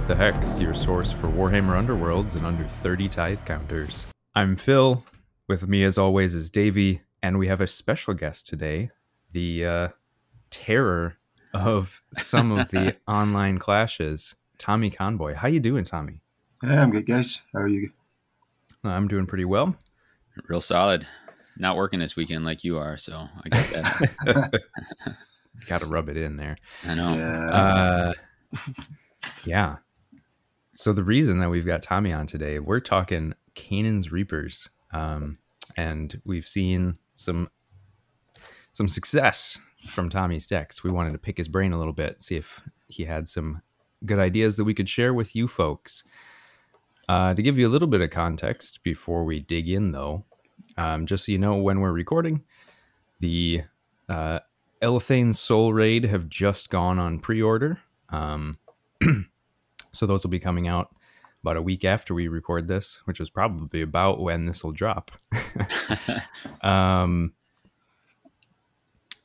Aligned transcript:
What 0.00 0.08
the 0.08 0.16
Hex 0.16 0.58
your 0.58 0.72
source 0.72 1.12
for 1.12 1.28
Warhammer 1.28 1.76
Underworlds 1.76 2.34
and 2.34 2.46
under 2.46 2.64
30 2.64 3.06
tithe 3.10 3.44
counters. 3.44 4.06
I'm 4.34 4.56
Phil. 4.56 5.04
With 5.46 5.68
me, 5.68 5.84
as 5.84 5.98
always, 5.98 6.34
is 6.34 6.50
Davey, 6.50 7.02
and 7.22 7.38
we 7.38 7.48
have 7.48 7.60
a 7.60 7.66
special 7.66 8.14
guest 8.14 8.46
today, 8.46 8.90
the 9.32 9.66
uh, 9.66 9.88
terror 10.48 11.18
of 11.52 12.00
some 12.14 12.50
of 12.50 12.70
the 12.70 12.96
online 13.06 13.58
clashes, 13.58 14.36
Tommy 14.56 14.90
Conboy. 14.90 15.34
How 15.34 15.48
you 15.48 15.60
doing, 15.60 15.84
Tommy? 15.84 16.22
Yeah, 16.64 16.82
I'm 16.82 16.90
good, 16.90 17.04
guys. 17.04 17.42
How 17.52 17.60
are 17.60 17.68
you? 17.68 17.90
I'm 18.82 19.06
doing 19.06 19.26
pretty 19.26 19.44
well. 19.44 19.76
Real 20.48 20.62
solid. 20.62 21.06
Not 21.58 21.76
working 21.76 22.00
this 22.00 22.16
weekend 22.16 22.46
like 22.46 22.64
you 22.64 22.78
are, 22.78 22.96
so 22.96 23.28
I 23.44 23.48
get 23.50 23.70
that. 24.24 24.62
Got 25.66 25.82
to 25.82 25.86
rub 25.86 26.08
it 26.08 26.16
in 26.16 26.38
there. 26.38 26.56
I 26.86 26.94
know. 26.94 27.14
Yeah. 27.14 27.50
Uh, 27.50 28.12
yeah. 29.44 29.76
So 30.80 30.94
the 30.94 31.04
reason 31.04 31.36
that 31.40 31.50
we've 31.50 31.66
got 31.66 31.82
Tommy 31.82 32.10
on 32.10 32.26
today, 32.26 32.58
we're 32.58 32.80
talking 32.80 33.34
Kainan's 33.54 34.10
Reapers, 34.10 34.70
um, 34.94 35.36
and 35.76 36.18
we've 36.24 36.48
seen 36.48 36.96
some 37.14 37.50
some 38.72 38.88
success 38.88 39.58
from 39.88 40.08
Tommy's 40.08 40.46
decks. 40.46 40.82
We 40.82 40.90
wanted 40.90 41.12
to 41.12 41.18
pick 41.18 41.36
his 41.36 41.48
brain 41.48 41.74
a 41.74 41.78
little 41.78 41.92
bit, 41.92 42.22
see 42.22 42.36
if 42.36 42.62
he 42.86 43.04
had 43.04 43.28
some 43.28 43.60
good 44.06 44.18
ideas 44.18 44.56
that 44.56 44.64
we 44.64 44.72
could 44.72 44.88
share 44.88 45.12
with 45.12 45.36
you 45.36 45.48
folks. 45.48 46.02
Uh, 47.10 47.34
to 47.34 47.42
give 47.42 47.58
you 47.58 47.68
a 47.68 47.74
little 47.74 47.86
bit 47.86 48.00
of 48.00 48.08
context 48.08 48.82
before 48.82 49.24
we 49.24 49.38
dig 49.38 49.68
in, 49.68 49.92
though, 49.92 50.24
um, 50.78 51.04
just 51.04 51.26
so 51.26 51.32
you 51.32 51.36
know, 51.36 51.56
when 51.56 51.80
we're 51.80 51.92
recording, 51.92 52.42
the 53.18 53.64
uh, 54.08 54.38
Elathain's 54.80 55.38
Soulraid 55.38 56.08
have 56.08 56.30
just 56.30 56.70
gone 56.70 56.98
on 56.98 57.18
pre-order. 57.18 57.80
Um, 58.08 58.56
so 59.92 60.06
those 60.06 60.22
will 60.22 60.30
be 60.30 60.38
coming 60.38 60.68
out 60.68 60.94
about 61.42 61.56
a 61.56 61.62
week 61.62 61.84
after 61.84 62.14
we 62.14 62.28
record 62.28 62.68
this, 62.68 63.00
which 63.06 63.20
is 63.20 63.30
probably 63.30 63.80
about 63.82 64.20
when 64.20 64.46
this 64.46 64.62
will 64.62 64.72
drop. 64.72 65.10
um, 66.62 67.32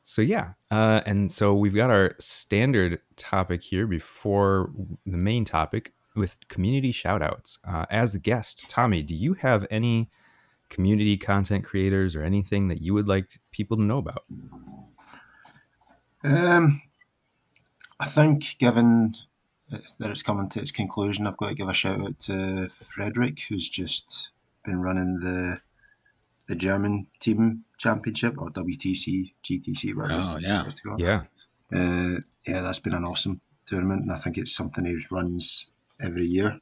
so 0.04 0.22
yeah, 0.22 0.54
uh, 0.72 1.02
and 1.06 1.32
so 1.32 1.54
we've 1.54 1.76
got 1.76 1.90
our 1.90 2.16
standard 2.20 3.02
topic 3.16 3.64
here 3.64 3.88
before 3.88 4.72
the 5.06 5.18
main 5.18 5.46
topic 5.46 5.94
with 6.16 6.38
community 6.48 6.94
shoutouts. 6.94 7.58
Uh, 7.68 7.86
as 7.90 8.16
a 8.16 8.20
guest, 8.20 8.70
Tommy, 8.70 9.02
do 9.02 9.14
you 9.14 9.34
have 9.34 9.68
any 9.70 10.10
community 10.70 11.18
content 11.18 11.66
creators 11.66 12.16
or 12.16 12.24
anything 12.24 12.68
that 12.70 12.82
you 12.82 12.94
would 12.94 13.08
like 13.08 13.40
people 13.52 13.78
to 13.78 13.84
know 13.84 13.98
about? 13.98 14.24
Um, 16.24 16.82
I 18.00 18.06
think, 18.06 18.58
given 18.58 19.16
that 20.00 20.12
it's 20.12 20.24
coming 20.24 20.50
to 20.50 20.62
its 20.62 20.72
conclusion, 20.72 21.28
I've 21.28 21.38
got 21.38 21.50
to 21.50 21.56
give 21.56 21.70
a 21.70 21.74
shout 21.74 22.02
out 22.02 22.18
to 22.20 22.70
Frederick, 22.70 23.40
who's 23.48 23.70
just 23.70 24.30
been 24.64 24.82
running 24.82 25.20
the 25.20 25.60
the 26.48 26.56
German 26.56 27.08
team 27.20 27.64
championship 27.80 28.36
or 28.38 28.50
WTC, 28.50 29.34
GTC, 29.44 29.96
whatever. 29.96 30.22
Oh, 30.24 30.38
yeah. 30.38 30.64
Yeah, 31.00 31.24
Uh, 31.74 32.20
yeah, 32.48 32.62
that's 32.62 32.80
been 32.80 32.94
an 32.94 33.04
awesome 33.04 33.42
tournament, 33.66 34.04
and 34.04 34.12
I 34.12 34.16
think 34.16 34.38
it's 34.38 34.56
something 34.56 34.86
he 34.86 34.96
runs 35.10 35.72
every 36.00 36.26
year. 36.26 36.60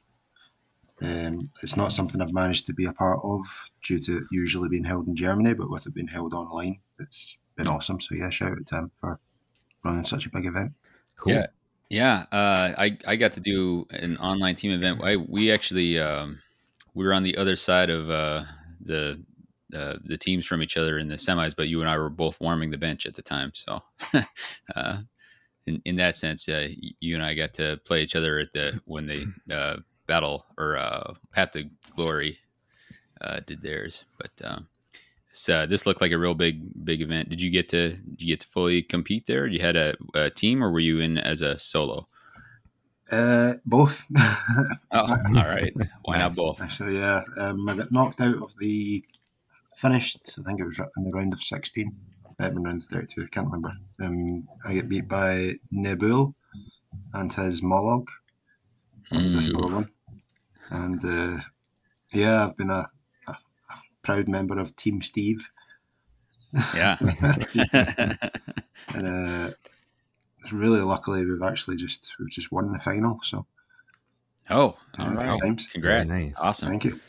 Um, 1.02 1.50
it's 1.62 1.76
not 1.76 1.92
something 1.92 2.22
I've 2.22 2.32
managed 2.32 2.66
to 2.66 2.72
be 2.72 2.86
a 2.86 2.92
part 2.92 3.20
of 3.22 3.40
due 3.82 3.98
to 3.98 4.18
it 4.18 4.24
usually 4.30 4.68
being 4.70 4.84
held 4.84 5.06
in 5.06 5.16
Germany, 5.16 5.52
but 5.52 5.68
with 5.68 5.86
it 5.86 5.94
being 5.94 6.06
held 6.08 6.32
online, 6.32 6.78
it's 6.98 7.36
been 7.56 7.68
awesome. 7.68 8.00
So 8.00 8.14
yeah, 8.14 8.30
shout 8.30 8.52
out 8.52 8.66
to 8.66 8.76
him 8.76 8.90
for 8.98 9.20
running 9.84 10.04
such 10.04 10.24
a 10.26 10.30
big 10.30 10.46
event. 10.46 10.72
cool. 11.18 11.34
Yeah. 11.34 11.46
Yeah. 11.94 12.24
Uh, 12.32 12.74
I, 12.76 12.98
I 13.06 13.14
got 13.14 13.34
to 13.34 13.40
do 13.40 13.86
an 13.90 14.16
online 14.18 14.56
team 14.56 14.72
event. 14.72 15.00
I, 15.04 15.14
we 15.14 15.52
actually, 15.52 16.00
um, 16.00 16.40
we 16.92 17.04
were 17.04 17.14
on 17.14 17.22
the 17.22 17.36
other 17.36 17.54
side 17.54 17.88
of 17.88 18.10
uh, 18.10 18.42
the, 18.80 19.22
uh, 19.72 19.98
the 20.02 20.18
teams 20.18 20.44
from 20.44 20.60
each 20.60 20.76
other 20.76 20.98
in 20.98 21.06
the 21.06 21.14
semis, 21.14 21.54
but 21.56 21.68
you 21.68 21.80
and 21.82 21.88
I 21.88 21.96
were 21.96 22.10
both 22.10 22.40
warming 22.40 22.72
the 22.72 22.78
bench 22.78 23.06
at 23.06 23.14
the 23.14 23.22
time. 23.22 23.52
So, 23.54 23.80
uh, 24.74 25.02
in, 25.68 25.82
in 25.84 25.94
that 25.96 26.16
sense, 26.16 26.48
uh, 26.48 26.66
you 26.98 27.14
and 27.14 27.24
I 27.24 27.34
got 27.34 27.54
to 27.54 27.76
play 27.84 28.02
each 28.02 28.16
other 28.16 28.40
at 28.40 28.52
the, 28.52 28.80
when 28.86 29.06
they, 29.06 29.24
uh, 29.54 29.76
battle 30.08 30.46
or, 30.58 30.76
uh, 30.76 31.14
Path 31.30 31.52
to 31.52 31.70
Glory, 31.94 32.38
uh, 33.20 33.38
did 33.46 33.62
theirs. 33.62 34.04
But, 34.18 34.32
um, 34.44 34.66
so 35.34 35.66
this 35.66 35.84
looked 35.86 36.00
like 36.00 36.12
a 36.12 36.18
real 36.18 36.34
big, 36.34 36.62
big 36.84 37.02
event. 37.02 37.28
Did 37.28 37.42
you 37.42 37.50
get 37.50 37.68
to, 37.70 37.90
did 37.94 38.22
you 38.22 38.28
get 38.28 38.40
to 38.40 38.46
fully 38.46 38.82
compete 38.82 39.26
there? 39.26 39.46
You 39.46 39.60
had 39.60 39.76
a, 39.76 39.94
a 40.14 40.30
team 40.30 40.62
or 40.62 40.70
were 40.70 40.78
you 40.80 41.00
in 41.00 41.18
as 41.18 41.42
a 41.42 41.58
solo? 41.58 42.06
Uh, 43.10 43.54
both. 43.66 44.04
Oh, 44.96 45.16
all 45.28 45.34
right. 45.34 45.74
Why 46.04 46.18
not 46.18 46.36
both? 46.36 46.60
Actually, 46.62 46.98
yeah. 46.98 47.24
Um, 47.36 47.68
I 47.68 47.74
got 47.74 47.90
knocked 47.90 48.20
out 48.20 48.36
of 48.36 48.54
the 48.60 49.04
finished. 49.76 50.38
I 50.38 50.42
think 50.44 50.60
it 50.60 50.64
was 50.64 50.80
in 50.96 51.02
the 51.04 51.10
round 51.10 51.32
of 51.32 51.42
sixteen. 51.42 51.96
Might 52.38 52.44
have 52.46 52.54
been 52.54 52.62
round 52.62 52.82
of 52.82 52.88
thirty-two. 52.88 53.24
I 53.24 53.34
can't 53.34 53.46
remember. 53.46 53.72
Um, 54.00 54.46
I 54.64 54.74
get 54.74 54.88
beat 54.88 55.08
by 55.08 55.54
Nebul 55.72 56.32
and 57.12 57.32
his 57.32 57.60
Mollog. 57.60 58.06
That 59.10 59.24
was 59.24 59.34
a 59.34 59.38
Mm. 59.38 59.52
solo 59.52 59.74
one. 59.74 59.88
And 60.70 61.04
uh, 61.04 61.40
yeah, 62.12 62.46
I've 62.46 62.56
been 62.56 62.70
a 62.70 62.88
proud 64.04 64.28
member 64.28 64.58
of 64.60 64.76
Team 64.76 65.02
Steve, 65.02 65.50
Yeah. 66.74 66.96
and 68.94 69.06
uh, 69.06 69.50
really 70.52 70.80
luckily 70.80 71.24
we've 71.24 71.42
actually 71.42 71.76
just 71.76 72.14
we've 72.18 72.30
just 72.30 72.52
won 72.52 72.72
the 72.72 72.78
final. 72.78 73.18
So 73.22 73.46
oh, 74.50 74.76
Yeah, 74.98 75.08
all 75.08 75.14
right. 75.14 75.42
thanks. 75.42 75.66
Congrats. 75.66 76.08
Very 76.08 76.26
nice. 76.26 76.40
Awesome. 76.40 76.68
thank 76.68 76.84
you. 76.84 77.00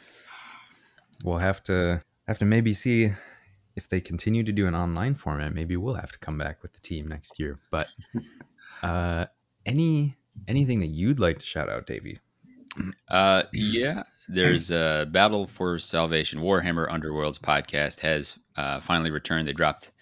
We'll 1.23 1.37
have 1.37 1.63
to 1.63 2.01
have 2.27 2.39
to 2.39 2.45
maybe 2.45 2.73
see 2.73 3.11
if 3.75 3.89
they 3.89 4.01
continue 4.01 4.43
to 4.43 4.51
do 4.51 4.67
an 4.67 4.75
online 4.75 5.15
format. 5.15 5.53
Maybe 5.53 5.75
we'll 5.77 5.95
have 5.95 6.11
to 6.11 6.19
come 6.19 6.37
back 6.37 6.61
with 6.61 6.73
the 6.73 6.79
team 6.79 7.07
next 7.07 7.39
year. 7.39 7.59
But 7.71 7.87
uh, 8.83 9.25
any 9.65 10.15
anything 10.47 10.79
that 10.79 10.87
you'd 10.87 11.19
like 11.19 11.39
to 11.39 11.45
shout 11.45 11.69
out, 11.69 11.85
Davey? 11.87 12.19
Uh, 13.09 13.43
yeah, 13.53 14.03
there's 14.27 14.71
a 14.71 15.07
Battle 15.11 15.45
for 15.47 15.77
Salvation 15.77 16.39
Warhammer 16.39 16.89
Underworlds 16.89 17.39
podcast 17.39 17.99
has 18.01 18.39
uh, 18.57 18.79
finally 18.79 19.11
returned. 19.11 19.47
They 19.47 19.53
dropped, 19.53 19.93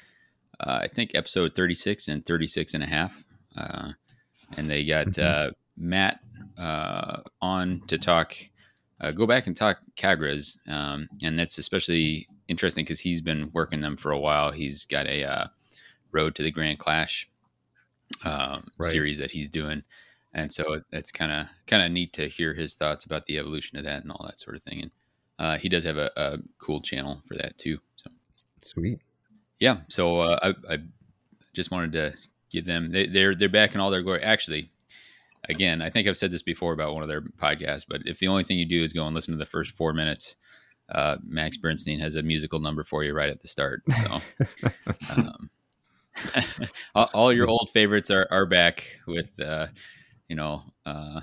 uh, 0.60 0.80
I 0.82 0.88
think, 0.88 1.12
episode 1.16 1.54
36 1.56 2.08
and 2.08 2.26
36 2.26 2.74
and 2.74 2.84
a 2.84 2.88
half. 2.88 3.24
Uh, 3.56 3.92
and 4.58 4.70
they 4.70 4.84
got 4.86 5.08
Mhm. 5.08 5.24
uh, 5.24 5.52
Matt 5.78 6.20
uh, 6.58 7.22
on 7.42 7.82
to 7.88 7.98
talk, 7.98 8.36
uh, 9.02 9.12
go 9.12 9.26
back 9.26 9.48
and 9.48 9.56
talk 9.56 9.80
Khagra's. 9.98 10.60
Um, 10.68 11.08
and 11.24 11.38
that's 11.38 11.58
especially 11.58 12.28
interesting 12.48 12.86
because 12.86 13.00
he's 13.00 13.22
been 13.22 13.50
working 13.54 13.82
them 13.82 13.96
for 13.98 14.12
a 14.12 14.20
while. 14.20 14.52
He's 14.52 14.86
got 14.86 15.08
a 15.08 15.24
uh, 15.24 15.48
Road 16.12 16.36
to 16.36 16.44
the 16.44 16.52
Grand 16.52 16.78
Clash 16.80 17.28
um, 18.24 18.68
Right. 18.78 18.92
series 18.92 19.18
that 19.18 19.32
he's 19.32 19.50
doing 19.50 19.84
and 20.34 20.52
so 20.52 20.74
it- 20.74 20.84
it's 20.92 21.12
kind 21.12 21.32
of 21.32 21.48
kind 21.68 21.84
of 21.84 21.92
neat 21.92 22.14
to 22.14 22.28
hear 22.28 22.54
his 22.54 22.76
thoughts 22.76 23.06
about 23.06 23.26
the 23.26 23.38
evolution 23.38 23.78
of 23.78 23.84
that 23.86 24.04
and 24.04 24.12
all 24.12 24.26
that 24.26 24.40
sort 24.40 24.56
of 24.56 24.64
thing. 24.64 24.82
And 24.82 24.92
uh, 25.40 25.58
he 25.58 25.70
does 25.70 25.84
have 25.84 25.98
a, 25.98 26.12
a 26.16 26.38
cool 26.60 26.82
channel 26.82 27.22
for 27.28 27.36
that 27.36 27.58
too. 27.58 27.80
So 27.96 28.10
Sweet. 28.60 29.00
yeah, 29.60 29.78
so 29.90 30.20
uh, 30.20 30.40
I, 30.70 30.74
I 30.74 30.78
just 31.54 31.72
wanted 31.72 31.92
to 31.94 32.14
give 32.52 32.66
them 32.66 32.92
they, 32.92 33.08
they're 33.08 33.34
they're 33.36 33.50
back 33.50 33.76
in 33.76 33.82
all 33.82 33.92
their 33.92 34.04
glory. 34.04 34.22
Actually, 34.24 34.70
again, 35.50 35.82
I 35.82 35.90
think 35.90 36.08
I've 36.08 36.18
said 36.18 36.32
this 36.32 36.44
before 36.44 36.74
about 36.74 36.94
one 36.94 37.04
of 37.04 37.10
their 37.10 37.22
podcasts, 37.22 37.86
but 37.88 38.02
if 38.06 38.20
the 38.20 38.28
only 38.28 38.44
thing 38.44 38.58
you 38.60 38.66
do 38.68 38.84
is 38.84 38.94
go 38.94 39.06
and 39.06 39.14
listen 39.16 39.34
to 39.34 39.38
the 39.38 39.46
first 39.46 39.76
four 39.76 39.94
minutes. 39.94 40.36
Uh, 40.90 41.16
Max 41.24 41.56
Bernstein 41.56 42.00
has 42.02 42.18
a 42.18 42.22
musical 42.22 42.60
number 42.60 42.84
for 42.84 43.06
you 43.06 43.14
right 43.14 43.30
at 43.30 43.40
the 43.40 43.48
start. 43.48 43.82
So, 43.90 44.20
um, 45.16 45.50
all, 46.96 47.10
all 47.14 47.34
your 47.34 47.48
old 47.48 47.70
favorites 47.74 48.12
are, 48.12 48.28
are 48.30 48.46
back 48.46 48.84
with, 49.08 49.40
uh, 49.40 49.68
you 50.28 50.36
know, 50.36 50.64
uh, 50.86 51.22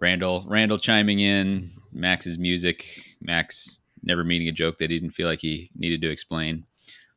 Randall 0.00 0.44
Randall 0.46 0.78
chiming 0.78 1.20
in, 1.20 1.70
Max's 1.92 2.38
music, 2.38 2.86
Max 3.20 3.80
never 4.02 4.24
meaning 4.24 4.48
a 4.48 4.52
joke 4.52 4.78
that 4.78 4.90
he 4.90 4.98
didn't 4.98 5.14
feel 5.14 5.28
like 5.28 5.40
he 5.40 5.70
needed 5.76 6.02
to 6.02 6.10
explain. 6.10 6.64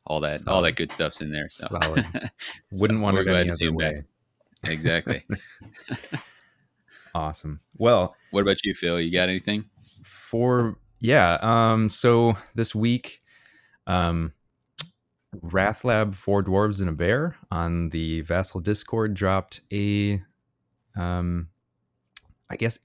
All 0.05 0.21
that, 0.21 0.47
all 0.47 0.61
that 0.61 0.77
good 0.77 0.89
stuff's 0.89 1.19
in 1.19 1.31
there. 1.31 1.49
So, 1.49 1.67
Solid. 1.67 2.05
Wouldn't 2.73 3.01
want 3.01 3.15
we're 3.15 3.23
it 3.23 3.25
glad 3.25 3.47
to 3.47 3.53
see 3.53 3.65
him 3.65 3.75
back. 3.77 3.93
way. 3.95 4.03
Exactly. 4.63 5.23
Awesome. 7.15 7.61
Well, 7.77 8.15
what 8.29 8.41
about 8.41 8.63
you, 8.63 8.75
Phil? 8.75 9.01
You 9.01 9.11
got 9.11 9.27
anything? 9.27 9.65
for 10.27 10.77
yeah 10.99 11.37
um 11.41 11.89
so 11.89 12.35
this 12.55 12.75
week 12.75 13.21
um 13.85 14.33
Wathlab 15.35 16.15
four 16.15 16.43
dwarves 16.43 16.79
and 16.81 16.89
a 16.89 16.93
bear 16.93 17.37
on 17.49 17.89
the 17.89 18.21
vassal 18.21 18.59
discord 18.59 19.13
dropped 19.13 19.61
a 19.71 20.21
um 20.97 21.47
i 22.49 22.55
guess 22.55 22.79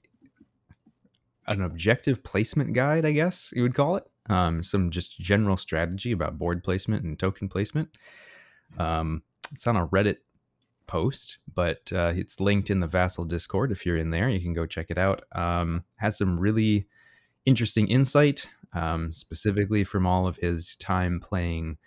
an 1.47 1.61
objective 1.61 2.23
placement 2.23 2.73
guide 2.73 3.05
i 3.05 3.11
guess 3.11 3.51
you 3.55 3.61
would 3.61 3.75
call 3.75 3.95
it 3.95 4.05
um 4.29 4.63
some 4.63 4.89
just 4.89 5.19
general 5.19 5.57
strategy 5.57 6.11
about 6.11 6.37
board 6.37 6.63
placement 6.63 7.03
and 7.03 7.19
token 7.19 7.49
placement 7.49 7.89
um 8.77 9.21
it's 9.51 9.67
on 9.67 9.75
a 9.75 9.87
reddit 9.87 10.17
post, 10.87 11.39
but 11.53 11.91
uh, 11.93 12.13
it's 12.15 12.39
linked 12.39 12.69
in 12.69 12.79
the 12.79 12.87
Vassal 12.87 13.25
Discord. 13.25 13.71
If 13.71 13.85
you're 13.85 13.97
in 13.97 14.09
there, 14.09 14.29
you 14.29 14.39
can 14.39 14.53
go 14.53 14.65
check 14.65 14.87
it 14.89 14.97
out. 14.97 15.23
Um, 15.33 15.83
has 15.97 16.17
some 16.17 16.39
really 16.39 16.87
interesting 17.45 17.87
insight, 17.87 18.49
um, 18.73 19.13
specifically 19.13 19.83
from 19.83 20.05
all 20.05 20.27
of 20.27 20.37
his 20.37 20.75
time 20.77 21.19
playing 21.19 21.77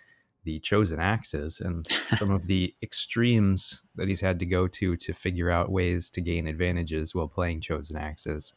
the 0.47 0.59
chosen 0.59 0.97
axes 0.97 1.59
and 1.59 1.85
some 2.17 2.31
of 2.31 2.47
the 2.47 2.73
extremes 2.81 3.83
that 3.95 4.07
he's 4.07 4.21
had 4.21 4.39
to 4.39 4.45
go 4.45 4.65
to 4.65 4.95
to 4.95 5.13
figure 5.13 5.51
out 5.51 5.69
ways 5.69 6.09
to 6.09 6.21
gain 6.21 6.47
advantages 6.47 7.13
while 7.13 7.27
playing 7.27 7.59
chosen 7.59 7.97
axes. 7.97 8.53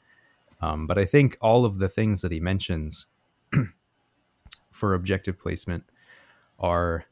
Um, 0.62 0.86
but 0.86 0.98
I 0.98 1.04
think 1.04 1.36
all 1.40 1.64
of 1.64 1.78
the 1.78 1.88
things 1.88 2.22
that 2.22 2.30
he 2.30 2.38
mentions 2.38 3.06
for 4.70 4.94
objective 4.94 5.36
placement 5.36 5.82
are 6.60 7.06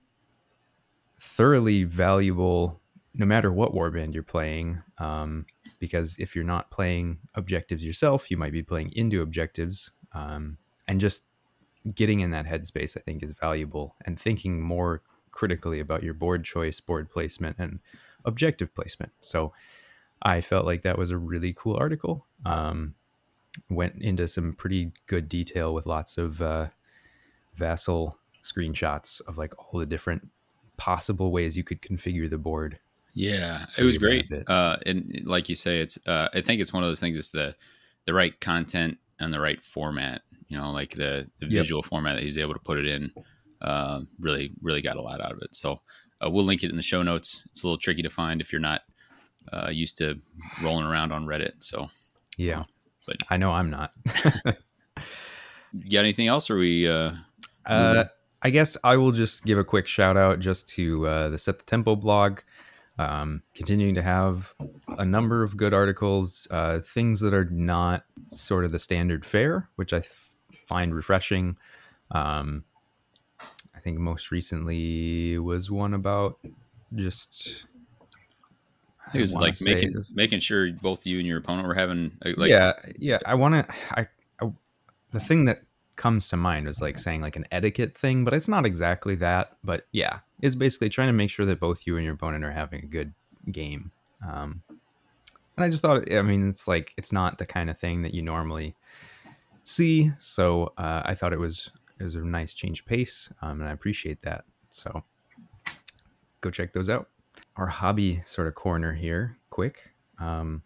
thoroughly 1.18 1.82
valuable 1.82 2.80
no 3.14 3.26
matter 3.26 3.52
what 3.52 3.74
warband 3.74 4.14
you're 4.14 4.22
playing 4.22 4.80
um, 4.98 5.44
because 5.80 6.16
if 6.20 6.36
you're 6.36 6.44
not 6.44 6.70
playing 6.70 7.18
objectives 7.34 7.84
yourself 7.84 8.30
you 8.30 8.36
might 8.36 8.52
be 8.52 8.62
playing 8.62 8.92
into 8.92 9.22
objectives 9.22 9.90
um, 10.12 10.56
and 10.86 11.00
just 11.00 11.24
getting 11.94 12.20
in 12.20 12.30
that 12.30 12.46
headspace 12.46 12.96
i 12.96 13.00
think 13.00 13.22
is 13.22 13.30
valuable 13.30 13.94
and 14.04 14.18
thinking 14.18 14.60
more 14.60 15.02
critically 15.30 15.78
about 15.78 16.02
your 16.02 16.14
board 16.14 16.44
choice 16.44 16.80
board 16.80 17.08
placement 17.10 17.56
and 17.58 17.78
objective 18.24 18.74
placement. 18.74 19.12
So 19.20 19.52
i 20.22 20.40
felt 20.40 20.66
like 20.66 20.82
that 20.82 20.98
was 20.98 21.10
a 21.10 21.18
really 21.18 21.54
cool 21.56 21.76
article. 21.76 22.26
Um, 22.44 22.94
went 23.70 24.02
into 24.02 24.26
some 24.28 24.52
pretty 24.52 24.92
good 25.06 25.28
detail 25.28 25.72
with 25.74 25.86
lots 25.86 26.18
of 26.18 26.42
uh, 26.42 26.68
vassal 27.54 28.18
screenshots 28.42 29.20
of 29.26 29.38
like 29.38 29.52
all 29.58 29.78
the 29.78 29.86
different 29.86 30.28
possible 30.76 31.30
ways 31.32 31.56
you 31.56 31.64
could 31.64 31.82
configure 31.82 32.30
the 32.30 32.38
board 32.38 32.78
yeah 33.14 33.66
it 33.76 33.82
was 33.82 33.98
great. 33.98 34.30
uh, 34.46 34.76
and 34.86 35.22
like 35.24 35.48
you 35.48 35.56
say 35.56 35.80
it's 35.80 35.98
uh, 36.06 36.28
i 36.34 36.40
think 36.40 36.60
it's 36.60 36.72
one 36.72 36.84
of 36.84 36.88
those 36.88 37.00
things 37.00 37.18
it's 37.18 37.30
the 37.30 37.54
the 38.04 38.14
right 38.14 38.40
content 38.40 38.96
and 39.18 39.34
the 39.34 39.40
right 39.40 39.60
format 39.60 40.22
you 40.48 40.58
know 40.58 40.70
like 40.72 40.94
the 40.94 41.28
the 41.38 41.46
yep. 41.46 41.62
visual 41.62 41.82
format 41.82 42.16
that 42.16 42.24
he's 42.24 42.38
able 42.38 42.54
to 42.54 42.60
put 42.60 42.78
it 42.78 42.86
in 42.86 43.10
uh, 43.62 44.00
really 44.20 44.50
really 44.62 44.82
got 44.82 44.96
a 44.96 45.02
lot 45.02 45.20
out 45.20 45.32
of 45.32 45.42
it. 45.42 45.54
So 45.54 45.80
uh, 46.24 46.30
we'll 46.30 46.44
link 46.44 46.62
it 46.62 46.70
in 46.70 46.76
the 46.76 46.82
show 46.82 47.02
notes. 47.02 47.44
It's 47.50 47.62
a 47.62 47.66
little 47.66 47.78
tricky 47.78 48.02
to 48.02 48.10
find 48.10 48.40
if 48.40 48.52
you're 48.52 48.60
not 48.60 48.82
uh, 49.52 49.70
used 49.70 49.98
to 49.98 50.20
rolling 50.62 50.86
around 50.86 51.12
on 51.12 51.26
reddit 51.26 51.52
so. 51.60 51.90
Yeah. 52.36 52.64
But 53.06 53.16
i 53.30 53.36
know 53.36 53.52
i'm 53.52 53.70
not. 53.70 53.92
You 55.72 55.90
got 55.90 56.00
anything 56.00 56.28
else 56.28 56.50
or 56.50 56.56
we 56.56 56.88
uh, 56.88 57.12
uh 57.66 58.04
I 58.40 58.50
guess 58.50 58.76
I 58.84 58.96
will 58.96 59.12
just 59.12 59.44
give 59.44 59.58
a 59.58 59.64
quick 59.64 59.86
shout 59.86 60.16
out 60.16 60.38
just 60.38 60.68
to 60.70 61.06
uh, 61.06 61.28
the 61.28 61.38
Set 61.38 61.58
the 61.58 61.64
Tempo 61.64 61.96
blog. 61.96 62.40
Um, 62.98 63.42
continuing 63.54 63.94
to 63.94 64.02
have 64.02 64.54
a 64.96 65.04
number 65.04 65.44
of 65.44 65.56
good 65.56 65.72
articles, 65.72 66.48
uh, 66.50 66.80
things 66.80 67.20
that 67.20 67.32
are 67.32 67.44
not 67.44 68.04
sort 68.28 68.64
of 68.64 68.72
the 68.72 68.78
standard 68.78 69.24
fare, 69.24 69.68
which 69.76 69.92
I 69.92 70.00
find 70.68 70.94
refreshing. 70.94 71.56
Um, 72.10 72.64
I 73.74 73.80
think 73.80 73.98
most 73.98 74.30
recently 74.30 75.38
was 75.38 75.70
one 75.70 75.94
about 75.94 76.38
just. 76.94 77.66
It 79.14 79.20
was 79.20 79.34
like 79.34 79.58
making 79.62 79.94
was, 79.94 80.14
making 80.14 80.40
sure 80.40 80.70
both 80.70 81.06
you 81.06 81.18
and 81.18 81.26
your 81.26 81.38
opponent 81.38 81.66
were 81.66 81.74
having 81.74 82.12
like 82.36 82.50
yeah 82.50 82.74
yeah 82.98 83.18
I 83.24 83.36
want 83.36 83.54
to 83.54 83.74
I, 83.92 84.06
I 84.38 84.52
the 85.12 85.20
thing 85.20 85.46
that 85.46 85.62
comes 85.96 86.28
to 86.28 86.36
mind 86.36 86.68
is 86.68 86.80
like 86.80 86.98
saying 86.98 87.20
like 87.22 87.36
an 87.36 87.46
etiquette 87.50 87.96
thing, 87.96 88.24
but 88.24 88.34
it's 88.34 88.48
not 88.48 88.66
exactly 88.66 89.14
that. 89.16 89.56
But 89.64 89.86
yeah, 89.92 90.20
it's 90.42 90.54
basically 90.54 90.90
trying 90.90 91.08
to 91.08 91.14
make 91.14 91.30
sure 91.30 91.46
that 91.46 91.60
both 91.60 91.86
you 91.86 91.96
and 91.96 92.04
your 92.04 92.14
opponent 92.14 92.44
are 92.44 92.52
having 92.52 92.82
a 92.82 92.86
good 92.86 93.14
game. 93.50 93.92
Um, 94.26 94.62
and 95.56 95.64
I 95.64 95.68
just 95.68 95.82
thought, 95.82 96.10
I 96.12 96.22
mean, 96.22 96.48
it's 96.48 96.68
like 96.68 96.92
it's 96.96 97.12
not 97.12 97.38
the 97.38 97.46
kind 97.46 97.68
of 97.68 97.78
thing 97.78 98.02
that 98.02 98.14
you 98.14 98.22
normally 98.22 98.76
see. 99.70 100.12
So 100.18 100.72
uh, 100.78 101.02
I 101.04 101.14
thought 101.14 101.32
it 101.32 101.38
was 101.38 101.70
it 101.98 102.04
was 102.04 102.14
a 102.14 102.20
nice 102.20 102.54
change 102.54 102.80
of 102.80 102.86
pace, 102.86 103.32
um, 103.42 103.60
and 103.60 103.68
I 103.68 103.72
appreciate 103.72 104.22
that. 104.22 104.44
So 104.70 105.02
go 106.40 106.50
check 106.50 106.72
those 106.72 106.88
out. 106.88 107.08
Our 107.56 107.66
hobby 107.66 108.22
sort 108.24 108.46
of 108.48 108.54
corner 108.54 108.92
here, 108.92 109.36
quick. 109.50 109.90
Um, 110.18 110.62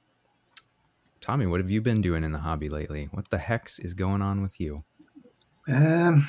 Tommy, 1.20 1.46
what 1.46 1.60
have 1.60 1.70
you 1.70 1.80
been 1.80 2.00
doing 2.00 2.24
in 2.24 2.32
the 2.32 2.38
hobby 2.38 2.68
lately? 2.68 3.08
What 3.12 3.30
the 3.30 3.38
hex 3.38 3.78
is 3.78 3.94
going 3.94 4.22
on 4.22 4.42
with 4.42 4.60
you? 4.60 4.84
Um, 5.68 6.26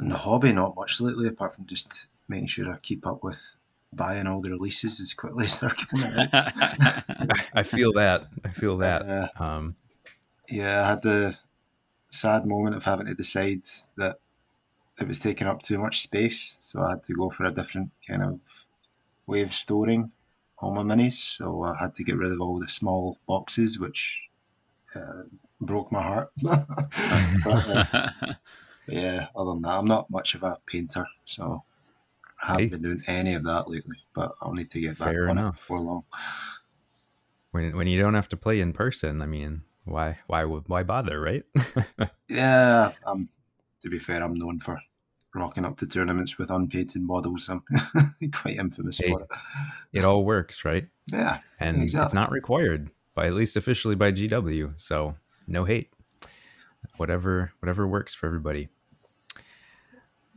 in 0.00 0.08
the 0.08 0.16
hobby, 0.16 0.52
not 0.52 0.74
much 0.74 1.00
lately, 1.00 1.28
apart 1.28 1.54
from 1.54 1.66
just 1.66 2.08
making 2.28 2.48
sure 2.48 2.72
I 2.72 2.78
keep 2.78 3.06
up 3.06 3.22
with 3.22 3.56
buying 3.92 4.26
all 4.26 4.40
the 4.40 4.50
releases 4.50 5.00
as 5.00 5.14
quickly 5.14 5.44
as 5.44 5.60
they're 5.60 5.70
coming 5.70 6.28
out. 6.32 6.50
I 7.54 7.62
feel 7.62 7.92
that. 7.92 8.26
I 8.44 8.48
feel 8.48 8.78
that. 8.78 9.02
Uh, 9.08 9.28
um, 9.38 9.76
yeah, 10.48 10.84
I 10.84 10.88
had 10.90 11.02
the 11.02 11.38
sad 12.12 12.46
moment 12.46 12.76
of 12.76 12.84
having 12.84 13.06
to 13.06 13.14
decide 13.14 13.62
that 13.96 14.18
it 15.00 15.08
was 15.08 15.18
taking 15.18 15.46
up 15.46 15.62
too 15.62 15.78
much 15.78 16.00
space, 16.00 16.58
so 16.60 16.82
I 16.82 16.90
had 16.90 17.02
to 17.04 17.14
go 17.14 17.30
for 17.30 17.44
a 17.44 17.52
different 17.52 17.90
kind 18.06 18.22
of 18.22 18.40
way 19.26 19.42
of 19.42 19.52
storing 19.52 20.12
all 20.58 20.72
my 20.72 20.82
minis. 20.82 21.14
So 21.14 21.64
I 21.64 21.76
had 21.78 21.94
to 21.96 22.04
get 22.04 22.16
rid 22.16 22.32
of 22.32 22.40
all 22.40 22.58
the 22.58 22.68
small 22.68 23.18
boxes, 23.26 23.78
which 23.78 24.28
uh, 24.94 25.22
broke 25.60 25.90
my 25.90 26.02
heart. 26.02 26.30
but, 26.42 26.66
uh, 27.46 28.06
yeah, 28.86 29.28
other 29.34 29.52
than 29.52 29.62
that, 29.62 29.70
I'm 29.70 29.86
not 29.86 30.10
much 30.10 30.34
of 30.34 30.42
a 30.42 30.58
painter, 30.66 31.06
so 31.24 31.64
I 32.42 32.52
haven't 32.52 32.62
hey. 32.62 32.68
been 32.68 32.82
doing 32.82 33.02
any 33.06 33.34
of 33.34 33.44
that 33.44 33.68
lately. 33.68 33.96
But 34.12 34.34
I'll 34.42 34.52
need 34.52 34.70
to 34.70 34.80
get 34.80 34.98
back 34.98 35.08
Fair 35.08 35.30
on 35.30 35.38
enough. 35.38 35.54
it 35.54 35.58
before 35.58 35.80
long. 35.80 36.04
When 37.50 37.76
when 37.76 37.86
you 37.86 38.00
don't 38.00 38.14
have 38.14 38.28
to 38.28 38.36
play 38.36 38.60
in 38.60 38.72
person, 38.72 39.22
I 39.22 39.26
mean, 39.26 39.62
why 39.84 40.18
why 40.26 40.44
why 40.44 40.82
bother, 40.82 41.20
right? 41.20 41.44
yeah, 42.28 42.92
um, 43.06 43.28
to 43.82 43.90
be 43.90 43.98
fair, 43.98 44.22
I'm 44.22 44.34
known 44.34 44.60
for 44.60 44.80
rocking 45.34 45.64
up 45.64 45.76
to 45.78 45.86
tournaments 45.86 46.38
with 46.38 46.50
unpainted 46.50 47.02
models. 47.02 47.48
I'm 47.48 47.62
quite 48.32 48.58
infamous 48.58 48.98
hey, 48.98 49.10
for 49.10 49.22
it. 49.22 49.28
It 49.92 50.04
all 50.04 50.24
works, 50.24 50.64
right? 50.64 50.86
Yeah, 51.06 51.38
and 51.60 51.82
exactly. 51.82 52.04
it's 52.04 52.14
not 52.14 52.30
required 52.30 52.90
by 53.14 53.26
at 53.26 53.34
least 53.34 53.56
officially 53.56 53.94
by 53.94 54.12
GW. 54.12 54.80
So 54.80 55.16
no 55.46 55.64
hate. 55.64 55.90
Whatever 56.96 57.52
whatever 57.60 57.86
works 57.86 58.14
for 58.14 58.26
everybody. 58.26 58.68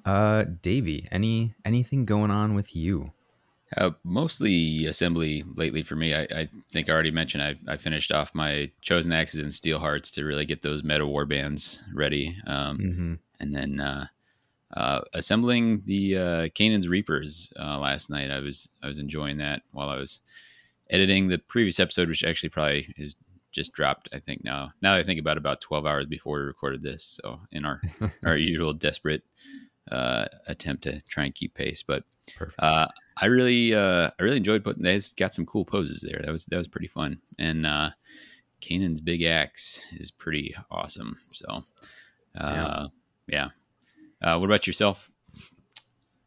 Uh 0.06 0.46
Davey, 0.62 1.08
any 1.12 1.54
anything 1.64 2.06
going 2.06 2.32
on 2.32 2.56
with 2.56 2.76
you? 2.76 3.12
Uh, 3.76 3.92
mostly 4.04 4.86
assembly 4.86 5.44
lately 5.56 5.82
for 5.82 5.96
me. 5.96 6.14
I, 6.14 6.22
I 6.24 6.50
think 6.70 6.90
I 6.90 6.94
already 6.94 7.12
mentioned 7.12 7.44
I, 7.44 7.56
I 7.68 7.78
finished 7.78 8.12
off 8.12 8.36
my 8.36 8.72
chosen 8.82 9.12
axes 9.12 9.40
and 9.40 9.52
steel 9.52 9.80
hearts 9.80 10.12
to 10.12 10.24
really 10.24 10.46
get 10.46 10.62
those 10.62 10.84
meta 10.84 11.06
war 11.06 11.26
bands 11.26 11.84
ready. 11.94 12.38
Um, 12.46 12.78
mm-hmm. 12.78 13.14
And 13.40 13.56
then 13.56 13.80
uh, 13.82 14.08
uh, 14.76 15.02
assembling 15.14 15.82
the 15.86 16.18
uh, 16.18 16.48
Kainan's 16.50 16.88
Reapers 16.88 17.52
uh, 17.60 17.80
last 17.80 18.10
night. 18.10 18.32
I 18.32 18.40
was 18.40 18.70
I 18.84 18.88
was 18.88 19.00
enjoying 19.00 19.38
that 19.38 19.62
while 19.72 19.90
I 19.90 19.98
was 19.98 20.22
editing 20.90 21.28
the 21.28 21.38
previous 21.38 21.80
episode, 21.80 22.10
which 22.10 22.24
actually 22.24 22.50
probably 22.50 22.94
is 22.98 23.16
just 23.52 23.74
dropped. 23.74 24.10
I 24.14 24.20
think 24.20 24.44
now. 24.44 24.72
Now 24.82 24.96
I 24.96 25.04
think 25.04 25.20
about 25.20 25.38
about 25.38 25.62
twelve 25.62 25.86
hours 25.86 26.06
before 26.06 26.40
we 26.40 26.46
recorded 26.46 26.84
this, 26.84 27.20
so 27.24 27.40
in 27.52 27.66
our 27.66 27.82
our 28.26 28.38
usual 28.38 28.74
desperate 28.74 29.24
uh, 29.92 30.26
attempt 30.48 30.84
to 30.84 31.02
try 31.02 31.26
and 31.26 31.36
keep 31.36 31.54
pace, 31.54 31.84
but 31.84 32.04
uh, 32.60 32.88
I 33.18 33.28
really 33.28 33.74
uh, 33.74 34.10
I 34.20 34.24
really 34.24 34.38
enjoyed 34.38 34.64
putting. 34.64 34.84
They 34.84 35.00
got 35.18 35.34
some 35.34 35.46
cool 35.46 35.66
poses 35.66 36.02
there. 36.02 36.22
That 36.24 36.32
was 36.32 36.46
that 36.48 36.58
was 36.58 36.68
pretty 36.68 36.88
fun, 36.88 37.20
and 37.40 37.66
uh, 37.66 37.92
Kainan's 38.62 39.02
big 39.02 39.24
axe 39.24 39.86
is 39.94 40.12
pretty 40.12 40.56
awesome. 40.70 41.18
So, 41.32 41.64
uh, 42.38 42.88
yeah. 43.28 43.48
yeah. 44.22 44.34
Uh, 44.36 44.38
what 44.40 44.46
about 44.46 44.68
yourself? 44.68 45.12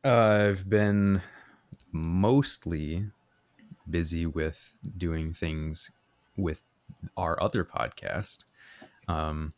I've 0.04 0.68
been 0.68 1.20
mostly 1.92 3.06
busy 3.90 4.26
with 4.26 4.76
doing 4.96 5.32
things 5.32 5.90
with 6.36 6.62
our 7.16 7.42
other 7.42 7.64
podcast. 7.64 8.44
Um, 9.08 9.52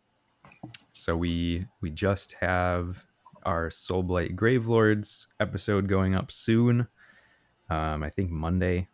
so 0.92 1.16
we 1.16 1.66
we 1.80 1.90
just 1.90 2.34
have 2.40 3.04
our 3.44 3.68
Soulblight 3.68 4.34
Gravelords 4.34 5.26
episode 5.38 5.88
going 5.88 6.14
up 6.14 6.30
soon. 6.30 6.88
Um, 7.70 8.02
I 8.02 8.10
think 8.10 8.30
Monday, 8.30 8.88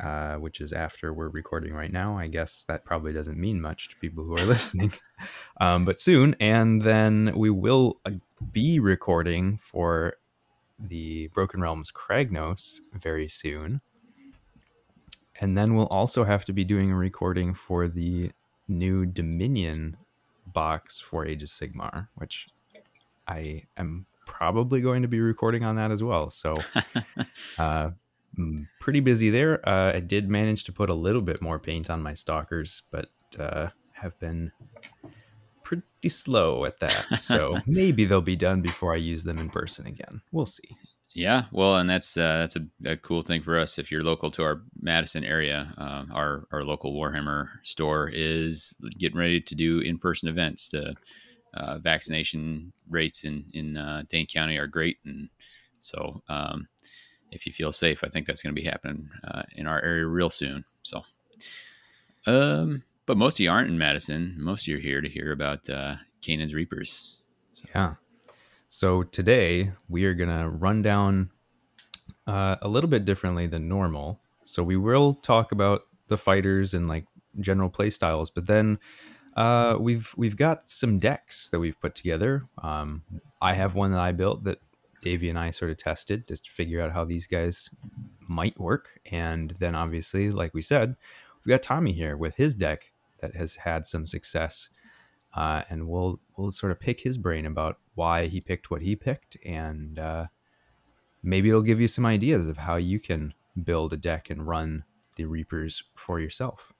uh, 0.00 0.36
which 0.36 0.60
is 0.60 0.72
after 0.72 1.12
we're 1.12 1.28
recording 1.28 1.72
right 1.72 1.92
now. 1.92 2.18
I 2.18 2.26
guess 2.26 2.64
that 2.68 2.84
probably 2.84 3.12
doesn't 3.12 3.38
mean 3.38 3.60
much 3.60 3.88
to 3.88 3.96
people 3.96 4.24
who 4.24 4.36
are 4.36 4.44
listening, 4.54 4.92
um, 5.60 5.84
but 5.84 6.00
soon. 6.00 6.36
And 6.38 6.82
then 6.82 7.32
we 7.34 7.50
will 7.50 7.98
uh, 8.04 8.10
be 8.52 8.78
recording 8.78 9.58
for 9.58 10.14
the 10.78 11.28
Broken 11.28 11.60
Realms 11.62 11.90
Kragnos 11.90 12.80
very 12.92 13.28
soon 13.28 13.80
and 15.40 15.56
then 15.56 15.74
we'll 15.74 15.86
also 15.86 16.24
have 16.24 16.44
to 16.46 16.52
be 16.52 16.64
doing 16.64 16.90
a 16.90 16.96
recording 16.96 17.54
for 17.54 17.88
the 17.88 18.30
new 18.68 19.04
Dominion 19.04 19.96
box 20.46 20.98
for 20.98 21.26
Age 21.26 21.42
of 21.42 21.48
Sigmar, 21.48 22.08
which 22.14 22.48
I 23.28 23.64
am 23.76 24.06
probably 24.26 24.82
going 24.82 25.00
to 25.02 25.08
be 25.08 25.20
recording 25.20 25.64
on 25.64 25.76
that 25.76 25.90
as 25.90 26.02
well. 26.02 26.28
So, 26.28 26.54
uh, 27.58 27.90
mm, 28.38 28.66
pretty 28.80 29.00
busy 29.00 29.30
there. 29.30 29.66
Uh, 29.66 29.92
I 29.94 30.00
did 30.00 30.30
manage 30.30 30.64
to 30.64 30.72
put 30.72 30.90
a 30.90 30.94
little 30.94 31.22
bit 31.22 31.40
more 31.40 31.58
paint 31.58 31.88
on 31.88 32.02
my 32.02 32.12
stalkers, 32.12 32.82
but 32.90 33.10
uh, 33.38 33.68
have 33.92 34.18
been 34.18 34.52
pretty 35.62 36.08
slow 36.08 36.64
at 36.64 36.80
that. 36.80 37.18
So 37.18 37.58
maybe 37.66 38.04
they'll 38.04 38.20
be 38.20 38.36
done 38.36 38.60
before 38.60 38.92
I 38.92 38.98
use 38.98 39.24
them 39.24 39.38
in 39.38 39.48
person 39.48 39.86
again. 39.86 40.20
We'll 40.32 40.46
see. 40.46 40.76
Yeah, 41.14 41.44
well, 41.50 41.76
and 41.76 41.88
that's 41.88 42.14
uh, 42.18 42.40
that's 42.40 42.56
a, 42.56 42.90
a, 42.90 42.96
cool 42.98 43.22
thing 43.22 43.40
for 43.40 43.58
us. 43.58 43.78
If 43.78 43.90
you're 43.90 44.02
local 44.02 44.30
to 44.32 44.42
our 44.42 44.60
Madison 44.78 45.24
area, 45.24 45.72
um, 45.78 46.10
our 46.12 46.46
our 46.52 46.62
local 46.62 46.92
Warhammer 46.92 47.46
store 47.62 48.10
is 48.12 48.76
getting 48.98 49.16
ready 49.16 49.40
to 49.40 49.54
do 49.54 49.80
in 49.80 49.96
person 49.96 50.28
events. 50.28 50.68
The 50.68 50.94
uh, 51.56 51.78
vaccination 51.78 52.72
rates 52.88 53.24
in 53.24 53.44
in 53.52 53.76
uh, 53.76 54.02
Dane 54.08 54.26
County 54.26 54.56
are 54.56 54.66
great, 54.66 54.98
and 55.04 55.28
so 55.80 56.22
um, 56.28 56.68
if 57.30 57.46
you 57.46 57.52
feel 57.52 57.72
safe, 57.72 58.04
I 58.04 58.08
think 58.08 58.26
that's 58.26 58.42
going 58.42 58.54
to 58.54 58.60
be 58.60 58.68
happening 58.68 59.10
uh, 59.24 59.42
in 59.54 59.66
our 59.66 59.82
area 59.82 60.06
real 60.06 60.30
soon. 60.30 60.64
So, 60.82 61.02
um, 62.26 62.82
but 63.06 63.16
most 63.16 63.36
of 63.36 63.44
you 63.44 63.50
aren't 63.50 63.70
in 63.70 63.78
Madison. 63.78 64.34
Most 64.38 64.62
of 64.62 64.68
you 64.68 64.76
are 64.76 64.80
here 64.80 65.00
to 65.00 65.08
hear 65.08 65.32
about 65.32 65.68
uh, 65.68 65.96
Kainan's 66.22 66.54
Reapers. 66.54 67.16
So. 67.54 67.64
Yeah. 67.74 67.94
So 68.68 69.04
today 69.04 69.72
we 69.88 70.04
are 70.04 70.14
going 70.14 70.28
to 70.28 70.48
run 70.48 70.82
down 70.82 71.30
uh, 72.26 72.56
a 72.60 72.68
little 72.68 72.90
bit 72.90 73.04
differently 73.04 73.46
than 73.46 73.68
normal. 73.68 74.20
So 74.42 74.62
we 74.62 74.76
will 74.76 75.14
talk 75.14 75.52
about 75.52 75.82
the 76.08 76.18
fighters 76.18 76.74
and 76.74 76.88
like 76.88 77.06
general 77.40 77.68
play 77.68 77.90
styles, 77.90 78.30
but 78.30 78.46
then 78.46 78.78
uh, 79.36 79.76
we've 79.78 80.14
we've 80.16 80.36
got 80.36 80.68
some 80.68 80.98
decks 80.98 81.50
that 81.50 81.60
we've 81.60 81.78
put 81.80 81.94
together. 81.94 82.46
Um, 82.62 83.02
I 83.40 83.52
have 83.52 83.74
one 83.74 83.92
that 83.92 84.00
I 84.00 84.12
built 84.12 84.44
that 84.44 84.60
Davey 85.02 85.28
and 85.28 85.38
I 85.38 85.50
sort 85.50 85.70
of 85.70 85.76
tested 85.76 86.26
to 86.28 86.36
figure 86.36 86.80
out 86.80 86.92
how 86.92 87.04
these 87.04 87.26
guys 87.26 87.70
might 88.26 88.58
work, 88.58 88.98
and 89.10 89.50
then 89.58 89.74
obviously, 89.74 90.30
like 90.30 90.54
we 90.54 90.62
said, 90.62 90.96
we 91.44 91.50
got 91.50 91.62
Tommy 91.62 91.92
here 91.92 92.16
with 92.16 92.36
his 92.36 92.54
deck 92.54 92.90
that 93.20 93.36
has 93.36 93.56
had 93.56 93.86
some 93.86 94.06
success, 94.06 94.70
uh, 95.34 95.62
and 95.68 95.86
we'll 95.86 96.18
we'll 96.36 96.50
sort 96.50 96.72
of 96.72 96.80
pick 96.80 97.02
his 97.02 97.18
brain 97.18 97.44
about 97.44 97.78
why 97.94 98.26
he 98.26 98.40
picked 98.40 98.70
what 98.70 98.82
he 98.82 98.96
picked, 98.96 99.36
and 99.44 99.98
uh, 99.98 100.26
maybe 101.22 101.50
it'll 101.50 101.60
give 101.60 101.80
you 101.80 101.88
some 101.88 102.06
ideas 102.06 102.48
of 102.48 102.56
how 102.56 102.76
you 102.76 102.98
can 102.98 103.34
build 103.62 103.92
a 103.92 103.96
deck 103.98 104.30
and 104.30 104.46
run 104.46 104.84
the 105.16 105.26
Reapers 105.26 105.84
for 105.94 106.20
yourself. 106.20 106.72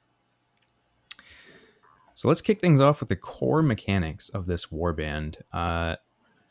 So 2.16 2.28
let's 2.28 2.40
kick 2.40 2.62
things 2.62 2.80
off 2.80 3.00
with 3.00 3.10
the 3.10 3.16
core 3.16 3.60
mechanics 3.60 4.30
of 4.30 4.46
this 4.46 4.66
warband. 4.66 5.36
Uh, 5.52 5.96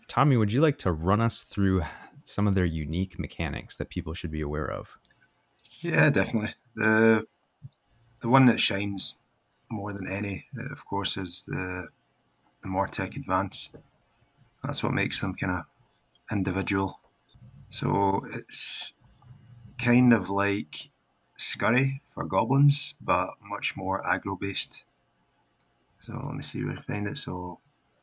Tommy, 0.08 0.38
would 0.38 0.52
you 0.52 0.62
like 0.62 0.78
to 0.78 0.92
run 0.92 1.20
us 1.20 1.42
through 1.42 1.82
some 2.24 2.46
of 2.46 2.54
their 2.54 2.66
unique 2.66 3.18
mechanics 3.18 3.78
that 3.78 3.90
people 3.90 4.14
should 4.14 4.30
be 4.30 4.42
aware 4.42 4.70
of? 4.70 4.96
Yeah, 5.80 6.12
definitely. 6.12 6.54
The 6.76 7.26
the 8.22 8.30
one 8.30 8.46
that 8.46 8.60
shines 8.60 9.18
more 9.72 9.92
than 9.92 10.08
any, 10.08 10.46
of 10.72 10.86
course, 10.86 11.18
is 11.18 11.46
the, 11.48 11.88
the 12.62 12.70
Mortek 12.70 13.18
Advance. 13.18 13.72
That's 14.64 14.84
what 14.84 14.94
makes 14.94 15.20
them 15.20 15.34
kind 15.34 15.58
of 15.58 15.66
individual. 16.32 17.00
So 17.70 18.22
it's 18.36 18.94
kind 19.80 20.14
of 20.14 20.30
like 20.30 20.92
Scurry 21.38 22.04
for 22.08 22.24
goblins, 22.24 22.94
but 23.02 23.32
much 23.42 23.76
more 23.76 24.04
aggro 24.04 24.40
based. 24.40 24.86
So 26.06 26.14
let 26.24 26.36
me 26.36 26.44
see 26.44 26.64
where 26.64 26.78
I 26.78 26.82
find 26.82 27.08
it. 27.08 27.18
So 27.18 27.60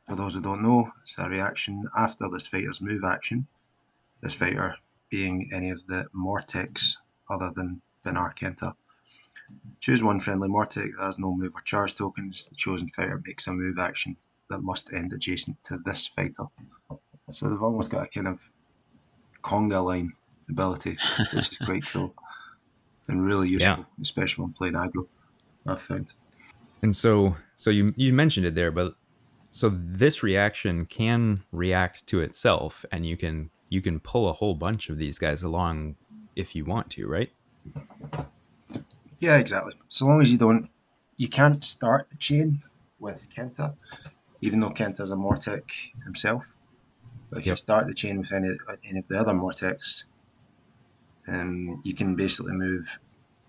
for 0.09 0.17
those 0.17 0.35
who 0.35 0.41
don't 0.41 0.63
know, 0.63 0.91
it's 1.03 1.19
a 1.19 1.29
reaction 1.29 1.85
after 1.97 2.29
this 2.29 2.49
fighter's 2.49 2.81
move 2.81 3.05
action. 3.05 3.47
This 4.21 4.35
fighter 4.35 4.77
being 5.09 5.51
any 5.53 5.71
of 5.71 5.87
the 5.87 6.07
Morteks 6.15 6.97
other 7.31 7.53
than 7.55 7.81
Binar 8.05 8.35
Khenta. 8.35 8.75
Choose 9.81 10.03
one 10.03 10.19
friendly 10.19 10.49
Mortek 10.49 10.97
that 10.97 11.05
has 11.05 11.19
no 11.19 11.35
move 11.35 11.53
or 11.55 11.61
charge 11.61 11.95
tokens. 11.95 12.47
The 12.49 12.57
chosen 12.57 12.89
fighter 12.89 13.23
makes 13.25 13.47
a 13.47 13.53
move 13.53 13.79
action 13.79 14.17
that 14.49 14.63
must 14.63 14.93
end 14.93 15.13
adjacent 15.13 15.63
to 15.65 15.79
this 15.85 16.09
fighter. 16.09 16.47
So 17.31 17.49
they've 17.49 17.63
almost 17.63 17.91
got 17.91 18.07
a 18.07 18.09
kind 18.09 18.27
of 18.27 18.51
conga 19.43 19.85
line 19.85 20.13
ability, 20.49 20.97
which 21.33 21.51
is 21.51 21.59
quite 21.59 21.85
cool 21.93 22.15
and 23.07 23.23
really 23.23 23.49
useful, 23.49 23.87
yeah. 23.87 24.03
especially 24.03 24.43
when 24.45 24.53
playing 24.55 24.75
aggro. 24.75 25.07
I've 25.67 25.81
found. 25.81 26.13
And 26.83 26.95
so, 26.95 27.37
so 27.57 27.71
you 27.71 27.95
you 27.97 28.13
mentioned 28.13 28.47
it 28.47 28.55
there, 28.55 28.73
but 28.73 28.95
so 29.51 29.69
this 29.71 30.23
reaction 30.23 30.87
can 30.87 31.45
react 31.53 32.07
to 32.09 32.21
itself, 32.21 32.85
and 32.91 33.07
you 33.07 33.17
can 33.17 33.51
you 33.69 33.81
can 33.81 34.01
pull 34.01 34.29
a 34.29 34.33
whole 34.33 34.55
bunch 34.55 34.89
of 34.89 34.99
these 34.99 35.19
guys 35.19 35.43
along 35.43 35.97
if 36.35 36.57
you 36.57 36.65
want 36.65 36.91
to, 36.91 37.07
right? 37.07 37.31
Yeah, 39.19 39.37
exactly. 39.37 39.75
So 39.89 40.07
long 40.07 40.21
as 40.21 40.33
you 40.33 40.39
don't, 40.39 40.69
you 41.17 41.29
can't 41.29 41.65
start 41.65 42.11
the 42.11 42.17
chain 42.17 42.63
with 42.99 43.29
Khenta, 43.35 43.75
even 44.41 44.61
though 44.61 44.71
Khenta's 44.71 45.11
a 45.11 45.15
Mortek 45.15 45.93
himself. 46.05 46.57
But 47.31 47.41
if 47.41 47.47
yep. 47.47 47.53
you 47.53 47.57
start 47.57 47.87
the 47.87 47.95
chain 47.95 48.19
with 48.19 48.33
any, 48.33 48.49
any 48.89 48.99
of 48.99 49.09
the 49.09 49.19
other 49.19 49.33
Morteks, 49.33 50.05
um, 51.29 51.81
you 51.85 51.95
can 51.95 52.17
basically 52.17 52.53
move 52.53 52.99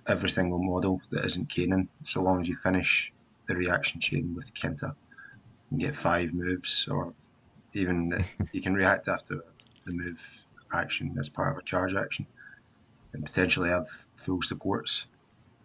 every 0.07 0.29
single 0.29 0.61
model 0.61 1.01
that 1.11 1.25
isn't 1.25 1.49
Kainan, 1.49 1.87
so 2.03 2.21
long 2.21 2.41
as 2.41 2.47
you 2.47 2.55
finish 2.55 3.12
the 3.47 3.55
reaction 3.55 3.99
chain 3.99 4.33
with 4.35 4.53
Khenta. 4.53 4.95
You 5.71 5.79
get 5.79 5.95
five 5.95 6.33
moves, 6.33 6.87
or 6.87 7.13
even 7.73 8.23
you 8.51 8.61
can 8.61 8.73
react 8.73 9.07
after 9.07 9.43
the 9.85 9.91
move 9.91 10.45
action 10.73 11.15
as 11.19 11.29
part 11.29 11.51
of 11.51 11.57
a 11.57 11.63
charge 11.63 11.95
action, 11.95 12.25
and 13.13 13.25
potentially 13.25 13.69
have 13.69 13.87
full 14.15 14.41
supports 14.41 15.07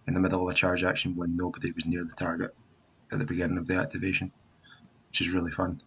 in 0.07 0.15
the 0.15 0.21
middle 0.21 0.43
of 0.43 0.49
a 0.49 0.55
charge 0.55 0.85
action 0.85 1.15
when 1.17 1.37
nobody 1.37 1.73
was 1.73 1.87
near 1.87 2.05
the 2.05 2.15
target 2.15 2.55
at 3.13 3.19
the 3.19 3.25
beginning 3.25 3.59
of 3.59 3.67
the 3.67 3.75
activation 3.75 4.33
which 5.09 5.21
is 5.21 5.31
really 5.31 5.51
fun. 5.51 5.81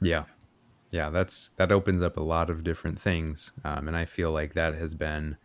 Yeah, 0.00 0.24
yeah, 0.90 1.10
that's 1.10 1.50
that 1.50 1.72
opens 1.72 2.02
up 2.02 2.16
a 2.16 2.22
lot 2.22 2.50
of 2.50 2.62
different 2.62 3.00
things, 3.00 3.52
um, 3.64 3.88
and 3.88 3.96
I 3.96 4.04
feel 4.04 4.30
like 4.30 4.54
that 4.54 4.74
has 4.74 4.94
been 4.94 5.36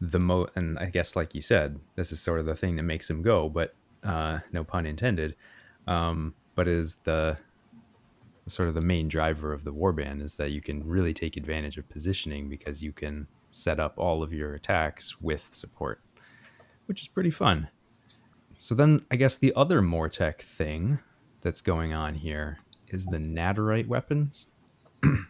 the 0.00 0.20
mo. 0.20 0.46
And 0.54 0.78
I 0.78 0.86
guess, 0.86 1.16
like 1.16 1.34
you 1.34 1.42
said, 1.42 1.80
this 1.96 2.12
is 2.12 2.20
sort 2.20 2.40
of 2.40 2.46
the 2.46 2.54
thing 2.54 2.76
that 2.76 2.82
makes 2.82 3.10
him 3.10 3.22
go, 3.22 3.48
but 3.48 3.74
uh, 4.04 4.38
no 4.52 4.64
pun 4.64 4.86
intended. 4.86 5.34
Um, 5.86 6.34
but 6.54 6.68
is 6.68 6.96
the 6.96 7.36
sort 8.46 8.68
of 8.68 8.74
the 8.74 8.80
main 8.80 9.08
driver 9.08 9.52
of 9.52 9.64
the 9.64 9.72
warband 9.72 10.22
is 10.22 10.36
that 10.36 10.52
you 10.52 10.60
can 10.60 10.86
really 10.86 11.14
take 11.14 11.36
advantage 11.36 11.78
of 11.78 11.88
positioning 11.88 12.48
because 12.48 12.82
you 12.82 12.92
can 12.92 13.26
set 13.50 13.80
up 13.80 13.94
all 13.96 14.22
of 14.22 14.32
your 14.32 14.54
attacks 14.54 15.20
with 15.20 15.48
support, 15.52 16.00
which 16.86 17.00
is 17.00 17.08
pretty 17.08 17.30
fun. 17.30 17.68
So 18.58 18.74
then 18.74 19.04
I 19.10 19.16
guess 19.16 19.36
the 19.36 19.52
other 19.56 19.80
Mortek 19.80 20.40
thing 20.40 20.98
that's 21.40 21.60
going 21.60 21.92
on 21.92 22.14
here 22.14 22.58
is 22.88 23.06
the 23.06 23.18
Nadirite 23.18 23.88
weapons, 23.88 24.46
and 25.02 25.26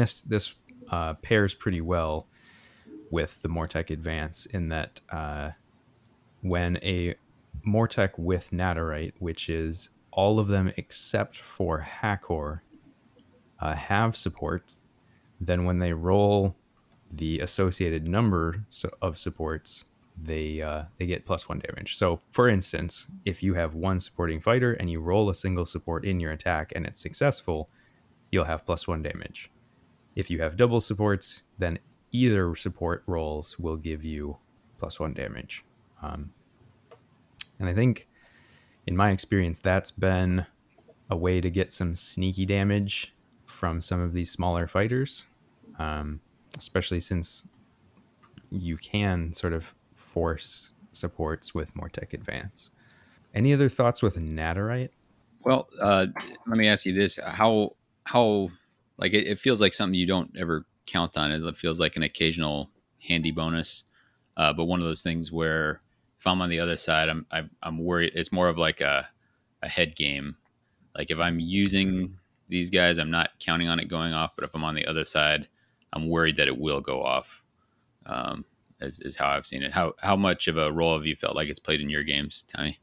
this 0.00 0.20
this 0.20 0.54
uh, 0.90 1.14
pairs 1.14 1.54
pretty 1.54 1.80
well 1.80 2.26
with 3.10 3.40
the 3.42 3.48
Mortek 3.48 3.90
Advance 3.90 4.46
in 4.46 4.68
that 4.68 5.00
uh, 5.10 5.50
when 6.42 6.76
a 6.78 7.14
Mortek 7.68 8.18
with 8.18 8.50
Nadirite, 8.50 9.14
which 9.18 9.48
is 9.48 9.90
all 10.10 10.38
of 10.38 10.48
them 10.48 10.72
except 10.76 11.36
for 11.36 11.86
Hakor, 12.00 12.60
uh, 13.60 13.74
have 13.74 14.16
support, 14.16 14.76
then 15.40 15.64
when 15.64 15.78
they 15.78 15.92
roll 15.92 16.56
the 17.10 17.40
associated 17.40 18.06
number 18.06 18.64
of 19.00 19.18
supports, 19.18 19.86
they 20.20 20.60
uh, 20.60 20.84
they 20.98 21.06
get 21.06 21.24
plus 21.24 21.48
one 21.48 21.60
damage. 21.60 21.96
So, 21.96 22.20
for 22.28 22.48
instance, 22.48 23.06
if 23.24 23.42
you 23.42 23.54
have 23.54 23.74
one 23.74 24.00
supporting 24.00 24.40
fighter 24.40 24.72
and 24.72 24.90
you 24.90 25.00
roll 25.00 25.30
a 25.30 25.34
single 25.34 25.64
support 25.64 26.04
in 26.04 26.18
your 26.20 26.32
attack 26.32 26.72
and 26.74 26.86
it's 26.86 27.00
successful, 27.00 27.70
you'll 28.32 28.44
have 28.44 28.66
plus 28.66 28.88
one 28.88 29.02
damage. 29.02 29.50
If 30.16 30.30
you 30.30 30.40
have 30.40 30.56
double 30.56 30.80
supports, 30.80 31.42
then 31.58 31.78
either 32.10 32.56
support 32.56 33.04
rolls 33.06 33.58
will 33.58 33.76
give 33.76 34.04
you 34.04 34.38
plus 34.78 34.98
one 34.98 35.14
damage. 35.14 35.64
Um, 36.02 36.32
and 37.58 37.68
I 37.68 37.74
think, 37.74 38.08
in 38.86 38.96
my 38.96 39.10
experience, 39.10 39.60
that's 39.60 39.90
been 39.90 40.46
a 41.10 41.16
way 41.16 41.40
to 41.40 41.50
get 41.50 41.72
some 41.72 41.96
sneaky 41.96 42.46
damage 42.46 43.14
from 43.46 43.80
some 43.80 44.00
of 44.00 44.12
these 44.12 44.30
smaller 44.30 44.66
fighters, 44.66 45.24
um, 45.78 46.20
especially 46.56 47.00
since 47.00 47.46
you 48.50 48.76
can 48.76 49.32
sort 49.32 49.52
of 49.52 49.74
force 49.94 50.72
supports 50.92 51.54
with 51.54 51.74
Mortek 51.74 52.12
Advance. 52.12 52.70
Any 53.34 53.52
other 53.52 53.68
thoughts 53.68 54.02
with 54.02 54.16
Nadirite? 54.16 54.90
Well, 55.42 55.68
uh, 55.80 56.06
let 56.46 56.58
me 56.58 56.66
ask 56.66 56.86
you 56.86 56.92
this: 56.92 57.18
how 57.24 57.76
how 58.04 58.50
like 58.96 59.14
it, 59.14 59.26
it, 59.26 59.38
feels 59.38 59.60
like 59.60 59.72
something 59.72 59.94
you 59.94 60.06
don't 60.06 60.34
ever 60.38 60.66
count 60.86 61.16
on. 61.16 61.30
It 61.30 61.56
feels 61.56 61.78
like 61.78 61.96
an 61.96 62.02
occasional 62.02 62.70
handy 63.06 63.30
bonus, 63.30 63.84
uh, 64.36 64.52
but 64.52 64.64
one 64.64 64.80
of 64.80 64.86
those 64.86 65.02
things 65.02 65.30
where 65.30 65.80
if 66.18 66.26
I'm 66.26 66.42
on 66.42 66.50
the 66.50 66.60
other 66.60 66.76
side, 66.76 67.08
I'm 67.08 67.26
I'm, 67.30 67.50
I'm 67.62 67.78
worried. 67.78 68.12
It's 68.14 68.32
more 68.32 68.48
of 68.48 68.58
like 68.58 68.80
a 68.80 69.08
a 69.62 69.68
head 69.68 69.96
game. 69.96 70.36
Like 70.96 71.10
if 71.10 71.18
I'm 71.18 71.38
using 71.38 72.18
these 72.48 72.70
guys, 72.70 72.98
I'm 72.98 73.10
not 73.10 73.30
counting 73.38 73.68
on 73.68 73.78
it 73.78 73.88
going 73.88 74.12
off. 74.12 74.34
But 74.34 74.44
if 74.44 74.54
I'm 74.54 74.64
on 74.64 74.74
the 74.74 74.86
other 74.86 75.04
side, 75.04 75.48
I'm 75.92 76.08
worried 76.08 76.36
that 76.36 76.48
it 76.48 76.58
will 76.58 76.80
go 76.80 77.04
off. 77.04 77.42
Um, 78.06 78.44
is, 78.80 79.00
is 79.00 79.16
how 79.16 79.28
I've 79.28 79.46
seen 79.46 79.62
it. 79.62 79.72
How 79.72 79.94
how 80.00 80.16
much 80.16 80.48
of 80.48 80.56
a 80.56 80.72
role 80.72 80.96
have 80.96 81.06
you 81.06 81.16
felt 81.16 81.36
like 81.36 81.48
it's 81.48 81.58
played 81.58 81.80
in 81.80 81.90
your 81.90 82.02
games, 82.02 82.44
Tommy? 82.48 82.78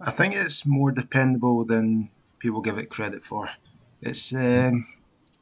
I 0.00 0.10
think 0.10 0.34
it's 0.34 0.66
more 0.66 0.92
dependable 0.92 1.64
than 1.64 2.10
people 2.38 2.60
give 2.60 2.78
it 2.78 2.90
credit 2.90 3.24
for. 3.24 3.48
It's 4.02 4.34
um, 4.34 4.86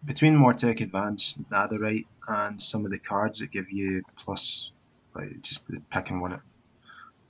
between 0.04 0.36
Mortek 0.36 0.80
Advance, 0.80 1.36
Nadirite, 1.50 2.06
and 2.28 2.62
some 2.62 2.84
of 2.84 2.90
the 2.90 2.98
cards 2.98 3.40
that 3.40 3.50
give 3.50 3.70
you 3.72 4.02
plus, 4.14 4.74
like 5.14 5.40
just 5.42 5.66
the 5.66 5.80
picking 5.90 6.20
one 6.20 6.40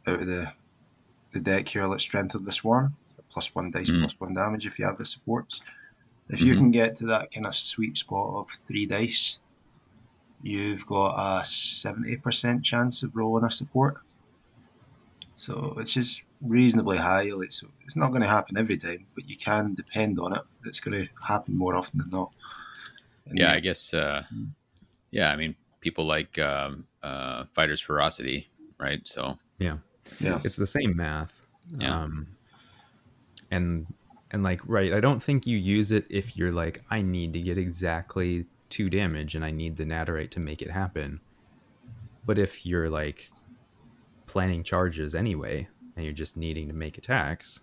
out 0.07 0.21
of 0.21 0.27
the 0.27 0.53
the 1.33 1.41
deck 1.41 1.67
here, 1.69 1.87
like 1.87 2.01
Strength 2.01 2.35
of 2.35 2.45
the 2.45 2.53
Swarm, 2.53 2.95
plus 3.31 3.55
one 3.55 3.71
dice, 3.71 3.91
Mm. 3.91 4.01
plus 4.01 4.21
one 4.21 4.35
damage 4.35 4.67
if 4.67 4.79
you 4.79 4.85
have 4.85 4.99
the 4.99 5.07
supports. 5.07 5.63
If 6.29 6.41
you 6.43 6.55
Mhm. 6.55 6.59
can 6.59 6.71
get 6.71 6.97
to 6.97 7.07
that 7.07 7.33
kind 7.33 7.47
of 7.47 7.55
sweet 7.55 7.97
spot 7.97 8.35
of 8.35 8.51
three 8.51 8.85
dice, 8.87 9.41
you've 10.43 10.85
got 10.87 11.15
a 11.41 11.45
70% 11.45 12.63
chance 12.65 13.03
of 13.03 13.17
rolling 13.17 13.45
a 13.45 13.51
support. 13.51 13.99
So 15.37 15.77
it's 15.81 15.95
just 15.95 16.23
reasonably 16.43 16.99
high. 16.99 17.31
Like, 17.33 17.53
so 17.53 17.69
it's 17.85 17.97
not 17.97 18.09
going 18.11 18.23
to 18.23 18.29
happen 18.29 18.57
every 18.59 18.77
time, 18.77 19.07
but 19.15 19.29
you 19.29 19.37
can 19.37 19.75
depend 19.75 20.19
on 20.21 20.35
it. 20.37 20.43
It's 20.65 20.81
going 20.81 21.03
to 21.07 21.09
happen 21.27 21.57
more 21.57 21.75
often 21.75 21.99
than 21.99 22.11
not. 22.11 22.31
And 23.27 23.39
Yeah, 23.39 23.53
I 23.53 23.61
guess. 23.61 23.95
Uh, 23.95 24.25
yeah, 25.11 25.31
I 25.31 25.37
mean, 25.37 25.57
people 25.81 26.05
like 26.07 26.39
um, 26.39 26.87
uh, 27.03 27.45
Fighters 27.55 27.81
Ferocity, 27.81 28.49
right? 28.79 29.07
So 29.09 29.39
Yeah. 29.59 29.79
Yeah. 30.21 30.35
it's 30.35 30.57
the 30.57 30.67
same 30.67 30.97
math 30.97 31.41
Yeah. 31.79 32.03
um 32.03 32.27
and 33.51 33.87
and 34.31 34.43
like 34.43 34.61
right 34.67 34.93
i 34.93 35.01
don't 35.01 35.23
think 35.23 35.47
you 35.47 35.57
use 35.59 35.93
it 35.93 36.07
if 36.11 36.37
you're 36.37 36.53
like 36.53 36.83
i 36.91 37.01
need 37.03 37.33
to 37.35 37.41
get 37.41 37.59
exactly 37.59 38.47
two 38.69 38.89
damage 38.91 39.35
and 39.35 39.45
i 39.45 39.51
need 39.51 39.77
the 39.77 39.85
nadirite 39.85 40.31
to 40.31 40.41
make 40.41 40.63
it 40.63 40.71
happen 40.71 41.21
but 42.25 42.39
if 42.39 42.65
you're 42.65 42.89
like 42.91 43.31
planning 44.27 44.63
charges 44.63 45.15
anyway 45.15 45.67
and 45.97 46.05
you're 46.05 46.15
just 46.15 46.37
needing 46.37 46.67
to 46.69 46.73
make 46.75 46.97
attacks 46.99 47.61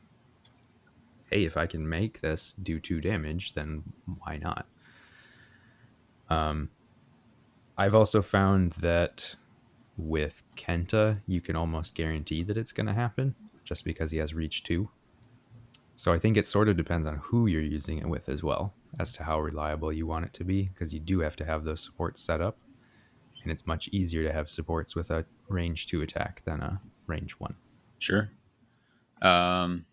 hey 1.32 1.44
if 1.46 1.58
i 1.58 1.66
can 1.66 1.88
make 1.88 2.22
this 2.22 2.54
do 2.54 2.80
two 2.80 3.02
damage 3.02 3.54
then 3.54 3.82
why 4.20 4.38
not 4.38 4.68
um 6.30 6.70
i've 7.78 7.96
also 7.96 8.22
found 8.22 8.72
that 8.74 9.36
with 10.00 10.44
Khenta, 10.56 11.22
you 11.28 11.42
can 11.42 11.56
almost 11.56 11.96
guarantee 11.96 12.44
that 12.44 12.58
it's 12.58 12.72
going 12.72 12.88
to 12.88 12.94
happen 12.94 13.36
just 13.64 13.84
because 13.84 14.12
he 14.12 14.18
has 14.18 14.34
reach 14.34 14.64
two. 14.64 14.90
So 15.96 16.14
I 16.14 16.20
think 16.20 16.38
it 16.38 16.46
sort 16.46 16.70
of 16.70 16.78
depends 16.78 17.06
on 17.06 17.18
who 17.18 17.48
you're 17.48 17.62
using 17.62 17.98
it 17.98 18.08
with 18.08 18.30
as 18.30 18.42
well 18.42 18.74
as 18.98 19.12
to 19.14 19.24
how 19.24 19.40
reliable 19.40 19.92
you 19.92 20.08
want 20.08 20.26
it 20.26 20.34
to 20.34 20.44
be 20.44 20.64
because 20.74 20.94
you 20.94 21.00
do 21.00 21.20
have 21.20 21.36
to 21.36 21.46
have 21.46 21.66
those 21.66 21.82
supports 21.82 22.22
set 22.22 22.42
up. 22.42 22.58
And 23.44 23.52
it's 23.52 23.68
much 23.68 23.90
easier 23.90 24.24
to 24.24 24.34
have 24.34 24.50
supports 24.50 24.96
with 24.96 25.12
a 25.12 25.26
range 25.50 25.88
two 25.88 26.02
attack 26.02 26.42
than 26.46 26.62
a 26.62 26.82
range 27.06 27.34
one. 27.34 27.56
Sure. 27.98 28.32
Um, 29.22 29.86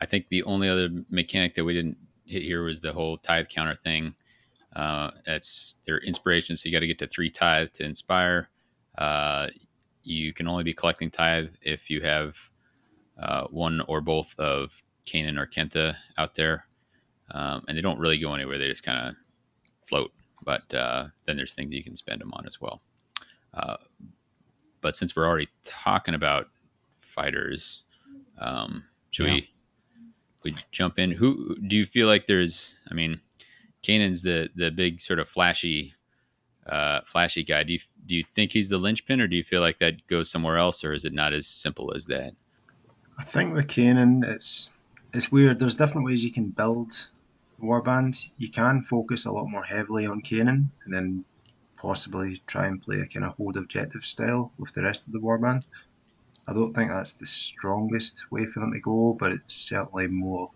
I 0.00 0.06
think 0.06 0.28
the 0.28 0.44
only 0.44 0.68
other 0.68 0.88
mechanic 1.10 1.54
that 1.54 1.64
we 1.64 1.74
didn't 1.74 1.96
hit 2.24 2.42
here 2.42 2.62
was 2.62 2.80
the 2.80 2.92
whole 2.92 3.16
tithe 3.16 3.48
counter 3.48 3.74
thing. 3.74 4.14
Uh, 4.74 5.10
it's 5.26 5.74
their 5.86 5.98
inspiration, 5.98 6.56
so 6.56 6.68
you 6.68 6.72
got 6.72 6.80
to 6.80 6.86
get 6.86 6.98
to 6.98 7.06
three 7.06 7.30
tithe 7.30 7.72
to 7.74 7.84
inspire. 7.84 8.48
Uh, 8.98 9.48
you 10.04 10.32
can 10.32 10.48
only 10.48 10.64
be 10.64 10.74
collecting 10.74 11.10
tithe 11.10 11.52
if 11.62 11.88
you 11.88 12.00
have 12.02 12.36
uh, 13.20 13.44
one 13.48 13.80
or 13.82 14.00
both 14.00 14.38
of 14.38 14.82
Kainan 15.06 15.38
or 15.38 15.46
Khenta 15.46 15.96
out 16.18 16.34
there, 16.34 16.66
um, 17.30 17.64
and 17.68 17.76
they 17.76 17.82
don't 17.82 17.98
really 17.98 18.18
go 18.18 18.34
anywhere. 18.34 18.58
They 18.58 18.68
just 18.68 18.82
kind 18.84 19.08
of 19.08 19.14
float. 19.86 20.12
But 20.44 20.72
uh, 20.74 21.06
then 21.24 21.36
there's 21.36 21.54
things 21.54 21.72
you 21.72 21.84
can 21.84 21.94
spend 21.96 22.20
them 22.20 22.32
on 22.34 22.46
as 22.46 22.60
well. 22.60 22.82
Uh, 23.54 23.76
but 24.80 24.96
since 24.96 25.14
we're 25.14 25.26
already 25.26 25.48
talking 25.64 26.14
about 26.14 26.48
fighters, 26.96 27.84
um, 28.38 28.84
should 29.10 29.26
Yeah. 29.26 29.32
we 29.34 29.48
we 30.42 30.56
jump 30.72 30.98
in? 30.98 31.12
Who 31.12 31.56
do 31.68 31.76
you 31.76 31.86
feel 31.86 32.08
like 32.08 32.26
there's? 32.26 32.80
I 32.90 32.94
mean, 32.94 33.20
Kainan's 33.84 34.22
the 34.22 34.50
the 34.56 34.70
big 34.70 35.00
sort 35.00 35.20
of 35.20 35.28
flashy, 35.28 35.94
uh, 36.66 37.00
flashy 37.04 37.42
guy. 37.42 37.62
Do 37.62 37.72
you 37.72 37.80
do 38.06 38.16
you 38.16 38.22
think 38.22 38.52
he's 38.52 38.68
the 38.68 38.78
linchpin, 38.78 39.20
or 39.20 39.26
do 39.26 39.36
you 39.36 39.44
feel 39.44 39.60
like 39.60 39.78
that 39.78 40.06
goes 40.06 40.30
somewhere 40.30 40.58
else, 40.58 40.84
or 40.84 40.92
is 40.92 41.04
it 41.04 41.12
not 41.12 41.32
as 41.32 41.46
simple 41.46 41.92
as 41.94 42.06
that? 42.06 42.32
I 43.18 43.24
think 43.24 43.54
with 43.54 43.66
Kainan, 43.66 44.24
it's 44.24 44.70
it's 45.12 45.30
weird. 45.30 45.58
There's 45.58 45.76
different 45.76 46.06
ways 46.06 46.24
you 46.24 46.32
can 46.32 46.48
build 46.48 47.08
Warband. 47.62 48.30
You 48.38 48.48
can 48.48 48.82
focus 48.82 49.24
a 49.24 49.32
lot 49.32 49.46
more 49.46 49.64
heavily 49.64 50.06
on 50.06 50.22
Kainan, 50.22 50.68
and 50.84 50.94
then 50.94 51.24
possibly 51.76 52.40
try 52.46 52.66
and 52.66 52.80
play 52.80 53.00
a 53.00 53.06
kind 53.06 53.24
of 53.24 53.34
hold 53.34 53.56
objective 53.56 54.04
style 54.04 54.52
with 54.58 54.72
the 54.72 54.82
rest 54.82 55.06
of 55.06 55.12
the 55.12 55.20
Warband. 55.20 55.66
I 56.46 56.52
don't 56.52 56.72
think 56.72 56.90
that's 56.90 57.14
the 57.14 57.26
strongest 57.26 58.30
way 58.30 58.46
for 58.46 58.60
them 58.60 58.72
to 58.72 58.80
go, 58.80 59.16
but 59.18 59.32
it's 59.32 59.54
certainly 59.54 60.06
more 60.06 60.50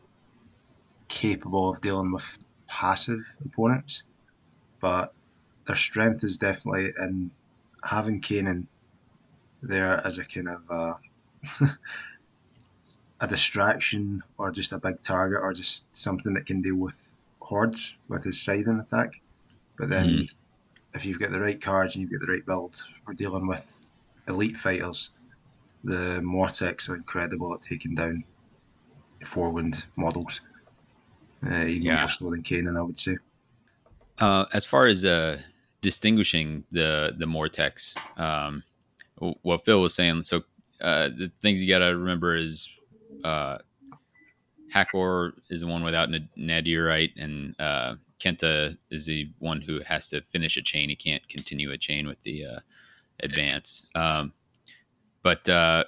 capable 1.09 1.71
of 1.71 1.81
dealing 1.81 2.13
with 2.13 2.39
passive 2.67 3.21
opponents. 3.45 4.03
But 4.81 5.15
their 5.67 5.77
strength 5.77 6.25
is 6.25 6.39
definitely 6.39 6.93
in 7.01 7.31
having 7.85 8.21
Kainan 8.21 8.67
there 9.63 10.07
as 10.07 10.19
a 10.19 10.25
kind 10.25 10.49
of 10.49 10.63
uh, 10.71 10.95
a 13.21 13.27
distraction 13.27 14.23
or 14.39 14.51
just 14.51 14.73
a 14.73 14.79
big 14.79 15.01
target 15.03 15.41
or 15.43 15.53
just 15.53 15.87
something 15.97 16.35
that 16.35 16.47
can 16.47 16.61
deal 16.61 16.77
with 16.77 17.21
hordes 17.41 17.97
with 18.09 18.25
his 18.25 18.43
scything 18.43 18.81
attack. 18.81 19.21
But 19.79 19.89
then 19.89 20.09
Mhm. 20.09 20.29
if 20.95 21.05
you've 21.05 21.21
got 21.21 21.33
the 21.33 21.41
right 21.41 21.61
cards 21.61 21.97
and 21.97 22.03
you've 22.03 22.13
got 22.21 22.27
the 22.27 22.33
right 22.33 22.47
build 22.47 22.83
for 23.05 23.15
dealing 23.15 23.47
with 23.47 23.87
elite 24.29 24.57
fighters, 24.57 25.13
the 25.85 26.21
Morteks 26.23 26.89
are 26.89 26.97
incredible 26.97 27.55
at 27.55 27.63
taking 27.63 27.95
down 27.95 28.25
four 29.25 29.51
wind 29.53 29.87
models. 29.97 30.41
Uh, 31.47 31.65
even 31.67 31.87
Yeah. 31.87 32.01
more 32.01 32.09
so 32.09 32.31
than 32.31 32.43
Kainan, 32.43 32.79
I 32.79 32.83
would 32.83 32.99
say. 32.99 33.17
Uh, 34.19 34.47
as 34.53 34.65
far 34.65 34.87
as 34.87 35.05
uh, 35.05 35.41
distinguishing 35.87 36.65
the 36.73 37.15
the 37.17 37.27
Morteks, 37.27 37.95
um, 38.21 38.65
what 39.43 39.65
Phil 39.65 39.81
was 39.81 39.95
saying. 39.95 40.25
So 40.25 40.39
uh, 40.81 41.11
the 41.11 41.31
things 41.41 41.63
you 41.63 41.69
got 41.69 41.79
to 41.79 41.97
remember 41.97 42.35
is 42.35 42.69
uh, 43.23 43.59
Hakor 44.75 45.35
is 45.49 45.61
the 45.61 45.69
one 45.69 45.85
without 45.85 46.09
Nadirite, 46.37 47.13
and 47.17 47.55
uh, 47.61 47.95
Khenta 48.19 48.77
is 48.91 49.07
the 49.07 49.31
one 49.39 49.61
who 49.61 49.81
has 49.87 50.11
to 50.11 50.23
finish 50.23 50.57
a 50.57 50.63
chain. 50.63 50.89
He 50.89 50.97
can't 50.97 51.27
continue 51.29 51.71
a 51.71 51.79
chain 51.79 52.09
with 52.09 52.21
the 52.23 52.45
uh, 52.45 52.61
advance. 53.23 53.87
Um, 53.95 54.33
but 55.23 55.49
uh, 55.49 55.85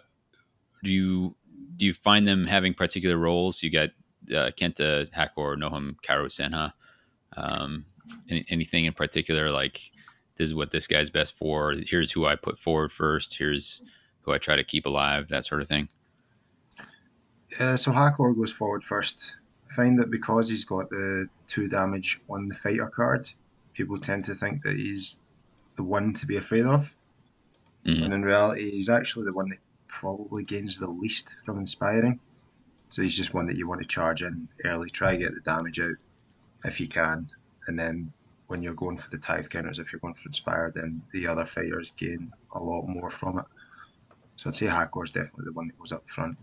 do 0.84 0.92
you 0.92 1.34
do 1.74 1.86
you 1.86 1.92
find 1.92 2.24
them 2.24 2.46
having 2.46 2.72
particular 2.72 3.16
roles? 3.16 3.64
You 3.64 3.72
got 3.72 3.88
uh, 4.30 4.52
Khenta, 4.56 5.12
Hackor, 5.12 5.56
Nohem, 5.56 5.96
Karu, 6.06 6.26
Senha. 6.26 6.72
Um, 7.36 7.84
any, 8.30 8.44
anything 8.48 8.84
in 8.84 8.92
particular 8.92 9.50
like 9.50 9.90
this 10.36 10.48
is 10.48 10.54
what 10.54 10.70
this 10.70 10.86
guy's 10.86 11.10
best 11.10 11.36
for 11.36 11.74
here's 11.86 12.10
who 12.12 12.26
i 12.26 12.34
put 12.36 12.58
forward 12.58 12.92
first 12.92 13.36
here's 13.36 13.82
who 14.22 14.32
i 14.32 14.38
try 14.38 14.56
to 14.56 14.64
keep 14.64 14.86
alive 14.86 15.28
that 15.28 15.44
sort 15.44 15.60
of 15.60 15.68
thing 15.68 15.88
Uh, 17.58 17.76
so 17.76 17.90
Hakor 17.90 18.36
goes 18.36 18.52
forward 18.52 18.84
first. 18.84 19.38
I 19.70 19.74
find 19.74 19.98
that 19.98 20.10
because 20.10 20.50
he's 20.50 20.64
got 20.64 20.90
the 20.90 21.28
two 21.46 21.66
damage 21.68 22.20
on 22.28 22.48
the 22.48 22.54
fighter 22.54 22.88
card, 22.88 23.28
people 23.72 23.98
tend 23.98 24.24
to 24.26 24.34
think 24.34 24.62
that 24.62 24.76
he's 24.76 25.22
the 25.76 25.82
one 25.82 26.12
to 26.14 26.26
be 26.26 26.36
afraid 26.36 26.66
of. 26.66 26.94
Mhm. 27.86 28.02
And 28.04 28.14
in 28.14 28.22
reality, 28.22 28.70
he's 28.70 28.88
actually 28.90 29.24
the 29.24 29.32
one 29.32 29.48
that 29.48 29.58
probably 29.88 30.44
gains 30.44 30.78
the 30.78 30.88
least 30.88 31.34
from 31.44 31.58
inspiring. 31.58 32.20
So 32.90 33.02
he's 33.02 33.16
just 33.16 33.34
one 33.34 33.46
that 33.46 33.56
you 33.56 33.66
want 33.66 33.80
to 33.80 33.86
charge 33.88 34.22
in 34.22 34.46
early, 34.64 34.90
try 34.90 35.12
to 35.12 35.18
get 35.18 35.34
the 35.34 35.40
damage 35.40 35.80
out 35.80 35.96
if 36.64 36.80
you 36.80 36.86
can. 36.88 37.30
And 37.68 37.78
then 37.78 38.12
when 38.48 38.62
you're 38.62 38.74
going 38.74 38.96
for 38.96 39.08
the 39.10 39.18
tithe 39.18 39.48
counters, 39.48 39.78
if 39.78 39.92
you're 39.92 40.00
going 40.00 40.14
for 40.14 40.26
inspire, 40.28 40.72
then 40.74 41.00
the 41.12 41.26
other 41.28 41.44
fighters 41.44 41.92
gain 41.92 42.32
a 42.52 42.62
lot 42.62 42.86
more 42.88 43.10
from 43.10 43.38
it. 43.38 43.44
So 44.36 44.48
I'd 44.50 44.56
say 44.56 44.66
Hakor's 44.66 45.12
definitely 45.12 45.44
the 45.44 45.52
one 45.52 45.68
that 45.68 45.78
goes 45.78 45.92
up 45.92 46.08
front. 46.08 46.36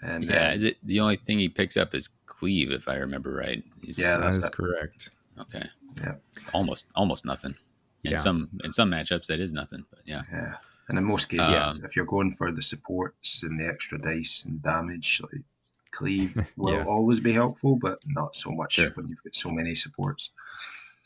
And 0.00 0.24
yeah 0.24 0.30
then- 0.32 0.54
is 0.54 0.64
it 0.64 0.78
the 0.82 0.98
only 1.00 1.16
thing 1.16 1.38
he 1.38 1.48
picks 1.48 1.76
up 1.76 1.94
is 1.94 2.08
cleave 2.26 2.72
if 2.72 2.88
i 2.88 2.96
remember 2.96 3.30
right 3.34 3.62
He's, 3.82 3.96
Yeah, 4.00 4.16
that 4.18 4.24
that's 4.24 4.38
is 4.38 4.48
correct. 4.48 5.10
okay 5.38 5.62
Yeah. 6.02 6.14
almost 6.52 6.86
almost 6.96 7.24
nothing 7.24 7.54
in 8.02 8.12
Yeah. 8.12 8.16
some 8.16 8.50
in 8.64 8.72
some 8.72 8.90
matchups 8.90 9.26
that 9.26 9.38
is 9.38 9.52
nothing 9.52 9.84
but 9.90 10.00
yeah 10.04 10.22
Yeah, 10.32 10.54
and 10.88 10.98
in 10.98 11.04
most 11.04 11.28
cases, 11.28 11.78
Um, 11.78 11.84
if 11.84 11.94
you're 11.94 12.04
going 12.16 12.32
for 12.32 12.50
the 12.50 12.62
supports 12.62 13.44
and 13.44 13.60
the 13.60 13.66
extra 13.68 13.96
dice 13.96 14.44
and 14.46 14.60
damage, 14.60 15.20
like 15.22 15.44
cleave 15.92 16.36
will 16.56 16.74
Yeah. 16.74 16.84
always 16.84 17.20
be 17.20 17.32
helpful, 17.32 17.76
but 17.76 17.98
not 18.08 18.34
so 18.34 18.50
much 18.50 18.74
Sure. 18.74 18.90
when 18.94 19.08
you've 19.08 19.22
got 19.22 19.34
so 19.34 19.50
many 19.50 19.74
supports. 19.74 20.30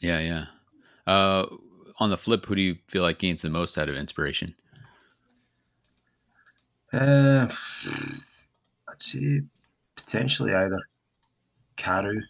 yeah 0.01 0.21
yeah 0.21 0.45
uh 1.07 1.47
on 1.99 2.11
the 2.11 2.17
flip 2.19 2.45
who 2.47 2.55
do 2.55 2.63
you 2.63 2.77
feel 2.89 3.03
like 3.03 3.19
gains 3.19 3.43
the 3.43 3.49
most 3.51 3.79
out 3.79 3.89
of 3.89 3.97
inspiration 3.97 4.55
Uh, 6.93 7.49
I'd 8.89 9.03
say 9.03 9.43
potentially 9.97 10.55
either 10.55 10.79
Karu 11.77 12.21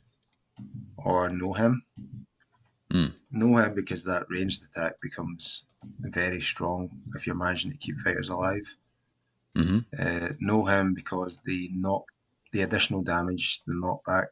or 0.96 1.28
Nohem. 1.30 1.82
Hmm. 2.90 3.06
Nohem 3.32 3.74
because 3.74 4.04
that 4.04 4.26
ranged 4.30 4.64
attack 4.64 5.00
becomes 5.00 5.64
very 6.00 6.40
strong 6.40 6.90
if 7.14 7.26
you're 7.26 7.36
managing 7.36 7.70
to 7.72 7.76
keep 7.78 7.96
fighters 8.00 8.28
alive. 8.30 8.66
hmm 9.54 9.80
Uh, 9.98 10.30
know 10.40 10.64
him 10.64 10.94
because 10.94 11.40
the 11.44 11.70
knock, 11.72 12.04
the 12.52 12.62
additional 12.62 13.02
damage, 13.02 13.62
the 13.66 13.74
knockback, 13.74 14.28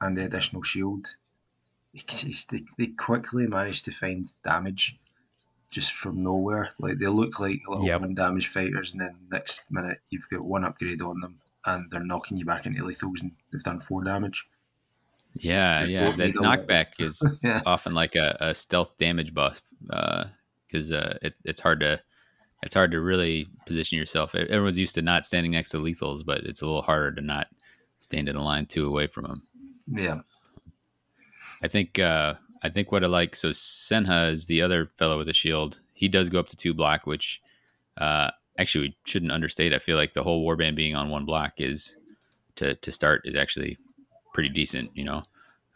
and 0.00 0.16
the 0.16 0.24
additional 0.24 0.62
shield, 0.62 1.06
they, 2.50 2.62
they 2.78 2.86
quickly 2.88 3.46
manage 3.46 3.82
to 3.82 3.90
find 3.90 4.26
damage 4.44 4.98
just 5.70 5.92
from 5.92 6.22
nowhere. 6.22 6.70
Like 6.78 6.98
they 6.98 7.08
look 7.08 7.40
like 7.40 7.60
little 7.68 7.86
Yep. 7.86 8.00
one 8.00 8.14
damage 8.14 8.48
fighters, 8.48 8.92
and 8.92 9.00
then 9.00 9.16
next 9.30 9.70
minute 9.70 10.00
you've 10.10 10.28
got 10.30 10.44
one 10.44 10.64
upgrade 10.64 11.02
on 11.02 11.20
them, 11.20 11.38
and 11.66 11.90
they're 11.90 12.04
knocking 12.04 12.36
you 12.36 12.44
back 12.44 12.66
into 12.66 12.82
lethals, 12.82 13.20
and 13.22 13.32
they've 13.52 13.62
done 13.62 13.80
four 13.80 14.04
damage. 14.04 14.46
Yeah, 15.34 15.86
They 15.86 15.92
yeah. 15.92 16.10
That 16.16 16.18
need 16.18 16.36
a 16.36 16.42
lot. 16.42 16.58
knockback 16.60 16.86
is 16.98 17.22
yeah, 17.42 17.62
often 17.66 17.94
like 17.94 18.16
a, 18.16 18.36
a 18.40 18.54
stealth 18.54 18.96
damage 18.98 19.34
buff 19.34 19.60
because 19.82 20.92
uh, 20.92 21.18
it, 21.22 21.34
it's 21.44 21.60
hard 21.60 21.80
to 21.80 22.00
it's 22.62 22.74
hard 22.74 22.90
to 22.90 23.00
really 23.00 23.46
position 23.66 23.98
yourself. 23.98 24.34
Everyone's 24.34 24.78
used 24.78 24.94
to 24.96 25.02
not 25.02 25.24
standing 25.24 25.52
next 25.52 25.70
to 25.70 25.78
lethals, 25.78 26.24
but 26.24 26.38
it's 26.38 26.62
a 26.62 26.66
little 26.66 26.82
harder 26.82 27.12
to 27.12 27.20
not 27.20 27.48
stand 28.00 28.28
in 28.28 28.36
a 28.36 28.44
line 28.44 28.66
two 28.66 28.86
away 28.86 29.06
from 29.06 29.24
them. 29.24 29.42
yeah, 29.86 30.20
I 31.62 31.68
think 31.68 31.98
uh, 31.98 32.34
I 32.62 32.68
think 32.68 32.90
what 32.92 33.04
I 33.04 33.06
like 33.06 33.36
so 33.36 33.50
Senha 33.50 34.30
is 34.30 34.46
the 34.46 34.62
other 34.62 34.86
fellow 34.96 35.18
with 35.18 35.28
a 35.28 35.32
shield. 35.32 35.80
He 35.94 36.08
does 36.08 36.30
go 36.30 36.38
up 36.38 36.48
to 36.48 36.56
two 36.56 36.74
block, 36.74 37.06
which 37.06 37.40
uh, 37.96 38.30
actually 38.58 38.88
we 38.88 38.96
shouldn't 39.04 39.32
understate. 39.32 39.74
I 39.74 39.78
feel 39.78 39.96
like 39.96 40.14
the 40.14 40.22
whole 40.22 40.46
warband 40.46 40.74
being 40.76 40.94
on 40.94 41.10
one 41.10 41.24
block 41.24 41.54
is 41.60 41.96
to 42.56 42.74
to 42.74 42.92
start 42.92 43.22
is 43.24 43.36
actually 43.36 43.78
pretty 44.34 44.48
decent. 44.48 44.90
You 44.94 45.04
know. 45.04 45.22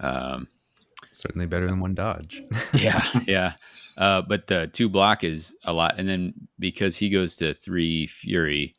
Um, 0.01 0.49
Certainly 1.13 1.47
better 1.47 1.67
than 1.69 1.79
one 1.79 1.95
dodge. 1.95 2.43
yeah, 2.75 3.05
yeah. 3.27 3.53
Uh, 3.97 4.23
but 4.23 4.47
the 4.47 4.69
two 4.69 4.89
block 4.89 5.23
is 5.23 5.57
a 5.65 5.73
lot, 5.73 5.99
and 5.99 6.09
then 6.09 6.33
because 6.59 6.97
he 6.97 7.11
goes 7.11 7.37
to 7.37 7.53
three 7.53 8.07
fury, 8.07 8.75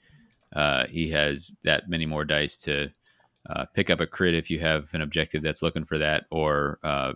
uh, 0.56 0.88
he 0.88 1.10
has 1.10 1.56
that 1.64 1.90
many 1.90 2.06
more 2.06 2.26
dice 2.26 2.58
to 2.58 2.90
uh, 3.50 3.66
pick 3.74 3.90
up 3.90 4.00
a 4.00 4.08
crit 4.08 4.34
if 4.34 4.50
you 4.50 4.60
have 4.60 4.94
an 4.94 5.02
objective 5.02 5.42
that's 5.44 5.62
looking 5.62 5.86
for 5.86 5.98
that, 5.98 6.26
or 6.32 6.80
uh, 6.84 7.14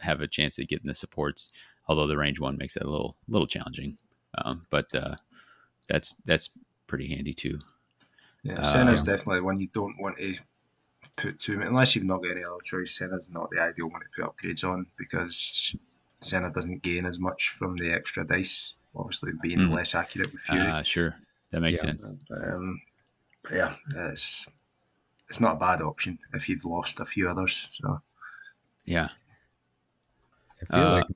have 0.00 0.20
a 0.20 0.28
chance 0.28 0.58
at 0.58 0.68
getting 0.68 0.86
the 0.86 0.94
supports. 0.94 1.50
Although 1.88 2.06
the 2.06 2.16
range 2.16 2.38
one 2.38 2.56
makes 2.56 2.74
that 2.74 2.84
a 2.84 2.90
little 2.90 3.16
little 3.26 3.48
challenging, 3.48 3.96
um, 4.44 4.66
but 4.70 4.94
uh, 4.94 5.16
that's 5.88 6.14
that's 6.24 6.50
pretty 6.86 7.08
handy 7.08 7.34
too. 7.34 7.58
yeah. 8.44 8.54
Uh, 8.54 8.62
Senha's 8.62 9.02
definitely 9.02 9.40
one 9.40 9.58
you 9.58 9.68
don't 9.74 9.96
want 9.98 10.18
to 10.18 10.36
put 11.16 11.38
too 11.38 11.56
many, 11.56 11.68
unless 11.68 11.96
you've 11.96 12.04
not 12.04 12.22
got 12.22 12.32
any 12.32 12.44
other 12.44 12.60
choice. 12.64 12.96
Senha's 12.96 13.28
not 13.30 13.50
the 13.50 13.60
ideal 13.60 13.88
one 13.90 14.00
to 14.00 14.06
put 14.14 14.36
upgrades 14.36 14.64
on 14.64 14.86
because 14.96 15.74
Senha 16.22 16.52
doesn't 16.52 16.82
gain 16.82 17.06
as 17.06 17.18
much 17.18 17.50
from 17.50 17.76
the 17.76 17.92
extra 17.92 18.26
dice. 18.26 18.74
Obviously, 18.94 19.32
being 19.42 19.58
Mhm. 19.60 19.70
less 19.70 19.94
accurate 19.94 20.32
with 20.32 20.40
Fury. 20.42 20.68
Uh, 20.68 20.82
sure, 20.82 21.16
that 21.50 21.60
makes 21.60 21.78
Yeah. 21.82 21.90
sense. 21.92 22.04
Um, 22.30 22.80
but 23.42 23.52
yeah, 23.52 23.76
it's 23.94 24.48
it's 25.28 25.40
not 25.40 25.56
a 25.56 25.58
bad 25.60 25.80
option 25.80 26.18
if 26.34 26.48
you've 26.48 26.64
lost 26.64 26.98
a 27.00 27.04
few 27.04 27.28
others. 27.28 27.68
So 27.72 28.02
Yeah, 28.84 29.10
I 30.60 30.64
feel 30.66 30.88
Uh, 30.88 30.90
like 30.90 31.06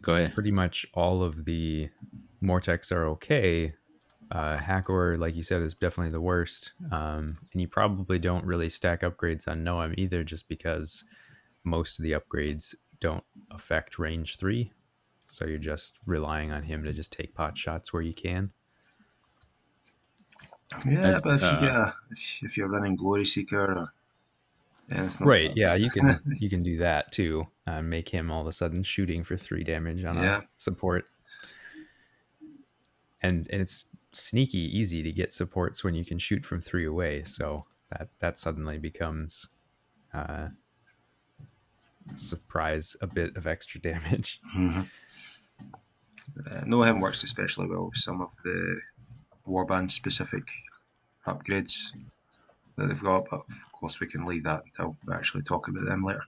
go 0.00 0.14
ahead. 0.14 0.34
pretty 0.34 0.50
much 0.50 0.86
all 0.94 1.22
of 1.22 1.44
the 1.44 1.90
Morteks 2.42 2.90
are 2.92 3.06
okay. 3.08 3.74
Uh, 4.30 4.56
Hakor, 4.58 5.18
like 5.18 5.34
you 5.34 5.42
said, 5.42 5.62
is 5.62 5.74
definitely 5.74 6.12
the 6.12 6.20
worst. 6.20 6.72
Um, 6.90 7.34
and 7.52 7.60
you 7.60 7.68
probably 7.68 8.18
don't 8.18 8.44
really 8.44 8.68
stack 8.70 9.02
upgrades 9.02 9.48
on 9.48 9.62
Nohem 9.64 9.94
either, 9.98 10.24
just 10.24 10.48
because 10.48 11.04
most 11.64 11.98
of 11.98 12.02
the 12.04 12.12
upgrades 12.12 12.74
don't 13.00 13.24
affect 13.50 13.98
range 13.98 14.36
three. 14.36 14.72
So 15.26 15.44
you're 15.44 15.58
just 15.58 15.98
relying 16.06 16.52
on 16.52 16.62
him 16.62 16.82
to 16.84 16.92
just 16.92 17.12
take 17.12 17.34
pot 17.34 17.56
shots 17.56 17.92
where 17.92 18.02
you 18.02 18.14
can. 18.14 18.50
yeah, 20.86 21.00
As- 21.00 21.20
but 21.22 21.34
if 21.34 21.42
uh, 21.42 21.58
you 21.60 21.66
get 21.66 21.76
a, 21.76 21.94
if, 22.42 22.56
you're 22.56 22.68
running 22.68 22.96
Glory 22.96 23.24
Seeker 23.24 23.60
or 23.62 23.92
anything 24.90 25.26
like 25.26 25.28
Right. 25.28 25.52
Yeah, 25.56 25.74
you 25.74 25.90
can 25.90 26.18
you 26.38 26.48
can 26.48 26.62
do 26.62 26.78
that 26.78 27.12
too. 27.12 27.46
Uh, 27.66 27.82
make 27.82 28.08
him 28.08 28.30
all 28.30 28.40
of 28.40 28.46
a 28.46 28.52
sudden 28.52 28.82
shooting 28.82 29.22
for 29.22 29.36
three 29.36 29.64
damage 29.64 30.04
on 30.04 30.16
Yeah. 30.16 30.38
a 30.38 30.42
support. 30.56 31.04
And 33.22 33.48
and 33.50 33.60
it's 33.60 33.86
sneaky 34.12 34.58
easy 34.78 35.02
to 35.02 35.12
get 35.12 35.32
supports 35.32 35.84
when 35.84 35.94
you 35.94 36.04
can 36.04 36.18
shoot 36.18 36.46
from 36.46 36.60
three 36.60 36.86
away. 36.86 37.22
So 37.24 37.66
that 37.90 38.08
that 38.20 38.38
suddenly 38.38 38.78
becomes 38.78 39.48
uh, 40.14 40.48
surprise 42.14 42.96
a 43.00 43.06
bit 43.06 43.36
of 43.36 43.46
extra 43.46 43.80
damage. 43.80 44.40
Mhm. 44.56 44.88
Uh, 46.46 46.60
Nohem 46.64 47.00
works 47.00 47.24
especially 47.24 47.66
well 47.66 47.86
with 47.86 47.96
some 47.96 48.20
of 48.20 48.30
the 48.44 48.76
warband 49.46 49.90
specific 49.90 50.44
upgrades 51.26 51.76
that 52.76 52.86
they've 52.86 53.02
got, 53.02 53.26
but 53.30 53.40
of 53.40 53.72
course 53.72 53.98
we 53.98 54.06
can 54.06 54.24
leave 54.24 54.44
that 54.44 54.62
until 54.66 54.96
we 55.04 55.14
actually 55.14 55.42
talk 55.42 55.66
about 55.68 55.84
them 55.86 56.04
later. 56.04 56.22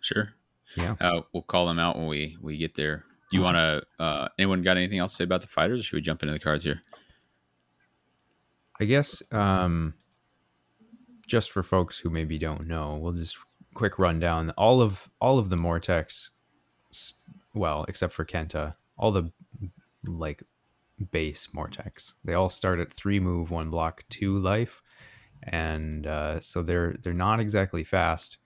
Sure. 0.00 0.32
Yeah. 0.74 0.96
Uh, 1.00 1.20
we'll 1.32 1.42
call 1.44 1.66
them 1.66 1.78
out 1.78 1.96
when 1.96 2.08
we 2.08 2.36
we 2.40 2.56
get 2.56 2.74
there. 2.74 3.04
Do 3.30 3.36
you 3.36 3.42
want 3.42 3.56
to? 3.56 4.02
Uh, 4.02 4.28
anyone 4.38 4.62
got 4.62 4.76
anything 4.76 4.98
else 4.98 5.12
to 5.12 5.16
say 5.18 5.24
about 5.24 5.42
the 5.42 5.46
fighters? 5.46 5.80
Or 5.80 5.82
should 5.84 5.96
we 5.96 6.00
jump 6.00 6.22
into 6.22 6.32
the 6.32 6.40
cards 6.40 6.64
here? 6.64 6.80
I 8.80 8.84
guess 8.86 9.22
um, 9.30 9.94
just 11.28 11.50
for 11.52 11.62
folks 11.62 11.98
who 11.98 12.10
maybe 12.10 12.38
don't 12.38 12.66
know, 12.66 12.96
we'll 13.00 13.12
just 13.12 13.38
quick 13.80 13.98
rundown. 13.98 14.50
All 14.58 14.82
of 14.82 15.08
all 15.22 15.38
of 15.38 15.48
the 15.48 15.56
Morteks, 15.56 16.28
well, 17.54 17.86
except 17.88 18.12
for 18.12 18.26
Khenta, 18.26 18.74
all 18.98 19.10
the 19.10 19.32
like 20.06 20.42
base 21.10 21.48
Morteks, 21.54 22.12
they 22.22 22.34
all 22.34 22.50
start 22.50 22.78
at 22.78 22.92
three 22.92 23.18
move, 23.18 23.50
one 23.50 23.70
block, 23.70 24.04
two 24.10 24.38
life, 24.38 24.82
and 25.44 26.06
uh, 26.06 26.40
so 26.40 26.62
they're 26.62 26.94
they're 27.00 27.14
not 27.14 27.40
exactly 27.40 27.82
fast, 27.82 28.36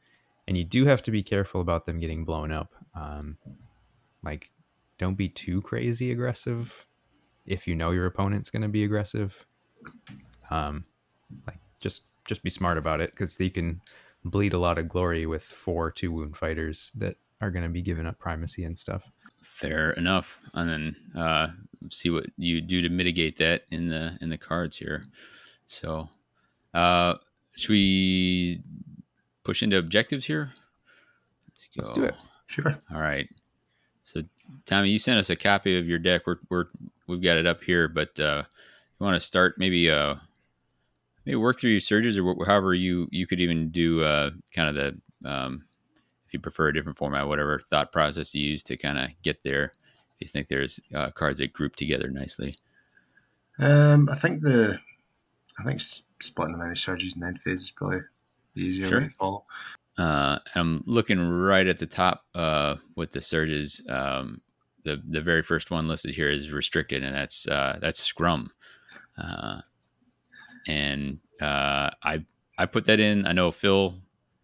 and 0.46 0.56
you 0.56 0.62
do 0.62 0.84
have 0.84 1.02
to 1.02 1.10
be 1.10 1.24
careful 1.24 1.60
about 1.60 1.84
them 1.84 1.98
getting 1.98 2.24
blown 2.24 2.52
up. 2.52 2.72
Um, 2.94 3.36
like, 4.22 4.52
don't 4.98 5.16
be 5.16 5.28
too 5.28 5.60
crazy 5.62 6.12
aggressive 6.12 6.86
if 7.44 7.66
you 7.66 7.74
know 7.74 7.90
your 7.90 8.06
opponent's 8.06 8.50
going 8.50 8.62
to 8.62 8.68
be 8.68 8.84
aggressive 8.84 9.46
um 10.50 10.82
like 11.46 11.58
just 11.78 12.04
just 12.26 12.42
be 12.42 12.48
smart 12.48 12.78
about 12.78 13.02
it 13.02 13.10
because 13.10 13.38
you 13.38 13.50
can 13.50 13.82
bleed 14.24 14.52
a 14.52 14.58
lot 14.58 14.78
of 14.78 14.88
glory 14.88 15.26
with 15.26 15.42
four 15.42 15.90
two 15.90 16.12
wound 16.12 16.36
fighters 16.36 16.90
that 16.94 17.16
are 17.40 17.50
going 17.50 17.64
to 17.64 17.68
be 17.68 17.82
giving 17.82 18.06
up 18.06 18.18
primacy 18.18 18.64
and 18.64 18.78
stuff 18.78 19.10
Fair 19.44 19.90
enough. 19.90 20.40
And 20.54 20.68
then 20.68 20.96
uh, 21.14 21.48
see 21.90 22.08
what 22.08 22.24
you 22.38 22.62
do 22.62 22.80
to 22.80 22.88
mitigate 22.88 23.36
that 23.38 23.64
in 23.70 23.88
the 23.88 24.16
in 24.22 24.30
the 24.30 24.38
cards 24.38 24.74
here. 24.74 25.04
So, 25.66 26.08
uh, 26.72 27.16
should 27.54 27.72
we 27.72 28.58
push 29.44 29.62
into 29.62 29.76
objectives 29.76 30.24
here? 30.24 30.50
Let's 31.50 31.66
go. 31.66 31.72
Let's 31.76 31.90
do 31.90 32.04
it. 32.04 32.14
Sure. 32.46 32.74
All 32.90 33.02
right. 33.02 33.28
So, 34.02 34.22
Tommy, 34.64 34.88
you 34.88 34.98
sent 34.98 35.18
us 35.18 35.28
a 35.28 35.36
copy 35.36 35.78
of 35.78 35.86
your 35.86 35.98
deck. 35.98 36.26
We're, 36.26 36.38
we're 36.48 36.66
we've 37.06 37.22
got 37.22 37.36
it 37.36 37.46
up 37.46 37.62
here, 37.62 37.86
but 37.86 38.18
uh, 38.18 38.44
you 38.98 39.04
want 39.04 39.14
to 39.14 39.26
start 39.26 39.56
maybe 39.58 39.90
uh 39.90 40.14
maybe 41.24 41.36
work 41.36 41.58
through 41.58 41.70
your 41.70 41.80
surges 41.80 42.18
or 42.18 42.34
wh- 42.34 42.46
however 42.46 42.74
you 42.74 43.08
you 43.10 43.26
could 43.26 43.40
even 43.40 43.70
do 43.70 44.02
uh 44.02 44.30
kind 44.54 44.68
of 44.68 44.74
the 44.74 45.30
um 45.30 45.64
if 46.26 46.32
you 46.32 46.40
prefer 46.40 46.68
a 46.68 46.74
different 46.74 46.98
format, 46.98 47.28
whatever 47.28 47.58
thought 47.58 47.92
process 47.92 48.34
you 48.34 48.50
use 48.50 48.62
to 48.64 48.76
kind 48.76 48.98
of 48.98 49.10
get 49.22 49.42
there. 49.42 49.72
If 50.14 50.20
you 50.20 50.28
think 50.28 50.48
there's 50.48 50.80
uh, 50.94 51.10
cards 51.10 51.38
that 51.38 51.52
group 51.52 51.76
together 51.76 52.08
nicely. 52.08 52.54
Um, 53.58 54.08
I 54.08 54.18
think 54.18 54.42
the 54.42 54.78
I 55.58 55.64
think 55.64 55.80
splitting 56.20 56.56
them 56.58 56.66
into 56.66 56.80
surges 56.80 57.14
and 57.14 57.24
end 57.24 57.40
phase 57.40 57.60
is 57.60 57.70
probably 57.70 58.00
the 58.54 58.62
easier 58.62 58.88
Sure. 58.88 59.00
way 59.00 59.08
to 59.08 59.10
follow. 59.10 59.44
Uh, 59.98 60.38
I'm 60.54 60.82
looking 60.86 61.20
right 61.20 61.66
at 61.66 61.78
the 61.78 61.86
top 61.86 62.24
uh, 62.34 62.76
with 62.96 63.12
the 63.12 63.22
surges. 63.22 63.84
Um, 63.88 64.40
the 64.84 65.02
the 65.08 65.20
very 65.20 65.42
first 65.42 65.70
one 65.70 65.88
listed 65.88 66.14
here 66.14 66.30
is 66.30 66.52
restricted, 66.52 67.02
and 67.02 67.14
that's 67.14 67.46
uh, 67.48 67.78
that's 67.80 68.02
Scrum. 68.02 68.50
And 70.66 71.18
uh, 71.40 71.90
I 72.02 72.24
I 72.58 72.66
put 72.66 72.86
that 72.86 73.00
in. 73.00 73.26
I 73.26 73.32
know 73.32 73.50
Phil, 73.50 73.94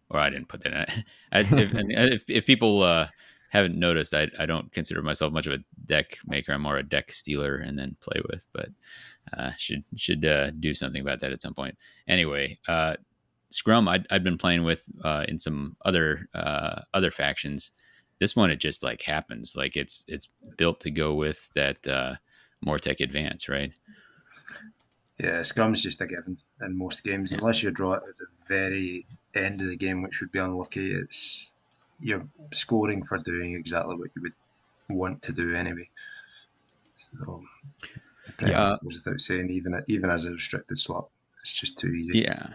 or 0.09 0.19
I 0.19 0.29
didn't 0.29 0.49
put 0.49 0.61
that 0.61 0.73
in. 0.73 1.03
I, 1.31 1.39
if, 1.39 1.73
if, 1.73 2.23
if 2.29 2.45
people 2.45 2.83
uh, 2.83 3.07
haven't 3.49 3.77
noticed, 3.77 4.13
I, 4.13 4.29
I 4.39 4.45
don't 4.45 4.71
consider 4.71 5.01
myself 5.01 5.33
much 5.33 5.47
of 5.47 5.53
a 5.53 5.63
deck 5.85 6.17
maker. 6.27 6.53
I'm 6.53 6.61
more 6.61 6.77
a 6.77 6.83
deck 6.83 7.11
stealer 7.11 7.55
and 7.57 7.77
then 7.77 7.97
play 8.01 8.21
with. 8.29 8.47
But 8.53 8.69
uh, 9.37 9.51
should 9.57 9.83
should 9.95 10.25
uh, 10.25 10.51
do 10.51 10.73
something 10.73 11.01
about 11.01 11.19
that 11.21 11.31
at 11.31 11.41
some 11.41 11.53
point. 11.53 11.77
Anyway, 12.07 12.59
uh, 12.67 12.95
Scrum 13.49 13.87
I'd, 13.87 14.07
I'd 14.09 14.23
been 14.23 14.37
playing 14.37 14.63
with 14.63 14.87
uh, 15.03 15.25
in 15.27 15.37
some 15.37 15.75
other 15.83 16.27
uh, 16.33 16.81
other 16.93 17.11
factions. 17.11 17.71
This 18.19 18.35
one 18.35 18.51
it 18.51 18.57
just 18.57 18.83
like 18.83 19.01
happens. 19.01 19.55
Like 19.55 19.75
it's 19.75 20.05
it's 20.07 20.27
built 20.57 20.79
to 20.81 20.91
go 20.91 21.13
with 21.13 21.49
that 21.55 21.85
uh, 21.87 22.15
Mortek 22.65 23.01
Advance, 23.01 23.49
right? 23.49 23.77
Yeah, 25.21 25.43
scrum's 25.43 25.83
just 25.83 26.01
a 26.01 26.07
given 26.07 26.37
in 26.61 26.77
most 26.77 27.03
games, 27.03 27.31
Yeah. 27.31 27.37
unless 27.37 27.61
you 27.61 27.71
draw 27.71 27.93
it 27.93 28.03
at 28.09 28.17
the 28.17 28.27
very 28.47 29.05
end 29.35 29.61
of 29.61 29.67
the 29.67 29.77
game, 29.77 30.01
which 30.01 30.19
would 30.19 30.31
be 30.31 30.39
unlucky. 30.39 30.91
It's 30.93 31.53
you're 31.99 32.27
scoring 32.51 33.03
for 33.03 33.19
doing 33.19 33.53
exactly 33.55 33.95
what 33.95 34.09
you 34.15 34.23
would 34.23 34.33
want 34.89 35.21
to 35.23 35.31
do 35.31 35.55
anyway. 35.55 35.87
So, 37.25 37.43
Yeah. 38.39 38.77
goes 38.83 39.01
without 39.05 39.21
saying, 39.21 39.49
even 39.49 39.83
even 39.87 40.09
as 40.09 40.25
a 40.25 40.31
restricted 40.31 40.79
slot, 40.79 41.09
it's 41.41 41.53
just 41.53 41.77
too 41.77 41.89
easy. 41.89 42.21
Yeah, 42.23 42.53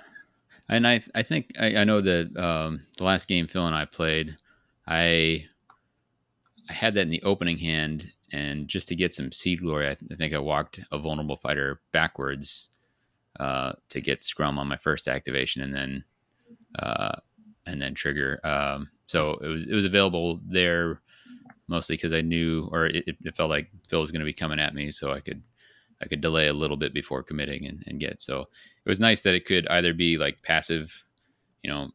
and 0.68 0.86
I 0.88 1.00
I 1.14 1.22
think 1.22 1.52
I, 1.58 1.76
I 1.78 1.84
know 1.84 2.00
that 2.00 2.36
um, 2.36 2.86
the 2.96 3.04
last 3.04 3.28
game 3.28 3.46
Phil 3.46 3.66
and 3.66 3.76
I 3.76 3.84
played, 3.84 4.36
I 4.86 5.46
I 6.68 6.72
had 6.72 6.94
that 6.94 7.02
in 7.02 7.10
the 7.10 7.22
opening 7.22 7.58
hand, 7.58 8.12
and 8.36 8.68
just 8.68 8.88
to 8.88 8.94
get 8.94 9.14
some 9.14 9.32
seed 9.32 9.62
glory, 9.62 9.88
I, 9.90 9.94
th- 9.94 10.12
I 10.12 10.14
think 10.14 10.34
I 10.34 10.38
walked 10.38 10.80
a 10.92 10.98
vulnerable 10.98 11.36
fighter 11.36 11.80
backwards 11.92 12.68
uh, 13.40 13.72
to 13.88 14.00
get 14.00 14.22
scrum 14.22 14.58
on 14.58 14.68
my 14.68 14.76
first 14.76 15.08
activation, 15.08 15.62
and 15.62 15.74
then 15.74 16.04
uh, 16.78 17.16
and 17.64 17.80
then 17.80 17.94
trigger. 17.94 18.38
Um, 18.44 18.90
so 19.06 19.32
it 19.38 19.48
was 19.48 19.66
it 19.66 19.74
was 19.74 19.86
available 19.86 20.40
there 20.46 21.00
mostly 21.68 21.96
because 21.96 22.12
I 22.12 22.20
knew, 22.20 22.68
or 22.70 22.86
it, 22.86 23.16
it 23.24 23.36
felt 23.36 23.50
like 23.50 23.70
Phil 23.88 24.00
was 24.00 24.12
going 24.12 24.20
to 24.20 24.26
be 24.26 24.32
coming 24.32 24.60
at 24.60 24.74
me, 24.74 24.90
so 24.90 25.12
I 25.12 25.20
could 25.20 25.42
I 26.02 26.06
could 26.06 26.20
delay 26.20 26.48
a 26.48 26.52
little 26.52 26.76
bit 26.76 26.92
before 26.92 27.22
committing 27.22 27.66
and, 27.66 27.82
and 27.86 27.98
get. 27.98 28.20
So 28.20 28.42
it 28.42 28.88
was 28.88 29.00
nice 29.00 29.22
that 29.22 29.34
it 29.34 29.46
could 29.46 29.66
either 29.68 29.94
be 29.94 30.18
like 30.18 30.42
passive, 30.42 31.04
you 31.62 31.70
know, 31.70 31.88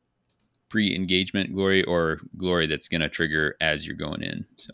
pre-engagement 0.69 1.54
glory 1.54 1.84
or 1.84 2.19
glory 2.38 2.65
that's 2.65 2.88
going 2.88 3.01
to 3.01 3.10
trigger 3.10 3.56
as 3.62 3.86
you're 3.86 3.95
going 3.95 4.23
in. 4.23 4.45
So, 4.58 4.73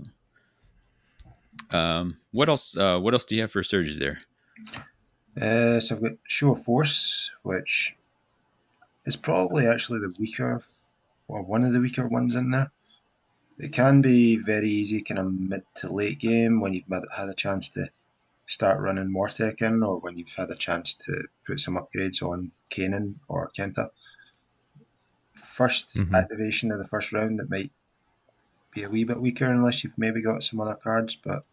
um, 1.71 2.17
what 2.31 2.49
else? 2.49 2.75
Uh, 2.77 2.99
what 2.99 3.13
else 3.13 3.25
do 3.25 3.35
you 3.35 3.41
have 3.41 3.51
for 3.51 3.63
surges 3.63 3.99
there? 3.99 4.19
Uh, 5.39 5.79
so 5.79 5.95
I've 5.95 6.01
got 6.01 6.13
Show 6.27 6.51
of 6.51 6.63
Force, 6.63 7.31
which 7.43 7.95
is 9.05 9.15
probably 9.15 9.67
actually 9.67 9.99
the 9.99 10.13
weaker, 10.19 10.63
or 11.27 11.41
one 11.43 11.63
of 11.63 11.73
the 11.73 11.79
weaker 11.79 12.07
ones 12.07 12.35
in 12.35 12.51
there. 12.51 12.71
It 13.59 13.71
can 13.73 14.01
be 14.01 14.37
very 14.37 14.67
easy, 14.69 15.01
kind 15.01 15.19
of 15.19 15.33
mid 15.33 15.63
to 15.75 15.91
late 15.91 16.19
game 16.19 16.59
when 16.59 16.73
you've 16.73 16.85
had 17.15 17.29
a 17.29 17.33
chance 17.33 17.69
to 17.71 17.89
start 18.45 18.79
running 18.79 19.11
Mortek 19.11 19.61
in, 19.61 19.83
or 19.83 19.99
when 19.99 20.17
you've 20.17 20.33
had 20.33 20.49
a 20.51 20.55
chance 20.55 20.93
to 20.95 21.23
put 21.45 21.59
some 21.59 21.75
upgrades 21.75 22.21
on 22.21 22.51
Kainan 22.69 23.15
or 23.27 23.49
Khenta. 23.57 23.89
1st 25.35 25.97
Mhm. 26.01 26.13
activation 26.15 26.71
of 26.71 26.77
the 26.77 26.87
first 26.87 27.11
round, 27.13 27.39
it 27.39 27.49
might 27.49 27.71
be 28.71 28.83
a 28.83 28.89
wee 28.89 29.03
bit 29.03 29.19
weaker 29.21 29.45
unless 29.51 29.83
you've 29.83 29.97
maybe 29.97 30.21
got 30.21 30.43
some 30.43 30.59
other 30.59 30.75
cards, 30.75 31.15
but 31.15 31.45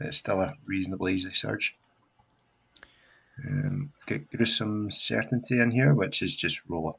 it's 0.00 0.18
still 0.18 0.40
a 0.40 0.52
reasonably 0.66 1.14
easy 1.14 1.32
search. 1.32 1.74
Um, 3.46 3.92
get 4.06 4.30
gruesome 4.30 4.90
certainty 4.90 5.60
in 5.60 5.70
here, 5.70 5.92
which 5.94 6.22
is 6.22 6.34
just 6.34 6.62
roll 6.68 6.98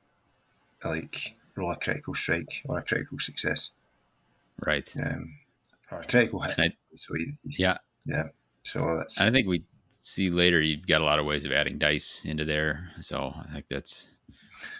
a 0.83 0.87
like 0.87 1.33
roll 1.55 1.71
a 1.71 1.75
critical 1.75 2.13
strike 2.13 2.61
or 2.65 2.77
a 2.77 2.83
critical 2.83 3.17
success, 3.17 3.71
Right. 4.63 4.91
um, 5.03 5.33
or 5.91 6.01
a 6.01 6.05
critical 6.05 6.39
hit. 6.41 6.59
I, 6.59 6.69
so 6.95 7.15
you, 7.15 7.33
yeah, 7.43 7.77
yeah. 8.05 8.27
So 8.63 8.95
that's 8.97 9.19
I 9.19 9.31
think 9.31 9.47
we 9.47 9.63
see 9.99 10.29
later 10.29 10.61
you've 10.61 10.85
got 10.85 11.01
a 11.01 11.05
lot 11.05 11.17
of 11.19 11.25
ways 11.25 11.45
of 11.45 11.51
adding 11.51 11.79
dice 11.79 12.23
into 12.25 12.45
there. 12.45 12.91
So 13.01 13.33
I 13.35 13.53
think 13.53 13.65
that's 13.69 14.17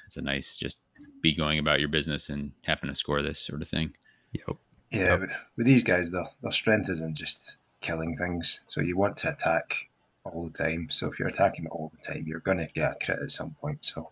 it's 0.06 0.18
a 0.18 0.22
nice 0.22 0.58
just 0.58 0.82
be 1.22 1.34
going 1.34 1.58
about 1.58 1.80
your 1.80 1.90
business 1.90 2.30
and 2.30 2.52
happen 2.62 2.90
to 2.90 2.96
score 2.96 3.24
this 3.24 3.40
sort 3.40 3.64
of 3.64 3.68
thing. 3.68 3.96
Yep. 4.34 4.58
yeah. 4.92 5.00
Yep. 5.00 5.20
With, 5.22 5.32
with 5.58 5.66
these 5.66 5.84
guys, 5.84 6.12
though, 6.12 6.26
their 6.44 6.52
strength 6.52 6.90
isn't 6.92 7.16
just 7.18 7.62
killing 7.82 8.16
things. 8.16 8.62
So 8.68 8.82
you 8.82 8.98
want 8.98 9.18
to 9.18 9.32
attack 9.32 9.90
all 10.24 10.48
the 10.48 10.54
time. 10.54 10.90
So 10.90 11.08
if 11.08 11.20
you're 11.20 11.28
attacking 11.28 11.68
all 11.68 11.92
the 11.94 12.14
time, 12.14 12.26
you're 12.28 12.40
going 12.40 12.58
to 12.58 12.68
get 12.68 12.92
a 12.92 13.06
crit 13.06 13.20
at 13.22 13.32
some 13.32 13.52
point. 13.62 13.86
So 13.86 14.12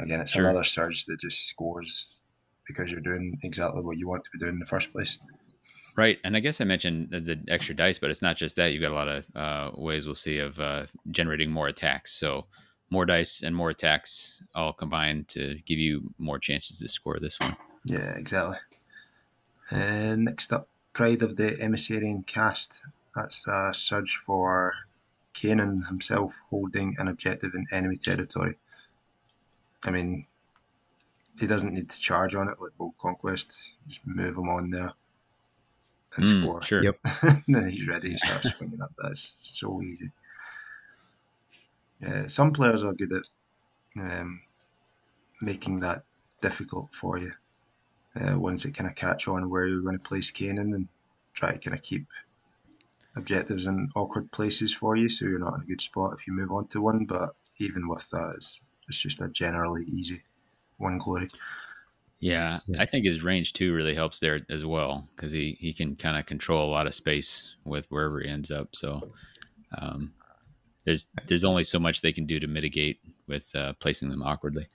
again, 0.00 0.20
it's 0.20 0.32
Sure. 0.32 0.44
another 0.44 0.64
surge 0.64 1.06
that 1.06 1.20
just 1.20 1.46
scores 1.46 2.16
because 2.66 2.90
you're 2.90 3.00
doing 3.00 3.38
exactly 3.42 3.82
what 3.82 3.96
you 3.98 4.08
want 4.08 4.24
to 4.24 4.30
be 4.32 4.38
doing 4.38 4.54
in 4.54 4.58
the 4.58 4.66
first 4.66 4.92
place. 4.92 5.18
Right, 5.96 6.18
and 6.24 6.36
I 6.36 6.40
guess 6.40 6.60
I 6.60 6.64
mentioned 6.64 7.10
the, 7.10 7.20
the 7.20 7.40
extra 7.46 7.74
dice, 7.74 8.00
but 8.00 8.10
it's 8.10 8.22
not 8.22 8.36
just 8.36 8.56
that. 8.56 8.72
You've 8.72 8.82
got 8.82 8.90
a 8.90 8.94
lot 8.94 9.08
of 9.08 9.26
uh, 9.36 9.70
ways 9.80 10.06
we'll 10.06 10.16
see 10.16 10.38
of 10.38 10.58
uh, 10.58 10.86
generating 11.12 11.50
more 11.50 11.68
attacks. 11.68 12.12
So 12.12 12.46
more 12.90 13.06
dice 13.06 13.42
and 13.42 13.54
more 13.54 13.70
attacks 13.70 14.42
all 14.56 14.72
combined 14.72 15.28
to 15.28 15.56
give 15.66 15.78
you 15.78 16.12
more 16.18 16.40
chances 16.40 16.80
to 16.80 16.88
score 16.88 17.20
this 17.20 17.38
one. 17.38 17.56
Yeah, 17.84 18.12
exactly. 18.16 18.56
And 19.70 20.24
next 20.24 20.52
up, 20.52 20.68
Pride 20.94 21.22
of 21.22 21.36
the 21.36 21.50
Emissarian 21.60 22.26
Cast. 22.26 22.82
That's 23.14 23.46
a 23.46 23.72
surge 23.72 24.16
for 24.16 24.74
Kainan 25.34 25.86
himself 25.86 26.34
holding 26.50 26.96
an 26.98 27.08
objective 27.08 27.54
in 27.54 27.66
enemy 27.72 27.96
territory. 27.96 28.56
I 29.84 29.90
mean, 29.90 30.26
he 31.38 31.46
doesn't 31.46 31.74
need 31.74 31.90
to 31.90 32.00
charge 32.00 32.34
on 32.34 32.48
it 32.48 32.60
like 32.60 32.76
Bold 32.78 32.94
Conquest. 32.98 33.74
Just 33.88 34.06
move 34.06 34.36
him 34.36 34.48
on 34.48 34.70
there 34.70 34.92
and 36.16 36.26
Mm, 36.26 36.40
score. 36.40 36.62
sure. 36.62 36.82
Yep. 36.82 36.98
then 37.48 37.68
he's 37.68 37.88
ready 37.88 38.10
to 38.10 38.18
start 38.18 38.44
swinging 38.44 38.80
up. 38.80 38.92
That's 39.02 39.20
so 39.22 39.82
easy. 39.82 40.10
Yeah, 42.00 42.26
some 42.26 42.50
players 42.52 42.84
are 42.84 42.92
good 42.92 43.12
at 43.12 43.24
um, 44.00 44.40
making 45.40 45.80
that 45.80 46.04
difficult 46.40 46.92
for 46.92 47.18
you. 47.18 47.32
Uh, 48.16 48.38
ones 48.38 48.62
that 48.62 48.74
kind 48.74 48.88
of 48.88 48.94
catch 48.94 49.26
on 49.26 49.50
where 49.50 49.66
you're 49.66 49.82
going 49.82 49.98
to 49.98 50.08
place 50.08 50.30
Kainan 50.30 50.74
and 50.74 50.86
try 51.32 51.52
to 51.52 51.58
kind 51.58 51.76
of 51.76 51.82
keep 51.82 52.06
objectives 53.16 53.66
in 53.66 53.88
awkward 53.94 54.30
places 54.32 54.74
for 54.74 54.96
you, 54.96 55.08
so 55.08 55.24
you're 55.24 55.38
not 55.38 55.54
in 55.54 55.62
a 55.62 55.66
good 55.66 55.80
spot 55.80 56.14
if 56.14 56.26
you 56.26 56.32
move 56.32 56.50
on 56.50 56.66
to 56.68 56.80
one. 56.80 57.04
But 57.04 57.30
even 57.58 57.88
with 57.88 58.08
that, 58.10 58.34
it's, 58.36 58.60
it's 58.88 59.00
just 59.00 59.20
a 59.20 59.28
generally 59.28 59.82
easy 59.84 60.22
one 60.78 60.98
glory. 60.98 61.26
Yeah, 62.20 62.60
Yeah. 62.66 62.80
I 62.80 62.86
think 62.86 63.04
his 63.04 63.22
range 63.22 63.52
too 63.52 63.74
really 63.74 63.94
helps 63.94 64.20
there 64.20 64.40
as 64.48 64.64
well 64.64 65.06
because 65.14 65.32
he 65.32 65.56
he 65.60 65.72
can 65.72 65.94
kind 65.96 66.16
of 66.16 66.26
control 66.26 66.68
a 66.68 66.72
lot 66.72 66.86
of 66.86 66.94
space 66.94 67.54
with 67.64 67.86
wherever 67.90 68.20
he 68.20 68.28
ends 68.28 68.50
up. 68.50 68.74
So 68.74 69.10
um, 69.78 70.14
there's 70.84 71.06
there's 71.26 71.44
only 71.44 71.64
so 71.64 71.78
much 71.78 72.00
they 72.00 72.12
can 72.12 72.26
do 72.26 72.40
to 72.40 72.46
mitigate 72.46 72.98
with 73.26 73.54
uh, 73.54 73.74
placing 73.74 74.08
them 74.10 74.22
awkwardly. 74.22 74.68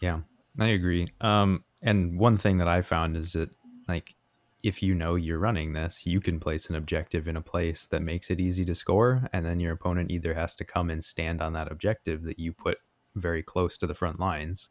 Yeah, 0.00 0.20
I 0.58 0.68
agree. 0.68 1.08
Um, 1.20 1.64
and 1.82 2.18
one 2.18 2.36
thing 2.36 2.58
that 2.58 2.68
I 2.68 2.82
found 2.82 3.16
is 3.16 3.32
that, 3.34 3.50
like, 3.88 4.14
if 4.62 4.82
you 4.82 4.94
know 4.94 5.14
you're 5.14 5.38
running 5.38 5.72
this, 5.72 6.06
you 6.06 6.20
can 6.20 6.40
place 6.40 6.68
an 6.68 6.76
objective 6.76 7.28
in 7.28 7.36
a 7.36 7.42
place 7.42 7.86
that 7.86 8.02
makes 8.02 8.30
it 8.30 8.40
easy 8.40 8.64
to 8.64 8.74
score, 8.74 9.28
and 9.32 9.44
then 9.44 9.60
your 9.60 9.72
opponent 9.72 10.10
either 10.10 10.34
has 10.34 10.54
to 10.56 10.64
come 10.64 10.90
and 10.90 11.04
stand 11.04 11.40
on 11.40 11.52
that 11.52 11.70
objective 11.70 12.24
that 12.24 12.38
you 12.38 12.52
put 12.52 12.78
very 13.14 13.42
close 13.42 13.78
to 13.78 13.86
the 13.86 13.94
front 13.94 14.18
lines, 14.18 14.70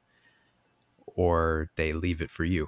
or 1.05 1.69
they 1.75 1.93
leave 1.93 2.21
it 2.21 2.29
for 2.29 2.43
you. 2.43 2.67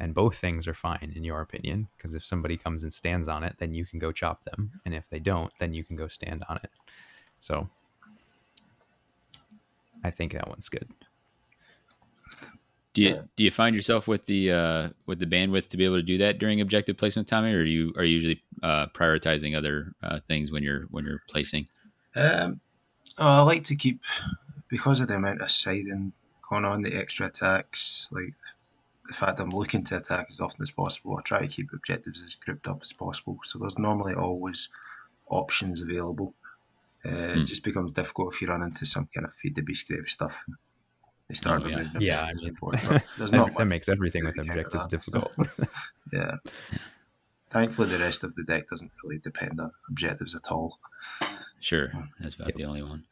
And 0.00 0.14
both 0.14 0.36
things 0.36 0.68
are 0.68 0.74
fine 0.74 1.12
in 1.16 1.24
your 1.24 1.40
opinion, 1.40 1.88
because 1.96 2.14
if 2.14 2.24
somebody 2.24 2.56
comes 2.56 2.84
and 2.84 2.92
stands 2.92 3.26
on 3.26 3.42
it, 3.42 3.56
then 3.58 3.74
you 3.74 3.84
can 3.84 3.98
go 3.98 4.12
chop 4.12 4.44
them, 4.44 4.54
mm-hmm. 4.58 4.78
and 4.86 4.94
if 4.94 5.08
they 5.08 5.18
don't, 5.18 5.52
then 5.58 5.74
you 5.74 5.82
can 5.82 5.96
go 5.96 6.06
stand 6.06 6.44
on 6.48 6.58
it. 6.62 6.70
So, 7.38 7.68
I 10.04 10.10
think 10.10 10.32
that 10.32 10.48
one's 10.48 10.68
good. 10.68 10.88
Do 12.98 13.04
you 13.04 13.20
do 13.36 13.44
you 13.44 13.52
find 13.52 13.76
yourself 13.76 14.08
with 14.08 14.26
the 14.26 14.50
uh, 14.50 14.88
with 15.06 15.20
the 15.20 15.26
bandwidth 15.26 15.68
to 15.68 15.76
be 15.76 15.84
able 15.84 15.98
to 15.98 16.02
do 16.02 16.18
that 16.18 16.38
during 16.38 16.60
objective 16.60 16.96
placement, 16.96 17.28
Tommy, 17.28 17.54
or 17.54 17.60
are 17.60 17.64
you 17.64 17.92
are 17.96 18.02
you 18.02 18.12
usually 18.12 18.42
uh, 18.60 18.88
prioritizing 18.88 19.56
other 19.56 19.92
uh, 20.02 20.18
things 20.26 20.50
when 20.50 20.64
you're 20.64 20.82
when 20.90 21.04
you're 21.04 21.22
placing? 21.28 21.68
Um, 22.16 22.60
oh, 23.18 23.24
I 23.24 23.40
like 23.42 23.62
to 23.64 23.76
keep 23.76 24.00
because 24.68 25.00
of 25.00 25.06
the 25.06 25.14
amount 25.14 25.42
of 25.42 25.48
scything 25.48 26.12
going 26.50 26.64
on, 26.64 26.82
the 26.82 26.96
extra 26.96 27.28
attacks, 27.28 28.08
like 28.10 28.34
the 29.06 29.14
fact 29.14 29.38
I'm 29.38 29.50
looking 29.50 29.84
to 29.84 29.98
attack 29.98 30.26
as 30.30 30.40
often 30.40 30.62
as 30.62 30.72
possible. 30.72 31.16
I 31.16 31.22
try 31.22 31.38
to 31.38 31.46
keep 31.46 31.72
objectives 31.72 32.20
as 32.24 32.34
grouped 32.34 32.66
up 32.66 32.80
as 32.82 32.92
possible. 32.92 33.38
So 33.44 33.60
there's 33.60 33.78
normally 33.78 34.14
always 34.14 34.70
options 35.28 35.82
available. 35.82 36.34
Uh, 37.04 37.10
Hmm. 37.10 37.40
It 37.42 37.44
just 37.44 37.62
becomes 37.62 37.92
difficult 37.92 38.34
if 38.34 38.42
you 38.42 38.48
run 38.48 38.62
into 38.62 38.84
some 38.86 39.08
kind 39.14 39.24
of 39.24 39.32
feed 39.34 39.54
the 39.54 39.62
beast 39.62 39.86
grave 39.86 40.08
stuff. 40.08 40.44
They 41.28 41.34
start 41.34 41.62
Oh, 41.64 41.68
yeah. 41.68 41.76
removing 41.78 42.00
Yeah, 42.00 42.22
I 42.22 42.32
mean, 42.34 42.56
there's 43.18 43.30
That- 43.32 43.36
not 43.36 43.56
that 43.56 43.64
makes 43.66 43.88
everything 43.88 44.24
with 44.24 44.34
do 44.34 44.42
to 44.42 44.48
counter 44.48 44.62
objectives 44.62 45.08
that. 45.12 45.20
difficult. 45.36 45.70
Yeah. 46.12 46.36
Thankfully, 47.50 47.88
the 47.88 47.98
rest 47.98 48.24
of 48.24 48.34
the 48.34 48.44
deck 48.44 48.68
doesn't 48.68 48.90
really 49.04 49.18
depend 49.18 49.60
on 49.60 49.70
objectives 49.88 50.34
at 50.34 50.50
all. 50.50 50.78
Sure, 51.60 51.90
that's 52.20 52.34
about 52.34 52.52
the 52.54 52.64
only 52.64 52.82
one. 52.82 53.04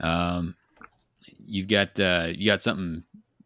Um, 0.00 0.54
you've 1.38 1.68
got 1.68 1.98
uh, 2.00 2.28
you 2.34 2.46
got 2.46 2.62
something 2.62 3.04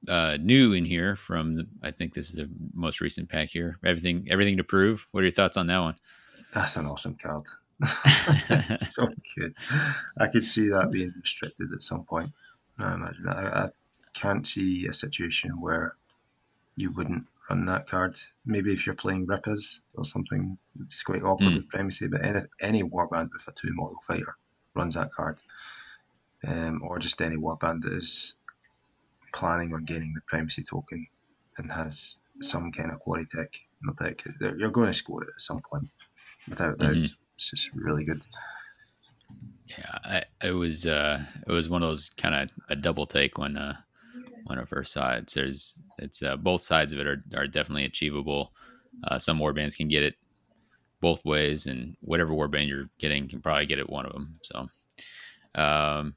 uh, 0.08 0.36
new 0.40 0.72
in 0.72 0.84
here 0.84 1.16
from 1.16 1.56
the, 1.56 1.66
I 1.82 1.90
think 1.90 2.14
this 2.14 2.28
is 2.30 2.36
the 2.36 2.48
most 2.74 3.00
recent 3.02 3.28
pack 3.28 3.48
here. 3.48 3.78
Everything 3.84 4.26
everything 4.30 4.56
to 4.58 4.64
prove. 4.64 5.06
What 5.12 5.20
are 5.20 5.24
your 5.24 5.30
thoughts 5.32 5.56
on 5.58 5.66
that 5.68 5.78
one? 5.78 5.96
That's 6.54 6.76
an 6.76 6.86
awesome 6.86 7.16
card. 7.16 7.44
so 8.92 9.08
good. 9.36 9.54
I 10.18 10.28
could 10.28 10.44
see 10.44 10.68
that 10.68 10.90
being 10.90 11.12
restricted 11.20 11.68
at 11.74 11.82
some 11.82 12.04
point. 12.04 12.30
I 12.78 12.94
imagine. 12.94 13.28
I, 13.28 13.64
I 13.64 13.68
can't 14.14 14.46
see 14.46 14.86
a 14.86 14.92
situation 14.92 15.60
where 15.60 15.96
you 16.76 16.90
wouldn't 16.92 17.26
run 17.50 17.66
that 17.66 17.86
card. 17.86 18.16
Maybe 18.46 18.72
if 18.72 18.86
you're 18.86 18.94
playing 18.94 19.26
Rippers 19.26 19.82
or 19.94 20.04
something, 20.04 20.56
it's 20.80 21.02
quite 21.02 21.22
awkward 21.22 21.50
Hmm. 21.50 21.56
with 21.56 21.68
Primacy, 21.68 22.08
but 22.08 22.24
any, 22.24 22.40
any 22.60 22.82
warband 22.82 23.30
with 23.32 23.46
a 23.48 23.52
two 23.52 23.72
model 23.74 23.98
fighter 24.06 24.36
runs 24.74 24.94
that 24.94 25.12
card. 25.12 25.40
Um, 26.46 26.82
or 26.84 26.98
just 26.98 27.22
any 27.22 27.36
warband 27.36 27.82
that 27.82 27.92
is 27.92 28.36
planning 29.34 29.72
on 29.74 29.82
gaining 29.82 30.12
the 30.14 30.20
Primacy 30.26 30.62
token 30.62 31.06
and 31.58 31.70
has 31.72 32.20
some 32.40 32.70
kind 32.72 32.90
of 32.90 33.00
quarry 33.00 33.26
tech 33.26 33.48
in 33.82 33.94
the 33.96 34.04
deck. 34.04 34.24
You're 34.58 34.70
going 34.70 34.88
to 34.88 34.94
score 34.94 35.22
it 35.22 35.28
at 35.34 35.40
some 35.40 35.60
point, 35.70 35.86
without 36.48 36.78
doubt. 36.78 36.90
Mhm. 36.96 37.10
It's 37.36 37.50
just 37.50 37.70
really 37.74 38.04
good. 38.04 38.22
Yeah, 39.66 39.98
I, 40.04 40.24
it 40.46 40.52
was 40.52 40.86
uh, 40.86 41.24
it 41.46 41.50
was 41.52 41.70
one 41.70 41.82
of 41.82 41.88
those 41.88 42.10
kind 42.16 42.34
of 42.34 42.50
a 42.68 42.76
double 42.76 43.06
take 43.06 43.38
when 43.38 43.56
uh, 43.56 43.76
I 44.48 44.64
first 44.64 44.92
saw 44.92 45.14
it. 45.14 45.32
There's 45.34 45.82
it's 45.98 46.22
uh, 46.22 46.36
both 46.36 46.60
sides 46.60 46.92
of 46.92 47.00
it 47.00 47.06
are 47.06 47.22
are 47.34 47.46
definitely 47.46 47.84
achievable. 47.84 48.50
Uh, 49.04 49.18
some 49.18 49.38
warbands 49.38 49.76
can 49.76 49.88
get 49.88 50.02
it 50.02 50.14
both 51.00 51.24
ways, 51.24 51.66
and 51.66 51.96
whatever 52.00 52.32
warband 52.32 52.68
you're 52.68 52.88
getting 52.98 53.28
can 53.28 53.40
probably 53.40 53.66
get 53.66 53.78
it 53.78 53.90
one 53.90 54.06
of 54.06 54.12
them. 54.12 54.32
So, 54.42 54.58
um, 55.54 56.14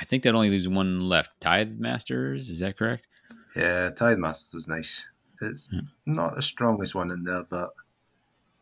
I 0.00 0.04
think 0.04 0.22
that 0.22 0.34
only 0.34 0.50
leaves 0.50 0.68
one 0.68 1.08
left. 1.08 1.40
Tithe 1.40 1.78
Masters, 1.78 2.50
is 2.50 2.60
that 2.60 2.76
correct? 2.76 3.08
Yeah, 3.56 3.90
Tithe 3.90 4.18
Masters 4.18 4.54
was 4.54 4.68
nice. 4.68 5.10
It's 5.40 5.68
Yeah. 5.72 5.80
not 6.06 6.34
the 6.34 6.42
strongest 6.42 6.94
one 6.94 7.10
in 7.10 7.22
there, 7.22 7.44
but 7.44 7.70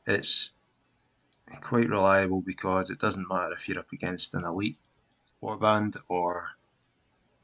it's 0.07 0.53
quite 1.61 1.89
reliable 1.89 2.43
because 2.43 2.91
it 2.91 2.99
doesn't 2.99 3.29
matter 3.29 3.55
if 3.55 3.69
you're 3.69 3.79
up 3.79 3.93
against 3.93 4.35
an 4.35 4.45
elite 4.45 4.79
warband 5.43 5.97
or 6.09 6.51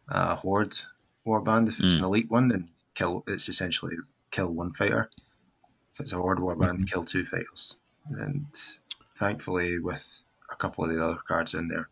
a 0.09 0.35
horde 0.35 0.77
warband. 1.27 1.69
If 1.69 1.81
it's 1.81 1.95
an 1.95 2.05
elite 2.05 2.31
one, 2.31 2.49
then 2.49 2.69
kill. 2.95 3.25
It's 3.27 3.49
essentially 3.49 3.97
kill 4.31 4.51
one 4.51 4.73
fighter. 4.73 5.11
If 5.93 6.01
it's 6.01 6.13
a 6.13 6.17
horde 6.17 6.39
warband, 6.39 6.91
kill 6.91 7.05
two 7.05 7.23
fighters. 7.25 7.77
And 8.11 8.47
thankfully, 9.15 9.79
with 9.79 10.23
a 10.51 10.57
couple 10.57 10.85
of 10.85 10.91
the 10.91 11.03
other 11.05 11.17
cards 11.27 11.55
in 11.55 11.69
there, 11.69 11.89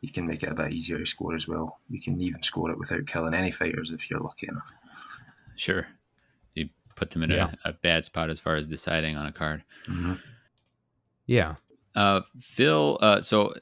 you 0.00 0.10
can 0.10 0.26
make 0.26 0.42
it 0.42 0.50
a 0.50 0.54
bit 0.54 0.72
easier 0.72 0.98
to 0.98 1.06
score 1.06 1.34
as 1.34 1.46
well. 1.48 1.78
You 1.90 2.00
can 2.00 2.20
even 2.20 2.42
score 2.42 2.70
it 2.70 2.78
without 2.78 3.06
killing 3.06 3.34
any 3.34 3.50
fighters 3.50 3.90
if 3.90 4.10
you're 4.10 4.20
lucky 4.20 4.48
enough. 4.48 4.70
Sure. 5.56 5.86
You 6.54 6.68
put 6.96 7.10
them 7.10 7.22
in 7.24 7.30
Yeah. 7.30 7.50
a, 7.64 7.70
a 7.70 7.72
bad 7.72 8.04
spot 8.04 8.30
as 8.30 8.38
far 8.40 8.54
as 8.54 8.66
deciding 8.66 9.16
on 9.16 9.26
a 9.26 9.32
card. 9.32 9.62
Yeah. 11.26 11.56
Uh, 11.94 12.20
Phil, 12.40 12.98
uh, 13.00 13.20
so 13.20 13.54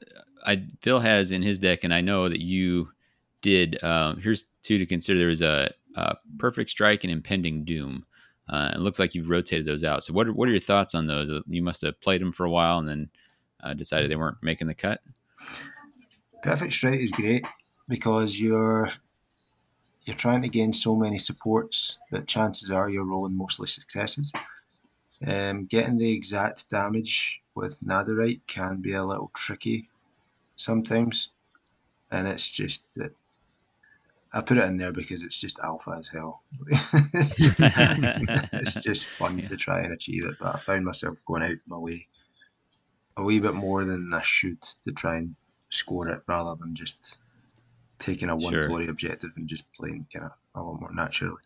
I 0.45 0.63
Phil 0.81 0.99
has 0.99 1.31
in 1.31 1.41
his 1.41 1.59
deck, 1.59 1.83
and 1.83 1.93
I 1.93 2.01
know 2.01 2.29
that 2.29 2.39
you 2.39 2.89
did. 3.41 3.81
Um, 3.83 4.19
here's 4.19 4.45
two 4.61 4.77
to 4.77 4.85
consider. 4.85 5.19
There 5.19 5.27
was 5.27 5.41
a, 5.41 5.73
a 5.95 6.15
perfect 6.37 6.69
strike 6.69 7.03
and 7.03 7.11
impending 7.11 7.63
doom. 7.63 8.05
Uh, 8.49 8.71
it 8.73 8.79
looks 8.79 8.99
like 8.99 9.13
you've 9.13 9.29
rotated 9.29 9.65
those 9.65 9.83
out. 9.83 10.03
So 10.03 10.13
what 10.13 10.27
are, 10.27 10.33
what 10.33 10.47
are 10.47 10.51
your 10.51 10.61
thoughts 10.61 10.95
on 10.95 11.05
those? 11.05 11.29
Uh, 11.29 11.41
You 11.47 11.61
must 11.61 11.81
have 11.81 11.99
played 11.99 12.21
them 12.21 12.31
for 12.31 12.45
a 12.45 12.49
while 12.49 12.79
and 12.79 12.87
then 12.87 13.09
uh, 13.61 13.73
decided 13.73 14.09
they 14.09 14.15
weren't 14.15 14.37
making 14.41 14.67
the 14.67 14.73
cut. 14.73 15.01
Perfect 16.43 16.73
strike 16.73 16.99
is 16.99 17.11
great 17.11 17.43
because 17.87 18.39
you're 18.39 18.89
you're 20.05 20.15
trying 20.15 20.41
to 20.41 20.47
gain 20.47 20.71
so 20.71 20.95
many 20.95 21.17
supports 21.17 21.97
that 22.11 22.27
chances 22.27 22.71
are 22.71 22.89
you're 22.89 23.03
rolling 23.03 23.35
mostly 23.35 23.67
successes. 23.67 24.31
Um, 25.25 25.65
getting 25.65 25.97
the 25.97 26.11
exact 26.11 26.69
damage 26.69 27.41
with 27.55 27.81
Nadirite 27.81 28.41
can 28.47 28.79
be 28.81 28.93
a 28.93 29.03
little 29.03 29.31
tricky 29.35 29.89
sometimes, 30.55 31.31
and 32.11 32.27
it's 32.27 32.49
just 32.49 32.95
that 32.95 33.11
I 34.37 34.41
put 34.41 34.57
it 34.57 34.65
in 34.65 34.77
there 34.77 34.91
because 34.91 35.23
it's 35.23 35.39
just 35.39 35.57
alpha 35.59 35.95
as 35.97 36.07
hell. 36.09 36.43
it's, 37.13 37.37
it's 37.41 38.83
just 38.83 39.07
fun 39.07 39.41
to 39.41 39.57
try 39.57 39.81
and 39.81 39.91
achieve 39.91 40.25
it, 40.25 40.35
but 40.39 40.53
I 40.53 40.59
found 40.59 40.85
myself 40.85 41.17
going 41.25 41.41
out 41.41 41.55
my 41.65 41.77
way 41.77 42.07
a 43.17 43.23
wee 43.23 43.39
bit 43.39 43.55
more 43.55 43.83
than 43.83 44.13
I 44.13 44.21
should 44.21 44.61
to 44.83 44.91
try 44.91 45.17
and 45.17 45.35
score 45.69 46.07
it 46.09 46.21
rather 46.27 46.55
than 46.55 46.75
just 46.75 47.17
taking 47.97 48.29
a 48.29 48.35
one 48.35 48.53
Sure. 48.53 48.67
glory 48.67 48.87
objective 48.87 49.31
and 49.37 49.47
just 49.47 49.73
playing 49.73 50.05
kind 50.13 50.25
of 50.25 50.31
a 50.53 50.61
lot 50.61 50.79
more 50.81 50.93
naturally. 50.93 51.41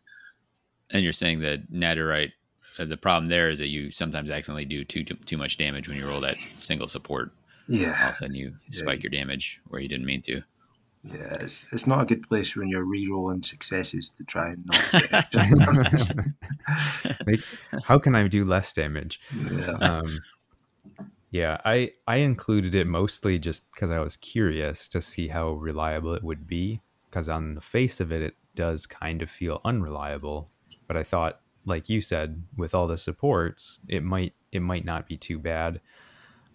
And 0.90 1.02
you're 1.02 1.14
saying 1.14 1.40
that 1.40 1.72
Nadirite, 1.72 2.34
uh, 2.78 2.84
the 2.84 2.98
problem 2.98 3.28
there 3.28 3.48
is 3.48 3.60
that 3.60 3.70
you 3.70 3.90
sometimes 3.90 4.30
accidentally 4.30 4.66
do 4.66 4.84
too 4.84 5.06
too, 5.06 5.16
too 5.16 5.38
much 5.38 5.58
damage 5.58 5.88
when 5.88 5.98
you 5.98 6.06
roll 6.06 6.20
that 6.20 6.36
single 6.58 6.90
support. 6.90 7.32
Yeah. 7.70 7.96
All 8.02 8.08
of 8.08 8.12
a 8.12 8.16
sudden 8.16 8.36
you 8.36 8.54
spike 8.70 9.02
your 9.02 9.12
damage 9.12 9.62
where 9.70 9.80
you 9.80 9.88
didn't 9.88 10.06
mean 10.06 10.22
to. 10.24 10.42
Yeah, 11.04 11.38
it's 11.40 11.66
it's 11.72 11.88
not 11.88 12.04
a 12.04 12.06
good 12.06 12.28
place 12.28 12.56
when 12.56 12.70
you're 12.70 12.84
re-rolling 12.84 13.42
successes 13.42 14.12
to 14.12 14.24
try 14.24 14.50
and 14.50 14.64
not 14.66 14.92
get. 15.34 16.08
Like, 17.26 17.40
how 17.84 17.98
can 17.98 18.16
I 18.16 18.28
do 18.28 18.46
less 18.46 18.72
damage? 18.72 19.20
yeah. 19.34 19.72
um, 19.82 20.20
yeah, 21.32 21.60
I 21.66 21.94
I 22.08 22.18
included 22.18 22.76
it 22.76 22.86
mostly 22.86 23.40
just 23.40 23.72
because 23.72 23.90
I 23.90 24.00
was 24.00 24.18
curious 24.18 24.88
to 24.90 25.02
see 25.02 25.30
how 25.30 25.52
reliable 25.52 26.14
it 26.14 26.24
would 26.24 26.46
be. 26.46 26.82
Because 27.10 27.30
on 27.30 27.56
the 27.56 27.62
face 27.62 28.00
of 28.00 28.12
it, 28.12 28.22
it 28.22 28.36
does 28.56 28.86
kind 28.86 29.22
of 29.22 29.30
feel 29.30 29.60
unreliable. 29.66 30.50
But 30.88 30.98
I 30.98 31.04
thought, 31.04 31.42
like 31.66 31.90
you 31.90 32.00
said, 32.00 32.44
with 32.58 32.76
all 32.76 32.88
the 32.88 32.98
supports, 32.98 33.80
it 33.88 34.04
might 34.04 34.34
it 34.52 34.62
might 34.62 34.86
not 34.86 35.08
be 35.08 35.18
too 35.18 35.40
bad. 35.40 35.82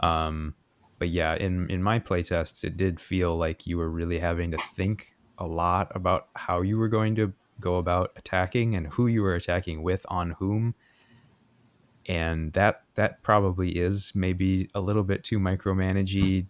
Um, 0.00 0.54
but 0.98 1.08
yeah, 1.08 1.34
in 1.34 1.68
in 1.70 1.82
my 1.82 1.98
playtests, 2.00 2.64
it 2.64 2.76
did 2.76 2.98
feel 3.00 3.36
like 3.36 3.66
you 3.66 3.78
were 3.78 3.90
really 3.90 4.18
having 4.18 4.50
to 4.52 4.58
think 4.74 5.14
a 5.38 5.46
lot 5.46 5.94
about 5.94 6.28
how 6.34 6.62
you 6.62 6.78
were 6.78 6.88
going 6.88 7.14
to 7.16 7.32
go 7.60 7.76
about 7.76 8.12
attacking 8.16 8.74
and 8.74 8.86
who 8.88 9.06
you 9.06 9.22
were 9.22 9.34
attacking 9.34 9.82
with 9.82 10.04
on 10.08 10.32
whom. 10.32 10.74
And 12.06 12.52
that 12.52 12.84
that 12.94 13.22
probably 13.22 13.70
is 13.70 14.12
maybe 14.14 14.70
a 14.74 14.80
little 14.80 15.02
bit 15.02 15.24
too 15.24 15.38
micromanagey 15.38 16.46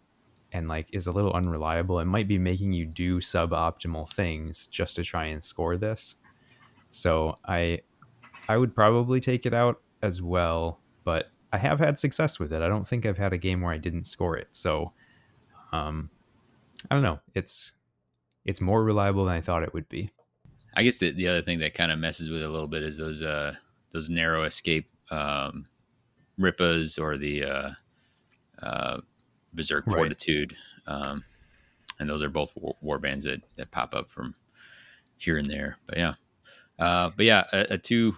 and 0.52 0.68
like 0.68 0.88
is 0.92 1.06
a 1.06 1.12
little 1.12 1.32
unreliable 1.32 1.98
it 1.98 2.04
might 2.04 2.28
be 2.28 2.38
making 2.38 2.72
you 2.72 2.86
do 2.86 3.18
suboptimal 3.18 4.10
things 4.12 4.68
just 4.68 4.96
to 4.96 5.02
try 5.02 5.26
and 5.26 5.42
score 5.42 5.76
this. 5.76 6.16
So 6.90 7.38
i 7.44 7.80
i 8.48 8.56
would 8.56 8.74
probably 8.74 9.18
take 9.18 9.44
it 9.44 9.54
out 9.54 9.80
as 10.02 10.22
well 10.22 10.80
but 11.04 11.30
i 11.56 11.58
have 11.58 11.78
had 11.78 11.98
success 11.98 12.38
with 12.38 12.52
it. 12.52 12.62
I 12.62 12.68
don't 12.68 12.86
think 12.86 13.06
i've 13.06 13.18
had 13.18 13.32
a 13.32 13.38
game 13.38 13.60
where 13.62 13.72
i 13.72 13.78
didn't 13.78 14.04
score 14.04 14.36
it. 14.36 14.48
So 14.50 14.92
um 15.72 16.10
i 16.90 16.94
don't 16.94 17.02
know. 17.02 17.20
It's 17.34 17.72
it's 18.44 18.60
more 18.60 18.84
reliable 18.84 19.24
than 19.24 19.34
i 19.34 19.40
thought 19.40 19.62
it 19.62 19.74
would 19.74 19.88
be. 19.88 20.10
I 20.76 20.82
guess 20.82 20.98
the, 20.98 21.10
the 21.10 21.26
other 21.28 21.42
thing 21.42 21.58
that 21.60 21.74
kind 21.74 21.90
of 21.90 21.98
messes 21.98 22.28
with 22.28 22.42
it 22.42 22.44
a 22.44 22.50
little 22.50 22.68
bit 22.68 22.82
is 22.82 22.98
those 22.98 23.22
uh, 23.22 23.54
those 23.92 24.10
narrow 24.10 24.44
escape 24.44 24.90
um, 25.10 25.66
Rippas 26.38 27.00
or 27.00 27.16
the 27.16 27.44
uh, 27.44 27.70
uh, 28.62 29.00
Berserk 29.54 29.86
Right. 29.86 29.96
Fortitude, 29.96 30.54
um, 30.86 31.24
and 31.98 32.08
those 32.08 32.22
are 32.22 32.28
both 32.28 32.52
war, 32.56 32.76
war 32.82 32.98
bands 32.98 33.24
that, 33.24 33.40
that 33.56 33.70
pop 33.70 33.94
up 33.94 34.10
from 34.10 34.34
here 35.16 35.38
and 35.38 35.46
there. 35.46 35.78
But 35.86 35.96
yeah, 35.96 36.12
uh, 36.78 37.10
but 37.16 37.24
yeah, 37.24 37.44
a, 37.54 37.66
a 37.70 37.78
two 37.78 38.14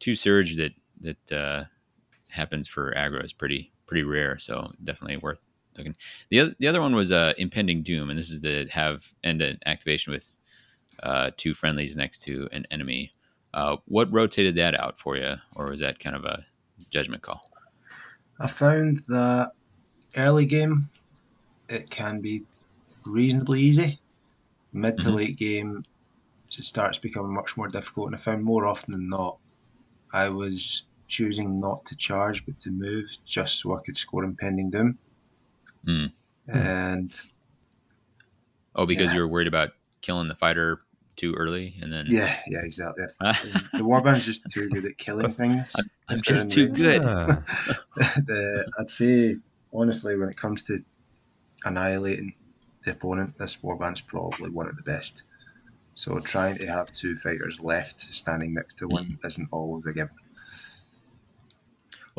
two 0.00 0.16
surge 0.16 0.56
that 0.56 0.72
that 1.02 1.32
uh, 1.32 1.64
happens 2.30 2.68
for 2.68 2.92
aggro 2.94 3.24
is 3.24 3.32
pretty 3.32 3.72
pretty 3.86 4.04
rare. 4.04 4.38
So 4.38 4.72
definitely 4.84 5.18
worth 5.18 5.42
looking. 5.76 5.96
The 6.30 6.40
other 6.40 6.54
the 6.58 6.68
other 6.68 6.80
one 6.80 6.94
was 6.94 7.12
uh, 7.12 7.34
impending 7.38 7.82
doom, 7.82 8.10
and 8.10 8.18
this 8.18 8.30
is 8.30 8.40
the 8.40 8.68
have 8.70 9.12
end 9.24 9.42
an 9.42 9.58
activation 9.66 10.12
with 10.12 10.38
uh, 11.02 11.30
two 11.36 11.54
friendlies 11.54 11.96
next 11.96 12.22
to 12.22 12.48
an 12.52 12.66
enemy. 12.70 13.12
Uh, 13.54 13.76
what 13.86 14.12
rotated 14.12 14.54
that 14.56 14.78
out 14.78 14.98
for 14.98 15.16
you, 15.16 15.34
or 15.56 15.70
was 15.70 15.80
that 15.80 15.98
kind 15.98 16.16
of 16.16 16.24
a 16.24 16.44
judgment 16.90 17.22
call? 17.22 17.50
I 18.40 18.46
found 18.48 18.98
that 19.08 19.52
early 20.16 20.46
game 20.46 20.90
it 21.68 21.90
can 21.90 22.20
be 22.20 22.44
reasonably 23.06 23.60
easy. 23.60 23.98
Mid 24.72 25.00
to 25.00 25.10
Mhm. 25.10 25.16
late 25.16 25.38
game 25.38 25.84
it 26.58 26.64
starts 26.64 26.98
becoming 26.98 27.34
much 27.34 27.56
more 27.56 27.68
difficult, 27.68 28.08
and 28.08 28.16
I 28.16 28.18
found 28.18 28.44
more 28.44 28.66
often 28.66 28.92
than 28.92 29.08
not 29.08 29.38
I 30.12 30.28
was 30.28 30.86
choosing 31.10 31.60
not 31.60 31.84
to 31.86 31.96
charge 31.96 32.46
but 32.46 32.58
to 32.60 32.70
move 32.70 33.10
just 33.26 33.58
so 33.60 33.76
I 33.76 33.82
could 33.82 33.96
score 33.96 34.24
impending 34.24 34.70
doom. 34.70 34.98
Mm. 35.84 36.12
And 36.48 37.22
Oh, 38.76 38.86
because 38.86 39.10
Yeah. 39.10 39.16
you 39.16 39.20
were 39.22 39.28
worried 39.28 39.48
about 39.48 39.70
killing 40.00 40.28
the 40.28 40.34
fighter 40.36 40.80
too 41.16 41.34
early, 41.34 41.74
and 41.82 41.92
then 41.92 42.06
yeah, 42.06 42.40
yeah, 42.46 42.60
exactly. 42.62 43.04
the 43.20 43.82
warband's 43.82 44.24
just 44.24 44.48
too 44.50 44.70
good 44.70 44.86
at 44.86 44.96
killing 44.96 45.32
things. 45.32 45.74
I'm 46.08 46.16
if 46.16 46.24
they're 46.24 46.34
just 46.34 46.50
too 46.50 46.66
range. 46.66 46.78
good. 46.78 47.02
The, 48.26 48.72
I'd 48.78 48.88
say 48.88 49.36
honestly, 49.74 50.16
when 50.16 50.28
it 50.28 50.36
comes 50.36 50.62
to 50.64 50.78
annihilating 51.64 52.34
the 52.84 52.92
opponent, 52.92 53.36
this 53.36 53.56
warband's 53.56 54.00
probably 54.00 54.50
one 54.50 54.68
of 54.68 54.76
the 54.76 54.82
best. 54.82 55.24
So 55.94 56.18
trying 56.20 56.56
to 56.58 56.66
have 56.66 56.92
two 56.92 57.16
fighters 57.16 57.60
left 57.60 58.00
standing 58.00 58.54
next 58.54 58.76
to 58.78 58.88
one 58.88 59.18
isn't 59.24 59.48
always 59.52 59.84
a 59.86 59.92
given. 59.92 60.14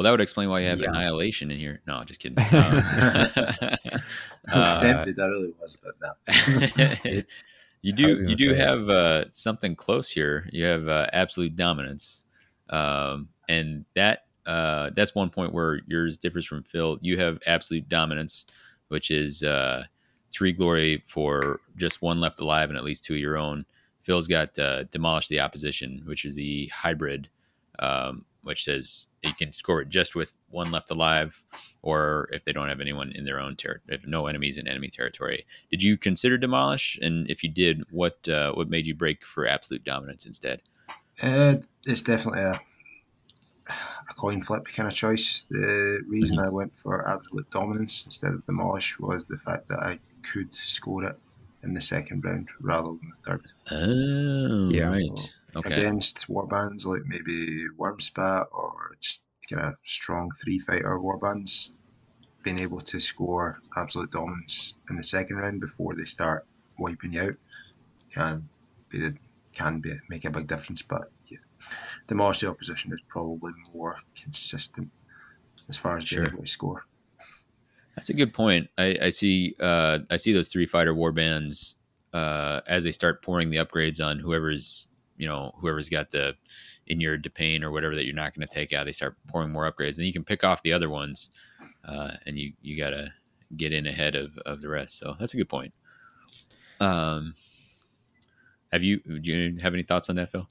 Well, 0.01 0.05
that 0.05 0.11
would 0.13 0.21
explain 0.21 0.49
why 0.49 0.61
you 0.61 0.67
have 0.67 0.79
Yeah. 0.79 0.89
annihilation 0.89 1.51
in 1.51 1.59
here. 1.59 1.79
No, 1.85 2.03
just 2.03 2.19
kidding. 2.19 2.43
Um, 4.51 4.59
uh, 4.63 4.81
tempted, 4.81 5.19
I 5.19 5.25
really 5.27 5.53
was, 5.61 5.77
but 5.77 5.93
no. 6.01 7.21
you 7.83 7.93
do 7.93 8.25
you 8.27 8.35
do 8.35 8.55
have 8.55 8.89
uh, 8.89 9.25
something 9.29 9.75
close 9.75 10.09
here. 10.09 10.49
You 10.51 10.65
have 10.65 10.87
uh, 10.87 11.05
absolute 11.13 11.55
dominance, 11.55 12.23
um, 12.71 13.29
and 13.47 13.85
that 13.95 14.25
uh, 14.47 14.89
that's 14.95 15.13
one 15.13 15.29
point 15.29 15.53
where 15.53 15.81
yours 15.85 16.17
differs 16.17 16.47
from 16.47 16.63
Phil. 16.63 16.97
You 17.01 17.19
have 17.19 17.37
absolute 17.45 17.87
dominance, 17.87 18.47
which 18.87 19.11
is 19.11 19.43
uh, 19.43 19.83
three 20.31 20.51
glory 20.51 21.03
for 21.05 21.59
just 21.75 22.01
one 22.01 22.19
left 22.19 22.39
alive 22.39 22.69
and 22.69 22.77
at 22.77 22.83
least 22.83 23.03
two 23.03 23.13
of 23.13 23.19
your 23.19 23.37
own. 23.37 23.65
Phil's 24.01 24.27
got 24.27 24.57
uh, 24.57 24.85
demolish 24.85 25.27
the 25.27 25.41
opposition, 25.41 26.01
which 26.05 26.25
is 26.25 26.35
the 26.35 26.71
hybrid 26.73 27.29
um, 27.77 28.25
which 28.43 28.63
says 28.63 29.07
you 29.23 29.33
can 29.33 29.51
score 29.51 29.81
it 29.81 29.89
just 29.89 30.15
with 30.15 30.35
one 30.49 30.71
left 30.71 30.91
alive, 30.91 31.43
or 31.81 32.29
if 32.31 32.43
they 32.43 32.51
don't 32.51 32.69
have 32.69 32.81
anyone 32.81 33.11
in 33.13 33.25
their 33.25 33.39
own 33.39 33.55
territory, 33.55 33.95
if 33.95 34.05
no 34.05 34.27
enemies 34.27 34.57
in 34.57 34.67
enemy 34.67 34.89
territory. 34.89 35.45
Did 35.69 35.83
you 35.83 35.97
consider 35.97 36.37
demolish? 36.37 36.97
And 37.01 37.29
if 37.29 37.43
you 37.43 37.49
did, 37.49 37.83
what 37.91 38.27
uh, 38.27 38.53
what 38.53 38.69
made 38.69 38.87
you 38.87 38.95
break 38.95 39.25
for 39.25 39.47
absolute 39.47 39.83
dominance 39.83 40.25
instead? 40.25 40.61
Uh, 41.21 41.57
it's 41.85 42.01
definitely 42.01 42.41
a, 42.41 42.59
a 43.69 44.13
coin 44.15 44.41
flip 44.41 44.65
kind 44.65 44.87
of 44.87 44.95
choice. 44.95 45.45
The 45.49 46.01
reason 46.07 46.37
mm-hmm. 46.37 46.47
I 46.47 46.49
went 46.49 46.75
for 46.75 47.07
absolute 47.07 47.49
dominance 47.51 48.05
instead 48.05 48.33
of 48.33 48.45
demolish 48.45 48.97
was 48.99 49.27
the 49.27 49.37
fact 49.37 49.67
that 49.69 49.79
I 49.79 49.99
could 50.23 50.53
score 50.53 51.03
it 51.03 51.17
in 51.63 51.73
the 51.73 51.81
second 51.81 52.23
round 52.25 52.49
rather 52.59 52.89
than 52.89 53.11
the 53.11 53.29
third. 53.29 53.45
Oh, 53.69 54.69
yeah. 54.69 54.89
right. 54.89 55.17
So 55.17 55.29
okay. 55.55 55.73
Against 55.73 56.27
warbands 56.27 56.85
like 56.85 57.03
maybe 57.05 57.65
Wurmspat 57.77 58.47
or 58.51 58.95
just 58.99 59.23
kind 59.51 59.65
of 59.65 59.75
strong 59.83 60.31
three 60.41 60.59
fighter 60.59 60.99
warbands, 60.99 61.73
being 62.43 62.59
able 62.59 62.79
to 62.79 62.99
score 62.99 63.59
absolute 63.75 64.11
dominance 64.11 64.75
in 64.89 64.95
the 64.95 65.03
second 65.03 65.37
round 65.37 65.59
before 65.59 65.95
they 65.95 66.03
start 66.03 66.45
wiping 66.77 67.13
you 67.13 67.21
out 67.21 67.35
can 68.13 68.47
be 68.89 69.11
can 69.53 69.79
be 69.79 69.93
make 70.09 70.25
a 70.25 70.29
big 70.29 70.47
difference. 70.47 70.81
But 70.81 71.11
yeah, 71.29 71.39
the 72.07 72.15
Martial 72.15 72.49
opposition 72.49 72.93
is 72.93 73.01
probably 73.07 73.53
more 73.73 73.97
consistent 74.15 74.89
as 75.69 75.77
far 75.77 75.97
as 75.97 76.05
being 76.05 76.25
sure. 76.25 76.33
able 76.33 76.43
to 76.43 76.49
score. 76.49 76.85
That's 77.95 78.09
a 78.09 78.13
good 78.13 78.33
point. 78.33 78.69
I, 78.77 78.97
I 79.01 79.09
see. 79.09 79.55
Uh, 79.59 79.99
I 80.09 80.17
see 80.17 80.33
those 80.33 80.49
three 80.49 80.65
fighter 80.65 80.93
war 80.93 81.11
bands 81.11 81.75
uh, 82.13 82.61
as 82.67 82.83
they 82.83 82.91
start 82.91 83.21
pouring 83.21 83.49
the 83.49 83.57
upgrades 83.57 84.03
on 84.03 84.19
whoever's 84.19 84.87
you 85.21 85.27
know 85.27 85.53
whoever's 85.59 85.87
got 85.87 86.09
the 86.09 86.33
Inured 86.87 87.23
to 87.23 87.29
Pain 87.29 87.63
or 87.63 87.71
whatever 87.71 87.95
that 87.95 88.05
you're 88.05 88.15
not 88.15 88.33
going 88.35 88.45
to 88.45 88.53
take 88.53 88.73
out. 88.73 88.85
They 88.85 88.91
start 88.91 89.15
pouring 89.27 89.51
more 89.51 89.71
upgrades, 89.71 89.97
and 89.97 90.07
you 90.07 90.11
can 90.11 90.23
pick 90.23 90.43
off 90.43 90.63
the 90.63 90.73
other 90.73 90.89
ones, 90.89 91.29
uh, 91.85 92.13
and 92.25 92.39
you 92.39 92.53
you 92.63 92.75
got 92.75 92.89
to 92.89 93.13
get 93.55 93.71
in 93.71 93.85
ahead 93.85 94.15
of, 94.15 94.35
of 94.45 94.61
the 94.61 94.69
rest. 94.69 94.97
So 94.97 95.15
that's 95.19 95.33
a 95.35 95.37
good 95.37 95.47
point. 95.49 95.73
Um, 96.79 97.35
have 98.71 98.81
you 98.81 98.99
do 98.99 99.31
you 99.31 99.59
have 99.61 99.75
any 99.75 99.83
thoughts 99.83 100.09
on 100.09 100.15
that, 100.15 100.31
Phil? 100.31 100.49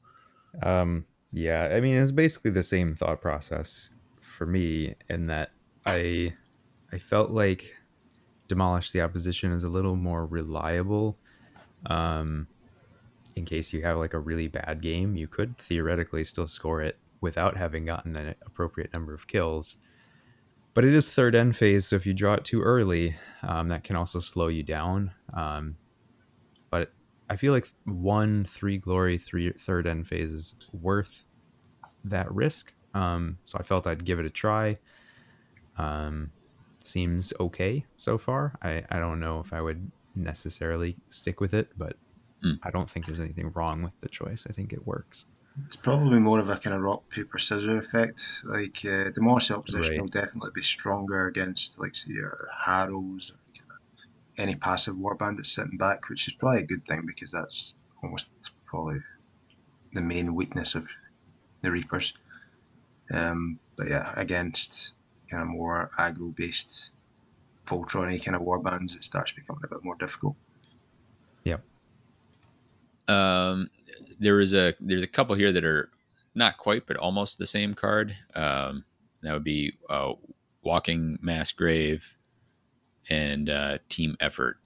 Um, 0.62 1.04
yeah, 1.32 1.72
I 1.72 1.80
mean 1.80 1.96
it's 1.96 2.12
basically 2.12 2.52
the 2.52 2.62
same 2.62 2.94
thought 2.94 3.20
process 3.20 3.90
for 4.20 4.46
me 4.46 4.94
in 5.08 5.26
that 5.26 5.50
I 5.84 6.34
I 6.92 6.98
felt 6.98 7.30
like 7.30 7.74
demolish 8.46 8.92
the 8.92 9.00
opposition 9.00 9.50
is 9.50 9.64
a 9.64 9.68
little 9.68 9.96
more 9.96 10.26
reliable. 10.26 11.18
Um, 11.86 12.46
in 13.36 13.44
case 13.44 13.72
you 13.72 13.82
have 13.82 13.98
like 13.98 14.14
a 14.14 14.18
really 14.18 14.48
bad 14.48 14.80
game, 14.80 15.16
you 15.16 15.26
could 15.26 15.58
theoretically 15.58 16.24
still 16.24 16.46
score 16.46 16.82
it 16.82 16.98
without 17.20 17.56
having 17.56 17.84
gotten 17.84 18.16
an 18.16 18.34
appropriate 18.46 18.92
number 18.92 19.14
of 19.14 19.26
kills. 19.26 19.76
But 20.72 20.84
it 20.84 20.94
is 20.94 21.10
third 21.10 21.34
end 21.34 21.56
phase, 21.56 21.86
so 21.88 21.96
if 21.96 22.06
you 22.06 22.14
draw 22.14 22.34
it 22.34 22.44
too 22.44 22.62
early, 22.62 23.14
um, 23.42 23.68
that 23.68 23.84
can 23.84 23.96
also 23.96 24.20
slow 24.20 24.48
you 24.48 24.62
down. 24.62 25.10
Um, 25.34 25.76
but 26.70 26.92
I 27.28 27.36
feel 27.36 27.52
like 27.52 27.68
one 27.84 28.44
three 28.44 28.78
glory, 28.78 29.18
three 29.18 29.50
third 29.52 29.86
end 29.86 30.06
phase 30.06 30.30
is 30.30 30.54
worth 30.72 31.24
that 32.04 32.32
risk. 32.32 32.72
Um, 32.94 33.38
so 33.44 33.58
I 33.58 33.62
felt 33.62 33.86
I'd 33.86 34.04
give 34.04 34.18
it 34.18 34.26
a 34.26 34.30
try. 34.30 34.78
Um, 35.76 36.30
seems 36.78 37.32
okay 37.40 37.84
so 37.96 38.16
far. 38.16 38.56
I, 38.62 38.84
I 38.90 38.98
don't 38.98 39.20
know 39.20 39.40
if 39.40 39.52
I 39.52 39.60
would 39.60 39.90
necessarily 40.14 40.96
stick 41.08 41.40
with 41.40 41.54
it, 41.54 41.68
but 41.76 41.96
mm. 42.44 42.58
I 42.62 42.70
don't 42.70 42.88
think 42.88 43.06
there's 43.06 43.20
anything 43.20 43.52
wrong 43.54 43.82
with 43.82 43.98
the 44.00 44.08
choice. 44.08 44.46
I 44.48 44.52
think 44.52 44.72
it 44.72 44.86
works. 44.86 45.26
It's 45.66 45.76
probably 45.76 46.18
more 46.20 46.38
of 46.38 46.48
a 46.48 46.56
kind 46.56 46.74
of 46.74 46.82
rock 46.82 47.08
paper 47.10 47.38
scissors 47.38 47.84
effect. 47.84 48.42
Like 48.44 48.84
uh, 48.84 49.10
the 49.14 49.20
Morse 49.20 49.50
opposition 49.50 49.92
right. 49.92 50.00
will 50.00 50.08
definitely 50.08 50.50
be 50.54 50.62
stronger 50.62 51.26
against 51.26 51.78
like 51.78 51.96
say 51.96 52.12
your 52.12 52.48
Harrows, 52.56 53.32
or 53.32 53.40
any 54.38 54.54
passive 54.54 54.96
warband 54.96 55.36
that's 55.36 55.52
sitting 55.52 55.76
back, 55.76 56.08
which 56.08 56.28
is 56.28 56.34
probably 56.34 56.62
a 56.62 56.66
good 56.66 56.84
thing 56.84 57.02
because 57.06 57.32
that's 57.32 57.76
almost 58.02 58.30
probably 58.64 59.00
the 59.92 60.00
main 60.00 60.34
weakness 60.34 60.74
of 60.74 60.88
the 61.62 61.70
Reapers. 61.70 62.14
Um, 63.12 63.58
but 63.76 63.88
yeah, 63.88 64.12
against 64.16 64.94
kind 65.28 65.42
of 65.42 65.48
more 65.48 65.90
aggro 65.98 66.34
based 66.34 66.94
Voltron 67.66 68.24
kind 68.24 68.36
of 68.36 68.42
warbands, 68.42 68.96
it 68.96 69.04
starts 69.04 69.32
becoming 69.32 69.62
a 69.64 69.68
bit 69.68 69.84
more 69.84 69.96
difficult. 69.96 70.36
Yep. 71.44 71.62
Um, 73.10 73.70
there 74.18 74.40
is 74.40 74.54
a 74.54 74.74
there's 74.80 75.02
a 75.02 75.08
couple 75.08 75.34
here 75.34 75.52
that 75.52 75.64
are 75.64 75.90
not 76.34 76.56
quite, 76.58 76.86
but 76.86 76.96
almost 76.96 77.38
the 77.38 77.46
same 77.46 77.74
card. 77.74 78.14
Um, 78.34 78.84
that 79.22 79.32
would 79.32 79.44
be 79.44 79.74
uh, 79.88 80.12
Walking 80.62 81.18
Mass 81.20 81.52
Grave 81.52 82.16
and 83.08 83.50
uh, 83.50 83.78
Team 83.88 84.16
Effort. 84.20 84.58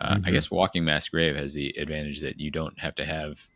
Uh, 0.00 0.14
mm-hmm. 0.14 0.26
I 0.26 0.30
guess 0.30 0.50
Walking 0.50 0.84
Mass 0.84 1.08
Grave 1.08 1.36
has 1.36 1.54
the 1.54 1.70
advantage 1.78 2.20
that 2.20 2.38
you 2.38 2.50
don't 2.50 2.78
have 2.78 2.94
to 2.96 3.04
have. 3.04 3.46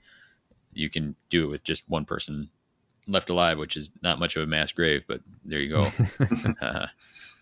You 0.72 0.90
can 0.90 1.16
do 1.30 1.44
it 1.44 1.50
with 1.50 1.64
just 1.64 1.88
one 1.88 2.04
person 2.04 2.50
left 3.06 3.30
alive, 3.30 3.58
which 3.58 3.76
is 3.76 3.92
not 4.02 4.18
much 4.18 4.36
of 4.36 4.42
a 4.42 4.46
mass 4.46 4.72
grave, 4.72 5.06
but 5.06 5.20
there 5.44 5.60
you 5.60 5.74
go. 5.74 5.92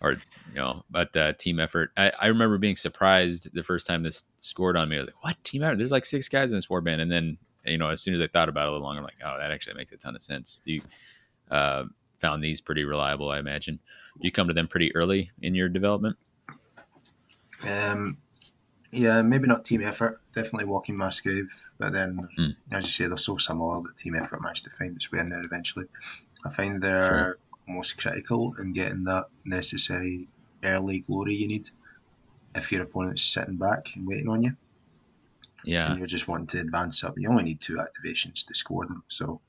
or 0.05 0.11
you 0.53 0.61
know, 0.61 0.83
but 0.89 1.15
uh, 1.17 1.33
team 1.33 1.59
effort. 1.59 1.91
I, 1.97 2.11
I 2.21 2.27
remember 2.27 2.57
being 2.57 2.75
surprised 2.75 3.53
the 3.53 3.63
first 3.63 3.87
time 3.87 4.03
this 4.03 4.23
scored 4.37 4.77
on 4.77 4.87
me. 4.87 4.97
I 4.97 4.99
was 4.99 5.07
like, 5.07 5.23
"What 5.23 5.43
team 5.43 5.63
effort? 5.63 5.77
There's 5.77 5.91
like 5.91 6.05
six 6.05 6.29
guys 6.29 6.51
in 6.51 6.57
this 6.57 6.67
warband." 6.67 7.01
And 7.01 7.11
then 7.11 7.37
you 7.65 7.77
know, 7.77 7.89
as 7.89 8.01
soon 8.01 8.13
as 8.13 8.21
I 8.21 8.27
thought 8.27 8.49
about 8.49 8.67
it 8.67 8.69
a 8.69 8.71
little 8.73 8.85
longer, 8.85 8.99
I'm 8.99 9.03
like, 9.03 9.15
"Oh, 9.23 9.37
that 9.37 9.51
actually 9.51 9.75
makes 9.75 9.91
a 9.91 9.97
ton 9.97 10.15
of 10.15 10.21
sense." 10.21 10.61
You 10.65 10.81
uh, 11.49 11.85
found 12.19 12.43
these 12.43 12.61
pretty 12.61 12.85
reliable, 12.85 13.29
I 13.29 13.39
imagine. 13.39 13.79
Did 14.17 14.25
you 14.25 14.31
come 14.31 14.47
to 14.47 14.53
them 14.53 14.67
pretty 14.67 14.95
early 14.95 15.31
in 15.41 15.55
your 15.55 15.67
development? 15.67 16.17
Um, 17.63 18.17
yeah, 18.91 19.21
maybe 19.21 19.47
not 19.47 19.65
team 19.65 19.83
effort. 19.83 20.19
Definitely 20.31 20.65
walking 20.65 20.95
mass 20.95 21.19
grave, 21.19 21.51
but 21.77 21.91
then, 21.91 22.29
mm. 22.37 22.55
as 22.71 22.85
you 22.85 22.91
say, 22.91 23.07
they're 23.07 23.17
so 23.17 23.37
similar 23.37 23.81
that 23.81 23.97
team 23.97 24.15
effort 24.15 24.41
managed 24.41 24.65
to 24.65 24.69
find 24.69 24.95
its 24.95 25.11
way 25.11 25.19
in 25.19 25.29
there 25.29 25.41
eventually. 25.41 25.85
I 26.45 26.51
find 26.51 26.81
they're 26.81 27.03
sure. 27.03 27.37
Almost 27.67 27.97
critical 27.97 28.55
in 28.59 28.73
getting 28.73 29.03
that 29.05 29.25
necessary 29.45 30.27
early 30.63 30.99
glory 30.99 31.35
you 31.35 31.47
need 31.47 31.69
if 32.55 32.71
your 32.71 32.83
opponent's 32.83 33.23
sitting 33.23 33.55
back 33.55 33.95
and 33.95 34.07
waiting 34.07 34.29
on 34.29 34.43
you. 34.43 34.55
Yeah, 35.63 35.89
and 35.89 35.97
you're 35.97 36.07
just 36.07 36.27
wanting 36.27 36.47
to 36.47 36.59
advance 36.59 37.03
up. 37.03 37.15
You 37.17 37.29
only 37.29 37.43
need 37.43 37.59
two 37.59 37.77
activations 37.77 38.45
to 38.45 38.53
score 38.53 38.85
them. 38.85 39.03
So, 39.07 39.41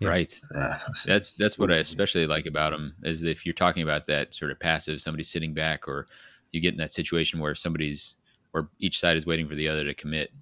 yeah. 0.00 0.08
right, 0.08 0.40
uh, 0.54 0.74
that's, 0.86 1.04
that's 1.04 1.32
that's 1.32 1.58
what 1.58 1.72
I 1.72 1.76
especially 1.76 2.26
like 2.26 2.46
about 2.46 2.72
them 2.72 2.94
is 3.04 3.22
if 3.22 3.46
you're 3.46 3.54
talking 3.54 3.84
about 3.84 4.06
that 4.08 4.34
sort 4.34 4.50
of 4.50 4.58
passive, 4.58 5.00
somebody 5.00 5.22
sitting 5.22 5.54
back, 5.54 5.86
or 5.86 6.08
you 6.52 6.60
get 6.60 6.72
in 6.72 6.78
that 6.78 6.92
situation 6.92 7.38
where 7.38 7.54
somebody's 7.54 8.16
where 8.50 8.68
each 8.78 9.00
side 9.00 9.16
is 9.16 9.26
waiting 9.26 9.48
for 9.48 9.54
the 9.54 9.68
other 9.68 9.84
to 9.84 9.94
commit. 9.94 10.32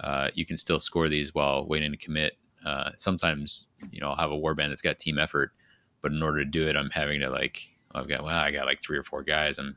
Uh, 0.00 0.28
you 0.34 0.46
can 0.46 0.56
still 0.56 0.78
score 0.78 1.08
these 1.08 1.34
while 1.34 1.66
waiting 1.66 1.90
to 1.90 1.96
commit. 1.96 2.36
Uh, 2.64 2.90
sometimes, 2.96 3.66
you 3.90 4.00
know, 4.00 4.10
I'll 4.10 4.16
have 4.16 4.30
a 4.30 4.36
warband 4.36 4.68
that's 4.68 4.82
got 4.82 4.98
team 4.98 5.18
effort, 5.18 5.52
but 6.00 6.12
in 6.12 6.22
order 6.22 6.44
to 6.44 6.50
do 6.50 6.68
it, 6.68 6.76
I'm 6.76 6.90
having 6.90 7.20
to 7.20 7.30
like, 7.30 7.70
I've 7.94 8.08
got, 8.08 8.22
well, 8.22 8.36
I 8.36 8.50
got 8.50 8.66
like 8.66 8.80
three 8.80 8.98
or 8.98 9.02
four 9.02 9.22
guys. 9.22 9.58
I'm 9.58 9.76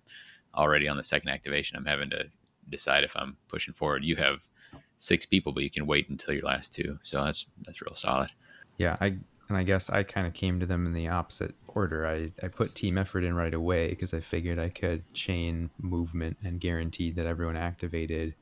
already 0.56 0.88
on 0.88 0.98
the 0.98 1.04
second 1.04 1.30
activation. 1.30 1.78
I'm 1.78 1.86
having 1.86 2.10
to 2.12 2.26
decide 2.70 3.04
if 3.04 3.16
I'm 3.16 3.38
pushing 3.48 3.74
forward. 3.74 4.04
You 4.04 4.16
have 4.18 4.42
six 4.98 5.26
people, 5.26 5.52
but 5.52 5.64
you 5.64 5.70
can 5.70 5.88
wait 5.88 6.10
until 6.10 6.34
your 6.34 6.44
last 6.44 6.74
two. 6.74 7.00
So 7.04 7.24
that's, 7.24 7.46
that's 7.66 7.82
real 7.82 7.96
solid. 7.96 8.30
Yeah. 8.78 8.98
I, 9.02 9.18
and 9.48 9.58
I 9.58 9.64
guess 9.64 9.90
I 9.90 10.04
kind 10.04 10.28
of 10.28 10.34
came 10.34 10.60
to 10.60 10.66
them 10.66 10.86
in 10.86 10.94
the 10.94 11.10
opposite 11.10 11.56
order. 11.68 12.08
I, 12.08 12.32
I 12.44 12.48
put 12.48 12.76
team 12.76 12.98
effort 12.98 13.24
in 13.24 13.34
right 13.34 13.54
away 13.54 13.90
because 13.90 14.14
I 14.14 14.20
figured 14.20 14.60
I 14.60 14.70
could 14.70 15.04
chain 15.14 15.70
movement 15.78 16.38
and 16.44 16.60
guaranteed 16.60 17.16
that 17.16 17.26
everyone 17.26 17.58
activated. 17.58 18.36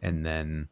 And 0.00 0.24
then, 0.24 0.68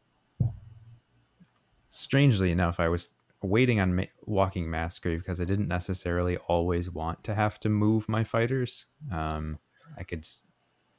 strangely 1.89 2.51
enough, 2.51 2.79
I 2.79 2.87
was 2.87 3.13
waiting 3.41 3.79
on 3.79 3.95
ma- 3.95 4.03
walking 4.25 4.69
mass 4.69 4.99
grave 4.99 5.19
because 5.19 5.41
I 5.41 5.45
didn't 5.45 5.67
necessarily 5.67 6.37
always 6.37 6.89
want 6.89 7.23
to 7.25 7.35
have 7.35 7.59
to 7.61 7.69
move 7.69 8.07
my 8.07 8.23
fighters. 8.23 8.85
Um, 9.11 9.59
I 9.97 10.03
could, 10.03 10.27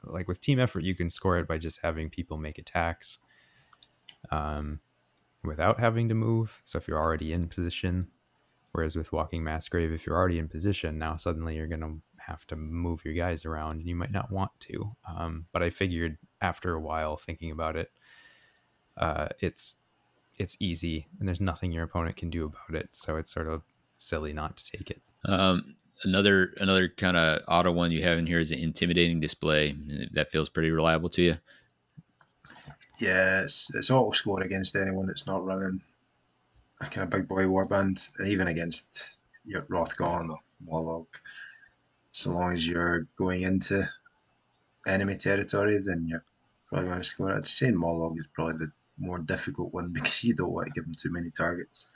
like 0.03 0.27
with 0.27 0.41
team 0.41 0.59
effort, 0.59 0.83
you 0.83 0.95
can 0.95 1.09
score 1.09 1.37
it 1.37 1.47
by 1.47 1.57
just 1.57 1.81
having 1.81 2.09
people 2.09 2.37
make 2.37 2.57
attacks 2.57 3.19
um, 4.31 4.79
without 5.43 5.79
having 5.79 6.09
to 6.09 6.15
move. 6.15 6.61
So 6.63 6.77
if 6.77 6.87
you're 6.87 7.01
already 7.01 7.33
in 7.33 7.47
position, 7.47 8.07
Whereas 8.73 8.95
with 8.95 9.13
Walking 9.13 9.43
Mass 9.43 9.69
Grave, 9.69 9.91
if 9.91 10.05
you're 10.05 10.17
already 10.17 10.39
in 10.39 10.47
position, 10.47 10.97
now 10.97 11.15
suddenly 11.15 11.55
you're 11.55 11.67
going 11.67 11.81
to 11.81 12.01
have 12.17 12.47
to 12.47 12.55
move 12.55 13.05
your 13.05 13.13
guys 13.13 13.45
around 13.45 13.79
and 13.79 13.87
you 13.87 13.95
might 13.95 14.11
not 14.11 14.31
want 14.31 14.51
to. 14.61 14.95
Um, 15.07 15.45
but 15.51 15.61
I 15.61 15.69
figured 15.69 16.17
after 16.41 16.73
a 16.73 16.81
while 16.81 17.15
thinking 17.15 17.51
about 17.51 17.75
it, 17.75 17.91
uh, 18.97 19.27
it's 19.39 19.82
it's 20.37 20.57
easy 20.59 21.07
and 21.19 21.27
there's 21.27 21.41
nothing 21.41 21.71
your 21.71 21.83
opponent 21.83 22.17
can 22.17 22.29
do 22.29 22.45
about 22.45 22.79
it. 22.79 22.89
So 22.91 23.17
it's 23.17 23.31
sort 23.31 23.47
of 23.47 23.61
silly 23.97 24.33
not 24.33 24.57
to 24.57 24.77
take 24.77 24.89
it. 24.91 25.01
Um, 25.25 25.75
another 26.03 26.53
another 26.57 26.89
kind 26.89 27.15
of 27.17 27.41
auto 27.47 27.71
one 27.71 27.91
you 27.91 28.03
have 28.03 28.17
in 28.17 28.25
here 28.25 28.39
is 28.39 28.51
an 28.51 28.59
intimidating 28.59 29.19
display. 29.19 29.75
That 30.11 30.31
feels 30.31 30.49
pretty 30.49 30.71
reliable 30.71 31.09
to 31.09 31.21
you. 31.21 31.37
Yeah, 32.99 33.41
it's, 33.43 33.73
it's 33.75 33.89
auto 33.89 34.11
score 34.11 34.41
against 34.41 34.75
anyone 34.75 35.07
that's 35.07 35.27
not 35.27 35.45
running 35.45 35.81
a 36.81 36.85
kind 36.85 37.03
of 37.03 37.09
big 37.09 37.27
boy 37.27 37.43
warband, 37.43 38.11
and 38.19 38.27
even 38.27 38.47
against 38.47 39.19
your 39.45 39.61
Rothgon 39.63 40.29
or 40.29 40.39
Mollog. 40.67 41.07
So 42.11 42.31
long 42.31 42.53
as 42.53 42.67
you're 42.67 43.07
going 43.15 43.41
into 43.41 43.87
enemy 44.85 45.15
territory, 45.15 45.79
then 45.79 46.05
you're 46.05 46.23
probably 46.67 46.89
going 46.89 46.99
to 46.99 47.03
score. 47.03 47.33
I'd 47.33 47.47
say 47.47 47.69
Mollog 47.69 48.19
is 48.19 48.27
probably 48.27 48.57
the 48.57 48.71
more 48.97 49.19
difficult 49.19 49.73
one 49.73 49.89
because 49.93 50.23
you 50.23 50.35
don't 50.35 50.51
want 50.51 50.67
to 50.67 50.73
give 50.73 50.85
them 50.85 50.95
too 50.95 51.11
many 51.11 51.29
targets. 51.31 51.87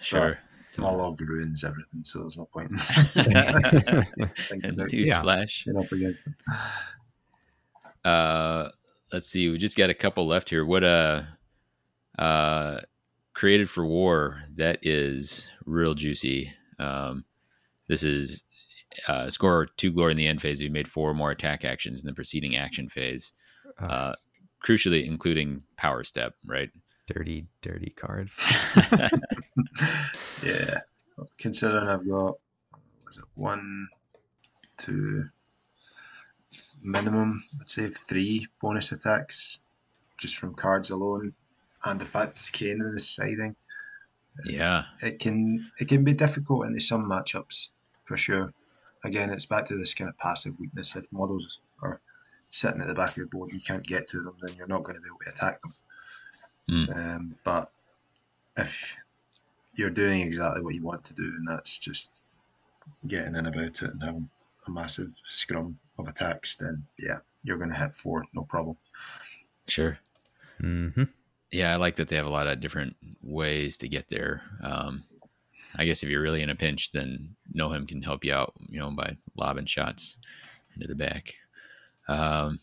Sure. 0.00 0.38
Mollog 0.76 1.20
ruins 1.20 1.64
everything, 1.64 2.02
so 2.02 2.20
there's 2.20 2.38
no 2.38 2.46
point 2.46 2.70
in 2.70 2.76
thinking 2.78 4.70
about 4.70 4.88
Newsflash. 4.88 5.66
getting 5.66 5.78
up 5.78 5.92
against 5.92 6.24
them. 6.24 6.34
Uh, 8.04 8.68
let's 9.12 9.28
see. 9.28 9.50
We 9.50 9.58
just 9.58 9.76
got 9.76 9.90
a 9.90 9.94
couple 9.94 10.26
left 10.26 10.48
here. 10.48 10.64
What 10.64 10.82
uh, 10.82 11.24
uh, 12.18 12.80
created 13.34 13.68
for 13.68 13.84
war? 13.84 14.42
That 14.56 14.78
is 14.80 15.50
real 15.66 15.92
juicy. 15.92 16.52
Um, 16.78 17.26
this 17.86 18.02
is 18.02 18.42
uh, 19.08 19.28
score 19.28 19.66
two 19.76 19.92
glory 19.92 20.12
in 20.12 20.16
the 20.16 20.26
end 20.26 20.40
phase. 20.40 20.60
We 20.60 20.68
made 20.68 20.88
four 20.88 21.14
more 21.14 21.30
attack 21.30 21.64
actions 21.64 22.00
in 22.02 22.06
the 22.06 22.14
preceding 22.14 22.56
action 22.56 22.88
phase. 22.88 23.32
Uh, 23.78 24.12
crucially, 24.64 25.06
including 25.06 25.62
power 25.76 26.04
step. 26.04 26.34
Right. 26.44 26.70
dirty, 27.06 27.46
dirty 27.60 27.90
card. 27.90 28.30
yeah. 30.42 30.80
Considering 31.38 31.88
I've 31.88 32.08
got 32.08 32.36
was 33.06 33.18
it 33.18 33.24
one, 33.34 33.88
two, 34.78 35.28
minimum, 36.82 37.44
I'd 37.60 37.68
say 37.68 37.88
three 37.88 38.46
bonus 38.60 38.92
attacks 38.92 39.58
just 40.16 40.36
from 40.36 40.54
cards 40.54 40.90
alone, 40.90 41.34
and 41.84 42.00
the 42.00 42.04
fact 42.04 42.32
it's 42.32 42.50
Kainan 42.50 42.94
is 42.94 43.08
scything, 43.08 43.54
uh, 44.38 44.50
yeah. 44.50 44.84
it 45.02 45.18
can 45.18 45.70
it 45.78 45.88
can 45.88 46.04
be 46.04 46.14
difficult 46.14 46.66
in 46.66 46.78
some 46.80 47.08
matchups 47.08 47.68
for 48.04 48.16
sure. 48.16 48.52
Again, 49.04 49.30
it's 49.30 49.46
back 49.46 49.64
to 49.66 49.76
this 49.76 49.94
kind 49.94 50.08
of 50.08 50.16
passive 50.18 50.58
weakness. 50.58 50.96
If 50.96 51.04
models 51.10 51.44
are 51.44 51.61
sitting 52.52 52.80
at 52.80 52.86
the 52.86 52.94
back 52.94 53.16
of 53.16 53.16
the 53.16 53.26
board, 53.26 53.50
and 53.50 53.58
you 53.58 53.64
can't 53.64 53.82
get 53.82 54.08
to 54.10 54.22
them, 54.22 54.36
then 54.40 54.54
you're 54.56 54.68
not 54.68 54.84
going 54.84 54.94
to 54.94 55.00
be 55.00 55.08
able 55.08 55.18
to 55.24 55.30
attack 55.30 55.60
them. 55.60 55.74
Mm. 56.70 56.96
Um, 56.96 57.36
but 57.42 57.72
if 58.56 58.96
you're 59.74 59.90
doing 59.90 60.20
exactly 60.20 60.62
what 60.62 60.74
you 60.74 60.82
want 60.82 61.02
to 61.04 61.14
do, 61.14 61.24
and 61.24 61.48
that's 61.48 61.78
just 61.78 62.24
getting 63.08 63.34
in 63.34 63.46
about 63.46 63.64
it 63.64 63.82
and 63.82 64.02
having 64.02 64.28
a 64.68 64.70
massive 64.70 65.12
scrum 65.24 65.78
of 65.98 66.06
attacks, 66.06 66.56
then 66.56 66.84
yeah, 66.98 67.18
you're 67.42 67.58
going 67.58 67.70
to 67.70 67.76
hit 67.76 67.94
four, 67.94 68.24
no 68.34 68.42
problem. 68.42 68.76
Sure. 69.66 69.98
hmm 70.60 71.04
Yeah, 71.50 71.72
I 71.72 71.76
like 71.76 71.96
that 71.96 72.08
they 72.08 72.16
have 72.16 72.26
a 72.26 72.30
lot 72.30 72.46
of 72.46 72.60
different 72.60 72.96
ways 73.22 73.78
to 73.78 73.88
get 73.88 74.08
there. 74.08 74.42
Um, 74.62 75.04
I 75.76 75.86
guess 75.86 76.02
if 76.02 76.10
you're 76.10 76.22
really 76.22 76.42
in 76.42 76.50
a 76.50 76.54
pinch, 76.54 76.92
then 76.92 77.34
Nohem 77.54 77.88
can 77.88 78.02
help 78.02 78.24
you 78.24 78.34
out, 78.34 78.52
you 78.68 78.78
know, 78.78 78.90
by 78.90 79.16
lobbing 79.36 79.64
shots 79.64 80.18
into 80.76 80.86
the 80.86 80.94
back. 80.94 81.34
Um, 82.08 82.58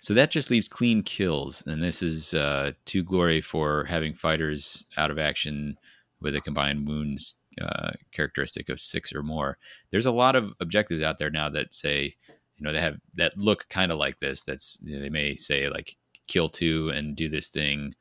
so 0.00 0.12
that 0.14 0.30
just 0.30 0.50
leaves 0.50 0.68
clean 0.68 1.02
kills, 1.02 1.66
and 1.66 1.82
this 1.82 2.02
is 2.02 2.34
uh, 2.34 2.72
two 2.84 3.02
glory 3.02 3.40
for 3.40 3.84
having 3.84 4.12
fighters 4.12 4.84
out 4.98 5.10
of 5.10 5.18
action 5.18 5.78
with 6.20 6.36
a 6.36 6.40
combined 6.40 6.86
wounds 6.86 7.38
uh, 7.60 7.92
characteristic 8.12 8.68
of 8.68 8.80
six 8.80 9.14
or 9.14 9.22
more. 9.22 9.58
There's 9.90 10.06
a 10.06 10.12
lot 10.12 10.36
of 10.36 10.52
objectives 10.60 11.02
out 11.02 11.18
there 11.18 11.30
now 11.30 11.48
that 11.50 11.72
say, 11.72 12.16
you 12.56 12.64
know, 12.64 12.72
they 12.72 12.80
have 12.80 12.98
that 13.16 13.38
look 13.38 13.68
kind 13.68 13.90
of 13.90 13.98
like 13.98 14.18
this. 14.18 14.44
That's 14.44 14.78
you 14.82 14.96
know, 14.96 15.00
they 15.00 15.10
may 15.10 15.34
say 15.34 15.68
like 15.68 15.96
kill 16.26 16.48
two 16.48 16.90
and 16.90 17.16
do 17.16 17.28
this 17.28 17.48
thing, 17.48 17.94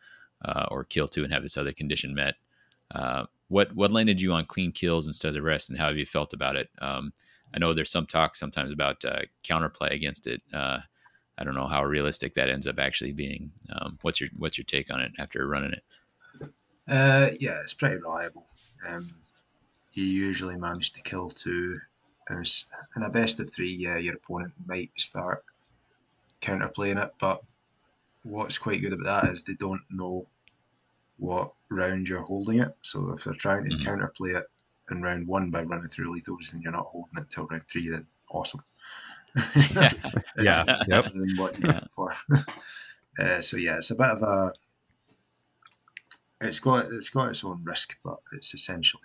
uh, 0.44 0.66
or 0.72 0.84
kill 0.84 1.08
two 1.08 1.24
and 1.24 1.32
have 1.32 1.44
this 1.44 1.58
other 1.58 1.72
condition 1.72 2.14
met. 2.14 2.36
Uh, 2.94 3.26
what 3.48 3.74
what 3.76 3.92
landed 3.92 4.22
you 4.22 4.34
on 4.34 4.46
clean 4.46 4.72
kills 4.72 5.08
instead 5.08 5.30
of 5.30 5.36
the 5.36 5.42
rest, 5.42 5.70
and 5.70 5.80
how 5.80 5.88
have 5.88 5.98
you 5.98 6.06
felt 6.06 6.34
about 6.34 6.56
it? 6.56 6.70
Um, 6.82 7.14
I 7.54 7.60
know 7.60 7.74
there's 7.74 7.92
some 7.92 8.08
talk 8.08 8.36
sometimes 8.36 8.72
about 8.72 9.04
uh, 9.06 9.22
counterplay 9.44 9.92
against 9.92 10.28
it. 10.28 10.42
Uh, 10.54 10.80
I 11.38 11.44
don't 11.44 11.56
know 11.56 11.68
how 11.68 11.84
realistic 11.84 12.34
that 12.36 12.50
ends 12.50 12.68
up 12.68 12.80
actually 12.80 13.12
being. 13.12 13.52
Um, 13.72 13.98
what's 14.02 14.20
your 14.22 14.30
what's 14.38 14.58
your 14.58 14.66
take 14.66 14.92
on 14.92 15.02
it 15.02 15.12
after 15.20 15.48
running 15.48 15.72
it? 15.74 15.84
Uh, 16.88 17.32
yeah, 17.40 17.60
it's 17.62 17.74
pretty 17.74 17.96
reliable. 17.96 18.48
Um, 18.88 19.08
you 19.94 20.04
usually 20.04 20.58
manage 20.58 20.94
to 20.94 21.02
kill 21.02 21.30
two. 21.30 21.80
And 22.30 22.48
in 22.96 23.04
a 23.04 23.10
best 23.10 23.40
of 23.40 23.54
three, 23.54 23.72
yeah, 23.74 23.98
your 23.98 24.16
opponent 24.16 24.54
might 24.66 24.92
start 24.98 25.44
counterplaying 26.42 27.04
it, 27.04 27.14
but 27.20 27.44
what's 28.24 28.58
quite 28.58 28.82
good 28.82 28.94
about 28.94 29.24
that 29.24 29.34
is 29.34 29.44
they 29.44 29.56
don't 29.56 29.82
know 29.90 30.28
what 31.18 31.54
round 31.70 32.08
you're 32.10 32.22
holding 32.24 32.60
it. 32.60 32.76
So 32.82 33.12
if 33.12 33.24
they're 33.24 33.34
trying 33.34 33.66
to 33.66 33.72
Mhm. 33.72 33.84
counterplay 33.86 34.40
it 34.40 34.48
in 34.92 35.02
round 35.02 35.28
one 35.28 35.50
by 35.50 35.64
running 35.64 35.88
through 35.88 36.14
lethals 36.14 36.54
and 36.54 36.62
you're 36.62 36.72
not 36.72 36.86
holding 36.86 37.18
it 37.18 37.30
till 37.30 37.46
round 37.48 37.64
three, 37.68 37.90
then 37.90 38.06
awesome. 38.32 38.62
Yeah. 39.72 39.92
Yep. 40.38 40.88
Better 40.88 41.10
than 41.10 41.38
what 41.38 41.60
you're 41.60 41.82
for. 41.96 42.14
uh, 43.20 43.42
so 43.42 43.58
yeah, 43.58 43.78
it's 43.78 43.92
a 43.92 43.96
bit 43.96 44.08
of 44.08 44.22
a. 44.22 44.52
It's 46.42 46.60
got 46.60 46.86
it's 46.92 47.10
got 47.10 47.30
its 47.30 47.44
own 47.44 47.64
risk, 47.64 47.98
but 48.04 48.18
it's 48.34 48.54
essentially 48.54 49.04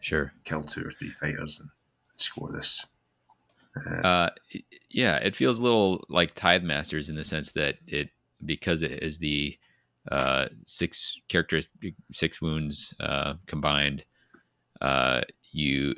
Sure. 0.00 0.32
kill 0.44 0.62
two 0.62 0.82
or 0.82 0.90
three 0.90 1.10
fighters 1.10 1.60
and 1.60 1.68
score 2.16 2.50
this. 2.52 2.86
Uh, 3.86 4.06
Uh, 4.06 4.30
yeah, 4.90 5.16
it 5.16 5.34
feels 5.36 5.58
a 5.58 5.62
little 5.62 6.04
like 6.08 6.34
Tithe 6.34 6.62
Masters 6.62 7.08
in 7.08 7.16
the 7.16 7.24
sense 7.24 7.52
that 7.52 7.76
it 7.86 8.10
because 8.44 8.82
it 8.82 9.02
is 9.02 9.18
the 9.18 9.58
uh, 10.10 10.48
six 10.64 11.18
characteristic 11.28 11.94
six 12.10 12.40
wounds 12.42 12.94
uh, 13.00 13.34
combined. 13.46 14.04
Uh, 14.82 15.22
you, 15.52 15.94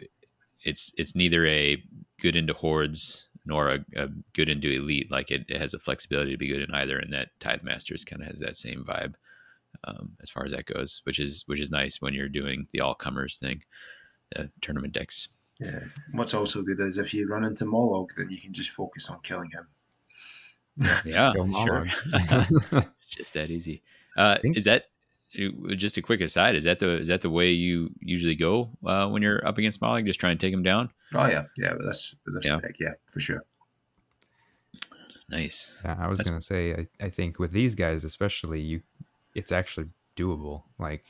it's 0.63 0.93
it's 0.97 1.17
neither 1.17 1.45
a 1.47 1.83
good 2.21 2.37
into 2.37 2.53
hordes 2.53 3.29
nor 3.47 3.71
a, 3.71 3.85
a 3.97 4.09
good 4.35 4.49
into 4.49 4.71
elite. 4.71 5.11
Like 5.11 5.31
it, 5.31 5.45
it 5.49 5.61
has 5.61 5.73
the 5.73 5.79
flexibility 5.79 6.31
to 6.31 6.39
be 6.39 6.49
good 6.49 6.63
in 6.63 6.75
either, 6.75 6.99
and 6.99 7.13
that 7.13 7.29
Tithe 7.41 7.63
Masters 7.65 8.05
kind 8.05 8.23
of 8.23 8.29
has 8.29 8.41
that 8.41 8.57
same 8.57 8.85
vibe 8.85 9.15
um, 9.85 10.13
as 10.23 10.31
far 10.31 10.45
as 10.45 10.53
that 10.53 10.67
goes, 10.67 11.01
which 11.05 11.19
is 11.19 11.45
which 11.47 11.61
is 11.61 11.71
nice 11.71 12.01
when 12.01 12.15
you're 12.15 12.29
doing 12.29 12.67
the 12.73 12.81
all 12.81 12.95
comers 12.95 13.39
thing, 13.39 13.63
the 14.37 14.51
tournament 14.61 14.93
decks. 14.93 15.29
yeah. 15.61 15.81
What's 16.13 16.35
also 16.35 16.63
good 16.63 16.81
is 16.81 16.99
if 16.99 17.13
you 17.15 17.27
run 17.29 17.45
into 17.45 17.65
Mollog, 17.65 18.11
then 18.17 18.31
you 18.31 18.41
can 18.41 18.53
just 18.53 18.71
focus 18.71 19.09
on 19.11 19.21
killing 19.23 19.51
him. 19.51 19.67
Yeah, 21.05 21.33
kill 21.35 21.53
sure. 21.65 21.87
It's 22.73 23.07
just 23.07 23.35
that 23.35 23.51
easy. 23.51 23.83
Uh, 24.17 24.37
think- 24.39 24.57
is 24.57 24.65
that 24.65 24.87
just 25.77 25.97
a 25.97 26.03
quick 26.03 26.21
aside? 26.21 26.55
Is 26.55 26.65
that 26.65 26.79
the 26.79 26.99
is 26.99 27.09
that 27.09 27.21
the 27.23 27.31
way 27.31 27.51
you 27.51 27.91
usually 28.01 28.35
go 28.35 28.71
uh, 28.87 29.09
when 29.09 29.23
you're 29.23 29.47
up 29.47 29.59
against 29.59 29.81
Molly? 29.83 30.03
Just 30.03 30.21
try 30.21 30.31
and 30.31 30.39
take 30.41 30.53
him 30.53 30.63
down. 30.63 30.91
Oh 31.15 31.27
yeah, 31.27 31.45
yeah. 31.57 31.73
With 31.75 31.87
this, 31.87 32.15
with 32.27 32.45
Yeah. 32.47 32.61
deck, 32.61 32.77
yeah, 32.81 32.93
for 33.07 33.21
sure. 33.21 33.43
Nice. 35.29 35.81
Yeah, 35.85 35.97
I 35.99 36.07
was 36.09 36.19
That's- 36.19 36.31
gonna 36.31 36.41
say, 36.41 36.87
I, 37.01 37.07
I 37.07 37.11
think 37.11 37.39
with 37.39 37.53
these 37.53 37.75
guys 37.75 38.05
especially, 38.05 38.61
you, 38.61 38.83
it's 39.35 39.53
actually 39.53 39.89
doable. 40.17 40.63
Like 40.79 41.05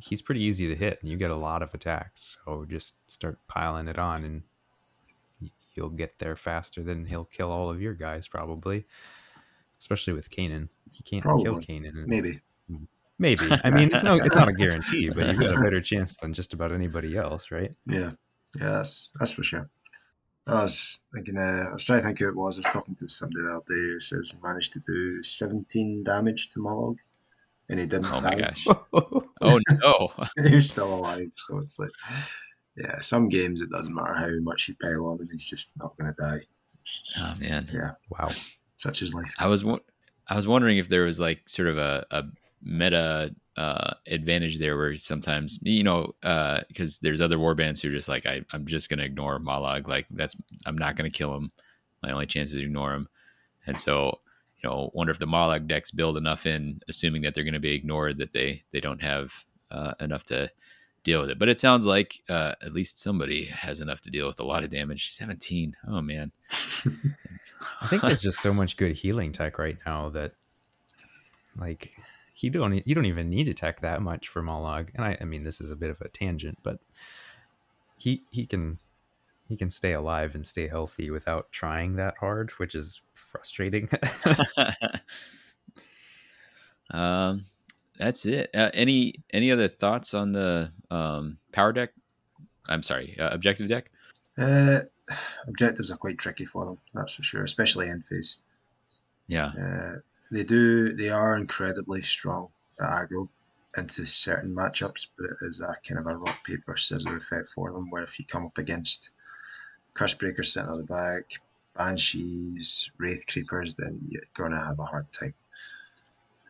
he's 0.00 0.22
pretty 0.22 0.42
easy 0.42 0.66
to 0.68 0.74
hit, 0.74 0.98
and 1.02 1.10
you 1.10 1.16
get 1.16 1.30
a 1.30 1.36
lot 1.36 1.62
of 1.62 1.72
attacks. 1.74 2.38
So 2.44 2.64
just 2.68 2.96
start 3.10 3.38
piling 3.48 3.86
it 3.88 3.98
on, 3.98 4.24
and 4.24 4.42
you'll 5.74 5.90
get 5.90 6.18
there 6.18 6.36
faster 6.36 6.82
than 6.82 7.06
he'll 7.06 7.26
kill 7.26 7.50
all 7.50 7.70
of 7.70 7.80
your 7.80 7.94
guys 7.94 8.26
probably. 8.26 8.86
Especially 9.78 10.12
with 10.12 10.28
Kainan, 10.30 10.68
he 10.92 11.02
can't 11.02 11.22
kill 11.22 11.40
Probably. 11.42 11.64
Kainan. 11.64 12.06
Maybe. 12.06 12.40
Maybe. 13.20 13.42
I 13.64 13.70
mean, 13.70 13.90
it's 13.94 14.02
no, 14.02 14.14
it's 14.16 14.34
not 14.34 14.48
a 14.48 14.52
guarantee, 14.52 15.10
but 15.10 15.26
you've 15.28 15.38
got 15.38 15.54
a 15.58 15.60
better 15.60 15.80
chance 15.82 16.16
than 16.16 16.32
just 16.32 16.54
about 16.54 16.72
anybody 16.72 17.16
else, 17.16 17.50
right? 17.50 17.72
Yeah, 17.86 18.10
yeah. 18.58 18.70
That's 18.70 19.12
that's 19.20 19.30
for 19.32 19.42
sure. 19.44 19.68
I 20.46 20.62
was 20.62 21.02
thinking. 21.14 21.36
Uh, 21.36 21.66
I 21.70 21.74
was 21.74 21.84
trying 21.84 22.00
to 22.00 22.06
think 22.06 22.18
who 22.18 22.28
it 22.30 22.34
was. 22.34 22.58
I 22.58 22.62
was 22.62 22.72
talking 22.72 22.94
to 22.96 23.08
somebody 23.08 23.42
the 23.44 23.50
other 23.56 23.64
day 23.68 23.74
who 23.74 24.00
says 24.00 24.32
he 24.32 24.38
managed 24.42 24.72
to 24.72 24.80
do 24.86 25.22
17 25.22 26.02
damage 26.02 26.48
to 26.54 26.60
Mollog, 26.60 26.96
and 27.68 27.78
he 27.78 27.84
didn't. 27.86 28.06
Oh 28.10 28.20
my 28.22 28.34
gosh. 28.34 28.66
Oh 29.42 29.58
no. 29.82 30.08
he 30.48 30.54
was 30.54 30.68
still 30.68 30.92
alive. 30.94 31.30
So 31.36 31.58
it's 31.58 31.78
like, 31.78 31.88
yeah, 32.76 33.00
some 33.00 33.28
games 33.30 33.60
it 33.62 33.70
doesn't 33.70 33.94
matter 33.94 34.14
how 34.14 34.30
much 34.42 34.68
you 34.68 34.74
pile 34.82 35.06
on 35.06 35.18
and 35.20 35.28
he's 35.32 35.48
just 35.48 35.72
not 35.78 35.96
going 35.96 36.12
to 36.14 36.16
die. 36.20 36.40
It's 36.82 37.02
just- 37.14 37.26
Oh 37.26 37.34
man. 37.40 37.68
yeah, 37.72 37.92
wow. 38.10 38.28
such 38.76 39.00
is 39.02 39.14
life. 39.14 39.32
I 39.38 39.46
was 39.46 39.64
wo- 39.64 39.80
I 40.28 40.36
was 40.36 40.46
wondering 40.48 40.76
if 40.78 40.88
there 40.90 41.04
was 41.04 41.18
like 41.20 41.48
sort 41.48 41.68
of 41.68 41.78
a, 41.78 42.04
a 42.10 42.24
meta 42.62 43.34
uh, 43.56 43.94
advantage 44.06 44.58
there 44.58 44.76
where 44.76 44.96
sometimes 44.96 45.58
you 45.62 45.82
know 45.82 46.14
because 46.68 46.98
there's 47.00 47.20
other 47.20 47.36
warbands 47.36 47.80
who 47.80 47.88
are 47.88 47.92
just 47.92 48.08
like 48.08 48.26
I, 48.26 48.42
I'm 48.52 48.66
just 48.66 48.88
gonna 48.88 49.02
ignore 49.02 49.38
Mollog 49.38 49.88
like 49.88 50.06
that's 50.10 50.36
I'm 50.66 50.78
not 50.78 50.96
gonna 50.96 51.10
kill 51.10 51.34
him. 51.34 51.50
My 52.02 52.12
only 52.12 52.26
chance 52.26 52.50
is 52.50 52.56
to 52.56 52.62
ignore 52.62 52.94
him. 52.94 53.08
And 53.66 53.80
so 53.80 54.20
you 54.62 54.68
know 54.68 54.90
wonder 54.94 55.10
if 55.10 55.18
the 55.18 55.26
Mollog 55.26 55.66
decks 55.66 55.90
build 55.90 56.16
enough 56.16 56.46
in 56.46 56.80
assuming 56.88 57.22
that 57.22 57.34
they're 57.34 57.44
gonna 57.44 57.60
be 57.60 57.74
ignored 57.74 58.18
that 58.18 58.32
they 58.32 58.62
they 58.72 58.80
don't 58.80 59.02
have 59.02 59.44
uh, 59.70 59.94
enough 60.00 60.24
to 60.24 60.50
deal 61.04 61.20
with 61.20 61.30
it. 61.30 61.38
But 61.38 61.48
it 61.48 61.60
sounds 61.60 61.86
like 61.86 62.22
uh, 62.28 62.54
at 62.62 62.72
least 62.72 63.00
somebody 63.00 63.44
has 63.46 63.80
enough 63.80 64.00
to 64.02 64.10
deal 64.10 64.26
with 64.26 64.40
a 64.40 64.44
lot 64.44 64.64
of 64.64 64.70
damage. 64.70 65.12
17 65.12 65.76
oh 65.88 66.00
man. 66.00 66.32
I 67.80 67.86
think 67.88 68.02
there's 68.02 68.22
just 68.22 68.40
so 68.40 68.54
much 68.54 68.76
good 68.76 68.92
healing 68.92 69.32
tech 69.32 69.58
right 69.58 69.76
now 69.84 70.08
that, 70.10 70.32
like, 71.58 71.94
you 72.42 72.50
don't 72.50 72.86
you 72.86 72.94
don't 72.94 73.06
even 73.06 73.28
need 73.28 73.44
to 73.44 73.54
tech 73.54 73.80
that 73.80 74.02
much 74.02 74.28
for 74.28 74.42
Mollog. 74.42 74.88
And 74.94 75.04
I, 75.04 75.16
I 75.20 75.24
mean, 75.24 75.44
this 75.44 75.60
is 75.60 75.70
a 75.70 75.76
bit 75.76 75.90
of 75.90 76.00
a 76.00 76.08
tangent, 76.08 76.58
but 76.62 76.78
he 77.96 78.22
he 78.30 78.46
can 78.46 78.78
he 79.48 79.56
can 79.56 79.70
stay 79.70 79.92
alive 79.92 80.34
and 80.34 80.46
stay 80.46 80.68
healthy 80.68 81.10
without 81.10 81.50
trying 81.52 81.96
that 81.96 82.14
hard, 82.18 82.50
which 82.52 82.74
is 82.74 83.02
frustrating. 83.14 83.88
um, 86.90 87.46
that's 87.98 88.26
it. 88.26 88.50
Uh, 88.54 88.70
any 88.72 89.14
any 89.32 89.50
other 89.50 89.68
thoughts 89.68 90.14
on 90.14 90.32
the 90.32 90.72
um, 90.90 91.38
power 91.52 91.72
deck? 91.72 91.90
I'm 92.68 92.82
sorry, 92.82 93.18
uh, 93.18 93.30
objective 93.30 93.68
deck. 93.68 93.90
Uh, 94.38 94.80
objectives 95.46 95.90
are 95.90 95.96
quite 95.96 96.18
tricky 96.18 96.44
for 96.44 96.64
them, 96.64 96.78
that's 96.94 97.14
for 97.14 97.22
sure, 97.22 97.44
especially 97.44 97.88
end 97.88 98.04
phase. 98.04 98.38
Yeah, 99.26 99.52
Uh, 99.56 99.96
they 100.30 100.44
do. 100.44 100.94
They 100.94 101.10
are 101.10 101.36
incredibly 101.36 102.02
strong 102.02 102.48
at 102.80 102.88
aggro 102.88 103.28
into 103.76 104.04
certain 104.04 104.54
matchups, 104.54 105.06
but 105.16 105.26
it 105.30 105.36
is 105.42 105.60
a 105.60 105.74
kind 105.86 106.00
of 106.00 106.06
a 106.06 106.16
rock 106.16 106.44
paper 106.44 106.76
scissors 106.76 107.22
effect 107.22 107.48
for 107.50 107.72
them. 107.72 107.90
Where 107.90 108.02
if 108.02 108.18
you 108.18 108.24
come 108.24 108.46
up 108.46 108.58
against 108.58 109.10
curse 109.94 110.14
breakers 110.14 110.52
sitting 110.52 110.68
on 110.68 110.78
the 110.78 110.84
back, 110.84 111.24
banshees, 111.76 112.90
wraith 112.98 113.24
creepers, 113.28 113.74
then 113.74 113.98
you're 114.08 114.22
gonna 114.34 114.62
have 114.64 114.78
a 114.78 114.84
hard 114.84 115.06
time. 115.12 115.34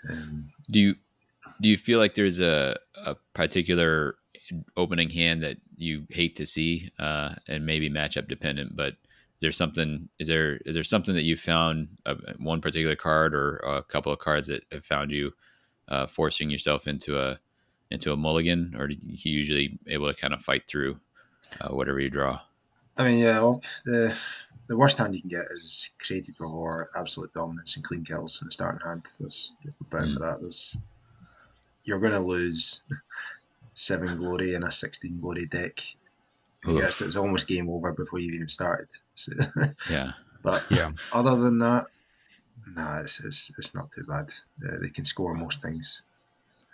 Um, 0.08 0.50
do 0.70 0.80
you 0.80 0.94
do 1.60 1.68
you 1.68 1.76
feel 1.76 1.98
like 1.98 2.14
there's 2.14 2.40
a, 2.40 2.78
a 3.04 3.16
particular 3.34 4.16
opening 4.76 5.10
hand 5.10 5.42
that 5.42 5.58
you 5.76 6.06
hate 6.10 6.36
to 6.36 6.46
see 6.46 6.90
uh, 6.98 7.34
and 7.48 7.64
maybe 7.64 7.88
matchup 7.88 8.26
dependent 8.26 8.74
but 8.74 8.94
there 9.41 9.53
something 9.53 10.09
is 10.18 10.28
there 10.28 10.57
is 10.66 10.74
there 10.74 10.84
something 10.84 11.14
that 11.14 11.22
you 11.22 11.36
found 11.36 11.88
uh, 12.07 12.14
one 12.38 12.61
particular 12.61 12.97
card 12.97 13.34
or 13.34 13.57
a 13.57 13.82
couple 13.82 14.12
of 14.12 14.18
cards 14.18 14.49
that 14.49 14.62
have 14.72 14.84
found 14.84 15.11
you 15.11 15.32
uh, 15.88 16.07
forcing 16.07 16.51
yourself 16.51 16.86
into 16.86 17.18
a 17.18 17.38
into 17.91 18.12
a 18.12 18.16
mulligan 18.16 18.74
or 18.76 18.84
are 18.84 18.91
you 18.91 18.99
usually 19.11 19.78
able 19.88 20.12
to 20.12 20.20
kind 20.20 20.32
of 20.34 20.41
fight 20.43 20.66
through 20.68 20.99
uh, 21.61 21.68
whatever 21.68 22.01
you 22.01 22.11
draw 22.11 22.38
I 22.97 23.05
mean, 23.05 23.18
yeah, 23.18 23.41
well, 23.41 23.62
the 23.86 24.14
the 24.66 24.76
worst 24.76 24.99
hand 24.99 25.14
you 25.14 25.22
can 25.22 25.30
get 25.30 25.47
is 25.53 25.91
created 25.99 26.36
for 26.36 26.91
absolute 26.95 27.32
dominance 27.32 27.76
and 27.76 27.84
clean 27.84 28.05
kills 28.05 28.43
in 28.43 28.47
the 28.49 28.53
starting 28.53 28.80
hand. 28.86 29.07
There's 29.18 29.55
there's 29.62 29.76
Mm. 29.76 30.14
for 30.14 30.20
that. 30.20 30.41
There's 30.41 30.82
you're 31.84 31.99
going 31.99 32.12
to 32.12 32.20
lose 32.20 32.82
seven 33.72 34.16
glory 34.16 34.55
in 34.55 34.64
a 34.64 34.70
sixteen 34.70 35.18
glory 35.18 35.47
deck. 35.47 35.80
Oof. 36.68 36.82
Yes, 36.82 37.00
it's 37.00 37.16
almost 37.16 37.46
game 37.46 37.68
over 37.70 37.92
before 37.92 38.18
you 38.18 38.32
even 38.32 38.48
started. 38.48 38.88
So, 39.14 39.32
yeah 39.90 40.12
but 40.42 40.64
yeah, 40.70 40.92
other 41.12 41.36
than 41.36 41.58
that, 41.58 41.86
nah, 42.74 43.00
it's 43.00 43.22
it's, 43.24 43.52
it's 43.58 43.74
not 43.74 43.90
too 43.92 44.04
bad. 44.04 44.30
Uh, 44.66 44.78
they 44.80 44.88
can 44.88 45.04
score 45.04 45.34
most 45.34 45.62
things 45.62 46.02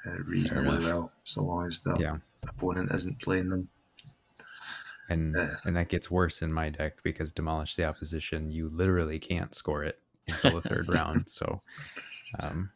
uh, 0.07 0.19
reasonably 0.25 0.85
well, 0.85 1.11
so 1.25 1.43
long 1.43 1.67
as 1.67 1.81
the 1.81 1.97
yeah, 1.99 2.17
opponent 2.49 2.91
isn't 2.93 3.21
playing 3.21 3.49
them. 3.49 3.69
and 5.09 5.37
Uh. 5.37 5.49
and 5.65 5.77
that 5.77 5.89
gets 5.89 6.11
worse 6.11 6.43
in 6.43 6.53
my 6.53 6.69
deck 6.69 7.03
because 7.03 7.33
demolish 7.33 7.77
the 7.77 7.85
opposition. 7.85 8.51
You 8.51 8.69
literally 8.69 9.19
can't 9.19 9.55
score 9.55 9.85
it 9.85 9.99
until 10.29 10.61
the 10.61 10.69
third 10.69 10.89
round. 10.89 11.29
So, 11.29 11.61
um, 12.39 12.71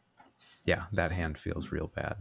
yeah, 0.65 0.83
that 0.93 1.11
hand 1.11 1.37
feels 1.37 1.71
real 1.71 1.87
bad. 1.95 2.15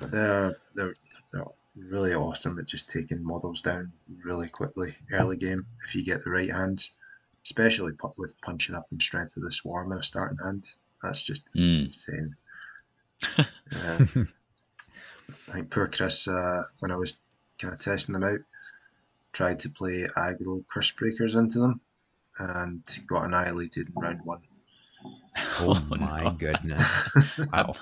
But 0.00 0.10
they're 0.10 0.56
they're 0.74 0.94
they're 1.32 1.44
really 1.86 2.14
awesome 2.14 2.58
at 2.58 2.66
just 2.66 2.90
taking 2.90 3.22
models 3.24 3.62
down 3.62 3.92
really 4.24 4.48
quickly 4.48 4.94
early 5.12 5.36
game 5.36 5.66
if 5.86 5.94
you 5.94 6.04
get 6.04 6.22
the 6.24 6.30
right 6.30 6.50
hands, 6.50 6.92
especially 7.44 7.92
with 8.18 8.40
punching 8.42 8.74
up 8.74 8.86
and 8.90 9.00
strength 9.02 9.36
of 9.36 9.42
the 9.42 9.52
swarm 9.52 9.92
in 9.92 9.98
a 9.98 10.02
starting 10.02 10.38
hand. 10.42 10.64
That's 11.02 11.22
just 11.22 11.54
Mm. 11.54 11.86
insane. 11.86 12.36
Uh, 13.74 14.24
I 15.48 15.52
think 15.52 15.70
poor 15.70 15.86
Chris, 15.88 16.26
uh, 16.26 16.62
when 16.80 16.90
I 16.90 16.96
was 16.96 17.18
kind 17.58 17.74
of 17.74 17.80
testing 17.80 18.12
them 18.14 18.24
out, 18.24 18.38
tried 19.32 19.58
to 19.60 19.68
play 19.70 20.06
aggro 20.16 20.64
curse 20.68 20.90
breakers 20.92 21.34
into 21.34 21.58
them 21.58 21.80
and 22.38 22.82
got 23.06 23.24
annihilated 23.24 23.88
in 23.88 24.00
round 24.00 24.20
one. 24.24 24.40
Oh, 25.60 25.74
Oh, 25.90 25.96
my 25.96 26.24
no. 26.24 26.30
goodness! 26.30 27.12
Wow. 27.52 27.74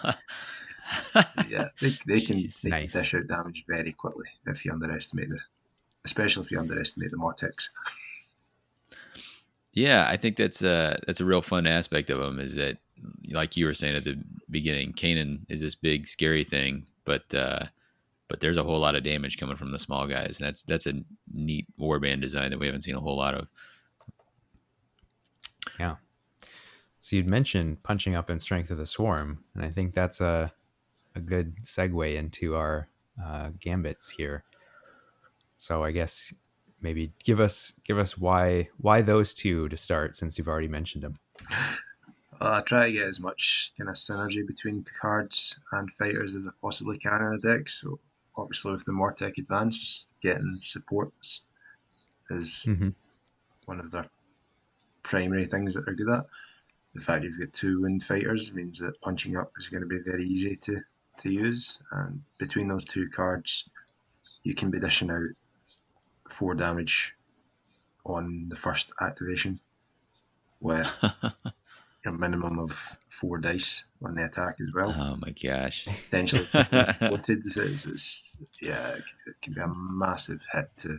Yeah, 1.48 1.68
they, 1.80 1.90
they 2.06 2.20
can, 2.20 2.38
Jeez. 2.38 2.60
they 2.62 2.70
Nice. 2.70 2.92
can 2.92 3.02
dish 3.02 3.14
out 3.14 3.26
damage 3.26 3.64
very 3.68 3.92
quickly 3.92 4.26
if 4.46 4.64
you 4.64 4.72
underestimate 4.72 5.28
the, 5.28 5.38
especially 6.04 6.44
if 6.44 6.50
you 6.50 6.58
underestimate 6.58 7.10
the 7.10 7.16
Morteks. 7.16 7.68
Yeah, 9.72 10.06
I 10.08 10.16
think 10.16 10.36
that's 10.36 10.62
a 10.62 10.98
that's 11.06 11.20
a 11.20 11.24
real 11.24 11.42
fun 11.42 11.66
aspect 11.66 12.08
of 12.10 12.18
them. 12.18 12.40
Is 12.40 12.54
that 12.54 12.78
like 13.30 13.56
you 13.56 13.66
were 13.66 13.74
saying 13.74 13.96
at 13.96 14.04
the 14.04 14.16
beginning, 14.50 14.92
Kainan 14.94 15.40
is 15.48 15.60
this 15.60 15.74
big 15.74 16.06
scary 16.08 16.44
thing, 16.44 16.86
but 17.04 17.32
uh, 17.34 17.66
but 18.28 18.40
there's 18.40 18.56
a 18.56 18.64
whole 18.64 18.78
lot 18.80 18.94
of 18.96 19.04
damage 19.04 19.38
coming 19.38 19.56
from 19.56 19.72
the 19.72 19.78
small 19.78 20.06
guys. 20.06 20.40
And 20.40 20.46
that's 20.46 20.62
that's 20.62 20.86
a 20.86 20.94
neat 21.32 21.66
warband 21.78 22.22
design 22.22 22.50
that 22.50 22.58
we 22.58 22.66
haven't 22.66 22.82
seen 22.82 22.94
a 22.94 23.00
whole 23.00 23.16
lot 23.16 23.34
of. 23.34 23.48
Yeah. 25.78 25.96
So 27.00 27.16
you'd 27.16 27.28
mentioned 27.28 27.82
punching 27.82 28.14
up 28.14 28.30
in 28.30 28.40
strength 28.40 28.70
of 28.70 28.78
the 28.78 28.86
swarm, 28.86 29.44
and 29.54 29.64
I 29.64 29.70
think 29.70 29.94
that's 29.94 30.20
a 30.20 30.52
a 31.16 31.20
good 31.20 31.56
segue 31.64 32.14
into 32.14 32.54
our 32.54 32.88
uh, 33.22 33.50
gambits 33.58 34.10
here. 34.10 34.44
So 35.56 35.82
I 35.82 35.90
guess 35.90 36.32
maybe 36.82 37.12
give 37.24 37.40
us 37.40 37.72
give 37.84 37.98
us 37.98 38.18
why 38.18 38.68
why 38.76 39.00
those 39.02 39.32
two 39.34 39.68
to 39.70 39.76
start, 39.76 40.14
since 40.14 40.36
you've 40.38 40.48
already 40.48 40.68
mentioned 40.68 41.02
them. 41.04 41.18
Uh, 42.38 42.58
I 42.58 42.60
try 42.60 42.86
to 42.86 42.92
get 42.92 43.08
as 43.08 43.18
much 43.18 43.72
kind 43.78 43.88
of 43.88 43.96
synergy 43.96 44.46
between 44.46 44.84
cards 45.00 45.58
and 45.72 45.90
fighters 45.92 46.34
as 46.34 46.46
I 46.46 46.50
possibly 46.60 46.98
can 46.98 47.22
in 47.22 47.32
a 47.32 47.38
deck. 47.38 47.68
So 47.68 47.98
obviously 48.36 48.72
with 48.72 48.84
the 48.84 48.92
Mortek 48.92 49.38
Advance, 49.38 50.12
getting 50.20 50.56
supports 50.60 51.42
is 52.28 52.66
Mhm. 52.68 52.94
one 53.64 53.80
of 53.80 53.90
their 53.90 54.10
primary 55.02 55.46
things 55.46 55.72
that 55.74 55.86
they're 55.86 55.94
good 55.94 56.10
at. 56.10 56.26
The 56.94 57.00
fact 57.00 57.24
you've 57.24 57.38
got 57.38 57.52
two 57.54 57.80
wind 57.80 58.02
fighters 58.02 58.52
means 58.52 58.80
that 58.80 59.00
punching 59.00 59.36
up 59.36 59.52
is 59.58 59.70
going 59.70 59.82
to 59.82 59.88
be 59.88 60.00
very 60.00 60.26
easy 60.26 60.56
to, 60.56 60.82
to 61.18 61.30
use. 61.30 61.82
And 61.90 62.22
between 62.38 62.68
those 62.68 62.84
two 62.84 63.08
cards, 63.08 63.68
you 64.42 64.54
can 64.54 64.70
be 64.70 64.80
dishing 64.80 65.10
out 65.10 65.28
four 66.28 66.54
damage 66.54 67.14
on 68.04 68.46
the 68.48 68.56
first 68.56 68.92
activation 69.00 69.60
with 70.60 71.00
a 72.06 72.12
minimum 72.12 72.58
of 72.58 72.98
four 73.08 73.38
dice 73.38 73.86
on 74.02 74.14
the 74.14 74.24
attack 74.24 74.56
as 74.60 74.72
well. 74.74 74.94
Oh 74.96 75.16
my 75.16 75.30
gosh! 75.32 75.86
Potentially 76.04 76.44
floated. 76.44 77.42
So 77.44 77.62
it's, 77.62 77.86
it's, 77.86 78.38
yeah, 78.60 78.90
it 78.90 79.04
it 79.26 79.34
can 79.42 79.54
be 79.54 79.60
a 79.60 79.68
massive 79.68 80.42
hit 80.52 80.70
to 80.78 80.98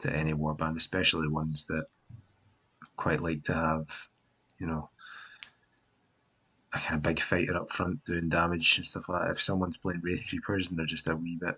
to 0.00 0.12
any 0.14 0.32
warband, 0.32 0.76
especially 0.76 1.28
ones 1.28 1.64
that 1.66 1.86
quite 2.96 3.20
like 3.20 3.42
to 3.44 3.54
have, 3.54 4.08
you 4.58 4.66
know, 4.66 4.90
a 6.74 6.78
kind 6.78 6.96
of 6.96 7.02
big 7.02 7.20
fighter 7.20 7.56
up 7.56 7.70
front 7.70 8.04
doing 8.04 8.28
damage 8.28 8.76
and 8.76 8.86
stuff 8.86 9.08
like 9.08 9.22
that. 9.22 9.30
If 9.32 9.40
someone's 9.40 9.76
playing 9.76 10.00
Wraith 10.02 10.26
Creepers 10.28 10.68
and 10.70 10.78
they're 10.78 10.86
just 10.86 11.08
a 11.08 11.16
wee 11.16 11.38
bit 11.40 11.54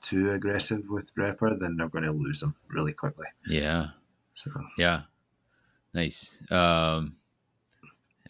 too 0.00 0.30
aggressive 0.32 0.84
with 0.88 1.10
Ripper, 1.16 1.56
then 1.58 1.76
they're 1.76 1.88
going 1.88 2.04
to 2.04 2.12
lose 2.12 2.40
them 2.40 2.54
really 2.68 2.92
quickly. 2.92 3.26
Yeah, 3.46 3.88
So 4.32 4.50
yeah, 4.78 5.02
nice. 5.94 6.40
Um, 6.50 7.16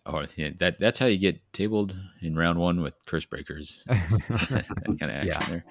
oh, 0.04 0.24
yeah, 0.36 0.50
that 0.58 0.78
that's 0.78 0.98
how 0.98 1.06
you 1.06 1.18
get 1.18 1.40
tabled 1.52 1.96
in 2.22 2.36
round 2.36 2.58
one 2.58 2.80
with 2.82 2.96
curse 3.06 3.24
breakers. 3.24 3.84
that 3.88 4.96
kind 4.98 5.10
of 5.10 5.10
action 5.10 5.26
Yeah. 5.28 5.46
there. 5.48 5.64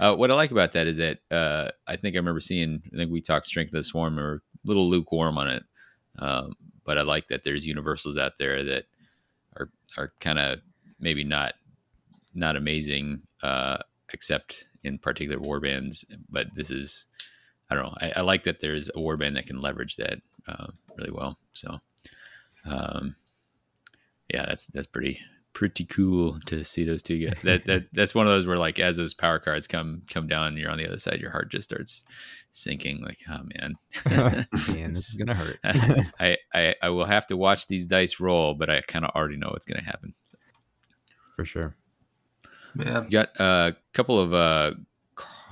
Uh, 0.00 0.14
what 0.14 0.30
I 0.30 0.34
like 0.34 0.52
about 0.52 0.72
that 0.72 0.86
is 0.86 0.98
that 0.98 1.18
uh, 1.30 1.70
I 1.88 1.96
think 1.96 2.14
I 2.14 2.18
remember 2.18 2.40
seeing. 2.40 2.82
I 2.94 2.96
think 2.96 3.10
we 3.10 3.20
talked 3.20 3.46
strength 3.46 3.70
of 3.70 3.72
the 3.78 3.82
swarm 3.82 4.16
or 4.18 4.34
a 4.34 4.40
little 4.64 4.88
lukewarm 4.88 5.36
on 5.38 5.48
it, 5.48 5.64
um, 6.20 6.52
but 6.84 6.98
I 6.98 7.02
like 7.02 7.26
that 7.28 7.42
there's 7.42 7.66
universals 7.66 8.16
out 8.16 8.36
there 8.38 8.62
that 8.62 8.84
are 9.58 9.70
are 9.96 10.12
kind 10.20 10.38
of 10.38 10.60
maybe 11.00 11.24
not 11.24 11.54
not 12.34 12.56
amazing, 12.56 13.22
uh, 13.42 13.78
except 14.12 14.66
in 14.84 14.98
particular 14.98 15.38
warbands. 15.38 16.04
But 16.28 16.54
this 16.54 16.70
is 16.70 17.06
I 17.70 17.74
don't 17.74 17.84
know. 17.84 17.94
I, 18.00 18.12
I 18.16 18.20
like 18.22 18.44
that 18.44 18.60
there's 18.60 18.88
a 18.88 18.92
warband 18.92 19.34
that 19.34 19.46
can 19.46 19.60
leverage 19.60 19.96
that 19.96 20.20
uh, 20.46 20.68
really 20.96 21.10
well. 21.10 21.38
So 21.52 21.78
um, 22.64 23.16
yeah, 24.32 24.46
that's 24.46 24.68
that's 24.68 24.86
pretty 24.86 25.20
pretty 25.58 25.84
cool 25.86 26.38
to 26.46 26.62
see 26.62 26.84
those 26.84 27.02
two 27.02 27.18
get 27.18 27.36
that 27.42 27.64
that 27.64 27.82
that's 27.92 28.14
one 28.14 28.28
of 28.28 28.32
those 28.32 28.46
where 28.46 28.56
like 28.56 28.78
as 28.78 28.96
those 28.96 29.12
power 29.12 29.40
cards 29.40 29.66
come 29.66 30.00
come 30.08 30.28
down 30.28 30.46
and 30.46 30.56
you're 30.56 30.70
on 30.70 30.78
the 30.78 30.86
other 30.86 30.98
side 30.98 31.20
your 31.20 31.32
heart 31.32 31.50
just 31.50 31.68
starts 31.68 32.04
sinking 32.52 33.02
like 33.02 33.18
oh 33.28 33.40
man. 33.56 33.74
Man, 34.72 34.92
this 34.92 35.08
is 35.08 35.14
gonna 35.14 35.34
hurt. 35.34 35.58
I, 35.64 36.36
I 36.54 36.74
i 36.80 36.88
will 36.90 37.06
have 37.06 37.26
to 37.26 37.36
watch 37.36 37.66
these 37.66 37.88
dice 37.88 38.20
roll 38.20 38.54
but 38.54 38.70
i 38.70 38.80
kind 38.82 39.04
of 39.04 39.10
already 39.16 39.36
know 39.36 39.48
what's 39.50 39.66
going 39.66 39.80
to 39.80 39.84
happen. 39.84 40.14
For 41.34 41.44
sure. 41.44 41.74
yeah, 42.76 43.04
got 43.10 43.30
a 43.40 43.74
couple 43.94 44.20
of 44.20 44.32
uh 44.32 44.74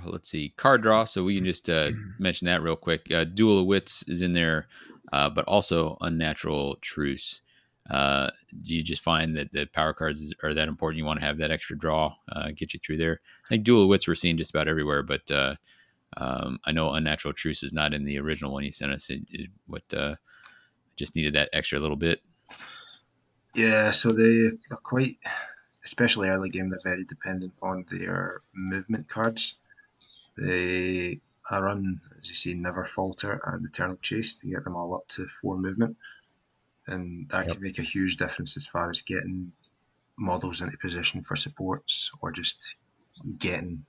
let's 0.05 0.29
see 0.29 0.55
card 0.57 0.83
draw 0.83 1.03
so 1.03 1.25
we 1.25 1.35
can 1.35 1.45
just 1.45 1.69
uh 1.69 1.91
mention 2.21 2.47
that 2.47 2.63
real 2.63 2.77
quick. 2.77 3.11
Uh 3.13 3.25
duel 3.25 3.59
of 3.59 3.67
wits 3.67 4.05
is 4.07 4.23
in 4.23 4.35
there 4.35 4.69
uh 5.13 5.29
but 5.29 5.45
also 5.47 5.99
unnatural 6.01 6.77
truce 6.81 7.43
uh 7.91 8.31
do 8.63 8.75
you 8.75 8.83
just 8.83 9.03
find 9.03 9.37
that 9.37 9.53
the 9.53 9.67
power 9.67 9.93
cards 9.93 10.35
are 10.43 10.55
that 10.55 10.69
important 10.69 10.99
you 10.99 11.05
want 11.05 11.21
to 11.21 11.27
have 11.27 11.39
that 11.39 11.51
extra 11.51 11.79
draw 11.79 12.15
uh 12.33 12.51
get 12.55 12.73
you 12.73 12.81
through 12.81 12.97
there 12.97 13.21
i 13.45 13.49
think 13.49 13.65
duel 13.65 13.83
of 13.83 13.89
wits 13.89 14.09
we're 14.09 14.15
seeing 14.15 14.37
just 14.37 14.55
about 14.55 14.69
everywhere 14.69 15.03
but 15.03 15.31
uh 15.31 15.55
Um, 16.19 16.61
I 16.65 16.73
know 16.73 16.93
Unnatural 16.95 17.35
Truce 17.35 17.63
is 17.63 17.73
not 17.73 17.93
in 17.93 18.05
the 18.05 18.19
original 18.19 18.53
one 18.53 18.65
you 18.65 18.73
sent 18.73 18.93
us. 18.93 19.11
It, 19.11 19.23
it 19.29 19.51
what 19.67 19.83
uh, 19.93 20.15
just 20.97 21.17
needed 21.17 21.35
that 21.35 21.51
extra 21.53 21.81
little 21.81 21.97
bit. 21.97 22.23
Yeah, 23.55 23.91
so 23.91 24.11
they 24.13 24.47
are 24.71 24.81
quite, 24.83 25.19
especially 25.85 26.29
early 26.29 26.49
game, 26.49 26.71
they're 26.71 26.93
very 26.93 27.05
dependent 27.05 27.55
on 27.61 27.85
their 27.91 28.41
movement 28.55 29.09
cards. 29.09 29.57
They 30.39 31.21
I 31.51 31.61
run, 31.61 32.01
as 32.19 32.29
you 32.29 32.35
see, 32.35 32.55
Never 32.55 32.85
Falter 32.85 33.41
and 33.45 33.67
Eternal 33.67 33.97
Chase 33.97 34.37
to 34.37 34.49
get 34.49 34.65
them 34.65 34.77
all 34.77 34.95
up 34.95 35.07
to 35.09 35.27
four 35.43 35.59
movement. 35.59 35.97
And 36.87 37.29
that 37.31 37.47
yep. 37.47 37.55
can 37.55 37.63
make 37.63 37.79
a 37.79 37.83
huge 37.83 38.17
difference 38.17 38.57
as 38.57 38.67
far 38.67 38.91
as 38.91 39.03
getting 39.03 39.53
models 40.17 40.61
into 40.61 40.77
position 40.79 41.23
for 41.23 41.37
supports 41.37 42.11
or 42.21 42.31
just 42.31 42.77
getting 43.39 43.85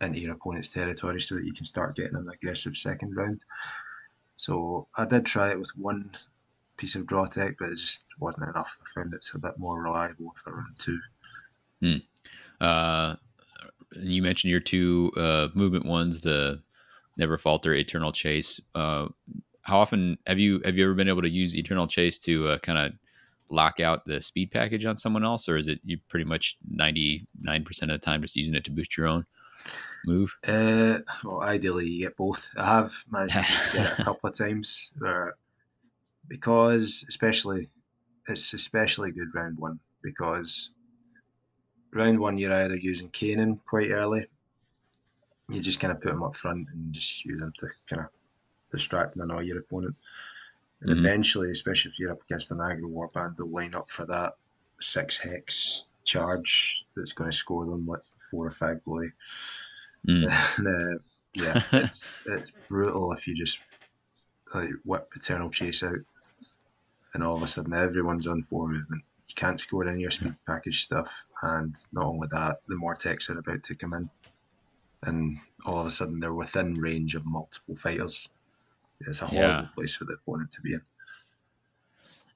into 0.00 0.20
your 0.20 0.34
opponent's 0.34 0.70
territory 0.70 1.20
so 1.20 1.34
that 1.34 1.44
you 1.44 1.52
can 1.52 1.64
start 1.64 1.96
getting 1.96 2.16
an 2.16 2.28
aggressive 2.32 2.76
second 2.76 3.16
round. 3.16 3.40
So 4.36 4.86
I 4.96 5.04
did 5.04 5.26
try 5.26 5.50
it 5.50 5.58
with 5.58 5.70
one 5.76 6.10
piece 6.76 6.94
of 6.94 7.06
draw 7.06 7.26
tech, 7.26 7.56
but 7.58 7.70
it 7.70 7.76
just 7.76 8.06
wasn't 8.20 8.48
enough. 8.48 8.78
I 8.80 9.00
found 9.00 9.14
it's 9.14 9.34
a 9.34 9.38
bit 9.38 9.58
more 9.58 9.82
reliable 9.82 10.34
for 10.36 10.54
round 10.54 10.78
two. 10.78 11.00
Hmm. 11.82 11.96
Uh, 12.60 13.16
you 14.00 14.22
mentioned 14.22 14.50
your 14.50 14.60
two 14.60 15.12
uh, 15.16 15.48
movement 15.54 15.86
ones, 15.86 16.20
the 16.20 16.62
Never 17.16 17.36
Falter, 17.36 17.74
Eternal 17.74 18.12
Chase. 18.12 18.60
Uh, 18.74 19.08
how 19.68 19.78
often 19.78 20.16
have 20.26 20.38
you 20.38 20.62
have 20.64 20.76
you 20.76 20.84
ever 20.84 20.94
been 20.94 21.08
able 21.08 21.20
to 21.20 21.28
use 21.28 21.54
Eternal 21.54 21.86
Chase 21.86 22.18
to 22.20 22.48
uh, 22.48 22.58
kind 22.58 22.78
of 22.78 22.92
lock 23.50 23.80
out 23.80 24.06
the 24.06 24.20
speed 24.20 24.50
package 24.50 24.86
on 24.86 24.96
someone 24.96 25.24
else, 25.24 25.46
or 25.46 25.58
is 25.58 25.68
it 25.68 25.78
you 25.84 25.98
pretty 26.08 26.24
much 26.24 26.56
ninety 26.70 27.26
nine 27.40 27.64
percent 27.64 27.90
of 27.90 28.00
the 28.00 28.04
time 28.04 28.22
just 28.22 28.34
using 28.34 28.54
it 28.54 28.64
to 28.64 28.70
boost 28.70 28.96
your 28.96 29.06
own 29.06 29.26
move? 30.06 30.34
Uh, 30.46 31.00
well, 31.22 31.42
ideally 31.42 31.86
you 31.86 32.06
get 32.06 32.16
both. 32.16 32.50
I 32.56 32.64
have 32.64 32.92
managed 33.10 33.34
to 33.34 33.42
get 33.74 33.92
it 33.92 33.98
a 33.98 34.04
couple 34.04 34.30
of 34.30 34.34
times 34.34 34.94
where, 34.98 35.36
because 36.28 37.04
especially 37.06 37.68
it's 38.26 38.54
especially 38.54 39.10
good 39.10 39.34
round 39.34 39.58
one 39.58 39.78
because 40.02 40.70
round 41.92 42.18
one 42.18 42.38
you're 42.38 42.54
either 42.54 42.76
using 42.76 43.10
Kainan 43.10 43.58
quite 43.66 43.90
early 43.90 44.26
you 45.50 45.60
just 45.60 45.80
kind 45.80 45.90
of 45.90 46.00
put 46.00 46.10
them 46.10 46.22
up 46.22 46.36
front 46.36 46.68
and 46.72 46.92
just 46.92 47.24
use 47.24 47.40
them 47.40 47.52
to 47.58 47.66
kind 47.88 48.02
of 48.02 48.08
distract 48.70 49.14
and 49.14 49.24
annoy 49.24 49.40
your 49.40 49.58
opponent. 49.58 49.96
And 50.80 50.90
mm-hmm. 50.90 51.04
eventually, 51.04 51.50
especially 51.50 51.90
if 51.90 51.98
you're 51.98 52.12
up 52.12 52.22
against 52.22 52.50
an 52.50 52.58
aggro 52.58 52.90
warband, 52.90 53.36
they'll 53.36 53.48
line 53.48 53.74
up 53.74 53.90
for 53.90 54.06
that 54.06 54.34
six 54.80 55.16
hex 55.16 55.84
charge 56.04 56.84
that's 56.96 57.12
going 57.12 57.30
to 57.30 57.36
score 57.36 57.64
them 57.64 57.86
like 57.86 58.00
four 58.30 58.46
or 58.46 58.50
five 58.50 58.82
glory. 58.82 59.12
Mm. 60.06 60.30
and, 60.58 60.68
uh, 60.68 60.98
yeah, 61.34 61.62
it's, 61.72 62.16
it's, 62.26 62.52
brutal 62.68 63.12
if 63.12 63.26
you 63.26 63.34
just 63.34 63.60
like 64.54 64.70
whip 64.84 65.12
Eternal 65.14 65.50
Chase 65.50 65.82
out 65.82 65.98
and 67.14 67.22
all 67.22 67.36
of 67.36 67.42
a 67.42 67.46
sudden 67.46 67.74
everyone's 67.74 68.26
on 68.26 68.42
four 68.42 68.68
movement. 68.68 69.02
You 69.28 69.34
can't 69.34 69.60
score 69.60 69.84
any 69.84 69.96
of 69.96 70.00
your 70.00 70.10
speed 70.10 70.36
package 70.46 70.84
stuff, 70.84 71.26
and 71.42 71.74
not 71.92 72.06
only 72.06 72.28
that, 72.30 72.60
the 72.66 72.76
Morteks 72.76 73.28
are 73.28 73.38
about 73.38 73.62
to 73.64 73.74
come 73.74 73.92
in 73.92 74.08
and 75.02 75.38
all 75.64 75.80
of 75.80 75.86
a 75.86 75.90
sudden 75.90 76.20
they're 76.20 76.34
within 76.34 76.74
range 76.74 77.14
of 77.14 77.26
multiple 77.26 77.76
fighters. 77.76 78.28
It's 79.00 79.22
a 79.22 79.26
horrible 79.26 79.62
yeah. 79.62 79.68
place 79.74 79.94
for 79.94 80.04
the 80.04 80.14
opponent 80.14 80.52
to 80.52 80.60
be 80.60 80.74
in. 80.74 80.82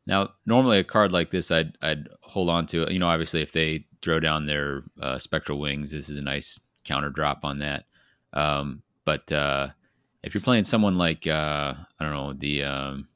Now, 0.06 0.30
normally 0.46 0.78
a 0.78 0.84
card 0.84 1.12
like 1.12 1.30
this, 1.30 1.50
I'd 1.50 1.76
I'd 1.82 2.08
hold 2.20 2.50
on 2.50 2.66
to. 2.66 2.82
It. 2.82 2.92
You 2.92 2.98
know, 2.98 3.08
obviously, 3.08 3.42
if 3.42 3.52
they 3.52 3.86
throw 4.02 4.20
down 4.20 4.46
their 4.46 4.82
uh, 5.00 5.18
spectral 5.18 5.58
wings, 5.58 5.92
this 5.92 6.08
is 6.08 6.18
a 6.18 6.22
nice 6.22 6.58
counter 6.84 7.10
drop 7.10 7.44
on 7.44 7.58
that. 7.60 7.84
Um, 8.32 8.82
but 9.04 9.30
uh, 9.30 9.68
if 10.22 10.34
you're 10.34 10.42
playing 10.42 10.64
someone 10.64 10.96
like 10.96 11.26
uh, 11.26 11.74
I 12.00 12.04
don't 12.04 12.12
know 12.12 12.32
the 12.32 12.64
um, 12.64 13.08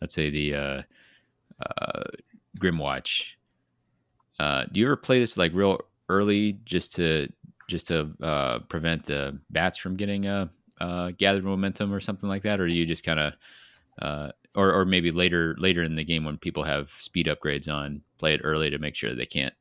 let's 0.00 0.14
say 0.14 0.30
the 0.30 0.54
uh, 0.54 0.82
uh, 1.64 2.04
Grymwatch, 2.58 3.34
uh, 4.38 4.64
do 4.72 4.80
you 4.80 4.86
ever 4.86 4.96
play 4.96 5.20
this 5.20 5.36
like 5.36 5.52
real 5.54 5.80
early 6.08 6.54
just 6.64 6.94
to 6.96 7.28
just 7.68 7.86
to 7.88 8.10
uh, 8.22 8.58
prevent 8.60 9.04
the 9.04 9.38
bats 9.50 9.78
from 9.78 9.96
getting 9.96 10.26
a 10.26 10.50
uh, 10.80 11.12
gathered 11.16 11.44
momentum 11.44 11.92
or 11.92 12.00
something 12.00 12.28
like 12.28 12.42
that, 12.42 12.60
or 12.60 12.66
do 12.66 12.74
you 12.74 12.86
just 12.86 13.04
kind 13.04 13.20
of 13.20 13.34
uh, 14.00 14.32
or 14.56 14.72
or 14.72 14.84
maybe 14.84 15.10
later 15.10 15.54
later 15.58 15.82
in 15.82 15.96
the 15.96 16.04
game 16.04 16.24
when 16.24 16.38
people 16.38 16.62
have 16.62 16.90
speed 16.90 17.26
upgrades 17.26 17.72
on, 17.72 18.02
play 18.18 18.34
it 18.34 18.40
early 18.44 18.70
to 18.70 18.78
make 18.78 18.94
sure 18.94 19.14
they 19.14 19.26
can't 19.26 19.54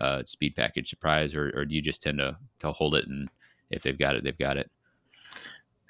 uh, 0.00 0.22
speed 0.24 0.54
package 0.56 0.88
surprise, 0.88 1.34
or, 1.34 1.52
or 1.54 1.64
do 1.64 1.74
you 1.74 1.82
just 1.82 2.02
tend 2.02 2.18
to 2.18 2.36
to 2.60 2.72
hold 2.72 2.94
it 2.94 3.06
and 3.06 3.28
if 3.70 3.82
they've 3.82 3.98
got 3.98 4.14
it, 4.14 4.22
they've 4.22 4.38
got 4.38 4.58
it. 4.58 4.70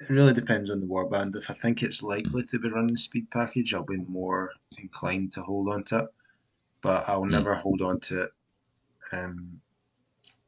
It 0.00 0.08
really 0.08 0.32
depends 0.32 0.70
on 0.70 0.80
the 0.80 0.86
warband. 0.86 1.36
If 1.36 1.50
I 1.50 1.54
think 1.54 1.82
it's 1.82 2.02
likely 2.02 2.44
to 2.44 2.58
be 2.58 2.68
running 2.68 2.96
speed 2.96 3.30
package, 3.30 3.74
I'll 3.74 3.84
be 3.84 3.98
more 4.08 4.52
inclined 4.78 5.32
to 5.32 5.42
hold 5.42 5.68
on 5.68 5.84
to 5.84 6.00
it. 6.00 6.10
But 6.80 7.08
I'll 7.08 7.22
mm. 7.22 7.30
never 7.30 7.54
hold 7.54 7.82
on 7.82 8.00
to 8.00 8.22
it 8.22 8.30
um, 9.12 9.60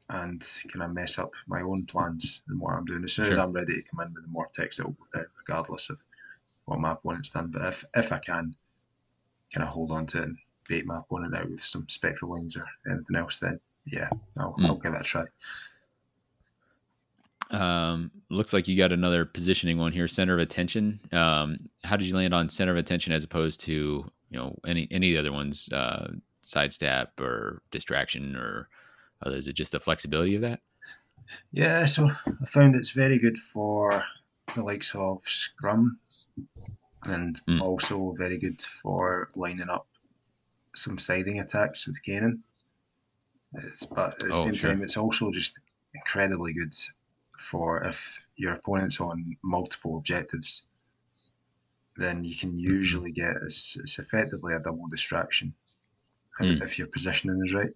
and 0.09 0.47
kind 0.71 0.83
of 0.83 0.93
mess 0.93 1.17
up 1.17 1.31
my 1.47 1.61
own 1.61 1.85
plans 1.85 2.41
and 2.47 2.59
what 2.59 2.73
I'm 2.73 2.85
doing. 2.85 3.03
As 3.03 3.13
soon 3.13 3.25
sure. 3.25 3.33
as 3.33 3.39
I'm 3.39 3.51
ready 3.51 3.75
to 3.75 3.89
come 3.89 4.01
in 4.01 4.13
with 4.13 4.23
the 4.23 4.29
Morteks, 4.29 4.79
it'll 4.79 4.91
go 4.91 5.19
down 5.19 5.25
regardless 5.37 5.89
of 5.89 6.03
what 6.65 6.79
my 6.79 6.91
opponent's 6.93 7.29
done. 7.29 7.51
But 7.51 7.63
if 7.63 7.85
if 7.95 8.11
I 8.11 8.19
can 8.19 8.55
kind 9.53 9.63
of 9.63 9.69
hold 9.69 9.91
on 9.91 10.05
to 10.07 10.19
it 10.19 10.23
and 10.25 10.37
bait 10.67 10.85
my 10.85 10.99
opponent 10.99 11.35
out 11.35 11.49
with 11.49 11.61
some 11.61 11.87
spectral 11.89 12.31
wings 12.31 12.57
or 12.57 12.65
anything 12.89 13.15
else, 13.15 13.39
then 13.39 13.59
yeah, 13.85 14.09
I'll, 14.39 14.53
mm. 14.53 14.65
I'll 14.65 14.75
give 14.75 14.93
it 14.93 15.01
a 15.01 15.03
try. 15.03 15.25
Um, 17.51 18.11
looks 18.29 18.53
like 18.53 18.67
you 18.67 18.75
got 18.75 18.91
another 18.91 19.23
positioning 19.23 19.77
one 19.77 19.91
here, 19.91 20.07
center 20.07 20.33
of 20.33 20.39
attention. 20.39 20.99
Um, 21.11 21.69
how 21.83 21.95
did 21.95 22.07
you 22.07 22.15
land 22.15 22.33
on 22.33 22.49
center 22.49 22.71
of 22.71 22.77
attention 22.77 23.13
as 23.13 23.23
opposed 23.23 23.59
to 23.61 23.71
you 24.29 24.37
know 24.37 24.57
any 24.65 24.87
any 24.91 25.15
of 25.15 25.23
the 25.23 25.29
other 25.29 25.35
ones, 25.35 25.71
uh, 25.71 26.11
sidestep 26.39 27.19
or 27.19 27.61
distraction 27.71 28.35
or 28.35 28.69
uh, 29.25 29.31
is 29.31 29.47
it 29.47 29.53
just 29.53 29.71
the 29.71 29.79
flexibility 29.79 30.35
of 30.35 30.41
that? 30.41 30.61
Yeah, 31.51 31.85
so 31.85 32.09
I 32.25 32.45
found 32.45 32.75
it's 32.75 32.91
very 32.91 33.17
good 33.17 33.37
for 33.37 34.03
the 34.55 34.63
likes 34.63 34.93
of 34.95 35.23
Scrum 35.23 35.99
and 37.03 37.41
mm. 37.47 37.61
also 37.61 38.13
very 38.17 38.37
good 38.37 38.61
for 38.61 39.29
lining 39.35 39.69
up 39.69 39.87
some 40.75 40.97
scything 40.97 41.39
attacks 41.39 41.87
with 41.87 42.01
Kainan. 42.03 42.39
It's, 43.53 43.85
but 43.85 44.13
at 44.13 44.19
the 44.19 44.27
oh, 44.27 44.31
same 44.31 44.53
sure. 44.53 44.71
time, 44.71 44.83
it's 44.83 44.97
also 44.97 45.31
just 45.31 45.59
incredibly 45.93 46.53
good 46.53 46.73
for 47.37 47.83
if 47.83 48.25
your 48.35 48.53
opponent's 48.53 48.99
on 48.99 49.37
multiple 49.43 49.97
objectives, 49.97 50.67
then 51.95 52.23
you 52.23 52.35
can 52.35 52.51
mm-hmm. 52.51 52.59
usually 52.59 53.11
get 53.11 53.35
it's, 53.43 53.77
it's 53.77 53.99
effectively 53.99 54.53
a 54.53 54.59
double 54.59 54.87
distraction 54.87 55.53
mm. 56.39 56.61
if 56.61 56.77
your 56.77 56.87
positioning 56.87 57.41
is 57.45 57.53
right. 57.53 57.71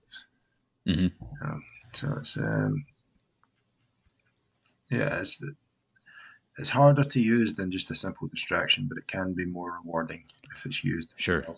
Mm-hmm. 0.87 1.45
Um, 1.45 1.63
so 1.91 2.13
it's 2.17 2.37
um, 2.37 2.85
yeah, 4.89 5.19
it's 5.19 5.43
it's 6.57 6.69
harder 6.69 7.03
to 7.03 7.21
use 7.21 7.53
than 7.53 7.71
just 7.71 7.91
a 7.91 7.95
simple 7.95 8.27
distraction, 8.27 8.87
but 8.87 8.97
it 8.97 9.07
can 9.07 9.33
be 9.33 9.45
more 9.45 9.79
rewarding 9.83 10.23
if 10.51 10.65
it's 10.65 10.83
used. 10.83 11.13
Sure. 11.17 11.43
Well. 11.47 11.57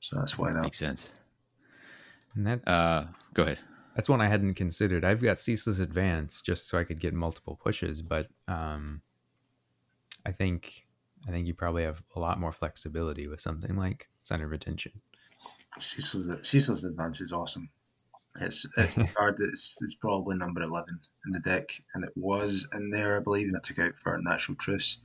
So 0.00 0.16
that's 0.18 0.36
why 0.36 0.52
that 0.52 0.62
makes 0.62 0.78
sense. 0.78 1.14
And 2.34 2.46
that 2.46 2.68
uh, 2.68 3.04
go 3.32 3.44
ahead. 3.44 3.58
That's 3.94 4.08
one 4.08 4.20
I 4.20 4.26
hadn't 4.26 4.54
considered. 4.54 5.04
I've 5.04 5.22
got 5.22 5.38
ceaseless 5.38 5.78
advance 5.78 6.42
just 6.42 6.68
so 6.68 6.78
I 6.78 6.84
could 6.84 7.00
get 7.00 7.14
multiple 7.14 7.58
pushes, 7.62 8.02
but 8.02 8.28
um, 8.48 9.00
I 10.26 10.32
think 10.32 10.84
I 11.26 11.30
think 11.30 11.46
you 11.46 11.54
probably 11.54 11.84
have 11.84 12.02
a 12.16 12.20
lot 12.20 12.38
more 12.38 12.52
flexibility 12.52 13.28
with 13.28 13.40
something 13.40 13.76
like 13.76 14.08
center 14.22 14.44
of 14.44 14.52
attention. 14.52 14.92
Ceaseless, 15.78 16.48
ceaseless 16.48 16.84
advance 16.84 17.20
is 17.20 17.32
awesome. 17.32 17.70
It's 18.40 18.66
it's 18.76 18.96
a 18.96 19.04
card 19.04 19.36
that's 19.38 19.78
it's 19.80 19.94
probably 19.94 20.36
number 20.36 20.62
eleven 20.62 20.98
in 21.26 21.32
the 21.32 21.38
deck, 21.40 21.70
and 21.94 22.02
it 22.02 22.10
was 22.16 22.68
in 22.74 22.90
there, 22.90 23.16
I 23.16 23.20
believe, 23.20 23.46
and 23.46 23.56
I 23.56 23.60
took 23.60 23.78
out 23.78 23.94
for 23.94 24.18
natural 24.20 24.56
Truce. 24.56 24.98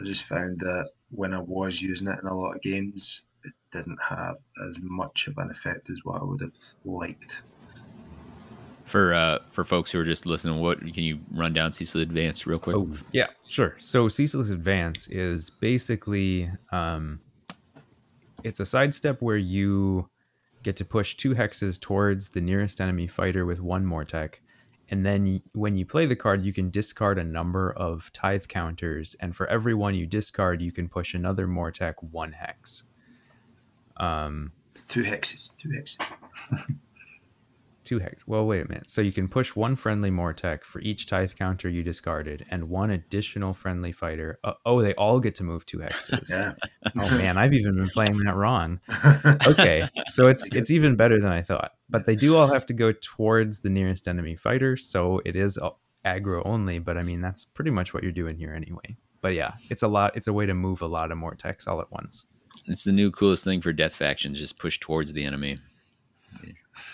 I 0.00 0.04
just 0.04 0.24
found 0.24 0.58
that 0.60 0.90
when 1.10 1.32
I 1.32 1.40
was 1.40 1.80
using 1.80 2.08
it 2.08 2.18
in 2.20 2.28
a 2.28 2.34
lot 2.34 2.56
of 2.56 2.62
games, 2.62 3.22
it 3.44 3.52
didn't 3.70 4.00
have 4.02 4.36
as 4.66 4.78
much 4.82 5.28
of 5.28 5.38
an 5.38 5.50
effect 5.50 5.90
as 5.90 6.00
what 6.02 6.20
I 6.20 6.24
would 6.24 6.40
have 6.40 6.52
liked. 6.84 7.42
For 8.84 9.14
uh, 9.14 9.38
for 9.50 9.64
folks 9.64 9.92
who 9.92 10.00
are 10.00 10.04
just 10.04 10.26
listening, 10.26 10.60
what 10.60 10.80
can 10.80 11.04
you 11.04 11.20
run 11.30 11.52
down 11.52 11.72
Ceaseless 11.72 12.02
Advance 12.02 12.46
real 12.46 12.58
quick? 12.58 12.76
Oh, 12.76 12.90
yeah, 13.12 13.26
sure. 13.46 13.76
So 13.78 14.08
Ceaseless 14.08 14.50
Advance 14.50 15.08
is 15.08 15.50
basically 15.50 16.50
um, 16.72 17.20
it's 18.42 18.60
a 18.60 18.66
sidestep 18.66 19.20
where 19.20 19.36
you 19.36 20.08
get 20.62 20.76
to 20.76 20.84
push 20.84 21.14
two 21.14 21.34
hexes 21.34 21.80
towards 21.80 22.30
the 22.30 22.40
nearest 22.40 22.80
enemy 22.80 23.06
fighter 23.06 23.46
with 23.46 23.60
one 23.60 23.84
more 23.84 24.04
tech. 24.04 24.40
And 24.90 25.04
then 25.04 25.42
when 25.52 25.76
you 25.76 25.84
play 25.84 26.06
the 26.06 26.16
card, 26.16 26.42
you 26.42 26.52
can 26.52 26.70
discard 26.70 27.18
a 27.18 27.24
number 27.24 27.72
of 27.72 28.10
tithe 28.12 28.46
counters. 28.48 29.14
And 29.20 29.36
for 29.36 29.46
every 29.48 29.74
one 29.74 29.94
you 29.94 30.06
discard, 30.06 30.62
you 30.62 30.72
can 30.72 30.88
push 30.88 31.14
another 31.14 31.46
Mortek 31.46 31.94
one 32.10 32.32
hex. 32.32 32.84
Um, 33.98 34.52
two 34.88 35.02
hexes. 35.02 35.56
Two 35.58 35.68
hexes. 35.68 36.78
two 37.88 37.98
hex. 37.98 38.26
Well, 38.26 38.46
wait 38.46 38.60
a 38.64 38.68
minute. 38.68 38.90
So 38.90 39.00
you 39.00 39.12
can 39.12 39.28
push 39.28 39.56
one 39.56 39.74
friendly 39.74 40.10
Mortek 40.10 40.62
for 40.62 40.80
each 40.82 41.06
tithe 41.06 41.32
counter 41.34 41.68
you 41.68 41.82
discarded, 41.82 42.44
and 42.50 42.68
one 42.68 42.90
additional 42.90 43.54
friendly 43.54 43.92
fighter. 43.92 44.38
Uh, 44.44 44.52
oh, 44.66 44.82
they 44.82 44.94
all 44.94 45.18
get 45.20 45.34
to 45.36 45.44
move 45.44 45.64
two 45.66 45.78
hexes. 45.78 46.28
Yeah. 46.38 46.52
Oh 46.98 47.10
man, 47.16 47.38
I've 47.38 47.54
even 47.54 47.72
been 47.72 47.88
playing 47.88 48.18
that 48.18 48.36
wrong. 48.36 48.80
Okay, 49.46 49.88
so 50.06 50.26
it's 50.28 50.54
it's 50.54 50.70
even 50.70 50.96
better 50.96 51.20
than 51.20 51.32
I 51.32 51.42
thought. 51.42 51.72
But 51.88 52.06
they 52.06 52.16
do 52.16 52.36
all 52.36 52.46
have 52.48 52.66
to 52.66 52.74
go 52.74 52.92
towards 52.92 53.60
the 53.60 53.70
nearest 53.70 54.06
enemy 54.06 54.36
fighter, 54.36 54.76
so 54.76 55.20
it 55.24 55.34
is 55.36 55.56
a- 55.56 55.70
aggro 56.04 56.42
only. 56.44 56.78
But 56.78 56.98
I 56.98 57.02
mean, 57.02 57.20
that's 57.20 57.44
pretty 57.44 57.70
much 57.70 57.94
what 57.94 58.02
you're 58.02 58.12
doing 58.12 58.36
here 58.36 58.52
anyway. 58.54 58.96
But 59.22 59.34
yeah, 59.34 59.52
it's 59.70 59.82
a 59.82 59.88
lot. 59.88 60.16
It's 60.16 60.28
a 60.28 60.32
way 60.32 60.46
to 60.46 60.54
move 60.54 60.82
a 60.82 60.86
lot 60.86 61.10
of 61.10 61.18
Morteks 61.18 61.66
all 61.66 61.80
at 61.80 61.90
once. 61.90 62.24
It's 62.66 62.84
the 62.84 62.92
new 62.92 63.10
coolest 63.10 63.44
thing 63.44 63.60
for 63.60 63.72
death 63.72 63.94
factions. 63.94 64.38
Just 64.38 64.58
push 64.58 64.78
towards 64.78 65.12
the 65.12 65.24
enemy. 65.24 65.58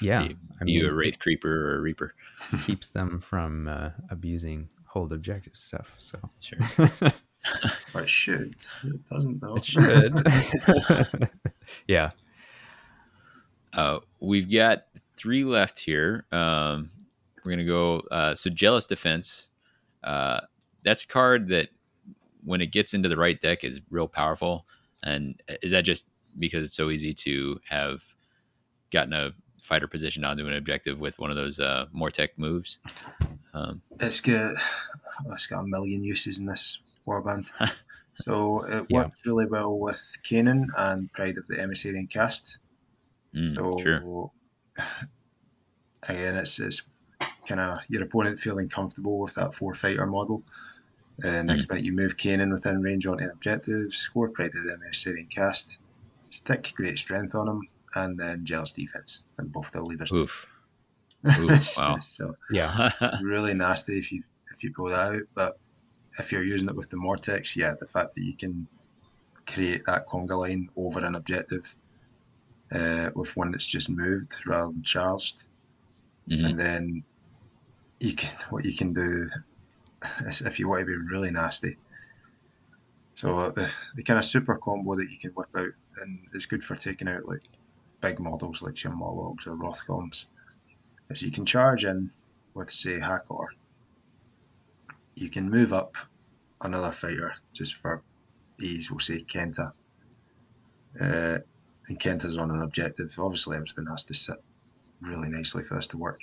Yeah, 0.00 0.22
Be, 0.28 0.36
I 0.60 0.64
be 0.64 0.72
you 0.72 0.82
a 0.82 0.84
mean, 0.88 0.94
wraith 0.94 1.18
creeper 1.18 1.70
or 1.72 1.76
a 1.76 1.80
reaper. 1.80 2.14
keeps 2.64 2.90
them 2.90 3.20
from 3.20 3.68
uh, 3.68 3.90
abusing 4.10 4.68
hold 4.86 5.12
objective 5.12 5.56
stuff. 5.56 5.94
So 5.98 6.18
Sure. 6.40 6.58
Or 7.94 8.00
it 8.02 8.08
should. 8.08 8.54
It 8.84 9.04
doesn't 9.10 9.40
though. 9.40 9.56
it 9.56 9.64
should. 9.64 11.30
yeah, 11.86 12.10
Uh, 13.74 13.98
we've 14.20 14.50
got 14.50 14.84
three 15.16 15.44
left 15.44 15.78
here. 15.78 16.24
Um, 16.32 16.90
we're 17.44 17.50
gonna 17.52 17.64
go. 17.66 17.98
Uh, 18.10 18.34
so 18.34 18.48
jealous 18.50 18.86
defense. 18.86 19.48
Uh, 20.02 20.40
that's 20.84 21.04
a 21.04 21.06
card 21.06 21.48
that 21.48 21.68
when 22.44 22.60
it 22.60 22.72
gets 22.72 22.94
into 22.94 23.08
the 23.08 23.16
right 23.16 23.40
deck 23.40 23.64
is 23.64 23.80
real 23.90 24.08
powerful. 24.08 24.66
And 25.02 25.40
is 25.62 25.72
that 25.72 25.84
just 25.84 26.06
because 26.38 26.64
it's 26.64 26.74
so 26.74 26.88
easy 26.90 27.12
to 27.14 27.60
have 27.68 28.02
gotten 28.90 29.12
a 29.12 29.32
fighter 29.64 29.88
positioned 29.88 30.26
onto 30.26 30.46
an 30.46 30.52
objective 30.54 31.00
with 31.00 31.18
one 31.18 31.30
of 31.30 31.36
those 31.36 31.58
uh, 31.58 31.86
Mortek 31.94 32.30
moves? 32.36 32.78
Um, 33.54 33.80
It's 33.98 34.20
got 34.20 34.54
it's 35.30 35.46
got 35.46 35.60
a 35.64 35.66
million 35.66 36.04
uses 36.04 36.38
in 36.38 36.46
this 36.46 36.80
warband. 37.06 37.50
so 38.16 38.62
it 38.64 38.86
Yeah. 38.90 39.04
works 39.04 39.16
really 39.24 39.46
well 39.46 39.78
with 39.78 40.16
Kainan 40.22 40.66
and 40.76 41.10
Pride 41.12 41.38
of 41.38 41.46
the 41.48 41.56
Emissarian 41.56 42.08
cast. 42.10 42.58
mm, 43.34 43.54
So 43.56 43.78
sure. 43.78 44.30
again, 46.08 46.36
it's 46.36 46.60
it's 46.60 46.82
kind 47.46 47.60
of 47.60 47.78
your 47.88 48.02
opponent 48.02 48.38
feeling 48.38 48.68
comfortable 48.68 49.18
with 49.18 49.34
that 49.34 49.54
four 49.54 49.74
fighter 49.74 50.06
model. 50.06 50.42
Uh, 51.22 51.42
next 51.42 51.66
bit, 51.66 51.84
you 51.84 51.92
move 51.92 52.16
Kainan 52.16 52.50
within 52.50 52.82
range 52.82 53.06
onto 53.06 53.24
an 53.24 53.30
objective, 53.30 53.94
score 53.94 54.28
Pride 54.28 54.54
of 54.56 54.64
the 54.64 54.76
Emissarian 54.76 55.30
cast, 55.30 55.78
stick 56.30 56.72
great 56.74 56.98
strength 56.98 57.34
on 57.36 57.46
him, 57.48 57.68
and 57.94 58.18
then 58.18 58.44
jealous 58.44 58.72
defense, 58.72 59.24
and 59.38 59.52
both 59.52 59.70
the 59.72 59.82
leaders. 59.82 60.12
Oof. 60.12 60.46
Oof, 61.38 61.78
wow. 61.78 61.98
so 62.00 62.34
yeah, 62.50 62.90
really 63.22 63.54
nasty 63.54 63.96
if 63.98 64.12
you 64.12 64.22
if 64.52 64.62
you 64.62 64.70
go 64.70 64.88
that 64.90 65.14
out. 65.14 65.22
But 65.34 65.58
if 66.18 66.30
you're 66.30 66.44
using 66.44 66.68
it 66.68 66.76
with 66.76 66.90
the 66.90 66.96
Morteks, 66.98 67.56
yeah, 67.56 67.74
the 67.80 67.86
fact 67.86 68.14
that 68.14 68.22
you 68.22 68.36
can 68.36 68.68
create 69.46 69.84
that 69.86 70.06
conga 70.06 70.38
line 70.38 70.68
over 70.76 71.04
an 71.04 71.14
objective 71.14 71.74
uh, 72.72 73.10
with 73.14 73.36
one 73.36 73.50
that's 73.52 73.66
just 73.66 73.88
moved 73.88 74.46
rather 74.46 74.70
than 74.72 74.82
charged, 74.82 75.48
Mhm. 76.28 76.44
and 76.50 76.58
then 76.58 77.04
you 78.00 78.14
can 78.14 78.30
what 78.50 78.64
you 78.64 78.74
can 78.76 78.92
do 78.92 79.28
is 80.26 80.42
if 80.42 80.58
you 80.58 80.68
want 80.68 80.80
to 80.80 80.86
be 80.86 80.96
really 81.10 81.30
nasty. 81.30 81.78
So 83.14 83.50
the, 83.50 83.72
the 83.94 84.02
kind 84.02 84.18
of 84.18 84.24
super 84.24 84.56
combo 84.56 84.96
that 84.96 85.08
you 85.10 85.16
can 85.16 85.30
whip 85.30 85.48
out 85.56 85.70
and 86.02 86.18
is 86.34 86.46
good 86.46 86.64
for 86.64 86.74
taking 86.76 87.08
out 87.08 87.24
like 87.26 87.42
big 88.04 88.20
models 88.20 88.60
like 88.60 88.82
your 88.84 88.92
Mollogs 88.92 89.46
or 89.46 89.56
Rothcoms 89.56 90.26
is 91.08 91.22
you 91.22 91.30
can 91.30 91.46
charge 91.46 91.86
in 91.86 92.10
with 92.52 92.70
say 92.70 92.98
Hakor. 93.00 93.46
You 95.14 95.30
can 95.30 95.48
move 95.48 95.72
up 95.72 95.96
another 96.60 96.90
fighter 96.90 97.34
just 97.54 97.76
for 97.76 98.02
ease, 98.60 98.90
we'll 98.90 99.00
say 99.00 99.20
Khenta. 99.20 99.72
Uh, 101.00 101.38
and 101.88 101.98
Khenta's 101.98 102.36
on 102.36 102.50
an 102.50 102.60
objective. 102.62 103.14
Obviously 103.18 103.56
everything 103.56 103.86
has 103.86 104.04
to 104.04 104.14
sit 104.14 104.36
really 105.00 105.28
nicely 105.30 105.62
for 105.62 105.74
this 105.74 105.86
to 105.88 105.96
work. 105.98 106.20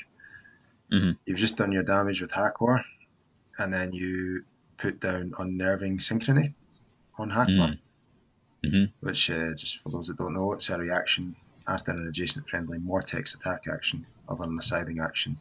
Mhm. 0.92 1.18
You've 1.26 1.38
just 1.38 1.58
done 1.58 1.72
your 1.72 1.84
damage 1.84 2.22
with 2.22 2.32
Hakor, 2.32 2.84
and 3.58 3.74
then 3.74 3.92
you 3.92 4.44
put 4.78 5.00
down 5.00 5.34
unnerving 5.40 5.98
synchrony 5.98 6.54
on 7.18 7.32
Hakor, 7.32 7.70
Mm. 7.70 7.80
Mhm. 8.66 8.94
which 9.00 9.30
uh, 9.32 9.54
just 9.56 9.80
for 9.80 9.90
those 9.90 10.08
that 10.08 10.18
don't 10.18 10.34
know, 10.34 10.54
it's 10.54 10.70
a 10.70 10.78
reaction 10.78 11.36
after 11.68 11.92
an 11.92 12.08
adjacent 12.08 12.48
friendly 12.48 12.80
Mortek's 12.80 13.34
attack 13.34 13.66
action, 13.72 14.06
other 14.28 14.46
than 14.46 14.58
a 14.58 14.64
scything 14.64 15.00
action. 15.00 15.38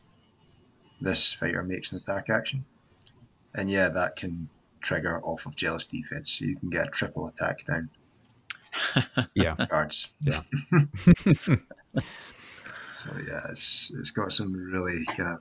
This 1.00 1.32
fighter 1.32 1.62
makes 1.62 1.92
an 1.92 1.98
attack 1.98 2.28
action, 2.28 2.64
and 3.54 3.70
yeah, 3.70 3.88
that 3.88 4.16
can 4.16 4.48
trigger 4.80 5.20
off 5.22 5.46
of 5.46 5.56
jealous 5.56 5.86
defense. 5.86 6.30
So 6.38 6.44
you 6.44 6.56
can 6.56 6.70
get 6.70 6.88
a 6.88 6.90
triple 6.90 7.26
attack 7.26 7.64
down 7.64 7.90
yeah. 9.34 9.54
cards. 9.66 10.10
Yeah. 10.20 10.42
So 13.00 13.10
yeah, 13.26 13.46
it's 13.48 13.90
it's 13.98 14.10
got 14.10 14.30
some 14.30 14.52
really 14.52 15.06
kind 15.16 15.30
of 15.30 15.38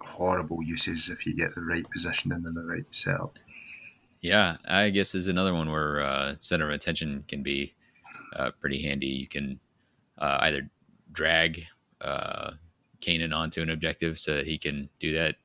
horrible 0.00 0.62
uses 0.62 1.08
if 1.08 1.24
you 1.24 1.34
get 1.34 1.54
the 1.54 1.62
right 1.62 1.88
positioning 1.90 2.44
and 2.44 2.54
the 2.54 2.62
right 2.62 2.84
setup. 2.90 3.38
Yeah, 4.20 4.58
I 4.66 4.90
guess 4.90 5.14
is 5.14 5.28
another 5.28 5.54
one 5.54 5.70
where 5.70 6.02
uh, 6.02 6.34
center 6.40 6.68
of 6.68 6.74
attention 6.74 7.24
can 7.26 7.42
be 7.42 7.74
uh, 8.36 8.50
pretty 8.60 8.82
handy. 8.82 9.06
You 9.06 9.26
can 9.26 9.60
uh, 10.18 10.38
either 10.40 10.68
drag 11.12 11.64
uh, 12.00 12.52
Kainan 13.00 13.34
onto 13.34 13.62
an 13.62 13.70
objective 13.70 14.18
so 14.18 14.34
that 14.34 14.46
he 14.46 14.58
can 14.58 14.88
do 15.00 15.14
that, 15.14 15.36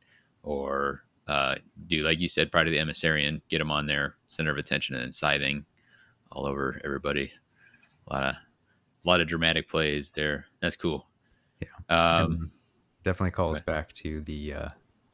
or 0.43 1.03
uh, 1.27 1.55
do 1.87 2.03
like 2.03 2.19
you 2.19 2.27
said, 2.27 2.51
Pride 2.51 2.67
of 2.67 2.73
the 2.73 2.79
Emissarian, 2.79 3.41
get 3.49 3.61
him 3.61 3.71
on 3.71 3.85
there, 3.85 4.15
center 4.27 4.51
of 4.51 4.57
attention, 4.57 4.95
and 4.95 5.03
then 5.03 5.11
scything 5.11 5.65
all 6.31 6.45
over 6.45 6.79
everybody. 6.83 7.31
A 8.07 8.13
lot 8.13 8.23
of 8.23 8.35
a 9.05 9.07
lot 9.07 9.21
of 9.21 9.27
dramatic 9.27 9.67
plays 9.67 10.11
there. 10.11 10.45
That's 10.61 10.75
cool. 10.75 11.07
Yeah. 11.61 11.67
Um, 11.89 12.51
definitely 13.03 13.31
calls 13.31 13.59
back 13.61 13.93
to 13.93 14.21
the 14.21 14.53
uh, 14.53 14.69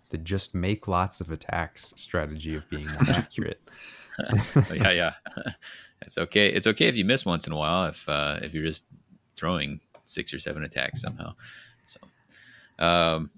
the 0.09 0.17
just 0.17 0.55
make 0.55 0.87
lots 0.87 1.21
of 1.21 1.31
attacks 1.31 1.93
strategy 1.95 2.55
of 2.55 2.69
being 2.69 2.87
more 2.87 2.97
accurate. 3.09 3.61
yeah, 4.73 4.91
yeah. 4.91 5.13
It's 6.01 6.17
okay. 6.17 6.49
It's 6.49 6.67
okay 6.67 6.87
if 6.87 6.95
you 6.95 7.05
miss 7.05 7.25
once 7.25 7.47
in 7.47 7.53
a 7.53 7.55
while. 7.55 7.85
If 7.85 8.07
uh, 8.07 8.39
if 8.43 8.53
you're 8.53 8.65
just 8.65 8.85
throwing 9.35 9.79
six 10.05 10.33
or 10.33 10.39
seven 10.39 10.63
attacks 10.63 11.01
somehow. 11.01 11.33
So, 11.87 11.99
um, 12.79 13.29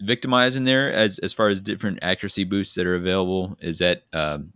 victimize 0.00 0.56
in 0.56 0.64
there 0.64 0.92
as 0.92 1.18
as 1.20 1.32
far 1.32 1.48
as 1.48 1.60
different 1.60 1.98
accuracy 2.02 2.44
boosts 2.44 2.74
that 2.74 2.86
are 2.86 2.94
available. 2.96 3.56
Is 3.60 3.78
that 3.78 4.02
um, 4.12 4.52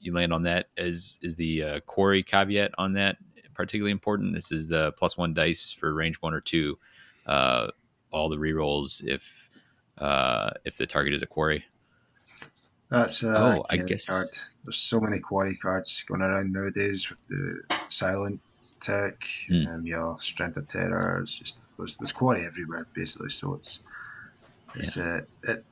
you 0.00 0.12
land 0.14 0.32
on 0.32 0.42
that? 0.44 0.68
Is 0.76 1.18
is 1.22 1.36
the 1.36 1.62
uh, 1.62 1.80
quarry 1.80 2.22
caveat 2.22 2.72
on 2.78 2.94
that 2.94 3.16
particularly 3.54 3.92
important? 3.92 4.34
This 4.34 4.52
is 4.52 4.68
the 4.68 4.92
plus 4.92 5.16
one 5.16 5.34
dice 5.34 5.70
for 5.72 5.92
range 5.94 6.16
one 6.16 6.34
or 6.34 6.40
two. 6.40 6.78
Uh, 7.26 7.68
all 8.10 8.28
the 8.28 8.36
rerolls 8.36 9.02
if 9.06 9.50
uh, 9.98 10.50
if 10.64 10.78
the 10.78 10.86
target 10.86 11.12
is 11.14 11.22
a 11.22 11.26
quarry. 11.26 11.64
That's 12.90 13.22
a 13.22 13.36
Oh, 13.36 13.66
I 13.68 13.76
guess- 13.76 14.06
card. 14.08 14.28
There's 14.64 14.78
so 14.78 14.98
many 15.00 15.18
quarry 15.18 15.56
cards 15.56 16.02
going 16.04 16.22
around 16.22 16.52
nowadays 16.52 17.08
with 17.10 17.26
the 17.28 17.62
silent 17.88 18.40
tech, 18.80 19.24
Hmm. 19.48 19.66
um, 19.68 19.86
your 19.86 20.20
strength 20.20 20.56
of 20.56 20.68
terror. 20.68 21.20
It's 21.22 21.36
just 21.36 21.76
there's, 21.76 21.96
there's 21.96 22.12
quarry 22.12 22.46
everywhere 22.46 22.86
basically. 22.94 23.30
So 23.30 23.54
it's 23.54 23.80
it's 24.74 24.96
uh, 24.96 25.22
it, 25.44 25.64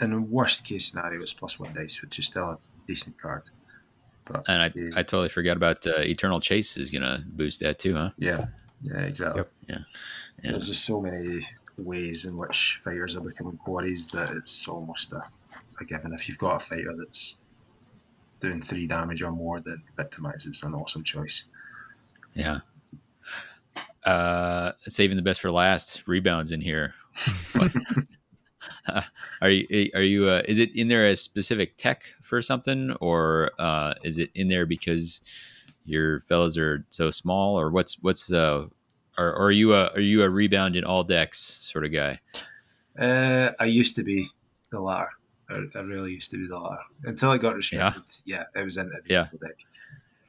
in 0.00 0.10
the 0.10 0.20
worst 0.20 0.64
case 0.64 0.90
scenario, 0.90 1.22
it's 1.22 1.32
plus 1.32 1.58
one 1.58 1.72
dice, 1.72 2.02
which 2.02 2.18
is 2.18 2.26
still 2.26 2.44
a 2.50 2.58
decent 2.86 3.18
card. 3.20 3.42
But 4.24 4.44
And 4.48 4.62
I, 4.62 4.72
yeah, 4.74 4.90
I 4.96 5.02
totally 5.02 5.28
forgot 5.28 5.56
about 5.56 5.86
uh, 5.86 5.98
Eternal 6.00 6.40
Chase 6.40 6.76
is 6.76 6.90
gonna 6.90 7.24
boost 7.26 7.60
that 7.60 7.78
too, 7.78 7.94
huh? 7.94 8.10
yeah, 8.18 8.46
yeah, 8.82 9.00
exactly. 9.00 9.40
Yep. 9.40 9.52
Yeah. 9.68 9.78
There's 10.50 10.68
just 10.68 10.84
so 10.84 11.00
many 11.00 11.46
ways 11.78 12.24
in 12.24 12.36
which 12.36 12.80
fighters 12.84 13.16
are 13.16 13.20
becoming 13.20 13.56
quarries 13.56 14.10
that 14.10 14.30
it's 14.36 14.68
almost 14.68 15.12
a, 15.12 15.22
a 15.80 15.84
given. 15.84 16.12
If 16.12 16.28
you've 16.28 16.38
got 16.38 16.62
a 16.62 16.64
fighter 16.64 16.92
that's 16.96 17.38
doing 18.40 18.60
three 18.60 18.86
damage 18.86 19.22
or 19.22 19.30
more, 19.30 19.60
then 19.60 19.82
Victimize 19.96 20.46
is 20.46 20.62
an 20.64 20.74
awesome 20.74 21.04
choice. 21.04 21.44
Yeah. 22.34 22.60
Uh, 24.04 24.72
saving 24.82 25.16
the 25.16 25.22
best 25.22 25.40
for 25.40 25.50
last. 25.50 26.06
Rebounds 26.06 26.52
in 26.52 26.60
here. 26.60 26.94
are 29.40 29.50
you? 29.50 29.90
Are 29.94 30.02
you? 30.02 30.28
Uh, 30.28 30.42
is 30.46 30.58
it 30.58 30.74
in 30.74 30.88
there 30.88 31.06
as 31.06 31.20
specific 31.20 31.76
tech 31.76 32.04
for 32.22 32.42
something, 32.42 32.92
or 33.00 33.50
uh, 33.58 33.94
is 34.02 34.18
it 34.18 34.30
in 34.34 34.48
there 34.48 34.66
because 34.66 35.20
your 35.84 36.20
fellows 36.20 36.58
are 36.58 36.84
so 36.88 37.10
small, 37.10 37.58
or 37.58 37.70
what's 37.70 38.02
what's 38.02 38.32
uh, 38.32 38.66
or, 39.18 39.26
or 39.26 39.46
are 39.46 39.50
you 39.52 39.74
a 39.74 39.86
are 39.92 40.00
you 40.00 40.22
a 40.22 40.30
rebound 40.30 40.74
in 40.76 40.84
all 40.84 41.02
decks 41.02 41.38
sort 41.38 41.84
of 41.84 41.92
guy? 41.92 42.20
Uh, 42.98 43.52
I 43.60 43.66
used 43.66 43.96
to 43.96 44.02
be 44.02 44.26
the 44.70 44.80
latter. 44.80 45.10
I, 45.48 45.60
I 45.74 45.80
really 45.80 46.12
used 46.12 46.30
to 46.32 46.38
be 46.38 46.46
the 46.48 46.58
latter 46.58 46.82
until 47.04 47.30
I 47.30 47.38
got 47.38 47.56
restricted. 47.56 48.02
Yeah, 48.24 48.44
it 48.54 48.64
was 48.64 48.76
in 48.78 48.86
every 48.86 49.10
Yeah. 49.10 49.28
single 49.30 49.46
deck. 49.48 49.56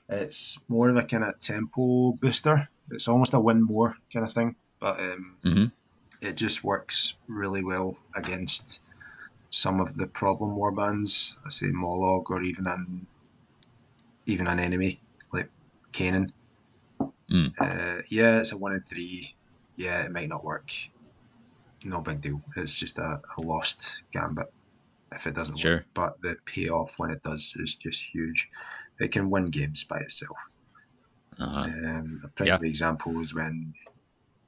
It's 0.09 0.57
more 0.67 0.89
of 0.89 0.97
a 0.97 1.03
kind 1.03 1.23
of 1.23 1.39
tempo 1.39 2.13
booster. 2.13 2.69
It's 2.91 3.07
almost 3.07 3.33
a 3.33 3.39
win 3.39 3.63
more 3.63 3.95
kind 4.11 4.25
of 4.25 4.33
thing. 4.33 4.55
But 4.79 4.99
um, 4.99 5.37
Mhm. 5.43 5.71
it 6.21 6.33
just 6.33 6.63
works 6.63 7.17
really 7.27 7.63
well 7.63 7.97
against 8.15 8.81
some 9.49 9.79
of 9.79 9.95
the 9.95 10.07
problem 10.07 10.55
warbands. 10.57 11.37
I 11.45 11.49
say 11.49 11.67
Mollog 11.67 12.29
or 12.29 12.41
even 12.41 12.67
an 12.67 13.07
even 14.25 14.47
an 14.47 14.59
enemy 14.59 15.01
like 15.31 15.49
Kainan. 15.91 16.31
Mm. 17.29 17.53
Uh, 17.59 18.01
yeah, 18.09 18.39
it's 18.39 18.51
a 18.51 18.57
one 18.57 18.73
in 18.73 18.81
three. 18.81 19.35
Yeah, 19.75 20.03
it 20.03 20.11
might 20.11 20.29
not 20.29 20.43
work. 20.43 20.71
No 21.83 22.01
big 22.01 22.21
deal. 22.21 22.41
It's 22.55 22.77
just 22.77 22.97
a, 22.99 23.21
a 23.37 23.41
lost 23.41 24.03
gambit 24.11 24.51
if 25.13 25.27
it 25.27 25.35
doesn't 25.35 25.57
Sure. 25.57 25.77
work. 25.77 25.85
But 25.93 26.21
the 26.21 26.37
payoff 26.45 26.97
when 26.97 27.09
it 27.11 27.21
does 27.21 27.53
is 27.57 27.75
just 27.75 28.01
huge. 28.03 28.49
It 28.99 29.11
can 29.11 29.29
win 29.29 29.45
games 29.47 29.83
by 29.83 29.99
itself. 29.99 30.37
Uh-huh. 31.39 31.63
Um, 31.63 32.21
a 32.23 32.27
prime 32.29 32.63
example 32.63 33.13
was 33.13 33.33
when 33.33 33.73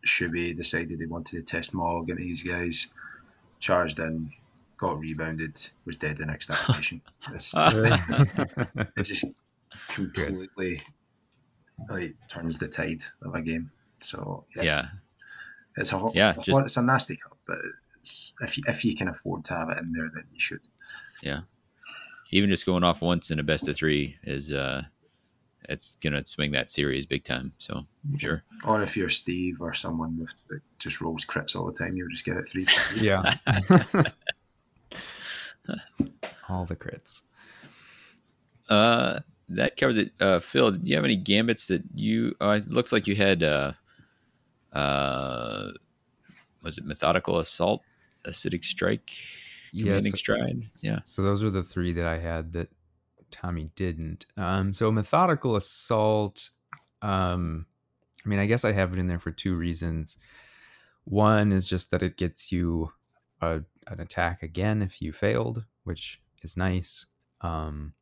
Shubi 0.05 0.55
decided 0.55 0.99
he 0.99 1.05
wanted 1.07 1.37
to 1.37 1.43
test 1.43 1.73
Mog 1.73 2.09
and 2.09 2.19
these 2.19 2.43
guys 2.43 2.87
charged 3.59 3.99
in, 3.99 4.29
got 4.77 4.99
rebounded, 4.99 5.55
was 5.85 5.97
dead 5.97 6.17
the 6.17 6.25
next 6.25 6.49
activation. 6.51 7.01
It's, 7.33 7.53
it 7.57 9.03
just 9.03 9.25
completely 9.89 10.81
like 11.89 12.15
turns 12.29 12.59
the 12.59 12.67
tide 12.67 13.03
of 13.23 13.33
a 13.35 13.41
game. 13.41 13.71
So 13.99 14.45
yeah, 14.55 14.63
yeah. 14.63 14.85
it's 15.77 15.91
a 15.91 15.97
hot, 15.97 16.15
Yeah, 16.15 16.33
it's, 16.35 16.43
just- 16.45 16.61
it's 16.61 16.77
a 16.77 16.83
nasty 16.83 17.17
cup, 17.17 17.37
but 17.45 17.57
it's, 17.99 18.33
if 18.41 18.57
you, 18.57 18.63
if 18.67 18.85
you 18.85 18.95
can 18.95 19.07
afford 19.07 19.43
to 19.45 19.53
have 19.55 19.69
it 19.69 19.79
in 19.79 19.91
there, 19.91 20.11
then 20.13 20.25
you 20.31 20.39
should. 20.39 20.61
Even 22.31 22.49
just 22.49 22.65
going 22.65 22.83
off 22.83 23.01
once 23.01 23.31
in 23.31 23.39
a 23.39 23.43
best 23.43 23.67
of 23.67 23.75
three 23.75 24.17
is 24.23 24.51
uh 24.51 24.81
it's 25.69 25.97
gonna 26.01 26.23
swing 26.25 26.51
that 26.51 26.69
series 26.69 27.05
big 27.05 27.23
time. 27.23 27.53
So 27.57 27.85
sure. 28.17 28.43
Or 28.63 28.81
if 28.83 28.95
you're 28.97 29.09
Steve 29.09 29.61
or 29.61 29.73
someone 29.73 30.17
with 30.17 30.33
that 30.49 30.61
just 30.79 31.01
rolls 31.01 31.25
crits 31.25 31.55
all 31.55 31.65
the 31.65 31.73
time, 31.73 31.95
you'll 31.95 32.09
just 32.09 32.25
get 32.25 32.37
it 32.37 32.47
three. 32.47 32.67
yeah. 32.97 33.35
All 36.49 36.65
the 36.65 36.75
crits. 36.75 37.21
Uh 38.69 39.19
that 39.49 39.77
covers 39.77 39.97
it. 39.97 40.11
Uh 40.19 40.39
Phil, 40.39 40.71
do 40.71 40.79
you 40.83 40.95
have 40.95 41.05
any 41.05 41.15
gambits 41.15 41.67
that 41.67 41.83
you 41.95 42.35
uh 42.41 42.59
it 42.61 42.69
looks 42.69 42.91
like 42.91 43.07
you 43.07 43.15
had 43.15 43.43
uh 43.43 43.73
uh 44.73 45.71
was 46.63 46.77
it 46.77 46.85
methodical 46.85 47.39
assault, 47.39 47.81
acidic 48.25 48.65
strike, 48.65 49.11
commanding 49.77 50.11
Yes. 50.11 50.19
stride? 50.19 50.63
Yeah. 50.81 50.99
So 51.03 51.21
those 51.21 51.43
are 51.43 51.49
the 51.49 51.63
three 51.63 51.93
that 51.93 52.05
I 52.05 52.17
had 52.17 52.53
that 52.53 52.69
Tommy 53.31 53.71
didn't. 53.75 54.25
Um, 54.37 54.73
so 54.73 54.91
methodical 54.91 55.55
assault. 55.55 56.49
Um, 57.01 57.65
I 58.25 58.29
mean, 58.29 58.39
I 58.39 58.45
guess 58.45 58.65
I 58.65 58.71
have 58.71 58.93
it 58.93 58.99
in 58.99 59.05
there 59.07 59.19
for 59.19 59.31
two 59.31 59.55
reasons. 59.55 60.17
One 61.03 61.51
is 61.51 61.67
just 61.67 61.91
that 61.91 62.01
it 62.01 62.17
gets 62.17 62.51
you 62.51 62.91
a, 63.41 63.61
an 63.87 63.99
attack 63.99 64.41
again 64.41 64.81
if 64.81 65.01
you 65.01 65.11
failed, 65.13 65.63
which 65.83 66.21
is 66.41 66.57
nice. 66.57 67.05
Um, 67.41 67.93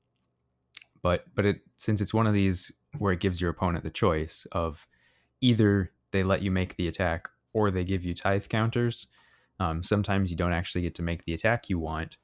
but 1.01 1.25
but 1.35 1.45
it 1.45 1.61
since 1.75 1.99
it's 1.99 2.13
one 2.13 2.27
of 2.27 2.33
these 2.33 2.71
where 2.97 3.11
it 3.11 3.19
gives 3.19 3.41
your 3.41 3.49
opponent 3.49 3.83
the 3.83 3.89
choice 3.89 4.47
of 4.51 4.87
either 5.41 5.91
they 6.11 6.23
let 6.23 6.41
you 6.43 6.51
make 6.51 6.75
the 6.75 6.87
attack 6.87 7.27
or 7.53 7.71
they 7.71 7.83
give 7.83 8.05
you 8.05 8.13
tithe 8.13 8.47
counters. 8.47 9.07
Um, 9.59 9.83
sometimes 9.83 10.31
you 10.31 10.37
don't 10.37 10.53
actually 10.53 10.81
get 10.81 10.95
to 10.95 11.03
make 11.03 11.23
the 11.25 11.33
attack 11.33 11.69
you 11.69 11.79
want, 11.79 12.17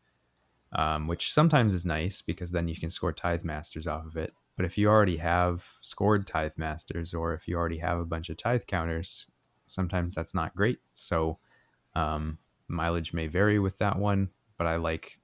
um, 0.74 1.08
which 1.08 1.32
sometimes 1.32 1.74
is 1.74 1.86
nice 1.86 2.22
because 2.22 2.52
then 2.52 2.68
you 2.68 2.76
can 2.76 2.90
score 2.90 3.14
tithe 3.14 3.44
masters 3.44 3.88
off 3.88 4.06
of 4.06 4.18
it. 4.18 4.34
But 4.56 4.66
if 4.66 4.78
you 4.78 4.90
already 4.90 5.18
have 5.18 5.66
scored 5.82 6.28
tithe 6.28 6.58
masters 6.58 7.14
or 7.14 7.34
if 7.34 7.48
you 7.48 7.56
already 7.56 7.78
have 7.78 8.00
a 8.00 8.06
bunch 8.06 8.30
of 8.30 8.38
tithe 8.38 8.64
counters, 8.68 9.30
sometimes 9.66 10.14
that's 10.14 10.34
not 10.34 10.56
great. 10.56 10.80
So 10.94 11.38
um, 11.96 12.38
mileage 12.68 13.14
may 13.14 13.28
vary 13.28 13.60
with 13.60 13.78
that 13.78 13.98
one, 13.98 14.30
but 14.58 14.68
I 14.68 14.76
like 14.76 15.18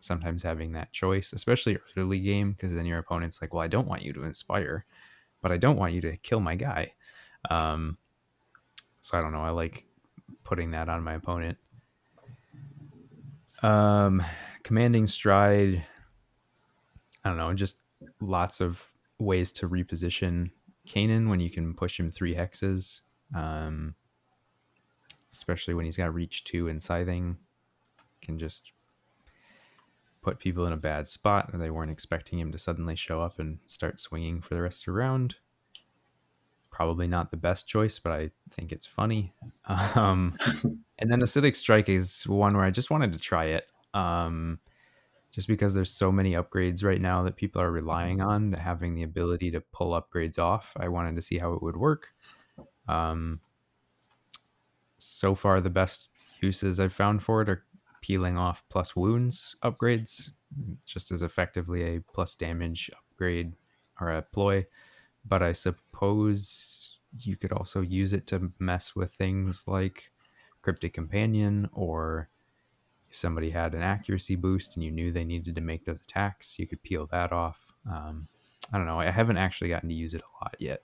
sometimes 0.00 0.42
having 0.42 0.72
that 0.72 0.92
choice, 0.92 1.32
especially 1.32 1.78
early 1.96 2.20
game, 2.20 2.52
because 2.52 2.74
then 2.74 2.86
your 2.86 2.98
opponent's 2.98 3.40
like, 3.40 3.54
well, 3.54 3.62
I 3.62 3.68
don't 3.68 3.88
want 3.88 4.02
you 4.02 4.12
to 4.12 4.24
inspire, 4.24 4.84
but 5.40 5.50
I 5.50 5.56
don't 5.56 5.78
want 5.78 5.94
you 5.94 6.00
to 6.02 6.16
kill 6.18 6.40
my 6.40 6.54
guy. 6.54 6.92
Um, 7.50 7.96
so 9.00 9.16
I 9.16 9.20
don't 9.20 9.32
know. 9.32 9.42
I 9.42 9.50
like 9.50 9.87
putting 10.44 10.70
that 10.72 10.88
on 10.88 11.02
my 11.02 11.14
opponent. 11.14 11.58
Um, 13.62 14.22
commanding 14.62 15.06
stride. 15.06 15.84
I 17.24 17.28
don't 17.28 17.38
know. 17.38 17.52
Just 17.54 17.82
lots 18.20 18.60
of 18.60 18.84
ways 19.18 19.52
to 19.52 19.68
reposition 19.68 20.50
Kainan 20.86 21.28
when 21.28 21.40
you 21.40 21.50
can 21.50 21.74
push 21.74 21.98
him 21.98 22.10
three 22.10 22.34
hexes. 22.34 23.00
Um, 23.34 23.94
especially 25.32 25.74
when 25.74 25.84
he's 25.84 25.96
got 25.96 26.14
reach 26.14 26.44
two 26.44 26.68
and 26.68 26.82
scything, 26.82 27.36
can 28.22 28.38
just 28.38 28.72
put 30.22 30.38
people 30.38 30.66
in 30.66 30.72
a 30.72 30.76
bad 30.76 31.06
spot 31.06 31.50
or 31.52 31.58
they 31.58 31.70
weren't 31.70 31.90
expecting 31.90 32.38
him 32.38 32.52
to 32.52 32.58
suddenly 32.58 32.96
show 32.96 33.20
up 33.20 33.38
and 33.38 33.58
start 33.66 34.00
swinging 34.00 34.40
for 34.40 34.54
the 34.54 34.62
rest 34.62 34.82
of 34.82 34.86
the 34.86 34.92
round. 34.92 35.36
Probably 36.78 37.08
not 37.08 37.32
the 37.32 37.36
best 37.36 37.66
choice, 37.66 37.98
but 37.98 38.12
I 38.12 38.30
think 38.50 38.70
it's 38.70 38.86
funny. 38.86 39.34
Um, 39.96 40.38
and 41.00 41.10
then 41.10 41.20
acidic 41.20 41.56
strike 41.56 41.88
is 41.88 42.24
one 42.28 42.56
where 42.56 42.64
I 42.64 42.70
just 42.70 42.88
wanted 42.88 43.12
to 43.12 43.18
try 43.18 43.46
it. 43.46 43.66
Um, 43.94 44.60
just 45.32 45.48
because 45.48 45.74
there's 45.74 45.90
so 45.90 46.12
many 46.12 46.34
upgrades 46.34 46.84
right 46.84 47.00
now 47.00 47.24
that 47.24 47.34
people 47.34 47.60
are 47.60 47.72
relying 47.72 48.20
on 48.20 48.52
having 48.52 48.94
the 48.94 49.02
ability 49.02 49.50
to 49.50 49.60
pull 49.72 50.00
upgrades 50.00 50.38
off. 50.38 50.76
I 50.78 50.86
wanted 50.86 51.16
to 51.16 51.22
see 51.22 51.36
how 51.36 51.52
it 51.52 51.62
would 51.64 51.76
work. 51.76 52.10
Um, 52.86 53.40
so 54.98 55.34
far, 55.34 55.60
the 55.60 55.70
best 55.70 56.10
uses 56.40 56.78
I've 56.78 56.92
found 56.92 57.24
for 57.24 57.42
it 57.42 57.48
are 57.48 57.64
peeling 58.02 58.38
off 58.38 58.62
plus 58.68 58.94
wounds 58.94 59.56
upgrades, 59.64 60.30
just 60.86 61.10
as 61.10 61.22
effectively 61.22 61.96
a 61.96 62.00
plus 62.14 62.36
damage 62.36 62.88
upgrade 62.96 63.52
or 64.00 64.10
a 64.10 64.22
ploy. 64.22 64.64
But 65.28 65.42
I 65.42 65.52
suppose 65.52 66.98
you 67.20 67.36
could 67.36 67.52
also 67.52 67.80
use 67.80 68.12
it 68.12 68.26
to 68.28 68.52
mess 68.58 68.94
with 68.94 69.12
things 69.12 69.66
like 69.66 70.10
Cryptic 70.62 70.94
Companion, 70.94 71.68
or 71.72 72.28
if 73.10 73.16
somebody 73.16 73.50
had 73.50 73.74
an 73.74 73.82
accuracy 73.82 74.36
boost 74.36 74.74
and 74.74 74.84
you 74.84 74.90
knew 74.90 75.12
they 75.12 75.24
needed 75.24 75.54
to 75.54 75.60
make 75.60 75.84
those 75.84 76.00
attacks, 76.00 76.58
you 76.58 76.66
could 76.66 76.82
peel 76.82 77.06
that 77.06 77.32
off. 77.32 77.72
Um, 77.90 78.28
I 78.72 78.76
don't 78.76 78.86
know. 78.86 79.00
I 79.00 79.10
haven't 79.10 79.38
actually 79.38 79.70
gotten 79.70 79.88
to 79.88 79.94
use 79.94 80.14
it 80.14 80.22
a 80.22 80.44
lot 80.44 80.56
yet, 80.58 80.82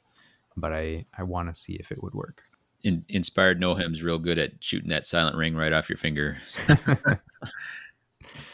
but 0.56 0.72
I, 0.72 1.04
I 1.16 1.22
want 1.22 1.48
to 1.48 1.60
see 1.60 1.74
if 1.74 1.92
it 1.92 2.02
would 2.02 2.14
work. 2.14 2.42
In, 2.82 3.04
inspired 3.08 3.60
Nohem's 3.60 4.02
real 4.02 4.18
good 4.18 4.38
at 4.38 4.62
shooting 4.62 4.90
that 4.90 5.06
silent 5.06 5.36
ring 5.36 5.54
right 5.54 5.72
off 5.72 5.88
your 5.88 5.96
finger. 5.96 6.38
I 6.68 7.18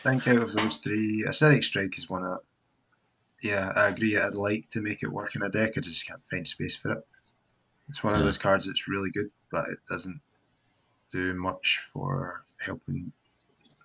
think 0.02 0.28
out 0.28 0.42
of 0.42 0.52
those 0.52 0.78
three, 0.78 1.24
Acidic 1.26 1.64
Strike 1.64 1.98
is 1.98 2.08
one 2.08 2.24
of. 2.24 2.38
Yeah, 3.42 3.72
I 3.74 3.88
agree. 3.88 4.18
I'd 4.18 4.34
like 4.34 4.68
to 4.70 4.82
make 4.82 5.02
it 5.02 5.08
work 5.12 5.34
in 5.34 5.42
a 5.42 5.48
deck. 5.48 5.72
I 5.76 5.80
just 5.80 6.06
can't 6.06 6.20
find 6.30 6.46
space 6.46 6.76
for 6.76 6.92
it. 6.92 7.06
It's 7.88 8.04
one 8.04 8.14
of 8.14 8.20
those 8.20 8.38
cards 8.38 8.66
that's 8.66 8.88
really 8.88 9.10
good, 9.10 9.30
but 9.50 9.68
it 9.68 9.78
doesn't 9.88 10.20
do 11.12 11.34
much 11.34 11.80
for 11.92 12.44
helping. 12.60 13.12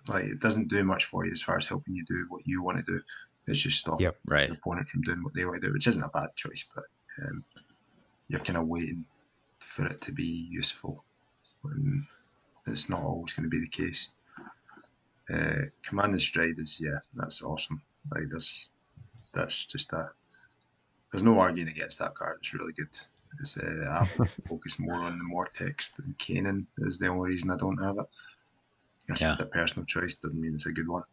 Like, 0.06 0.24
it 0.24 0.40
doesn't 0.40 0.68
do 0.68 0.84
much 0.84 1.06
for 1.06 1.24
you 1.24 1.32
as 1.32 1.42
far 1.42 1.56
as 1.56 1.66
helping 1.66 1.94
you 1.94 2.04
do 2.06 2.26
what 2.28 2.46
you 2.46 2.62
want 2.62 2.76
to 2.78 2.82
do. 2.84 3.00
It's 3.46 3.60
just 3.60 3.80
stop 3.80 4.00
Yep. 4.00 4.16
Right. 4.26 4.48
your 4.48 4.56
opponent 4.56 4.88
from 4.88 5.02
doing 5.02 5.22
what 5.22 5.34
they 5.34 5.44
want 5.44 5.60
to 5.60 5.66
do, 5.66 5.72
which 5.72 5.86
isn't 5.86 6.02
a 6.02 6.08
bad 6.08 6.28
choice, 6.36 6.64
but 6.74 6.84
um, 7.24 7.44
you're 8.28 8.40
kind 8.40 8.58
of 8.58 8.66
waiting 8.66 9.04
for 9.60 9.86
it 9.86 10.00
to 10.02 10.12
be 10.12 10.46
useful. 10.50 11.04
When 11.62 12.06
it's 12.66 12.88
not 12.88 13.02
always 13.02 13.32
going 13.32 13.44
to 13.44 13.50
be 13.50 13.60
the 13.60 13.68
case. 13.68 14.10
Uh, 15.32 15.62
Commanding 15.82 16.20
Stride 16.20 16.58
is 16.58 16.80
yeah, 16.80 16.98
that's 17.16 17.42
awesome. 17.42 17.82
Like 18.12 18.24
there's 18.28 18.70
that's 19.36 19.66
just 19.66 19.92
a 19.92 20.10
there's 21.12 21.22
no 21.24 21.38
arguing 21.38 21.68
against 21.68 21.98
that 22.00 22.14
card. 22.14 22.38
It's 22.40 22.52
really 22.52 22.72
good. 22.72 22.88
It's, 23.40 23.56
uh, 23.58 23.84
I 23.88 24.04
focus 24.48 24.78
more 24.78 24.94
on 24.94 25.18
the 25.18 25.24
Morteks 25.24 25.94
than 25.94 26.14
Kainan 26.18 26.66
is 26.78 26.98
the 26.98 27.08
only 27.08 27.30
reason 27.30 27.50
I 27.50 27.56
don't 27.56 27.82
have 27.82 27.98
it. 27.98 28.06
It's 29.08 29.22
Yeah. 29.22 29.28
just 29.28 29.40
a 29.40 29.46
personal 29.46 29.86
choice. 29.86 30.16
Doesn't 30.16 30.40
mean 30.40 30.54
it's 30.54 30.66
a 30.66 30.72
good 30.72 30.88
one. 30.88 31.04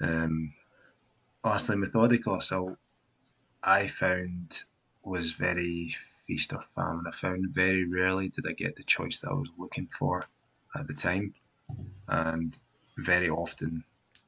Um, 0.00 0.54
lastly, 1.44 1.76
Methodical 1.76 2.36
Assault, 2.36 2.78
I 3.62 3.86
found 3.86 4.62
was 5.02 5.32
very 5.32 5.90
feast 6.26 6.52
or 6.52 6.60
famine. 6.60 7.04
I 7.06 7.10
found 7.12 7.48
very 7.50 7.84
rarely 7.84 8.28
did 8.28 8.46
I 8.46 8.52
get 8.52 8.76
the 8.76 8.84
choice 8.84 9.18
that 9.20 9.30
I 9.30 9.34
was 9.34 9.50
looking 9.58 9.86
for 9.86 10.26
at 10.76 10.86
the 10.86 10.94
time, 10.94 11.34
and 12.08 12.56
very 12.98 13.30
often 13.30 13.84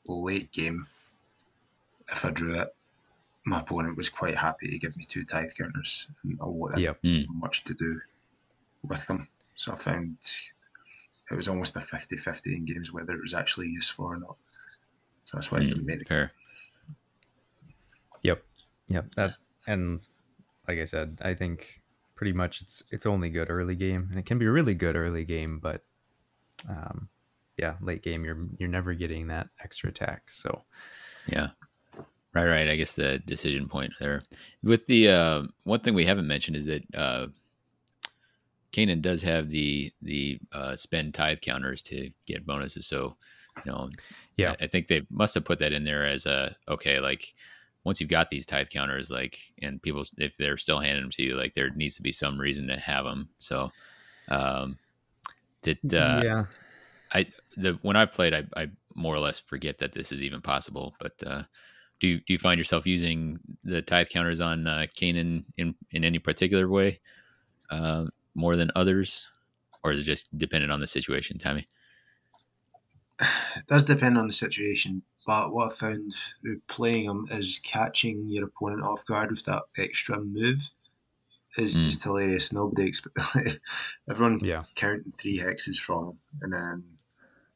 late 0.07 0.51
game, 0.53 0.87
if 2.11 2.25
I 2.25 2.31
drew 2.31 2.61
it, 2.61 2.75
my 3.49 3.61
opponent 3.61 3.97
was 3.97 4.09
quite 4.09 4.37
happy 4.37 4.69
to 4.71 4.79
give 4.79 4.97
me 4.97 5.05
two 5.05 5.25
tithe 5.25 5.51
counters, 5.57 6.09
and 6.25 6.39
I 6.41 6.47
wanted 6.47 6.81
Yep. 6.81 7.03
Mm. 7.03 7.27
much 7.29 7.65
to 7.65 7.75
do 7.75 8.01
with 8.83 9.07
them. 9.07 9.29
So 9.57 9.73
I 9.73 9.77
found 9.77 10.19
it 11.31 11.35
was 11.35 11.49
almost 11.49 11.77
a 11.77 11.81
50-50 11.81 12.47
in 12.57 12.65
games 12.65 12.93
whether 12.93 13.13
it 13.15 13.23
was 13.23 13.35
actually 13.35 13.69
useful 13.69 14.07
or 14.07 14.17
not. 14.17 14.37
So 15.25 15.37
that's 15.37 15.51
why 15.51 15.59
I 15.59 15.65
didn't 15.65 15.85
make 15.85 15.97
Mm, 15.97 15.99
the 16.01 16.05
fair. 16.05 16.33
Yep. 18.23 18.43
Yep. 18.89 19.11
That 19.17 19.31
and 19.67 20.01
like 20.67 20.79
I 20.79 20.85
said, 20.85 21.21
I 21.23 21.35
think 21.35 21.83
pretty 22.15 22.33
much 22.33 22.63
it's 22.63 22.83
it's 22.91 23.07
only 23.07 23.31
good 23.31 23.51
early 23.51 23.75
game, 23.75 24.09
and 24.11 24.19
it 24.19 24.27
can 24.27 24.39
be 24.39 24.47
a 24.47 24.51
really 24.51 24.75
good 24.75 24.97
early 24.97 25.25
game, 25.25 25.59
but 25.59 25.85
um, 26.69 27.09
yeah, 27.57 27.75
late 27.81 28.03
game 28.03 28.25
you're 28.25 28.47
you're 28.59 28.69
never 28.69 28.95
getting 28.95 29.29
that 29.29 29.49
extra 29.63 29.91
attack. 29.91 30.31
So 30.31 30.65
yeah, 31.27 31.49
right, 32.45 32.51
right. 32.51 32.69
I 32.69 32.77
guess 32.77 32.93
the 32.93 33.19
decision 33.21 33.69
point 33.69 33.93
there 34.01 34.23
with 34.63 34.87
the 34.87 35.11
uh, 35.11 35.43
one 35.65 35.81
thing 35.81 35.95
we 35.95 36.05
haven't 36.05 36.27
mentioned 36.27 36.57
is 36.57 36.67
that 36.67 36.83
uh, 36.95 37.27
Kainan 38.73 39.03
does 39.03 39.23
have 39.23 39.51
the 39.51 39.91
the 40.03 40.39
uh, 40.53 40.77
spend 40.77 41.15
tithe 41.15 41.41
counters 41.41 41.83
to 41.85 42.11
get 42.27 42.47
bonuses. 42.47 42.87
So 42.87 43.17
you 43.65 43.73
know, 43.73 43.91
yeah, 44.37 44.55
I, 44.61 44.65
I 44.65 44.67
think 44.67 44.89
they 44.89 45.07
must 45.11 45.35
have 45.35 45.45
put 45.45 45.59
that 45.61 45.73
in 45.73 45.85
there 45.85 46.07
as 46.07 46.27
a 46.27 46.55
okay, 46.69 47.01
like 47.01 47.35
once 47.89 48.01
you've 48.01 48.11
got 48.11 48.29
these 48.29 48.45
tithe 48.45 48.69
counters, 48.69 49.11
like, 49.11 49.39
and 49.63 49.81
people, 49.81 50.05
if 50.19 50.37
they're 50.37 50.59
still 50.59 50.79
handing 50.79 51.03
them 51.03 51.11
to 51.11 51.23
you, 51.23 51.37
like, 51.37 51.55
there 51.55 51.71
needs 51.71 51.97
to 51.97 52.03
be 52.03 52.13
some 52.13 52.39
reason 52.39 52.67
to 52.67 52.77
have 52.77 53.05
them. 53.05 53.29
So, 53.39 53.73
um, 54.29 54.77
did, 55.63 55.79
uh, 55.95 56.21
yeah, 56.23 56.45
I, 57.13 57.27
the, 57.57 57.79
when 57.83 57.97
I've 57.97 58.13
played, 58.13 58.35
I, 58.35 58.45
I 58.57 58.69
more 58.95 59.15
or 59.15 59.21
less 59.21 59.39
forget 59.39 59.79
that 59.79 59.93
this 59.93 60.13
is 60.13 60.23
even 60.23 60.43
possible, 60.43 60.95
but, 61.01 61.23
uh, 61.27 61.43
do 62.01 62.07
you, 62.09 62.19
do 62.19 62.33
you 62.33 62.39
find 62.39 62.59
yourself 62.59 62.87
using 62.87 63.39
the 63.65 63.83
tithe 63.83 64.09
counters 64.09 64.41
on, 64.41 64.67
uh, 64.67 64.87
Kainan 64.97 65.45
in, 65.57 65.75
in 65.91 66.05
any 66.05 66.19
particular 66.19 66.69
way, 66.69 67.01
uh, 67.71 68.07
more 68.35 68.57
than 68.57 68.71
others, 68.77 69.29
or 69.83 69.93
is 69.93 70.01
it 70.01 70.05
just 70.05 70.37
dependent 70.37 70.73
on 70.73 70.81
the 70.81 70.87
situation, 70.87 71.39
Tommy? 71.39 71.67
It 73.21 73.67
does 73.67 73.85
depend 73.85 74.17
on 74.17 74.29
the 74.29 74.33
situation, 74.33 75.03
but 75.27 75.53
what 75.53 75.73
I 75.73 75.75
found 75.75 76.15
with 76.45 76.65
playing 76.69 77.07
them 77.09 77.27
is 77.31 77.61
catching 77.65 78.29
your 78.29 78.45
opponent 78.45 78.83
off 78.83 79.05
guard 79.07 79.31
with 79.31 79.45
that 79.47 79.65
extra 79.77 80.21
move 80.21 80.71
is 81.57 81.77
Mm. 81.77 81.85
just 81.85 82.05
hilarious. 82.05 82.53
Nobody 82.53 82.87
expect 82.87 83.19
everyone 84.09 84.39
Yeah. 84.39 84.63
counting 84.77 85.11
three 85.11 85.39
hexes 85.39 85.79
from 85.79 86.07
them, 86.07 86.19
and 86.43 86.53
then 86.53 86.85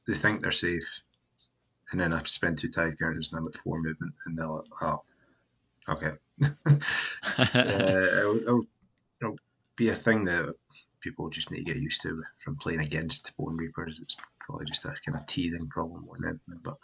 they 0.09 0.15
think 0.15 0.43
they're 0.43 0.51
safe, 0.51 1.01
and 1.93 2.01
then 2.01 2.13
I 2.13 2.23
spend 2.25 2.59
two 2.59 2.71
tithe 2.71 2.95
counters 2.99 3.31
and 3.31 3.39
I'm 3.39 3.47
at 3.47 3.55
four 3.55 3.81
movement, 3.81 4.15
and 4.27 4.37
they're 4.37 4.49
like, 4.49 4.65
oh, 4.81 5.03
okay. 5.89 6.13
uh, 6.43 7.59
it'll, 7.59 8.65
it'll, 9.21 9.37
be 9.75 9.89
a 9.89 9.95
thing 9.95 10.23
that 10.25 10.55
people 11.01 11.31
just 11.31 11.51
need 11.51 11.65
to 11.65 11.73
get 11.73 11.81
used 11.81 12.03
to 12.03 12.23
from 12.39 12.57
playing 12.57 12.81
against 12.81 13.35
Bone 13.39 13.57
Reapers. 13.57 13.99
It's 14.03 14.17
probably 14.39 14.67
just 14.67 14.85
a 14.85 14.89
kind 14.89 15.15
of 15.15 15.25
teething 15.27 15.67
problem 15.69 16.05
more 16.05 16.17
than 16.21 16.29
anything. 16.29 16.61
But 16.63 16.77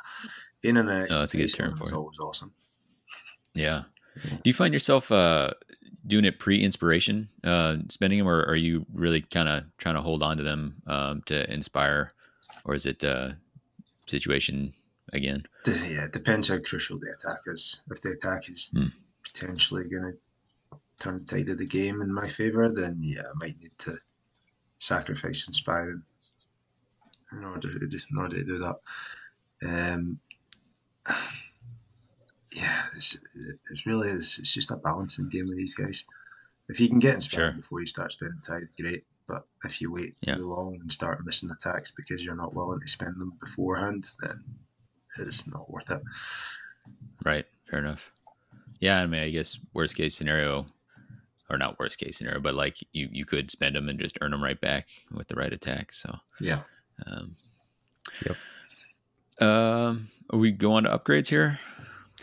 in 0.63 0.79
and 0.79 0.89
out, 0.89 1.09
Oh, 1.11 1.19
that's 1.19 1.35
a 1.35 1.37
good 1.37 1.53
term 1.53 1.77
for 1.77 1.83
It's 1.83 1.93
it. 1.93 1.97
always 1.97 2.19
awesome. 2.19 2.53
Yeah. 3.53 3.83
Do 4.23 4.41
you 4.45 4.55
find 4.55 4.73
yourself 4.73 5.13
uh, 5.13 5.51
doing 6.07 6.25
it 6.25 6.39
pre-inspiration, 6.39 7.29
uh, 7.45 7.77
spending 7.91 8.19
them, 8.19 8.29
or 8.29 8.43
are 8.45 8.57
you 8.57 8.87
really 8.93 9.21
kind 9.21 9.49
of 9.49 9.65
trying 9.77 9.97
to 9.97 10.01
hold 10.01 10.23
on 10.23 10.39
to 10.39 10.43
them 10.43 10.77
um, 10.87 11.23
to 11.27 11.53
inspire, 11.53 12.13
or 12.65 12.75
is 12.75 12.87
it 12.87 13.05
uh, 13.05 13.33
situation 14.07 14.73
again? 15.13 15.45
Yeah, 15.67 16.05
it 16.07 16.13
depends 16.13 16.49
how 16.49 16.59
crucial 16.59 16.99
the 16.99 17.13
attack 17.13 17.41
is. 17.47 17.81
If 17.91 18.01
the 18.03 18.11
attack 18.13 18.49
is 18.51 18.71
Hmm. 18.75 18.87
potentially 19.25 19.85
going 19.89 20.13
to 20.13 20.79
turn 21.01 21.19
the 21.19 21.25
tide 21.25 21.49
of 21.51 21.59
the 21.59 21.67
game 21.67 22.01
in 22.03 22.13
my 22.13 22.29
favour, 22.29 22.69
then 22.69 22.99
yeah, 23.03 23.23
I 23.23 23.33
might 23.41 23.61
need 23.61 23.77
to 23.79 23.99
sacrifice 24.79 25.47
inspiring 25.47 26.03
in 27.33 27.45
order 27.45 27.71
to, 27.71 27.79
in 28.11 28.19
order 28.19 28.37
to 28.37 28.45
do 28.45 28.59
that. 28.59 28.77
Um, 29.63 30.21
yeah, 32.53 32.85
it's, 32.97 33.19
it's 33.71 33.87
really 33.87 34.09
it's, 34.11 34.39
it's 34.39 34.55
just 34.55 34.71
a 34.71 34.77
balancing 34.77 35.29
game 35.29 35.49
with 35.49 35.57
these 35.59 35.75
guys. 35.75 36.05
If 36.69 36.81
you 36.81 36.89
can 36.89 36.99
get 36.99 37.15
inspired 37.15 37.53
Sure. 37.53 37.57
before 37.57 37.81
you 37.81 37.87
start 37.87 38.13
spending 38.13 38.41
tithe, 38.41 38.63
great. 38.81 39.05
But 39.27 39.47
if 39.65 39.81
you 39.81 39.93
wait 39.93 40.15
Yeah. 40.23 40.37
too 40.37 40.49
long 40.49 40.79
and 40.81 40.91
start 40.91 41.25
missing 41.25 41.51
attacks 41.51 41.91
because 41.91 42.25
you're 42.25 42.35
not 42.37 42.55
willing 42.55 42.81
to 42.81 42.89
spend 42.89 43.21
them 43.21 43.33
beforehand, 43.41 44.07
then 44.21 44.43
it's 45.19 45.47
not 45.47 45.71
worth 45.71 45.91
it. 45.91 46.03
Right. 47.25 47.47
Fair 47.71 47.81
enough. 47.81 48.11
Yeah. 48.81 49.01
I 49.01 49.07
mean, 49.07 49.23
I 49.23 49.31
guess 49.31 49.59
worst 49.75 49.97
case 49.97 50.15
scenario, 50.15 50.67
or 51.51 51.59
not 51.59 51.79
worst 51.79 51.99
case 51.99 52.19
scenario, 52.19 52.41
but 52.41 52.55
like 52.55 52.77
you 52.93 53.09
you 53.13 53.25
could 53.25 53.51
spend 53.51 53.77
them 53.77 53.89
and 53.89 53.99
just 53.99 54.19
earn 54.21 54.31
them 54.31 54.43
right 54.43 54.61
back 54.61 54.89
with 55.13 55.29
the 55.29 55.35
right 55.35 55.53
attack. 55.53 55.93
So. 55.93 56.15
Yeah. 56.41 56.61
Um, 57.07 57.37
Yep. 58.27 58.37
Um, 59.41 60.09
are 60.31 60.39
we 60.39 60.51
going 60.51 60.85
to 60.85 60.91
upgrades 60.91 61.29
here? 61.29 61.59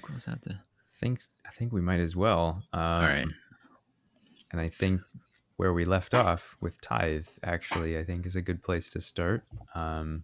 Close 0.01 0.27
out 0.27 0.41
the. 0.41 0.55
think 0.93 1.21
I 1.45 1.51
think 1.51 1.71
we 1.71 1.81
might 1.81 1.99
as 1.99 2.15
well. 2.15 2.63
Um, 2.73 2.81
All 2.81 2.99
right. 3.01 3.27
And 4.51 4.61
I 4.61 4.67
think 4.67 5.01
where 5.57 5.73
we 5.73 5.85
left 5.85 6.13
off 6.13 6.57
with 6.61 6.79
tithe, 6.81 7.27
actually, 7.43 7.97
I 7.97 8.03
think 8.03 8.25
is 8.25 8.35
a 8.35 8.41
good 8.41 8.61
place 8.61 8.89
to 8.91 9.01
start. 9.01 9.43
Um, 9.73 10.23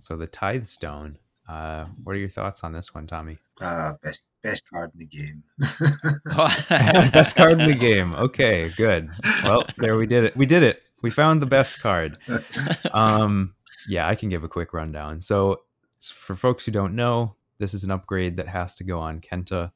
so 0.00 0.16
the 0.16 0.26
tithe 0.26 0.64
stone. 0.64 1.18
Uh, 1.48 1.84
what 2.02 2.14
are 2.14 2.18
your 2.18 2.28
thoughts 2.28 2.64
on 2.64 2.72
this 2.72 2.94
one, 2.94 3.06
Tommy? 3.06 3.38
Uh, 3.60 3.94
best 4.02 4.22
best 4.42 4.64
card 4.70 4.90
in 4.94 5.00
the 5.00 5.06
game. 5.06 5.42
best 7.12 7.36
card 7.36 7.60
in 7.60 7.68
the 7.68 7.74
game. 7.78 8.14
Okay, 8.14 8.70
good. 8.76 9.10
Well, 9.42 9.64
there 9.78 9.96
we 9.96 10.06
did 10.06 10.24
it. 10.24 10.36
We 10.36 10.46
did 10.46 10.62
it. 10.62 10.82
We 11.02 11.10
found 11.10 11.42
the 11.42 11.46
best 11.46 11.80
card. 11.80 12.18
Um, 12.92 13.54
yeah, 13.88 14.06
I 14.08 14.14
can 14.14 14.28
give 14.28 14.44
a 14.44 14.48
quick 14.48 14.72
rundown. 14.72 15.20
So, 15.20 15.62
for 16.00 16.36
folks 16.36 16.64
who 16.64 16.70
don't 16.70 16.94
know, 16.94 17.34
this 17.58 17.74
is 17.74 17.82
an 17.82 17.90
upgrade 17.90 18.36
that 18.36 18.46
has 18.46 18.76
to 18.76 18.84
go 18.84 19.00
on 19.00 19.20
Khenta. 19.20 19.72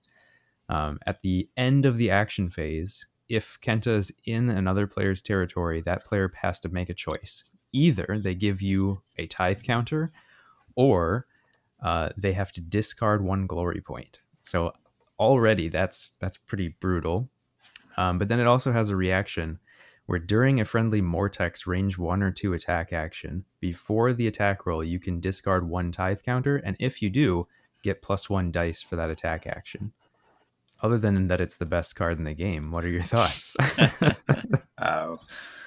Um, 0.68 1.00
at 1.04 1.20
the 1.22 1.48
end 1.56 1.84
of 1.84 1.96
the 1.98 2.10
action 2.10 2.48
phase, 2.48 3.06
if 3.28 3.58
Khenta 3.60 3.96
is 3.96 4.12
in 4.24 4.50
another 4.50 4.86
player's 4.86 5.20
territory, 5.20 5.80
that 5.82 6.04
player 6.04 6.30
has 6.40 6.60
to 6.60 6.68
make 6.68 6.88
a 6.90 6.94
choice. 6.94 7.44
Either 7.72 8.18
they 8.20 8.34
give 8.34 8.62
you 8.62 9.02
a 9.16 9.26
tithe 9.26 9.62
counter, 9.62 10.12
or 10.76 11.26
uh, 11.82 12.10
they 12.16 12.32
have 12.32 12.52
to 12.52 12.60
discard 12.60 13.22
one 13.22 13.46
glory 13.46 13.80
point. 13.80 14.20
So 14.40 14.72
already 15.18 15.68
that's 15.68 16.10
that's 16.20 16.36
pretty 16.36 16.68
brutal. 16.80 17.28
Um, 17.96 18.18
but 18.18 18.28
then 18.28 18.40
it 18.40 18.46
also 18.46 18.72
has 18.72 18.90
a 18.90 18.96
reaction 18.96 19.58
where 20.06 20.18
during 20.18 20.60
a 20.60 20.64
friendly 20.64 21.02
Morteks 21.02 21.66
range 21.66 21.98
one 21.98 22.22
or 22.22 22.30
two 22.30 22.54
attack 22.54 22.92
action, 22.92 23.44
before 23.60 24.12
the 24.12 24.26
attack 24.26 24.64
roll, 24.64 24.82
you 24.82 24.98
can 24.98 25.20
discard 25.20 25.68
one 25.68 25.92
tithe 25.92 26.22
counter, 26.22 26.56
and 26.56 26.76
if 26.78 27.02
you 27.02 27.10
do, 27.10 27.46
get 27.82 28.00
plus 28.00 28.30
one 28.30 28.50
dice 28.50 28.80
for 28.80 28.96
that 28.96 29.10
attack 29.10 29.46
action. 29.46 29.92
Other 30.80 30.96
than 30.96 31.26
that, 31.26 31.40
it's 31.40 31.56
the 31.56 31.66
best 31.66 31.96
card 31.96 32.18
in 32.18 32.24
the 32.24 32.34
game. 32.34 32.70
What 32.70 32.84
are 32.84 32.90
your 32.90 33.02
thoughts? 33.02 33.56
Uh, 34.78 35.16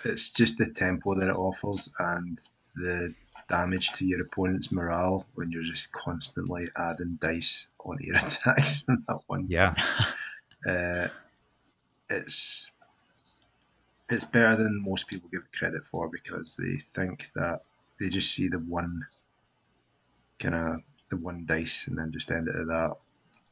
it's 0.06 0.30
just 0.30 0.58
the 0.58 0.70
tempo 0.74 1.14
that 1.16 1.30
it 1.30 1.36
offers 1.36 1.94
and 2.00 2.38
the 2.76 3.14
damage 3.52 3.92
to 3.94 4.06
your 4.06 4.22
opponent's 4.22 4.72
morale 4.72 5.26
when 5.36 5.52
you're 5.52 5.62
just 5.64 5.92
constantly 5.92 6.68
adding 6.78 7.18
dice 7.22 7.68
on 7.86 7.98
your 8.02 8.16
attacks 8.24 8.84
in 8.90 9.04
that 9.08 9.20
one. 9.28 9.46
yeah, 9.48 9.76
Uh, 10.68 11.08
it's 12.10 12.72
it's 14.10 14.26
better 14.26 14.56
than 14.62 14.84
most 14.86 15.08
people 15.08 15.30
give 15.30 15.42
it 15.42 15.58
credit 15.58 15.84
for 15.86 16.08
because 16.10 16.56
they 16.56 16.76
think 16.78 17.32
that 17.34 17.62
they 18.00 18.10
just 18.10 18.34
see 18.34 18.48
the 18.48 18.60
one 18.60 19.06
kind 20.40 20.56
of 20.56 20.78
the 21.10 21.18
one 21.18 21.46
dice 21.46 21.88
and 21.88 21.98
then 21.98 22.12
just 22.12 22.30
end 22.32 22.48
it 22.48 22.56
at 22.56 22.68
that. 22.68 22.92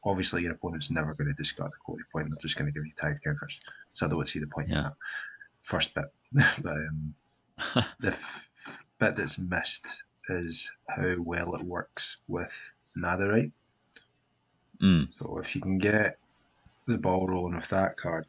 Obviously, 0.04 0.42
your 0.42 0.52
opponent's 0.52 0.90
never 0.90 1.14
going 1.14 1.28
to 1.28 1.34
discard 1.34 1.70
the 1.72 1.76
glory 1.84 2.04
point; 2.12 2.28
they're 2.30 2.38
just 2.40 2.56
going 2.56 2.72
to 2.72 2.78
give 2.78 2.86
you 2.86 2.92
tithe 2.92 3.16
counters. 3.24 3.60
So 3.92 4.06
I 4.06 4.08
don't 4.08 4.26
see 4.28 4.38
the 4.38 4.46
point 4.46 4.68
in 4.68 4.74
Yeah. 4.76 4.82
that 4.84 4.94
first 5.62 5.94
bit. 5.94 6.06
but 6.62 6.76
um, 6.76 7.14
the 7.98 8.08
f- 8.08 8.49
bit 9.00 9.16
that's 9.16 9.38
missed 9.38 10.04
is 10.28 10.70
how 10.88 11.16
well 11.20 11.54
it 11.54 11.62
works 11.62 12.18
with 12.28 12.74
Nadirite. 12.96 13.52
Mm, 14.80 15.08
So 15.18 15.38
if 15.38 15.54
you 15.54 15.60
can 15.60 15.78
get 15.78 16.18
the 16.86 16.98
ball 16.98 17.26
rolling 17.26 17.56
with 17.56 17.68
that 17.68 17.96
card, 17.96 18.26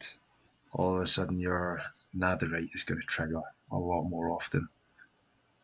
all 0.74 0.96
of 0.96 1.02
a 1.02 1.08
sudden 1.08 1.38
your 1.40 1.82
Nadirite 2.18 2.74
is 2.74 2.84
going 2.84 3.00
to 3.00 3.08
trigger 3.08 3.42
a 3.72 3.78
lot 3.78 4.04
more 4.04 4.32
often. 4.32 4.68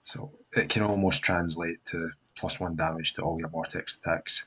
So 0.03 0.31
it 0.55 0.69
can 0.69 0.83
almost 0.83 1.23
translate 1.23 1.83
to 1.85 2.09
plus 2.35 2.59
one 2.59 2.75
damage 2.75 3.13
to 3.13 3.21
all 3.23 3.39
your 3.39 3.49
Vortex 3.49 3.95
attacks. 3.95 4.45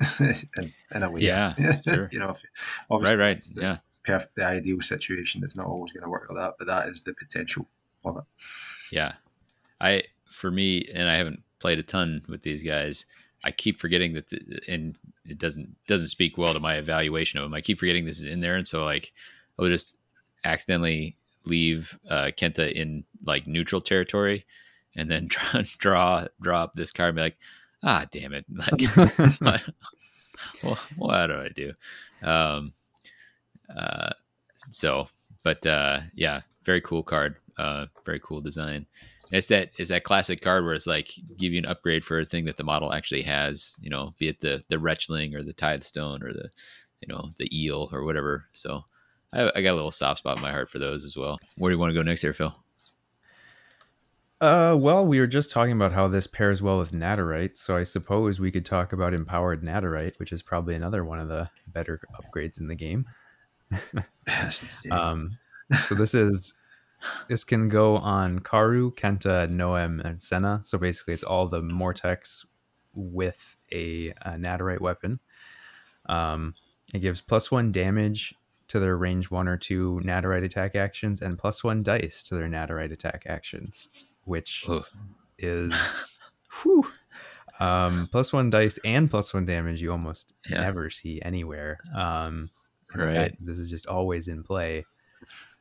in, 0.58 0.72
in 0.94 1.02
a 1.02 1.10
way. 1.10 1.20
Yeah, 1.20 1.54
sure. 1.88 2.08
you 2.10 2.18
know, 2.18 2.30
if, 2.30 2.42
right. 2.90 3.16
Right. 3.18 3.40
the, 3.54 3.60
Yeah. 3.60 3.76
perf- 4.04 4.28
the 4.34 4.44
ideal 4.44 4.80
situation 4.80 5.44
It's 5.44 5.54
not 5.56 5.66
always 5.66 5.92
going 5.92 6.02
to 6.02 6.08
work 6.10 6.28
like 6.28 6.38
that, 6.38 6.54
but 6.58 6.66
that 6.66 6.88
is 6.88 7.02
the 7.04 7.14
potential 7.14 7.68
of 8.04 8.16
it. 8.16 8.24
Yeah. 8.90 9.12
I 9.82 10.04
for 10.30 10.50
me, 10.50 10.86
and 10.94 11.08
I 11.08 11.16
haven't 11.16 11.42
played 11.58 11.78
a 11.78 11.82
ton 11.82 12.22
with 12.28 12.42
these 12.42 12.62
guys. 12.62 13.04
I 13.44 13.50
keep 13.50 13.80
forgetting 13.80 14.14
that, 14.14 14.28
the, 14.28 14.60
and 14.68 14.96
it 15.26 15.38
doesn't 15.38 15.74
doesn't 15.86 16.08
speak 16.08 16.38
well 16.38 16.54
to 16.54 16.60
my 16.60 16.76
evaluation 16.76 17.38
of 17.38 17.44
them. 17.44 17.54
I 17.54 17.60
keep 17.60 17.78
forgetting 17.78 18.04
this 18.04 18.20
is 18.20 18.26
in 18.26 18.40
there, 18.40 18.56
and 18.56 18.66
so 18.66 18.84
like 18.84 19.12
I'll 19.58 19.68
just 19.68 19.96
accidentally 20.44 21.16
leave 21.44 21.98
uh, 22.08 22.30
Khenta 22.36 22.72
in 22.72 23.04
like 23.24 23.46
neutral 23.46 23.80
territory, 23.80 24.46
and 24.96 25.10
then 25.10 25.26
draw 25.28 25.62
draw 25.78 26.26
draw 26.40 26.68
this 26.74 26.92
card, 26.92 27.10
and 27.10 27.16
be 27.16 27.22
like, 27.22 27.38
ah, 27.82 28.06
damn 28.10 28.32
it, 28.32 28.46
like, 29.40 29.62
what, 30.62 30.78
what 30.96 31.26
do 31.26 31.34
I 31.34 31.48
do? 31.54 31.72
Um, 32.22 32.72
uh, 33.76 34.10
so 34.70 35.08
but 35.42 35.66
uh, 35.66 36.00
yeah, 36.14 36.42
very 36.64 36.80
cool 36.80 37.02
card. 37.02 37.36
Uh, 37.58 37.86
very 38.04 38.20
cool 38.20 38.40
design. 38.40 38.86
And 39.32 39.38
it's 39.38 39.46
that 39.46 39.70
is 39.78 39.88
that 39.88 40.04
classic 40.04 40.42
card 40.42 40.62
where 40.62 40.74
it's 40.74 40.86
like 40.86 41.10
give 41.38 41.54
you 41.54 41.58
an 41.58 41.64
upgrade 41.64 42.04
for 42.04 42.20
a 42.20 42.24
thing 42.26 42.44
that 42.44 42.58
the 42.58 42.64
model 42.64 42.92
actually 42.92 43.22
has. 43.22 43.74
You 43.80 43.88
know, 43.88 44.14
be 44.18 44.28
it 44.28 44.40
the 44.40 44.62
the 44.68 44.78
Retchling 44.78 45.34
or 45.34 45.42
the 45.42 45.54
Tithe 45.54 45.82
Stone 45.82 46.22
or 46.22 46.34
the 46.34 46.50
you 47.00 47.08
know 47.08 47.30
the 47.38 47.48
Eel 47.58 47.88
or 47.92 48.04
whatever. 48.04 48.44
So 48.52 48.84
I, 49.32 49.50
I 49.56 49.62
got 49.62 49.72
a 49.72 49.74
little 49.74 49.90
soft 49.90 50.18
spot 50.18 50.36
in 50.36 50.42
my 50.42 50.50
heart 50.50 50.68
for 50.68 50.78
those 50.78 51.06
as 51.06 51.16
well. 51.16 51.38
Where 51.56 51.70
do 51.70 51.74
you 51.74 51.80
want 51.80 51.90
to 51.90 51.94
go 51.94 52.02
next, 52.02 52.20
here, 52.20 52.34
Phil? 52.34 52.54
Uh, 54.42 54.76
well, 54.78 55.06
we 55.06 55.18
were 55.18 55.26
just 55.26 55.50
talking 55.50 55.72
about 55.72 55.92
how 55.92 56.08
this 56.08 56.26
pairs 56.26 56.60
well 56.60 56.76
with 56.76 56.92
Nadirite, 56.92 57.56
so 57.56 57.76
I 57.76 57.84
suppose 57.84 58.38
we 58.38 58.50
could 58.50 58.66
talk 58.66 58.92
about 58.92 59.14
Empowered 59.14 59.62
Nadirite, 59.62 60.18
which 60.18 60.32
is 60.32 60.42
probably 60.42 60.74
another 60.74 61.04
one 61.04 61.20
of 61.20 61.28
the 61.28 61.48
better 61.68 62.00
upgrades 62.20 62.60
in 62.60 62.66
the 62.66 62.74
game. 62.74 63.06
um, 64.90 65.38
so 65.86 65.94
this 65.94 66.14
is 66.14 66.54
this 67.28 67.44
can 67.44 67.68
go 67.68 67.96
on 67.96 68.40
Karu, 68.40 68.94
Khenta, 68.94 69.48
Nohem, 69.48 70.00
and 70.04 70.18
Senha. 70.18 70.66
So 70.66 70.78
basically, 70.78 71.14
it's 71.14 71.24
all 71.24 71.48
the 71.48 71.58
Morteks 71.58 72.44
with 72.94 73.56
a, 73.72 74.12
a 74.22 74.78
weapon. 74.80 75.20
Um, 76.06 76.54
it 76.94 77.00
gives 77.00 77.20
plus 77.20 77.50
one 77.50 77.72
damage 77.72 78.34
to 78.68 78.80
their 78.80 78.96
range 78.96 79.30
one 79.30 79.48
or 79.48 79.56
two 79.56 80.00
Nadirite 80.04 80.44
attack 80.44 80.74
actions 80.74 81.20
and 81.22 81.38
plus 81.38 81.62
one 81.62 81.82
dice 81.82 82.22
to 82.24 82.34
their 82.34 82.48
Nadirite 82.48 82.92
attack 82.92 83.24
actions 83.26 83.88
which 84.24 84.64
Oof. 84.68 84.90
is 85.38 86.18
whew, 86.62 86.86
um, 87.60 88.08
plus 88.10 88.32
one 88.32 88.50
dice 88.50 88.78
and 88.84 89.10
plus 89.10 89.34
one 89.34 89.44
damage 89.44 89.80
you 89.80 89.90
almost 89.90 90.32
yeah. 90.48 90.60
never 90.60 90.90
see 90.90 91.20
anywhere. 91.22 91.78
Um, 91.96 92.50
right. 92.94 93.14
Fact, 93.14 93.36
this 93.40 93.58
is 93.58 93.70
just 93.70 93.86
always 93.86 94.28
in 94.28 94.42
play. 94.42 94.84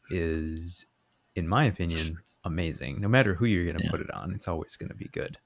Is, 0.09 0.85
in 1.35 1.47
my 1.47 1.65
opinion, 1.65 2.17
amazing. 2.43 3.01
No 3.01 3.07
matter 3.07 3.33
who 3.33 3.45
you're 3.45 3.65
going 3.65 3.77
to 3.77 3.83
yeah. 3.83 3.91
put 3.91 4.01
it 4.01 4.11
on, 4.11 4.33
it's 4.33 4.47
always 4.47 4.75
going 4.75 4.89
to 4.89 4.95
be 4.95 5.09
good. 5.11 5.37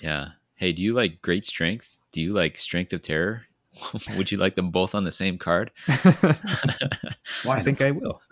Yeah. 0.00 0.28
Hey, 0.54 0.72
do 0.72 0.82
you 0.82 0.94
like 0.94 1.20
great 1.22 1.44
strength? 1.44 1.98
Do 2.12 2.20
you 2.20 2.32
like 2.32 2.58
strength 2.58 2.92
of 2.92 3.02
terror? 3.02 3.42
Would 4.16 4.32
you 4.32 4.38
like 4.38 4.54
them 4.54 4.70
both 4.70 4.94
on 4.94 5.04
the 5.04 5.12
same 5.12 5.38
card? 5.38 5.70
I 5.88 7.60
think 7.62 7.82
I 7.82 7.90
will. 7.90 8.22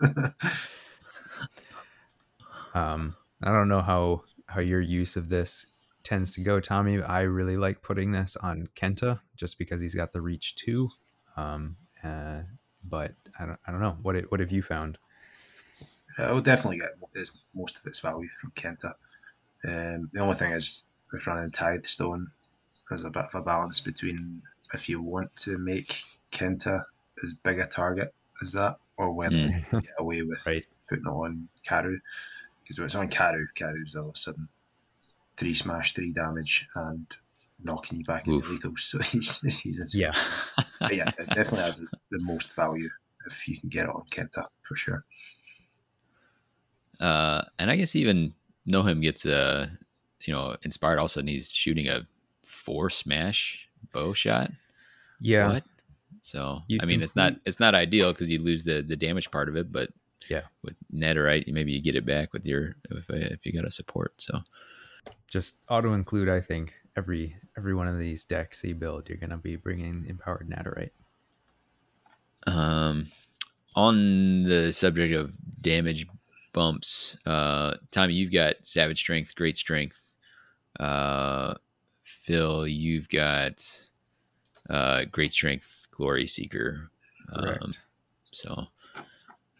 um, 2.73 3.15
I 3.43 3.51
don't 3.51 3.69
know 3.69 3.81
how 3.81 4.23
how 4.47 4.61
your 4.61 4.81
use 4.81 5.15
of 5.15 5.29
this 5.29 5.67
tends 6.03 6.33
to 6.35 6.41
go, 6.41 6.59
Tommy. 6.59 7.01
I 7.01 7.21
really 7.21 7.57
like 7.57 7.81
putting 7.81 8.11
this 8.11 8.37
on 8.37 8.69
Khenta 8.75 9.19
just 9.35 9.57
because 9.57 9.81
he's 9.81 9.95
got 9.95 10.13
the 10.13 10.21
reach 10.21 10.55
too. 10.55 10.89
Um, 11.37 11.75
uh, 12.03 12.41
but 12.83 13.13
I 13.39 13.45
don't 13.45 13.59
I 13.67 13.71
don't 13.71 13.81
know 13.81 13.97
what 14.01 14.15
it, 14.15 14.31
what 14.31 14.39
have 14.39 14.51
you 14.51 14.61
found? 14.61 14.97
I 16.17 16.31
will 16.31 16.41
definitely 16.41 16.79
get 16.79 16.97
most 17.53 17.77
of 17.77 17.85
its 17.85 17.99
value 17.99 18.29
from 18.39 18.51
Khenta. 18.51 18.93
Um, 19.65 20.09
the 20.13 20.19
only 20.19 20.35
thing 20.35 20.51
is 20.51 20.87
with 21.11 21.27
running 21.27 21.51
Tithe 21.51 21.85
Stone, 21.85 22.27
there's 22.89 23.03
a 23.03 23.09
bit 23.09 23.25
of 23.25 23.35
a 23.35 23.41
balance 23.41 23.79
between 23.79 24.41
if 24.73 24.87
you 24.87 25.01
want 25.01 25.35
to 25.37 25.57
make 25.57 26.03
Khenta 26.31 26.83
as 27.23 27.33
big 27.33 27.59
a 27.59 27.65
target 27.65 28.13
as 28.41 28.51
that, 28.53 28.77
or 28.97 29.11
whether 29.11 29.35
mm. 29.35 29.73
you 29.73 29.81
get 29.81 29.93
away 29.97 30.21
with 30.21 30.45
right. 30.47 30.65
putting 30.87 31.05
it 31.05 31.09
on 31.09 31.47
Karu 31.67 31.97
because 32.65 32.79
when 32.79 32.85
it's 32.85 32.95
on 32.95 33.09
Karu, 33.09 33.45
Karu's 33.55 33.95
all 33.95 34.09
of 34.09 34.15
a 34.15 34.17
sudden 34.17 34.47
three 35.37 35.53
smash, 35.53 35.93
three 35.93 36.11
damage, 36.11 36.67
and 36.75 37.05
knocking 37.63 37.99
you 37.99 38.05
back 38.05 38.27
Oof. 38.27 38.49
into 38.49 38.69
lethals. 38.69 38.79
So 38.79 38.99
he's, 38.99 39.39
he's 39.61 39.79
insane. 39.79 40.01
Yeah. 40.01 40.11
but 40.79 40.95
yeah, 40.95 41.09
it 41.17 41.27
definitely 41.33 41.63
has 41.63 41.79
the 42.11 42.19
most 42.19 42.55
value 42.55 42.89
if 43.27 43.47
you 43.47 43.57
can 43.59 43.69
get 43.69 43.85
it 43.85 43.95
on 43.95 44.03
Khenta 44.09 44.47
for 44.61 44.75
sure. 44.75 45.05
Uh, 46.99 47.43
and 47.59 47.69
I 47.69 47.75
guess 47.75 47.95
even 47.95 48.33
Nohem 48.67 49.01
gets 49.01 49.25
uh, 49.25 49.67
you 50.21 50.33
know 50.33 50.55
inspired. 50.63 50.97
All 50.99 51.05
of 51.05 51.11
a 51.11 51.13
sudden, 51.13 51.27
he's 51.27 51.51
shooting 51.51 51.87
a 51.87 52.07
four 52.43 52.89
smash 52.89 53.67
bow 53.93 54.13
shot. 54.13 54.51
Yeah. 55.19 55.47
What? 55.47 55.63
So 56.21 56.61
you 56.67 56.79
I 56.81 56.85
mean, 56.85 57.01
it's 57.01 57.15
not 57.15 57.35
it's 57.45 57.59
not 57.59 57.75
ideal 57.75 58.11
because 58.11 58.29
you 58.29 58.39
lose 58.39 58.63
the 58.63 58.81
the 58.81 58.95
damage 58.95 59.29
part 59.31 59.49
of 59.49 59.55
it, 59.55 59.71
but 59.71 59.89
yeah, 60.29 60.41
with 60.63 60.75
Nadirite, 60.93 61.47
maybe 61.51 61.71
you 61.71 61.81
get 61.81 61.95
it 61.95 62.05
back 62.05 62.33
with 62.33 62.45
your 62.47 62.75
if 62.89 63.09
if 63.09 63.45
you 63.45 63.53
got 63.53 63.65
a 63.65 63.71
support. 63.71 64.13
So 64.17 64.39
just 65.27 65.57
auto 65.69 65.93
include. 65.93 66.29
I 66.29 66.41
think 66.41 66.73
every 66.97 67.35
every 67.57 67.75
one 67.75 67.87
of 67.87 67.99
these 67.99 68.25
decks 68.25 68.63
you 68.63 68.73
build, 68.73 69.07
you're 69.07 69.17
gonna 69.17 69.37
be 69.37 69.55
bringing 69.55 70.05
empowered 70.07 70.49
Nadirite. 70.49 70.91
Um, 72.47 73.07
on 73.75 74.43
the 74.43 74.71
subject 74.71 75.13
of 75.13 75.33
damage 75.61 76.07
bumps, 76.55 77.17
uh, 77.25 77.75
Tommy, 77.91 78.13
you've 78.13 78.31
got 78.31 78.65
Savage 78.65 78.99
Strength, 78.99 79.35
Great 79.35 79.57
Strength. 79.57 80.11
Uh, 80.79 81.53
Phil, 82.03 82.65
you've 82.65 83.09
got 83.09 83.69
uh, 84.69 85.03
Great 85.11 85.33
Strength, 85.33 85.87
Glory 85.91 86.25
Seeker. 86.25 86.89
Correct. 87.37 87.61
Um, 87.61 87.71
so 88.31 88.63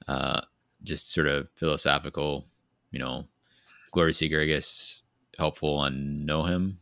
uh, 0.07 0.41
just 0.83 1.11
sort 1.11 1.27
of 1.27 1.49
philosophical, 1.51 2.45
you 2.91 2.99
know, 2.99 3.25
Glory 3.91 4.13
Seeker, 4.13 4.41
I 4.41 4.45
guess, 4.45 5.01
helpful 5.37 5.75
on 5.75 6.25
Nohem, 6.25 6.77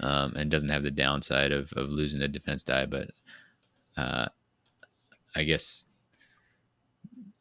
um, 0.00 0.34
and 0.36 0.50
doesn't 0.50 0.70
have 0.70 0.82
the 0.82 0.90
downside 0.90 1.52
of, 1.52 1.72
of 1.74 1.90
losing 1.90 2.20
the 2.20 2.28
defense 2.28 2.62
die. 2.62 2.86
But 2.86 3.10
uh, 3.96 4.28
I 5.36 5.44
guess, 5.44 5.84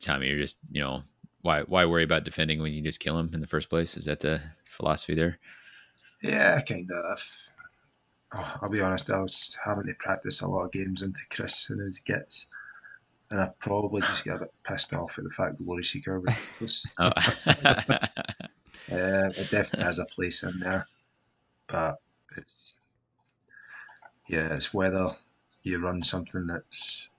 Tommy, 0.01 0.27
you're 0.27 0.37
just, 0.37 0.57
you 0.69 0.81
know, 0.81 1.03
why 1.41 1.61
why 1.61 1.85
worry 1.85 2.03
about 2.03 2.23
defending 2.23 2.61
when 2.61 2.73
you 2.73 2.81
just 2.81 2.99
kill 2.99 3.17
him 3.17 3.31
in 3.33 3.41
the 3.41 3.47
first 3.47 3.69
place? 3.69 3.97
Is 3.97 4.05
that 4.05 4.19
the 4.19 4.41
philosophy 4.65 5.15
there? 5.15 5.39
Yeah, 6.21 6.59
kind 6.61 6.89
of. 6.91 7.51
Oh, 8.33 8.59
I'll 8.61 8.69
be 8.69 8.81
honest, 8.81 9.11
I 9.11 9.19
was 9.19 9.57
having 9.63 9.83
to 9.83 9.93
practice 9.95 10.41
a 10.41 10.47
lot 10.47 10.65
of 10.65 10.71
games 10.71 11.01
into 11.01 11.21
Chris 11.29 11.69
and 11.69 11.81
his 11.81 11.99
gets 11.99 12.47
and 13.31 13.39
I 13.39 13.49
probably 13.59 14.01
just 14.01 14.25
get 14.25 14.35
a 14.35 14.39
bit 14.39 14.53
pissed 14.67 14.93
off 14.93 15.17
at 15.17 15.23
the 15.23 15.29
fact 15.29 15.57
that 15.57 15.63
Glory 15.63 15.85
Seeker 15.85 16.21
was. 16.59 16.85
oh. 16.99 17.05
uh, 17.47 18.01
it 18.89 19.49
definitely 19.49 19.85
has 19.85 19.99
a 19.99 20.05
place 20.05 20.43
in 20.43 20.59
there, 20.59 20.87
but 21.67 21.95
it's 22.37 22.73
yeah, 24.27 24.53
it's 24.53 24.73
whether 24.73 25.07
you 25.63 25.79
run 25.79 26.03
something 26.03 26.45
that's 26.45 27.09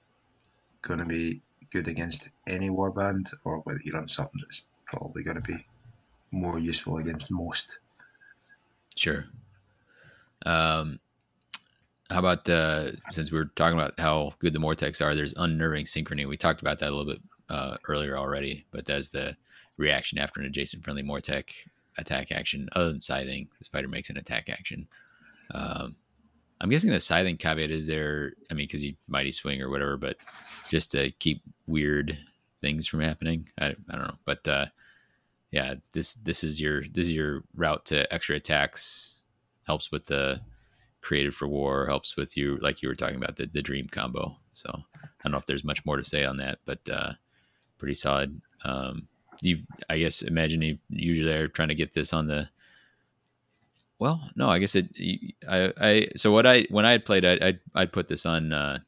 going 0.83 0.99
to 0.99 1.07
be 1.07 1.41
good 1.73 1.89
against 1.89 2.29
any 2.47 2.69
warband 2.69 3.33
or 3.45 3.59
whether 3.61 3.81
you 3.85 3.93
run 3.93 4.09
something 4.09 4.41
that's 4.43 4.67
probably 4.87 5.23
going 5.23 5.41
to 5.41 5.43
be 5.43 5.65
more 6.31 6.59
useful 6.59 6.99
against 6.99 7.31
most. 7.31 7.79
Sure. 8.95 9.25
Um, 10.45 11.01
how 12.11 12.19
about 12.19 12.49
uh, 12.49 12.93
since 13.11 13.33
we 13.33 13.39
are 13.39 13.47
talking 13.57 13.79
about 13.79 13.99
how 13.99 14.33
good 14.39 14.53
the 14.53 14.59
Morteks 14.59 15.05
are, 15.05 15.15
there's 15.15 15.35
unnerving 15.35 15.87
synchrony. 15.87 16.29
We 16.29 16.37
talked 16.37 16.61
about 16.61 16.79
that 16.81 16.91
a 16.91 16.95
little 16.95 17.13
bit 17.13 17.23
uh, 17.49 17.77
earlier 17.89 18.19
already, 18.19 18.67
but 18.71 18.85
that's 18.85 19.11
the 19.11 19.37
reaction 19.79 20.19
after 20.19 20.41
an 20.41 20.47
adjacent 20.47 20.85
friendly 20.85 21.03
Mortek 21.03 21.55
attack 21.99 22.33
action. 22.33 22.69
Other 22.73 22.91
than 22.91 23.01
scything, 23.01 23.49
the 23.59 23.65
spider 23.65 23.89
makes 23.89 24.11
an 24.11 24.19
attack 24.19 24.51
action. 24.51 24.87
Um, 25.53 25.97
I'm 26.61 26.71
guessing 26.71 26.91
the 26.91 27.01
scything 27.01 27.37
caveat 27.37 27.71
is 27.71 27.87
there. 27.87 28.35
I 28.51 28.55
mean, 28.55 28.67
because 28.67 28.85
you 28.85 28.95
mighty 29.09 29.33
swing 29.33 29.61
or 29.61 29.69
whatever, 29.69 29.97
but 29.97 30.17
just 30.69 30.93
to 30.93 31.11
keep 31.13 31.43
weird 31.73 32.19
things 32.61 32.87
from 32.87 33.01
happening. 33.01 33.49
I, 33.59 33.67
I 33.67 33.97
don't 33.97 34.07
know, 34.07 34.19
but 34.25 34.47
uh, 34.47 34.67
yeah, 35.51 35.75
this 35.93 36.15
this 36.15 36.45
is 36.45 36.61
your 36.61 36.83
this 36.83 37.07
is 37.07 37.13
your 37.13 37.43
route 37.55 37.85
to 37.87 38.13
extra 38.13 38.37
attacks. 38.37 39.23
Helps 39.65 39.91
with 39.93 40.07
the 40.07 40.41
created 41.03 41.35
for 41.35 41.49
war 41.49 41.85
helps 41.87 42.17
with 42.17 42.37
you 42.37 42.57
like 42.63 42.81
you 42.81 42.89
were 42.89 42.95
talking 42.95 43.17
about 43.17 43.37
the, 43.37 43.47
the 43.47 43.61
dream 43.61 43.89
combo 43.91 44.35
so 44.53 44.71
i 45.03 45.09
don't 45.23 45.33
know 45.33 45.39
if 45.39 45.47
there's 45.47 45.65
much 45.65 45.85
more 45.85 45.97
to 45.97 46.05
say 46.05 46.25
on 46.25 46.37
that 46.37 46.59
but 46.65 46.79
uh 46.91 47.13
pretty 47.77 47.95
solid 47.95 48.41
um 48.65 49.07
you 49.43 49.59
i 49.91 49.99
guess 49.99 50.23
imagine 50.23 50.63
you 50.63 50.79
usually 50.89 51.33
are 51.33 51.49
trying 51.49 51.69
to 51.69 51.75
get 51.75 51.93
this 51.93 52.13
on 52.13 52.29
the 52.29 52.49
well 53.99 54.21
no 54.37 54.49
i 54.49 54.61
guess 54.61 54.77
it 54.77 54.87
i 55.49 55.73
i 55.81 56.09
so 56.15 56.31
what 56.31 56.47
i 56.47 56.65
when 56.71 56.87
i 56.87 56.93
had 56.93 57.05
played 57.05 57.25
i 57.25 57.33
i'd, 57.43 57.61
I'd 57.75 57.93
put 57.93 58.07
this 58.07 58.25
on 58.25 58.53
uh 58.53 58.79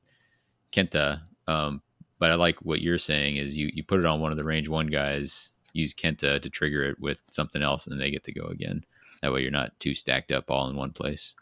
khenta 0.72 1.20
um 1.48 1.82
but 2.24 2.30
i 2.30 2.34
like 2.34 2.58
what 2.60 2.80
you're 2.80 2.98
saying 2.98 3.36
is 3.36 3.56
you 3.56 3.70
you 3.74 3.84
put 3.84 4.00
it 4.00 4.06
on 4.06 4.20
one 4.20 4.30
of 4.30 4.38
the 4.38 4.44
range 4.44 4.68
one 4.68 4.86
guys 4.86 5.52
use 5.72 5.92
khenta 5.92 6.40
to 6.40 6.48
trigger 6.48 6.84
it 6.84 6.98
with 6.98 7.22
something 7.30 7.62
else 7.62 7.86
and 7.86 8.00
they 8.00 8.10
get 8.10 8.24
to 8.24 8.32
go 8.32 8.46
again 8.46 8.84
that 9.20 9.32
way 9.32 9.40
you're 9.40 9.50
not 9.50 9.78
too 9.80 9.94
stacked 9.94 10.32
up 10.32 10.50
all 10.50 10.68
in 10.68 10.76
one 10.76 10.92
place 10.92 11.34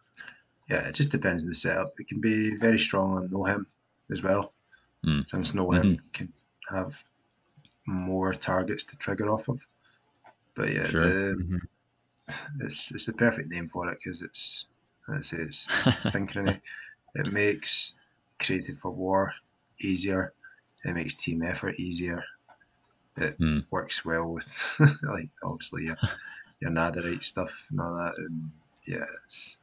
yeah, 0.68 0.88
it 0.88 0.94
just 0.94 1.12
depends 1.12 1.42
on 1.42 1.48
the 1.48 1.54
setup. 1.54 1.92
It 1.98 2.08
can 2.08 2.20
be 2.20 2.56
very 2.56 2.78
strong 2.78 3.16
on 3.16 3.28
Nohem 3.28 3.66
as 4.10 4.22
well, 4.22 4.54
mm. 5.04 5.28
since 5.28 5.52
Nohem 5.54 5.82
mm-hmm. 5.82 6.08
can 6.12 6.32
have 6.70 7.04
more 7.86 8.32
targets 8.32 8.84
to 8.84 8.96
trigger 8.96 9.28
off 9.30 9.48
of. 9.48 9.60
But 10.54 10.72
yeah, 10.72 10.86
sure. 10.86 11.00
the, 11.00 11.36
mm-hmm. 11.36 12.64
it's 12.64 12.90
it's 12.92 13.06
the 13.06 13.12
perfect 13.12 13.50
name 13.50 13.68
for 13.68 13.90
it 13.90 13.98
because 13.98 14.22
it's 14.22 14.66
let's 15.08 15.28
say 15.28 15.38
it's 15.38 15.66
synchrony. 16.14 16.60
It 17.14 17.32
makes 17.32 17.96
created 18.38 18.78
for 18.78 18.92
war 18.92 19.34
easier. 19.80 20.32
It 20.84 20.94
makes 20.94 21.14
team 21.14 21.42
effort 21.42 21.78
easier. 21.78 22.24
it 23.16 23.38
Mm. 23.38 23.66
works 23.70 24.04
well 24.04 24.28
with 24.28 24.80
like 25.02 25.30
obviously 25.42 25.84
your 25.84 25.96
your 26.60 26.70
Nadirite 26.70 27.22
stuff 27.24 27.68
and 27.70 27.80
all 27.80 27.94
that, 27.94 28.14
and 28.16 28.50
yeah, 28.86 29.06
it's 29.24 29.58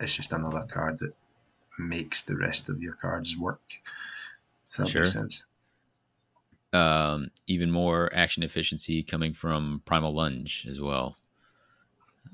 it's 0.00 0.14
just 0.16 0.32
another 0.32 0.64
card 0.66 0.98
that 1.00 1.14
makes 1.78 2.22
the 2.22 2.36
rest 2.36 2.68
of 2.68 2.82
your 2.82 2.94
cards 2.94 3.36
work. 3.36 3.60
If 4.70 4.76
that 4.76 4.88
Sure. 4.88 5.02
makes 5.02 5.12
sense. 5.12 5.44
Um, 6.72 7.30
even 7.48 7.70
more 7.70 8.10
action 8.14 8.42
efficiency 8.44 9.02
coming 9.02 9.34
from 9.34 9.82
Primal 9.84 10.14
Lunge 10.14 10.66
as 10.68 10.80
well, 10.80 11.16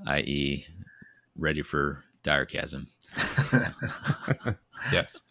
i.e., 0.07 0.67
ready 1.39 1.63
for 1.63 2.05
dire 2.23 2.45
chasm. 2.45 2.87
yes. 4.93 5.23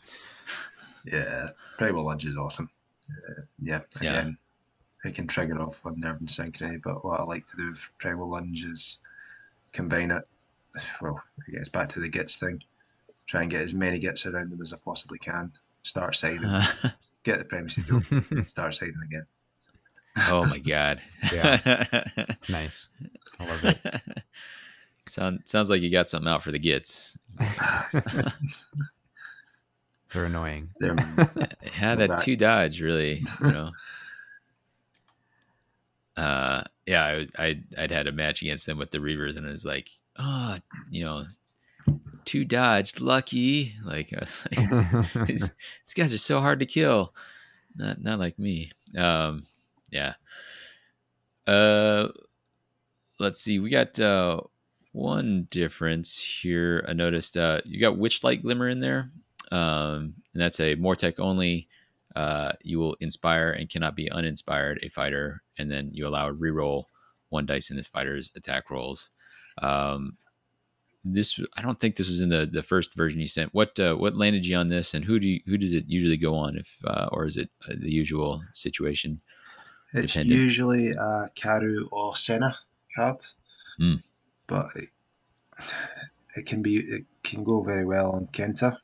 Yeah, 1.05 1.47
Primal 1.77 2.03
Lunge 2.05 2.25
is 2.25 2.37
awesome. 2.37 2.69
Uh, 3.09 3.41
yeah, 3.61 3.81
Yeah. 4.01 4.19
again, 4.19 4.37
it 5.03 5.13
can 5.15 5.27
trigger 5.27 5.59
off 5.61 5.85
Unnerving 5.85 6.27
Synchrony, 6.27 6.81
but 6.83 7.05
what 7.05 7.19
I 7.19 7.23
like 7.23 7.45
to 7.47 7.57
do 7.57 7.69
with 7.69 7.89
Primal 7.99 8.29
Lunge 8.29 8.63
is 8.65 8.99
combine 9.71 10.11
it. 10.11 10.23
Well, 11.01 11.21
I 11.47 11.51
guess 11.51 11.69
back 11.69 11.89
to 11.89 11.99
the 11.99 12.09
gets 12.09 12.37
thing. 12.37 12.61
Try 13.27 13.43
and 13.43 13.51
get 13.51 13.61
as 13.61 13.73
many 13.73 13.99
gets 13.99 14.25
around 14.25 14.51
them 14.51 14.61
as 14.61 14.73
I 14.73 14.77
possibly 14.83 15.19
can. 15.19 15.51
Start 15.83 16.15
siding, 16.15 16.41
get 17.23 17.37
the 17.39 17.45
primacy 17.45 17.81
field, 17.83 18.03
start 18.47 18.73
siding 18.73 18.95
again. 19.05 19.25
oh 20.29 20.45
my 20.45 20.59
god. 20.59 21.01
Yeah, 21.31 22.03
nice. 22.49 22.89
I 23.39 23.45
love 23.45 23.63
it. 23.63 24.23
Sound, 25.07 25.41
sounds 25.45 25.69
like 25.69 25.81
you 25.81 25.91
got 25.91 26.09
something 26.09 26.27
out 26.31 26.41
for 26.41 26.51
the 26.51 26.57
gits. 26.59 27.15
They're 30.15 30.25
annoying. 30.25 30.69
They're, 30.79 30.95
Yeah, 31.79 31.95
that 31.95 32.09
Back. 32.09 32.21
two 32.23 32.35
dodge 32.37 32.81
really, 32.81 33.23
you 33.41 33.47
know. 33.51 33.71
uh, 36.17 36.63
yeah, 36.85 37.03
I, 37.37 37.43
I 37.47 37.59
I'd 37.77 37.91
had 37.91 38.07
a 38.07 38.11
match 38.11 38.41
against 38.41 38.65
them 38.65 38.77
with 38.77 38.91
the 38.91 38.99
Reavers, 38.99 39.35
and 39.37 39.45
it 39.45 39.51
was 39.51 39.65
like, 39.65 39.89
oh, 40.17 40.57
you 40.89 41.03
know, 41.03 41.25
two 42.23 42.45
dodge, 42.45 42.99
lucky. 43.01 43.75
Like, 43.83 44.13
I 44.13 44.19
was 44.21 44.47
like 44.55 45.27
these, 45.27 45.51
these 45.85 45.93
guys 45.95 46.13
are 46.13 46.17
so 46.17 46.39
hard 46.39 46.59
to 46.59 46.65
kill. 46.65 47.13
Not 47.75 48.01
not 48.01 48.19
like 48.19 48.39
me. 48.39 48.71
Um, 48.97 49.43
yeah. 49.91 50.13
Uh, 51.45 52.07
let's 53.19 53.41
see. 53.41 53.59
We 53.59 53.69
got 53.69 53.99
uh 53.99 54.39
one 54.93 55.45
difference 55.51 56.23
here. 56.23 56.85
I 56.87 56.93
noticed 56.93 57.35
uh 57.35 57.59
you 57.65 57.81
got 57.81 57.97
Witchlight 57.97 58.41
Glimmer 58.43 58.69
in 58.69 58.79
there. 58.79 59.11
Um, 59.51 60.15
and 60.33 60.41
that's 60.41 60.59
a 60.59 60.75
Mortek 60.75 61.19
only. 61.19 61.67
Uh, 62.15 62.53
you 62.61 62.79
will 62.79 62.95
inspire 63.01 63.51
and 63.51 63.69
cannot 63.69 63.95
be 63.95 64.09
uninspired 64.09 64.79
a 64.83 64.89
fighter, 64.89 65.43
and 65.57 65.69
then 65.69 65.89
you 65.93 66.07
allow 66.07 66.29
a 66.29 66.33
reroll 66.33 66.85
one 67.29 67.45
dice 67.45 67.69
in 67.69 67.75
this 67.77 67.87
fighter's 67.87 68.31
attack 68.35 68.69
rolls. 68.69 69.09
Um, 69.61 70.13
this 71.03 71.39
I 71.55 71.61
don't 71.61 71.79
think 71.79 71.95
this 71.97 72.07
was 72.07 72.21
in 72.21 72.29
the 72.29 72.45
the 72.45 72.63
first 72.63 72.95
version 72.95 73.19
you 73.19 73.27
sent. 73.27 73.53
What 73.53 73.77
uh, 73.79 73.95
what 73.95 74.15
landed 74.15 74.45
you 74.45 74.55
on 74.57 74.69
this, 74.69 74.93
and 74.93 75.03
who 75.05 75.19
do 75.19 75.27
you, 75.27 75.39
who 75.45 75.57
does 75.57 75.73
it 75.73 75.85
usually 75.87 76.17
go 76.17 76.35
on? 76.35 76.57
If 76.57 76.77
uh, 76.85 77.09
or 77.11 77.25
is 77.25 77.37
it 77.37 77.49
uh, 77.69 77.73
the 77.77 77.91
usual 77.91 78.41
situation? 78.53 79.19
it's 79.93 80.13
Depending. 80.13 80.37
usually 80.37 80.91
a 80.91 81.29
Karu 81.35 81.87
or 81.91 82.13
Senha 82.13 82.55
card, 82.95 83.21
Hmm. 83.77 83.95
but 84.47 84.67
it, 84.75 84.89
it 86.35 86.45
can 86.45 86.61
be 86.61 86.77
it 86.77 87.05
can 87.23 87.43
go 87.43 87.61
very 87.63 87.85
well 87.85 88.11
on 88.11 88.25
Khenta, 88.27 88.77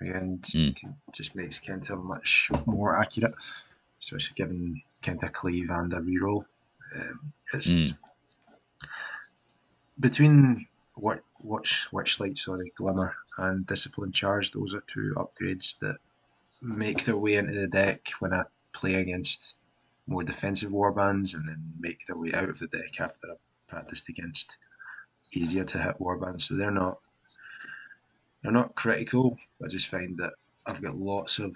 and 0.00 0.44
it 0.54 0.76
can, 0.76 0.96
just 1.12 1.34
makes 1.34 1.58
Khenta 1.58 1.96
much 2.02 2.50
more 2.66 2.96
accurate, 2.98 3.34
especially 4.00 4.34
given 4.34 4.82
Khenta 5.02 5.30
cleave 5.32 5.70
and 5.70 5.92
a 5.92 6.00
reroll. 6.00 6.44
Um, 6.96 7.32
it's 7.52 7.70
Hmm. 7.70 7.86
between 9.98 10.66
what 10.94 11.22
watch 11.42 11.88
Witchlight, 11.92 12.38
sorry, 12.38 12.72
Glimmer 12.74 13.14
and 13.38 13.66
Discipline 13.66 14.12
Charge. 14.12 14.50
Those 14.50 14.74
are 14.74 14.82
two 14.86 15.12
upgrades 15.16 15.78
that 15.80 15.96
make 16.62 17.04
their 17.04 17.16
way 17.16 17.34
into 17.36 17.52
the 17.54 17.68
deck 17.68 18.08
when 18.18 18.32
I 18.32 18.44
play 18.72 18.94
against 18.94 19.56
more 20.06 20.24
defensive 20.24 20.72
warbands, 20.72 21.34
and 21.34 21.48
then 21.48 21.72
make 21.78 22.06
their 22.06 22.16
way 22.16 22.32
out 22.32 22.48
of 22.48 22.58
the 22.58 22.66
deck 22.66 23.00
after 23.00 23.30
I've 23.30 23.68
practiced 23.68 24.08
against 24.08 24.58
easier 25.32 25.64
to 25.64 25.78
hit 25.78 25.98
warbands. 26.00 26.42
So 26.42 26.54
they're 26.56 26.70
not 26.70 26.98
they're 28.42 28.52
not 28.52 28.74
critical. 28.74 29.38
I 29.64 29.68
just 29.68 29.88
find 29.88 30.16
that 30.18 30.32
I've 30.66 30.82
got 30.82 30.94
lots 30.96 31.38
of 31.38 31.54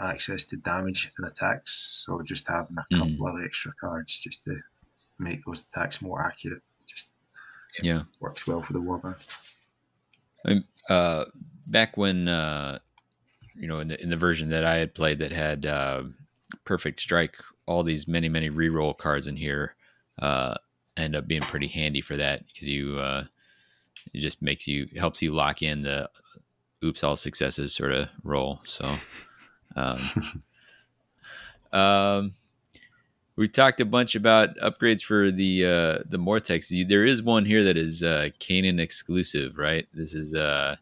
access 0.00 0.44
to 0.44 0.56
damage 0.58 1.10
and 1.18 1.26
attacks, 1.26 2.04
so 2.06 2.22
just 2.22 2.48
having 2.48 2.76
a 2.78 2.94
Mhm. 2.94 2.98
couple 2.98 3.28
of 3.28 3.44
extra 3.44 3.72
cards 3.80 4.18
just 4.18 4.44
to 4.44 4.56
make 5.18 5.44
those 5.44 5.62
attacks 5.62 6.00
more 6.00 6.22
accurate 6.24 6.62
just 6.86 7.10
Yeah. 7.82 8.04
works 8.20 8.46
well 8.46 8.62
for 8.62 8.72
the 8.72 8.80
warband. 8.80 9.18
uh, 10.88 11.24
back 11.66 11.96
when 11.96 12.28
uh, 12.28 12.78
you 13.54 13.66
know 13.68 13.80
in 13.80 13.88
the 13.88 14.00
in 14.02 14.08
the 14.10 14.16
version 14.16 14.48
that 14.50 14.64
I 14.64 14.76
had 14.76 14.94
played 14.94 15.18
that 15.18 15.32
had 15.32 15.66
uh, 15.66 16.04
perfect 16.64 17.00
strike, 17.00 17.36
all 17.66 17.82
these 17.82 18.06
many 18.08 18.28
many 18.28 18.50
reroll 18.50 18.96
cards 18.96 19.26
in 19.26 19.36
here 19.36 19.76
uh, 20.20 20.54
end 20.96 21.16
up 21.16 21.26
being 21.26 21.44
pretty 21.44 21.68
handy 21.68 22.00
for 22.00 22.16
that 22.16 22.46
because 22.46 22.68
you 22.68 22.98
uh, 22.98 23.24
it 24.12 24.20
just 24.20 24.42
makes 24.42 24.66
you 24.66 24.88
helps 24.96 25.22
you 25.22 25.32
lock 25.32 25.62
in 25.62 25.82
the 25.82 26.08
oops 26.84 27.02
all 27.02 27.16
successes 27.16 27.74
sort 27.74 27.92
of 27.92 28.08
roll. 28.22 28.60
So. 28.64 28.94
Um, 29.76 30.00
um, 31.72 32.32
we 33.38 33.46
talked 33.46 33.80
a 33.80 33.84
bunch 33.84 34.16
about 34.16 34.56
upgrades 34.56 35.02
for 35.02 35.30
the 35.30 35.64
uh, 35.64 35.98
the 36.08 36.18
Morteks. 36.18 36.88
There 36.88 37.06
is 37.06 37.22
one 37.22 37.44
here 37.44 37.62
that 37.62 37.76
is 37.76 38.02
uh, 38.02 38.30
Kainan 38.40 38.80
exclusive, 38.80 39.56
right? 39.56 39.86
This 39.94 40.12
is 40.12 40.34
uh, 40.34 40.74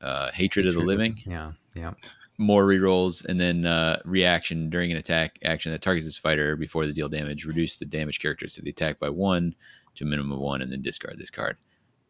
uh, 0.00 0.32
Hatred 0.32 0.66
of 0.66 0.74
the 0.74 0.80
Living. 0.80 1.16
Yeah. 1.24 1.46
Yeah. 1.76 1.92
More 2.38 2.64
rerolls 2.64 3.24
and 3.24 3.38
then 3.38 3.66
uh, 3.66 4.00
reaction 4.04 4.68
during 4.68 4.90
an 4.90 4.96
attack 4.96 5.38
action 5.44 5.70
that 5.70 5.80
targets 5.80 6.06
this 6.06 6.18
fighter 6.18 6.56
before 6.56 6.86
the 6.86 6.92
deal 6.92 7.08
damage. 7.08 7.44
Reduce 7.44 7.78
the 7.78 7.84
damage 7.84 8.18
characteristics 8.18 8.58
of 8.58 8.64
the 8.64 8.70
attack 8.70 8.98
by 8.98 9.10
one 9.10 9.54
to 9.94 10.04
a 10.04 10.06
minimum 10.08 10.32
of 10.32 10.38
one, 10.40 10.62
and 10.62 10.72
then 10.72 10.82
discard 10.82 11.18
this 11.18 11.30
card. 11.30 11.56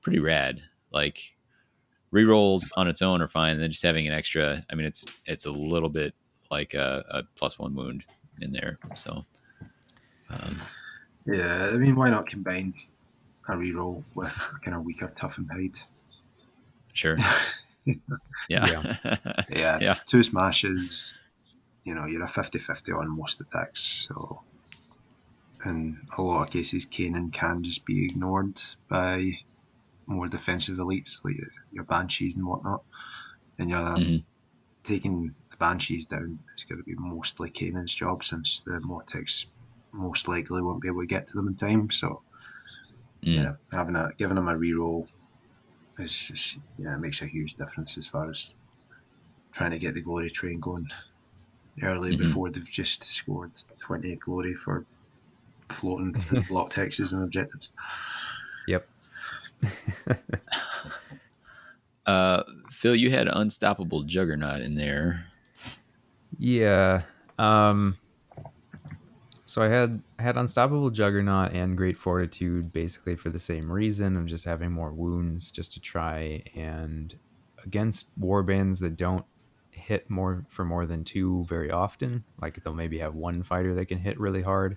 Pretty 0.01 0.18
rad. 0.18 0.62
Like 0.93 1.20
rerolls 2.12 2.70
on 2.77 2.89
its 2.89 3.02
own 3.02 3.22
are 3.22 3.28
fine. 3.28 3.52
And 3.55 3.62
then 3.62 3.70
just 3.70 3.82
having 3.82 4.06
an 4.06 4.12
extra. 4.14 4.64
I 4.70 4.74
mean, 4.74 4.86
it's 4.86 5.05
it's 5.27 5.47
a 5.47 5.52
little 5.52 5.89
bit 5.90 6.14
like 6.51 6.74
a, 6.74 7.05
a 7.10 7.22
plus 7.36 7.59
one 7.59 7.74
wound 7.74 8.05
in 8.40 8.52
there. 8.52 8.78
So. 8.94 9.24
Um, 10.31 10.60
Yeah, 11.27 11.70
I 11.72 11.77
mean, 11.77 11.94
why 11.97 12.09
not 12.10 12.28
combine 12.28 12.74
a 13.48 13.52
reroll 13.52 14.02
with 14.14 14.32
kind 14.64 14.77
of 14.77 14.85
weaker 14.85 15.12
tough 15.16 15.39
and 15.39 15.48
hide? 15.52 15.78
Sure. 16.93 17.16
Yeah. 18.48 18.97
Yeah, 19.51 19.78
Yeah. 19.81 19.98
two 20.06 20.22
smashes, 20.22 21.14
you 21.85 21.94
know, 21.94 22.05
you're 22.06 22.22
a 22.22 22.28
50 22.28 22.59
50 22.59 22.93
on 22.93 23.16
most 23.16 23.40
attacks. 23.40 23.81
So, 24.09 24.43
in 25.64 25.98
a 26.16 26.22
lot 26.22 26.47
of 26.47 26.51
cases, 26.52 26.85
Kainan 26.86 27.32
can 27.32 27.62
just 27.64 27.85
be 27.86 28.05
ignored 28.05 28.60
by 28.89 29.32
more 30.11 30.28
defensive 30.28 30.78
elites 30.78 31.12
like 31.24 31.37
your, 31.37 31.49
your 31.73 31.85
Banshees 31.85 32.37
and 32.37 32.47
whatnot. 32.47 32.82
And 33.59 33.70
you're 33.70 33.78
um, 33.81 34.03
Mhm. 34.03 34.27
taking 34.85 35.35
the 35.51 35.59
Banshees 35.59 36.07
down, 36.09 36.41
it's 36.55 36.65
going 36.65 36.78
to 36.78 36.85
be 36.85 36.95
mostly 36.99 37.51
Kainan's 37.51 37.95
job 37.95 38.24
since 38.24 38.62
the 38.66 38.81
Morteks 38.81 39.47
most 39.95 40.28
likely 40.28 40.62
won't 40.62 40.82
be 40.82 40.89
able 40.89 41.03
to 41.03 41.07
get 41.07 41.27
to 41.28 41.37
them 41.37 41.49
in 41.49 41.57
time. 41.57 41.91
So, 41.91 42.23
Mm. 43.24 43.37
yeah, 43.37 43.53
having 43.73 43.97
a 43.97 44.11
giving 44.19 44.37
them 44.37 44.49
a 44.49 44.55
reroll 44.55 45.07
is 45.99 46.19
just 46.19 46.59
yeah, 46.78 46.95
it 46.95 47.01
makes 47.01 47.23
a 47.23 47.27
huge 47.27 47.55
difference 47.57 47.99
as 47.99 48.09
far 48.09 48.31
as 48.31 48.57
trying 49.55 49.70
to 49.73 49.78
get 49.78 49.95
the 49.95 50.03
glory 50.03 50.31
train 50.31 50.61
going 50.61 50.87
early 51.82 52.12
Mhm. 52.12 52.16
before 52.16 52.51
they've 52.51 52.65
just 52.70 53.05
scored 53.05 53.53
twenty 53.82 54.16
glory 54.16 54.55
for 54.55 54.87
floating 55.70 56.15
block 56.49 56.73
hexes 56.73 57.12
and 57.15 57.24
objectives. 57.24 57.70
Yep. 58.66 58.89
Uh, 62.07 62.43
Phil, 62.70 62.97
you 62.97 63.11
had 63.11 63.28
Unstoppable 63.28 64.03
Juggernaut 64.03 64.62
in 64.62 64.74
there. 64.74 65.27
Yeah. 66.39 67.03
Um 67.39 67.97
so 69.45 69.62
I 69.62 69.66
had 69.66 70.01
had 70.20 70.37
Unstoppable 70.37 70.91
Juggernaut 70.91 71.53
and 71.53 71.77
Great 71.77 71.99
Fortitude 71.99 72.73
basically 72.73 73.16
for 73.16 73.31
the 73.31 73.39
same 73.39 73.70
reason 73.70 74.16
of 74.16 74.27
just 74.27 74.45
having 74.45 74.70
more 74.70 74.93
wounds 74.93 75.51
just 75.51 75.73
to 75.73 75.81
try 75.81 76.43
and 76.55 77.15
against 77.65 78.16
warbands 78.20 78.81
that 78.81 78.97
don't 78.97 79.24
hit 79.73 80.09
more 80.09 80.45
for 80.49 80.65
more 80.65 80.87
than 80.87 81.03
two 81.03 81.45
very 81.47 81.69
often, 81.69 82.23
like 82.41 82.62
they'll 82.62 82.74
maybe 82.74 82.99
have 82.99 83.16
one 83.16 83.43
fighter 83.43 83.74
that 83.74 83.87
can 83.87 83.99
hit 83.99 84.20
really 84.20 84.43
hard. 84.43 84.77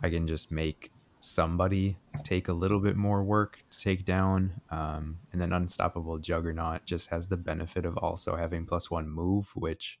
I 0.00 0.10
can 0.10 0.28
just 0.28 0.52
make 0.52 0.91
somebody 1.24 1.96
take 2.24 2.48
a 2.48 2.52
little 2.52 2.80
bit 2.80 2.96
more 2.96 3.22
work 3.22 3.62
to 3.70 3.80
take 3.80 4.04
down. 4.04 4.52
Um, 4.70 5.18
and 5.32 5.40
then 5.40 5.52
Unstoppable 5.52 6.18
Juggernaut 6.18 6.84
just 6.84 7.08
has 7.10 7.28
the 7.28 7.36
benefit 7.36 7.86
of 7.86 7.96
also 7.96 8.34
having 8.34 8.66
plus 8.66 8.90
one 8.90 9.08
move, 9.08 9.48
which 9.54 10.00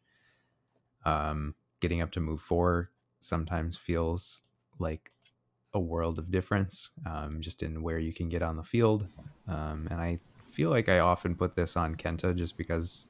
um, 1.04 1.54
getting 1.78 2.02
up 2.02 2.10
to 2.12 2.20
move 2.20 2.40
four 2.40 2.90
sometimes 3.20 3.76
feels 3.76 4.42
like 4.80 5.12
a 5.74 5.80
world 5.80 6.18
of 6.18 6.32
difference 6.32 6.90
um, 7.06 7.40
just 7.40 7.62
in 7.62 7.82
where 7.82 8.00
you 8.00 8.12
can 8.12 8.28
get 8.28 8.42
on 8.42 8.56
the 8.56 8.64
field. 8.64 9.06
Um, 9.46 9.86
and 9.92 10.00
I 10.00 10.18
feel 10.50 10.70
like 10.70 10.88
I 10.88 10.98
often 10.98 11.36
put 11.36 11.54
this 11.54 11.76
on 11.76 11.94
Khenta 11.94 12.34
just 12.34 12.56
because 12.56 13.08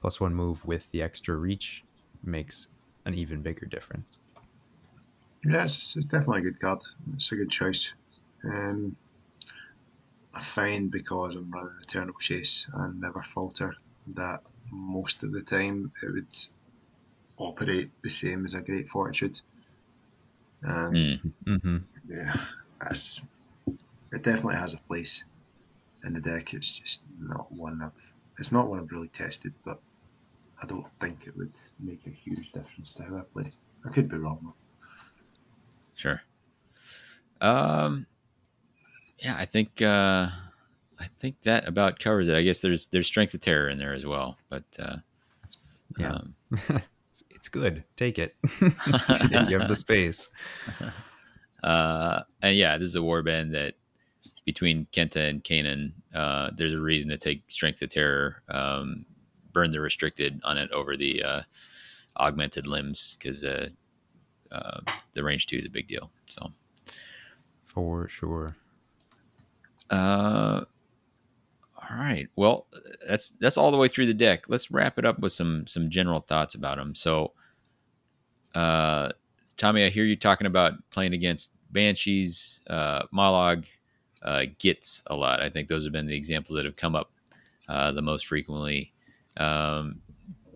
plus 0.00 0.20
one 0.20 0.32
move 0.32 0.64
with 0.64 0.88
the 0.92 1.02
extra 1.02 1.34
reach 1.34 1.84
makes 2.22 2.68
an 3.04 3.14
even 3.14 3.42
bigger 3.42 3.66
difference. 3.66 4.18
Yeah, 5.44 5.64
it's, 5.64 5.94
definitely 6.06 6.40
a 6.40 6.50
good 6.50 6.60
card. 6.60 6.80
It's 7.14 7.32
a 7.32 7.36
good 7.36 7.50
choice. 7.50 7.94
Um, 8.44 8.96
I 10.34 10.40
find 10.40 10.90
because 10.90 11.34
I'm 11.34 11.50
running 11.50 11.72
Eternal 11.82 12.14
Chase 12.20 12.68
and 12.74 13.00
never 13.00 13.22
falter 13.22 13.74
that 14.14 14.42
most 14.70 15.22
of 15.22 15.32
the 15.32 15.42
time 15.42 15.92
it 16.02 16.12
would 16.12 16.48
operate 17.36 17.90
the 18.02 18.10
same 18.10 18.44
as 18.44 18.54
a 18.54 18.62
Great 18.62 18.88
Fortitude. 18.88 19.40
Um, 20.66 20.92
Mm. 20.92 21.32
Mm-hmm. 21.46 21.76
Yeah, 22.08 22.34
that's, 22.80 23.22
it 24.12 24.22
definitely 24.22 24.56
has 24.56 24.74
a 24.74 24.80
place 24.88 25.24
in 26.04 26.14
the 26.14 26.20
deck. 26.20 26.54
It's 26.54 26.78
just 26.78 27.02
not 27.20 27.50
one 27.52 27.80
I've. 27.82 28.14
It's 28.38 28.52
not 28.52 28.68
one 28.68 28.80
I've 28.80 28.92
really 28.92 29.08
tested, 29.08 29.52
but 29.64 29.80
I 30.62 30.66
don't 30.66 30.86
think 30.86 31.26
it 31.26 31.36
would 31.36 31.52
make 31.80 32.06
a 32.06 32.10
huge 32.10 32.52
difference 32.52 32.92
to 32.96 33.02
how 33.02 33.16
I 33.16 33.22
play. 33.32 33.50
I 33.84 33.90
could 33.90 34.08
be 34.08 34.16
wrong. 34.16 34.38
though. 34.42 34.54
Sure. 35.98 36.22
Um, 37.40 38.06
yeah, 39.18 39.34
I 39.36 39.46
think 39.46 39.82
uh, 39.82 40.28
I 41.00 41.04
think 41.18 41.42
that 41.42 41.66
about 41.66 41.98
covers 41.98 42.28
it. 42.28 42.36
I 42.36 42.42
guess 42.44 42.60
there's 42.60 42.86
there's 42.86 43.08
strength 43.08 43.34
of 43.34 43.40
terror 43.40 43.68
in 43.68 43.78
there 43.78 43.94
as 43.94 44.06
well, 44.06 44.36
but 44.48 44.62
uh, 44.78 44.96
Yeah. 45.98 46.10
um, 46.10 46.34
it's, 47.10 47.24
it's 47.30 47.48
good. 47.48 47.82
Take 47.96 48.20
it. 48.20 48.36
if 48.44 48.70
you 49.48 49.58
have 49.58 49.66
the 49.66 49.74
space. 49.74 50.28
uh, 51.64 52.22
and 52.42 52.56
yeah, 52.56 52.78
this 52.78 52.90
is 52.90 52.94
a 52.94 53.00
warband 53.00 53.50
that 53.52 53.74
between 54.44 54.86
Khenta 54.92 55.28
and 55.28 55.42
Kainan, 55.42 55.92
uh, 56.14 56.52
there's 56.56 56.74
a 56.74 56.80
reason 56.80 57.10
to 57.10 57.18
take 57.18 57.42
strength 57.50 57.82
of 57.82 57.88
terror, 57.88 58.44
um, 58.48 59.04
burn 59.52 59.72
the 59.72 59.80
restricted 59.80 60.40
on 60.44 60.58
it 60.58 60.70
over 60.70 60.96
the 60.96 61.24
uh, 61.24 61.42
augmented 62.18 62.68
limbs 62.68 63.16
because 63.18 63.42
uh, 63.44 63.68
uh, 64.52 64.80
the 65.12 65.22
range 65.22 65.46
two 65.46 65.56
is 65.56 65.66
a 65.66 65.70
big 65.70 65.88
deal. 65.88 66.10
So. 66.26 66.52
For 67.64 68.08
sure. 68.08 68.56
Uh, 69.90 70.64
all 71.90 71.96
right. 71.96 72.28
Well, 72.36 72.66
that's 73.06 73.30
that's 73.30 73.56
all 73.56 73.70
the 73.70 73.76
way 73.76 73.88
through 73.88 74.06
the 74.06 74.14
deck. 74.14 74.48
Let's 74.48 74.70
wrap 74.70 74.98
it 74.98 75.04
up 75.04 75.20
with 75.20 75.32
some 75.32 75.66
some 75.66 75.88
general 75.88 76.20
thoughts 76.20 76.54
about 76.54 76.76
them. 76.76 76.94
So, 76.94 77.32
uh, 78.54 79.10
Tommy, 79.56 79.84
I 79.84 79.88
hear 79.88 80.04
you 80.04 80.16
talking 80.16 80.46
about 80.46 80.74
playing 80.90 81.12
against 81.12 81.52
Banshees, 81.70 82.60
uh, 82.68 83.04
Mollog, 83.14 83.66
uh, 84.22 84.46
Gits 84.58 85.02
a 85.06 85.14
lot. 85.14 85.40
I 85.40 85.48
think 85.48 85.68
those 85.68 85.84
have 85.84 85.92
been 85.92 86.06
the 86.06 86.16
examples 86.16 86.56
that 86.56 86.64
have 86.64 86.76
come 86.76 86.96
up 86.96 87.12
uh, 87.68 87.92
the 87.92 88.02
most 88.02 88.26
frequently. 88.26 88.92
Um, 89.36 90.00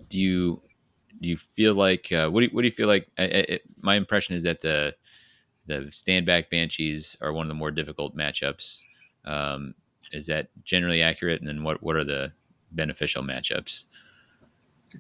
do 0.09 0.19
you 0.19 0.63
do 1.23 1.29
you 1.29 1.37
feel 1.37 1.75
like 1.75 2.11
uh, 2.13 2.29
what 2.29 2.41
do 2.41 2.47
you, 2.47 2.51
what 2.53 2.63
do 2.63 2.69
you 2.69 2.73
feel 2.73 2.89
like? 2.89 3.07
I, 3.17 3.25
I, 3.49 3.61
my 3.81 3.95
impression 3.95 4.35
is 4.35 4.43
that 4.43 4.61
the 4.61 4.95
the 5.67 5.89
stand 5.93 6.27
back 6.27 6.51
Banshees 6.51 7.17
are 7.21 7.33
one 7.33 7.47
of 7.47 7.49
the 7.49 7.55
more 7.55 7.71
difficult 7.71 8.17
matchups. 8.17 8.83
Um, 9.25 9.75
is 10.13 10.27
that 10.27 10.49
generally 10.65 11.01
accurate? 11.03 11.41
And 11.41 11.49
then 11.49 11.63
what 11.63 11.83
what 11.83 11.97
are 11.97 12.05
the 12.05 12.33
beneficial 12.73 13.23
matchups? 13.23 13.85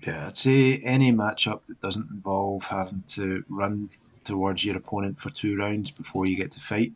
Yeah, 0.06 0.28
I'd 0.28 0.36
say 0.38 0.78
any 0.78 1.12
matchup 1.12 1.60
that 1.68 1.80
doesn't 1.80 2.08
involve 2.10 2.62
having 2.64 3.02
to 3.08 3.44
run 3.48 3.90
towards 4.24 4.64
your 4.64 4.76
opponent 4.76 5.18
for 5.18 5.30
two 5.30 5.56
rounds 5.56 5.90
before 5.90 6.24
you 6.26 6.36
get 6.36 6.52
to 6.52 6.60
fight 6.60 6.92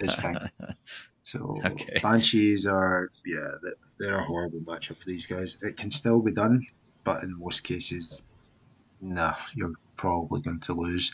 is 0.00 0.14
fine. 0.14 0.50
So 1.26 1.58
Okay. 1.64 2.00
Banshees 2.02 2.66
are 2.66 3.10
yeah, 3.24 3.48
they- 3.62 3.70
they're 3.98 4.18
a 4.18 4.24
horrible 4.24 4.60
matchup 4.60 4.98
for 4.98 5.06
these 5.06 5.24
guys. 5.26 5.56
It 5.62 5.78
can 5.78 5.90
still 5.90 6.20
be 6.20 6.32
done, 6.32 6.66
but 7.02 7.22
in 7.22 7.38
most 7.38 7.60
cases, 7.64 8.22
nah, 9.04 9.34
you're 9.54 9.74
probably 9.96 10.40
going 10.42 10.60
to 10.60 10.74
lose 10.74 11.12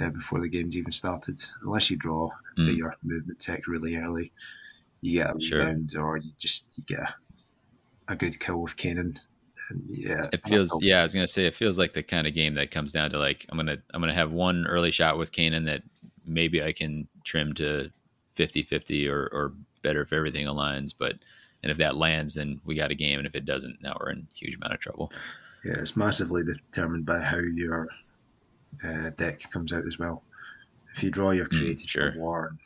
uh, 0.00 0.10
before 0.10 0.40
the 0.40 0.48
game's 0.48 0.76
even 0.76 0.92
started, 0.92 1.38
unless 1.62 1.90
you 1.90 1.96
draw 1.96 2.30
to 2.60 2.72
Mm. 2.72 2.76
your 2.76 2.94
movement 3.02 3.40
tech 3.40 3.66
really 3.66 3.96
early. 3.96 4.32
You 5.02 5.20
get 5.20 5.30
a 5.30 5.34
Sure. 5.38 5.60
rebound, 5.60 5.94
or 5.96 6.16
you 6.18 6.32
just 6.38 6.78
you 6.78 6.84
get 6.86 7.00
a, 7.00 8.12
a 8.12 8.16
good 8.16 8.38
kill 8.40 8.62
with 8.62 8.76
Kainan. 8.76 9.18
And 9.70 9.82
yeah, 9.88 10.30
It 10.32 10.40
feels 10.40 10.80
yeah, 10.82 11.00
I 11.00 11.02
was 11.02 11.14
gonna 11.14 11.26
say 11.26 11.46
it 11.46 11.54
feels 11.54 11.78
like 11.78 11.92
the 11.92 12.02
kind 12.02 12.26
of 12.26 12.34
game 12.34 12.54
that 12.54 12.70
comes 12.70 12.92
down 12.92 13.10
to 13.10 13.18
like 13.18 13.46
I'm 13.48 13.56
gonna 13.56 13.78
I'm 13.92 14.00
gonna 14.00 14.14
have 14.14 14.32
one 14.32 14.66
early 14.66 14.90
shot 14.90 15.18
with 15.18 15.32
Kainan 15.32 15.66
that 15.66 15.82
maybe 16.26 16.62
I 16.62 16.72
can 16.72 17.08
trim 17.24 17.54
to 17.54 17.90
50-50 18.36 19.08
or 19.08 19.28
or 19.32 19.52
better 19.82 20.02
if 20.02 20.12
everything 20.12 20.46
aligns, 20.46 20.94
but 20.98 21.16
and 21.62 21.70
if 21.70 21.78
that 21.78 21.96
lands 21.96 22.34
then 22.34 22.60
we 22.64 22.74
got 22.74 22.90
a 22.90 22.94
game 22.94 23.18
and 23.18 23.26
if 23.26 23.34
it 23.34 23.44
doesn't 23.44 23.80
now 23.82 23.96
we're 24.00 24.10
in 24.10 24.26
huge 24.34 24.56
amount 24.56 24.74
of 24.74 24.80
trouble. 24.80 25.12
Yeah, 25.64 25.78
it's 25.78 25.96
massively 25.96 26.42
determined 26.44 27.06
by 27.06 27.20
how 27.20 27.38
your 27.38 27.88
uh, 28.84 29.10
deck 29.16 29.40
comes 29.50 29.72
out 29.72 29.86
as 29.86 29.98
well. 29.98 30.22
If 30.94 31.02
you 31.02 31.10
draw 31.10 31.30
your 31.32 31.46
Mm, 31.46 31.58
created 31.58 31.88
sure. 31.88 32.12
for 32.12 32.18
war 32.18 32.46
and 32.48 32.58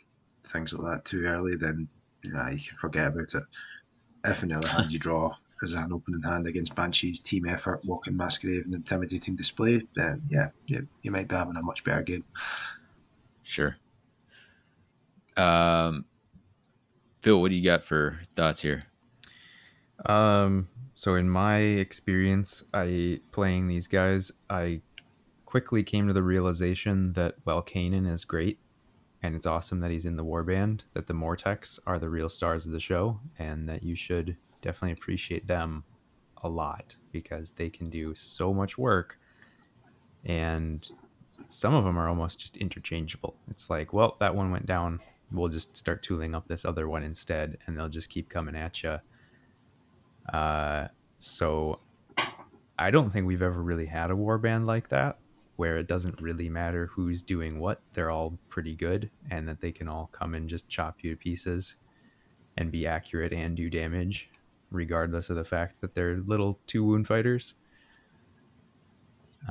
things 0.45 0.73
like 0.73 0.93
that 0.93 1.05
too 1.05 1.25
early, 1.25 1.57
then 1.57 1.89
yeah, 2.25 2.51
you 2.51 2.59
can 2.59 2.77
forget 2.79 3.09
about 3.09 3.35
it. 3.35 3.45
If 4.25 4.43
on 4.43 4.49
the 4.51 4.57
other 4.57 4.69
hand 4.69 4.93
you 4.93 4.99
draw 4.99 5.35
as 5.63 5.73
an 5.73 5.93
opening 5.93 6.23
hand 6.23 6.47
against 6.47 6.75
Banshee's 6.75 7.21
team 7.21 7.47
effort, 7.49 7.85
walking 7.85 8.17
masquerade 8.17 8.65
and 8.65 8.75
intimidating 8.75 9.37
display, 9.37 9.83
then 9.95 10.23
yeah, 10.29 10.51
you, 10.67 10.89
you 11.03 11.11
might 11.11 11.29
be 11.29 11.37
having 11.37 11.57
a 11.57 11.63
much 11.63 11.85
better 11.85 12.03
game. 12.03 12.25
Sure. 13.43 13.77
Um 15.37 16.05
Phil, 17.23 17.41
what 17.41 17.51
do 17.51 17.57
you 17.57 17.65
got 17.65 17.83
for 17.83 18.21
thoughts 18.35 18.61
here? 18.61 18.85
Um, 20.07 20.69
so 21.01 21.15
in 21.15 21.31
my 21.31 21.57
experience, 21.57 22.63
I 22.75 23.21
playing 23.33 23.69
these 23.69 23.87
guys, 23.87 24.31
I 24.51 24.83
quickly 25.47 25.83
came 25.83 26.07
to 26.07 26.13
the 26.13 26.23
realization 26.23 27.15
that 27.15 27.37
while 27.45 27.63
Kainan 27.63 28.07
is 28.07 28.27
great, 28.27 28.59
and 29.23 29.35
it's 29.35 29.47
awesome 29.47 29.81
that 29.81 29.91
he's 29.91 30.05
in 30.05 30.17
the 30.17 30.25
warband, 30.27 30.83
that 30.93 31.07
the 31.07 31.15
Morteks 31.15 31.79
are 31.87 31.99
the 31.99 32.11
real 32.11 32.29
stars 32.29 32.67
of 32.67 32.73
the 32.73 32.81
show, 32.81 33.19
and 33.39 33.67
that 33.67 33.83
you 33.83 33.97
should 33.97 34.37
definitely 34.61 34.93
appreciate 34.93 35.47
them 35.47 35.85
a 36.43 36.49
lot 36.51 36.95
because 37.13 37.53
they 37.53 37.71
can 37.71 37.89
do 37.89 38.15
so 38.15 38.53
much 38.53 38.77
work, 38.77 39.19
and 40.27 40.87
some 41.49 41.73
of 41.73 41.85
them 41.85 41.97
are 41.97 42.11
almost 42.11 42.39
just 42.39 42.59
interchangeable. 42.59 43.35
It's 43.49 43.71
like, 43.71 43.95
well, 43.95 44.19
that 44.21 44.35
one 44.35 44.51
went 44.51 44.67
down. 44.67 44.99
We'll 45.33 45.49
just 45.49 45.75
start 45.79 46.03
tooling 46.03 46.35
up 46.35 46.47
this 46.47 46.67
other 46.67 46.91
one 46.91 47.05
instead, 47.05 47.57
and 47.65 47.75
they'll 47.75 47.89
just 47.89 48.11
keep 48.11 48.29
coming 48.29 48.55
at 48.55 48.83
you. 48.83 48.99
Uh, 50.33 50.89
so 51.19 51.81
I 52.79 52.91
don't 52.91 53.11
think 53.11 53.27
we've 53.27 53.43
ever 53.43 53.63
really 53.63 53.87
had 53.87 54.11
a 54.11 54.17
war 54.17 54.39
band 54.39 54.67
like 54.67 54.89
that 54.89 55.19
where 55.57 55.77
it 55.77 55.87
doesn't 55.87 56.21
really 56.21 56.49
matter 56.49 56.87
who's 56.87 57.23
doing 57.23 57.59
what. 57.59 57.81
They're 57.93 58.11
all 58.11 58.39
pretty 58.49 58.75
good 58.75 59.11
and 59.31 59.47
that 59.49 59.61
they 59.61 59.73
can 59.73 59.89
all 59.89 60.09
come 60.13 60.35
and 60.35 60.49
just 60.49 60.69
chop 60.69 61.03
you 61.03 61.11
to 61.11 61.17
pieces 61.17 61.77
and 62.57 62.73
be 62.73 62.87
accurate 62.87 63.33
and 63.33 63.57
do 63.57 63.69
damage 63.69 64.31
regardless 64.71 65.31
of 65.31 65.37
the 65.37 65.45
fact 65.45 65.81
that 65.81 65.95
they're 65.95 66.19
little 66.19 66.59
two 66.67 66.85
wound 66.85 67.07
fighters. 67.07 67.55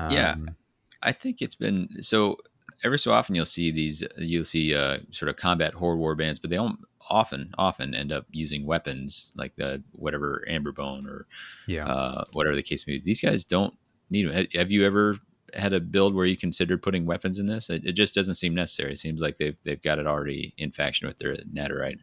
Yeah. 0.09 0.31
Um, 0.31 0.55
I 1.01 1.11
think 1.11 1.41
it's 1.41 1.55
been 1.55 2.01
so 2.01 2.37
every 2.83 2.99
so 2.99 3.11
often 3.11 3.35
you'll 3.35 3.45
see 3.45 3.71
these 3.71 4.03
you'll 4.17 4.45
see 4.45 4.75
uh, 4.75 4.99
sort 5.11 5.29
of 5.29 5.35
combat 5.35 5.73
horde 5.73 5.99
war 5.99 6.15
bands, 6.15 6.39
but 6.39 6.49
they 6.49 6.55
don't 6.55 6.79
often 7.09 7.53
often 7.57 7.95
end 7.95 8.11
up 8.11 8.25
using 8.31 8.65
weapons 8.65 9.31
like 9.35 9.55
the 9.55 9.83
whatever 9.91 10.43
amber 10.47 10.71
bone 10.71 11.07
or 11.07 11.27
yeah. 11.67 11.85
uh, 11.87 12.23
whatever 12.33 12.55
the 12.55 12.63
case 12.63 12.87
may 12.87 12.93
be. 12.93 12.99
These 12.99 13.21
guys 13.21 13.45
don't 13.45 13.73
need 14.09 14.29
them. 14.29 14.47
Have 14.53 14.71
you 14.71 14.85
ever 14.85 15.17
had 15.53 15.73
a 15.73 15.79
build 15.79 16.13
where 16.13 16.25
you 16.25 16.37
considered 16.37 16.81
putting 16.81 17.05
weapons 17.05 17.39
in 17.39 17.47
this? 17.47 17.69
It, 17.69 17.85
it 17.85 17.93
just 17.93 18.15
doesn't 18.15 18.35
seem 18.35 18.53
necessary. 18.53 18.93
It 18.93 18.99
seems 18.99 19.21
like 19.21 19.37
they've 19.37 19.57
they've 19.63 19.81
got 19.81 19.99
it 19.99 20.07
already 20.07 20.53
in 20.57 20.71
faction 20.71 21.07
with 21.07 21.17
their 21.17 21.35
Nadirite. 21.35 21.99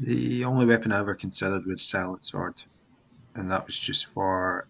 The 0.00 0.44
only 0.44 0.66
weapon 0.66 0.90
I 0.90 1.00
ever 1.00 1.14
considered 1.14 1.66
was 1.66 1.82
Silent 1.82 2.24
Sword, 2.24 2.62
and 3.34 3.50
that 3.50 3.66
was 3.66 3.78
just 3.78 4.06
for 4.06 4.66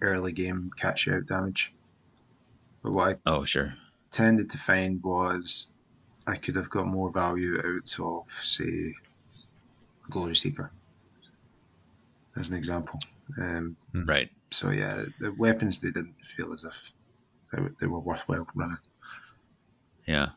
early 0.00 0.32
game 0.32 0.70
catch 0.76 1.08
out 1.08 1.26
damage. 1.26 1.74
But 2.82 2.92
what 2.92 3.08
I 3.08 3.30
Oh 3.30 3.44
sure, 3.44 3.74
tended 4.10 4.50
to 4.50 4.58
find 4.58 5.02
was 5.02 5.68
I 6.26 6.36
could 6.36 6.56
have 6.56 6.70
got 6.70 6.86
more 6.86 7.10
value 7.10 7.58
out 7.58 7.98
of, 8.00 8.30
say, 8.40 8.92
Glory 10.10 10.34
Seeker, 10.36 10.70
as 12.36 12.48
an 12.48 12.54
example. 12.56 12.98
Um, 13.38 13.76
right. 14.06 14.28
so 14.50 14.70
yeah, 14.70 15.04
the 15.20 15.32
weapons 15.34 15.80
they 15.80 15.90
didn't 15.90 16.14
feel 16.22 16.52
as 16.52 16.64
if 16.64 16.92
they, 17.52 17.62
were- 17.62 17.74
they 17.80 17.86
were 17.86 18.00
worthwhile 18.00 18.46
running. 18.54 18.78
Yeah. 20.06 20.28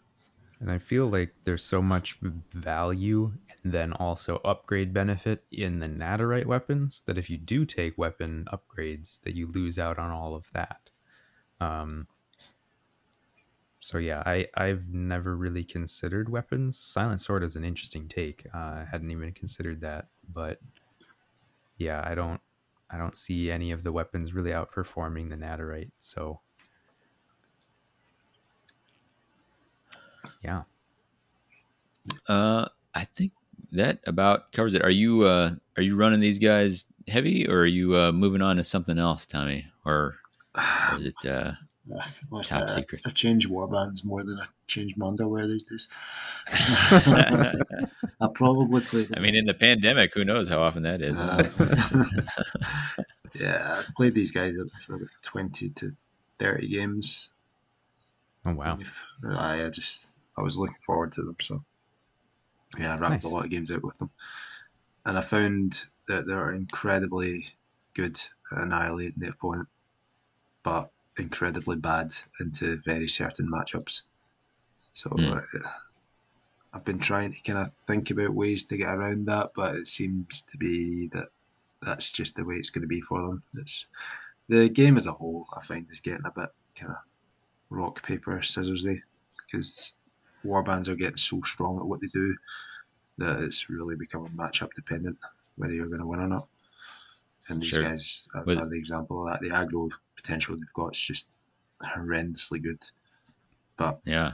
And 0.60 0.72
I 0.72 0.78
feel 0.80 1.08
like 1.08 1.36
there's 1.44 1.64
so 1.64 1.82
much 1.82 2.18
value 2.54 3.34
and 3.64 3.72
then 3.72 3.94
also 3.94 4.38
upgrade 4.44 4.92
benefit 4.94 5.44
in 5.52 5.80
the 5.80 5.88
Nadirite 5.88 6.48
weapons 6.48 7.04
that 7.06 7.18
if 7.18 7.30
you 7.30 7.38
do 7.38 7.64
take 7.66 7.96
weapon 7.98 8.48
upgrades, 8.52 9.22
that 9.22 9.36
you 9.36 9.48
lose 9.48 9.78
out 9.78 10.00
on 10.00 10.10
all 10.12 10.34
of 10.34 10.50
that. 10.54 10.90
Um, 11.60 12.08
so 13.80 13.98
yeah, 13.98 14.24
I 14.26 14.48
I've 14.56 14.88
never 14.90 15.36
really 15.36 15.64
considered 15.64 16.30
weapons. 16.30 16.78
Silent 16.80 17.22
sword 17.22 17.44
is 17.44 17.56
an 17.56 17.64
interesting 17.64 18.08
take. 18.08 18.46
Uh, 18.54 18.58
I 18.58 18.88
hadn't 18.90 19.12
even 19.12 19.32
considered 19.34 19.82
that, 19.82 20.08
but 20.34 20.60
yeah, 21.78 22.04
I 22.06 22.16
don't 22.16 22.42
I 22.90 22.98
don't 22.98 23.16
see 23.18 23.52
any 23.52 23.72
of 23.72 23.84
the 23.84 23.92
weapons 23.92 24.34
really 24.34 24.52
outperforming 24.52 25.30
the 25.30 25.36
Nadirite. 25.36 25.92
So 26.00 26.40
yeah. 30.44 30.64
Uh, 32.28 32.68
I 32.96 33.04
think 33.04 33.34
that 33.72 34.00
about 34.08 34.52
covers 34.54 34.74
it. 34.74 34.84
Are 34.84 34.90
you 34.90 35.24
uh 35.24 35.52
are 35.76 35.84
you 35.84 35.96
running 35.96 36.20
these 36.20 36.40
guys 36.40 36.86
heavy, 37.08 37.48
or 37.48 37.60
are 37.60 37.66
you 37.66 37.96
uh, 37.96 38.12
moving 38.12 38.42
on 38.42 38.58
to 38.58 38.64
something 38.64 38.98
else, 38.98 39.26
Tommy, 39.26 39.68
or, 39.86 40.16
or 40.56 40.98
is 40.98 41.06
it 41.06 41.26
uh, 41.96 42.44
top 42.44 42.70
secret? 42.70 43.02
I 43.06 43.10
change 43.10 43.48
warbands 43.48 44.04
more 44.04 44.24
than 44.24 44.40
I 44.40 44.46
change 44.68 44.98
my 44.98 45.08
underwear 45.08 45.48
these 45.48 45.64
days. 45.64 45.88
I 46.50 48.28
probably 48.34 48.82
play. 48.82 49.08
I 49.16 49.20
mean, 49.20 49.36
in 49.36 49.46
the 49.46 49.54
pandemic, 49.54 50.14
who 50.14 50.26
knows 50.26 50.50
how 50.50 50.62
often 50.62 50.84
that 50.84 51.02
is? 51.02 51.20
Uh, 51.20 51.50
yeah, 53.36 53.82
I 53.82 53.84
played 53.96 54.16
these 54.16 54.32
guys 54.32 54.56
for 54.86 54.96
about 54.96 55.10
twenty 55.22 55.70
to 55.70 55.92
thirty 56.40 56.68
games. 56.68 57.30
Oh 58.46 58.54
wow! 58.54 58.80
I, 59.30 59.66
I 59.66 59.70
just 59.70 60.18
I 60.38 60.42
was 60.42 60.58
looking 60.58 60.76
forward 60.86 61.12
to 61.14 61.24
them, 61.24 61.38
so 61.42 61.64
yeah, 62.78 62.94
I 62.94 62.98
racked 62.98 63.24
nice. 63.24 63.26
a 63.26 63.30
lot 63.30 63.46
of 63.46 63.52
games 63.52 63.72
out 63.72 63.84
with 63.84 63.98
them, 63.98 64.10
and 65.06 65.18
I 65.18 65.22
found 65.22 65.86
that 66.08 66.26
they're 66.26 66.52
incredibly 66.52 67.48
good 67.94 68.20
at 68.52 68.64
annihilating 68.64 69.14
the 69.18 69.30
opponent, 69.30 69.68
but 70.64 70.92
incredibly 71.18 71.76
bad 71.76 72.14
into 72.40 72.78
very 72.86 73.08
certain 73.08 73.50
matchups. 73.50 74.04
So 74.94 75.10
mm. 75.10 75.38
uh, 75.38 75.70
I've 76.74 76.86
been 76.86 77.00
trying 77.00 77.32
to 77.32 77.42
kind 77.42 77.60
of 77.60 77.74
think 77.74 78.12
about 78.12 78.34
ways 78.34 78.64
to 78.66 78.78
get 78.78 78.94
around 78.94 79.26
that, 79.28 79.52
but 79.56 79.76
it 79.76 79.88
seems 79.88 80.42
to 80.44 80.58
be 80.58 81.08
that 81.10 81.28
that's 81.82 82.10
just 82.10 82.36
the 82.36 82.46
way 82.46 82.56
it's 82.56 82.70
going 82.70 82.82
to 82.82 82.88
be 82.88 83.02
for 83.02 83.22
them. 83.22 83.44
It's 83.56 83.88
the 84.50 84.70
game 84.70 84.98
as 84.98 85.08
a 85.08 85.12
whole. 85.12 85.46
I 85.56 85.62
find 85.62 85.88
is 85.90 86.00
getting 86.00 86.26
a 86.26 86.40
bit 86.40 86.50
kind 86.76 86.92
of 86.92 86.98
rock 87.70 88.02
paper 88.04 88.38
scissorsy 88.40 89.02
because 89.46 89.96
warbands 90.46 90.88
are 90.88 90.96
getting 90.96 91.18
so 91.18 91.42
strong 91.42 91.78
at 91.78 91.86
what 91.86 92.02
they 92.02 92.08
do 92.08 92.36
that 93.18 93.42
it's 93.42 93.70
really 93.70 93.96
becoming 93.96 94.32
matchup 94.32 94.70
dependent 94.76 95.18
whether 95.56 95.74
you're 95.74 95.88
going 95.88 96.00
to 96.00 96.06
win 96.06 96.20
or 96.20 96.28
not. 96.28 96.48
And 97.50 97.62
these 97.62 97.70
sure. 97.70 97.84
guys 97.84 98.28
are 98.36 98.44
With, 98.44 98.70
the 98.70 98.78
example 98.78 99.26
of 99.26 99.32
that. 99.32 99.42
The 99.42 99.54
aggro 99.54 99.92
potential 100.16 100.56
they've 100.56 100.74
got 100.74 100.96
is 100.96 101.02
just 101.02 101.30
horrendously 101.82 102.62
good, 102.62 102.82
but 103.78 104.00
yeah, 104.04 104.34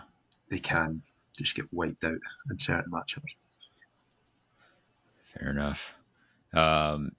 they 0.50 0.60
can 0.60 1.02
just 1.38 1.56
get 1.56 1.72
wiped 1.72 2.04
out 2.04 2.18
in 2.50 2.60
certain 2.60 2.92
matchups. 2.92 3.24
Fair 5.24 5.50
enough. 5.50 5.94
Um, 6.54 7.12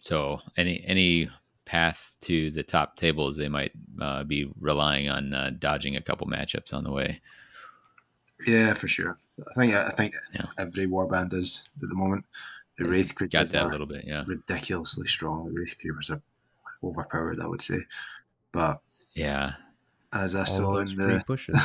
so 0.00 0.40
any 0.56 0.82
any 0.86 1.30
path 1.64 2.16
to 2.22 2.50
the 2.50 2.62
top 2.62 2.96
tables, 2.96 3.36
they 3.36 3.48
might 3.48 3.72
uh, 4.00 4.24
be 4.24 4.50
relying 4.58 5.08
on 5.08 5.32
uh, 5.32 5.52
dodging 5.58 5.96
a 5.96 6.02
couple 6.02 6.26
matchups 6.26 6.74
on 6.74 6.84
the 6.84 6.90
way. 6.90 7.20
Yeah, 8.46 8.74
for 8.74 8.88
sure. 8.88 9.18
I 9.48 9.52
think 9.54 9.74
I 9.74 9.90
think 9.90 10.14
yeah. 10.34 10.46
every 10.58 10.86
warband 10.86 11.34
is 11.34 11.62
at 11.82 11.88
the 11.88 11.94
moment. 11.94 12.24
The 12.80 12.86
it's 12.86 12.94
Wraith 12.94 13.14
creatures 13.14 13.50
got 13.50 13.52
that 13.52 13.66
a 13.66 13.68
little 13.68 13.86
bit, 13.86 14.06
yeah. 14.06 14.24
Ridiculously 14.26 15.06
strong. 15.06 15.44
The 15.44 15.52
Wraith 15.52 15.76
creatures 15.78 16.10
are 16.10 16.22
overpowered, 16.82 17.38
I 17.38 17.46
would 17.46 17.60
say. 17.60 17.76
But 18.52 18.80
yeah, 19.14 19.52
as 20.14 20.34
I 20.34 20.44
saw 20.44 20.78
in 20.78 20.86
the 20.86 21.22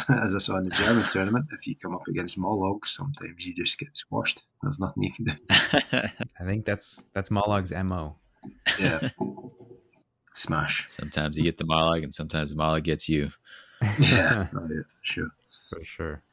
as 0.22 0.36
I 0.36 0.40
saw 0.40 0.58
in 0.58 0.66
the 0.66 0.72
German 0.72 1.04
tournament, 1.06 1.46
if 1.54 1.66
you 1.68 1.76
come 1.78 1.96
up 1.96 2.06
against 2.10 2.38
Mollog, 2.38 2.86
sometimes 2.86 3.46
you 3.46 3.56
just 3.56 3.80
get 3.80 3.96
squashed. 3.96 4.44
There's 4.62 4.82
nothing 4.82 5.04
you 5.04 5.14
can 5.14 5.26
do. 5.26 5.32
I 5.50 6.44
think 6.44 6.66
that's 6.66 7.06
that's 7.14 7.30
Mollog's 7.30 7.72
mo. 7.72 8.18
Yeah, 8.78 9.08
smash. 10.34 10.90
Sometimes 10.90 11.38
you 11.38 11.46
get 11.46 11.58
the 11.58 11.64
Mollog, 11.64 12.04
and 12.04 12.14
sometimes 12.14 12.50
the 12.50 12.58
Mollog 12.58 12.84
gets 12.84 13.08
you. 13.08 13.32
Yeah, 14.00 14.48
oh, 14.54 14.68
yeah, 14.70 14.82
for 14.86 15.00
sure, 15.02 15.30
for 15.70 15.84
sure. 15.86 16.24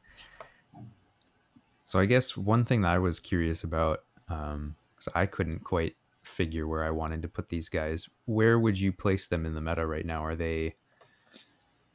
So 1.83 2.01
I 2.01 2.05
guess 2.05 2.35
one 2.35 2.65
thing 2.65 2.81
that 2.81 2.89
I 2.89 2.97
was 2.97 3.21
curious 3.21 3.63
about, 3.63 4.01
because 4.33 5.07
um, 5.07 5.13
I 5.15 5.25
couldn't 5.25 5.63
quite 5.63 5.95
figure 6.23 6.67
where 6.67 6.83
I 6.83 6.91
wanted 6.91 7.21
to 7.23 7.27
put 7.27 7.49
these 7.49 7.69
guys. 7.69 8.09
Where 8.25 8.57
would 8.59 8.79
you 8.79 8.91
place 8.91 9.27
them 9.27 9.45
in 9.45 9.53
the 9.53 9.61
meta 9.61 9.85
right 9.85 10.05
now? 10.05 10.23
Are 10.23 10.35
they 10.35 10.75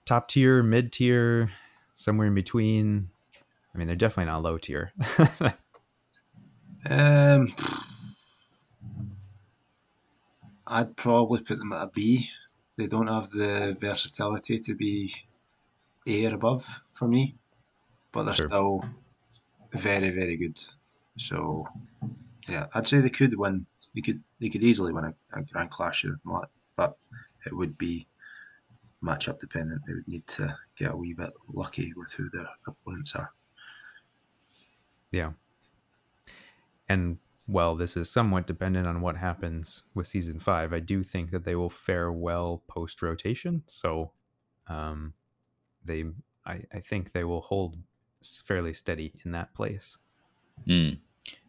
top 0.05 0.29
tier, 0.29 0.63
mid 0.63 0.93
tier, 0.93 1.51
somewhere 1.95 2.27
in 2.27 2.35
between? 2.35 3.11
I 3.75 3.79
mean, 3.79 3.87
they're 3.87 3.97
definitely 3.97 4.31
not 4.33 4.43
low 4.43 4.59
tier. 4.59 4.93
um, 6.89 7.49
I'd 10.67 10.97
probably 10.97 11.41
put 11.41 11.59
them 11.59 11.73
at 11.73 11.83
a 11.83 11.87
B. 11.87 12.31
They 12.77 12.87
don't 12.87 13.09
have 13.09 13.31
the 13.31 13.77
versatility 13.79 14.59
to 14.61 14.75
be 14.75 15.13
A 16.07 16.27
or 16.27 16.35
above 16.35 16.83
for 16.93 17.09
me, 17.09 17.35
but 18.13 18.25
they're 18.25 18.35
sure. 18.35 18.49
still 18.49 18.85
very, 19.73 20.11
very 20.11 20.37
good. 20.37 20.63
So, 21.17 21.67
yeah, 22.49 22.67
I'd 22.75 22.89
say 22.89 22.99
they 22.99 23.11
could 23.11 23.37
win 23.37 23.67
they 23.95 24.01
could 24.01 24.23
they 24.41 24.49
could 24.49 24.65
easily 24.65 24.93
win 24.93 25.05
a, 25.05 25.15
a 25.39 25.43
Grand 25.43 25.71
Clash, 25.71 26.05
but 26.77 26.97
it 27.47 27.55
would 27.55 27.77
be 27.79 28.07
matchup 29.03 29.39
dependent. 29.39 29.83
They 29.87 29.95
would 29.95 30.09
need 30.09 30.27
to 30.29 30.57
get 30.77 30.93
a 30.93 30.97
wee 30.97 31.15
bit 31.15 31.33
lucky 31.53 31.93
with 31.97 32.13
who 32.13 32.29
their 32.31 32.49
opponents 32.67 33.15
are. 33.15 33.33
Yeah. 35.11 35.33
And 36.89 37.19
well, 37.47 37.77
this 37.77 37.97
is 37.97 38.11
somewhat 38.11 38.47
dependent 38.47 38.87
on 38.87 39.01
what 39.01 39.17
happens 39.17 39.85
with 39.95 40.07
season 40.07 40.39
five. 40.39 40.73
I 40.73 40.81
do 40.81 41.03
think 41.03 41.31
that 41.31 41.45
they 41.45 41.55
will 41.55 41.71
fare 41.71 42.13
well 42.13 42.63
post 42.69 43.01
rotation. 43.01 43.63
So 43.67 44.13
um, 44.69 45.15
they 45.85 46.05
I, 46.45 46.63
I 46.73 46.81
think 46.81 47.13
they 47.13 47.25
will 47.25 47.41
hold 47.41 47.77
fairly 48.23 48.73
steady 48.73 49.15
in 49.25 49.33
that 49.33 49.55
place. 49.55 49.97
Mm. 50.67 50.99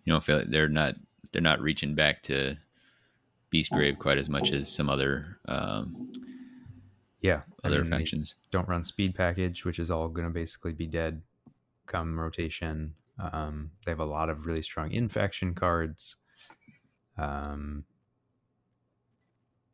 You 0.09 0.15
don't 0.15 0.23
feel 0.23 0.37
like 0.37 0.49
they're 0.49 0.67
not 0.67 0.95
they're 1.31 1.39
not 1.39 1.61
reaching 1.61 1.93
back 1.93 2.23
to 2.23 2.57
Beastgrave 3.53 3.99
quite 3.99 4.17
as 4.17 4.27
much 4.27 4.51
as 4.51 4.67
some 4.67 4.89
other 4.89 5.37
um, 5.47 6.11
yeah 7.21 7.41
other 7.63 7.81
I 7.81 7.81
mean, 7.81 7.91
factions. 7.91 8.33
Don't 8.49 8.67
run 8.67 8.83
speed 8.83 9.13
package, 9.13 9.65
which 9.65 9.77
is 9.77 9.91
all 9.91 10.07
going 10.07 10.25
to 10.25 10.33
basically 10.33 10.73
be 10.73 10.87
dead 10.87 11.21
come 11.85 12.19
rotation. 12.19 12.95
Um, 13.19 13.69
they 13.85 13.91
have 13.91 13.99
a 13.99 14.05
lot 14.05 14.31
of 14.31 14.47
really 14.47 14.63
strong 14.63 14.91
infection 14.91 15.53
cards. 15.53 16.15
Um, 17.15 17.83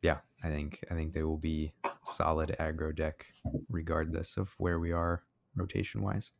yeah, 0.02 0.18
I 0.44 0.48
think 0.48 0.84
I 0.90 0.94
think 0.94 1.14
they 1.14 1.22
will 1.22 1.38
be 1.38 1.72
solid 2.04 2.54
aggro 2.60 2.94
deck 2.94 3.24
regardless 3.70 4.36
of 4.36 4.50
where 4.58 4.78
we 4.78 4.92
are 4.92 5.22
rotation 5.54 6.02
wise. 6.02 6.30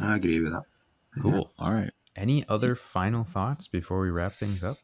I 0.00 0.14
agree 0.14 0.38
with 0.38 0.52
that. 0.52 0.62
Cool. 1.20 1.32
Yeah. 1.32 1.66
All 1.66 1.72
right. 1.72 1.91
Any 2.14 2.44
other 2.48 2.74
final 2.74 3.24
thoughts 3.24 3.66
before 3.66 4.00
we 4.00 4.10
wrap 4.10 4.34
things 4.34 4.62
up? 4.62 4.78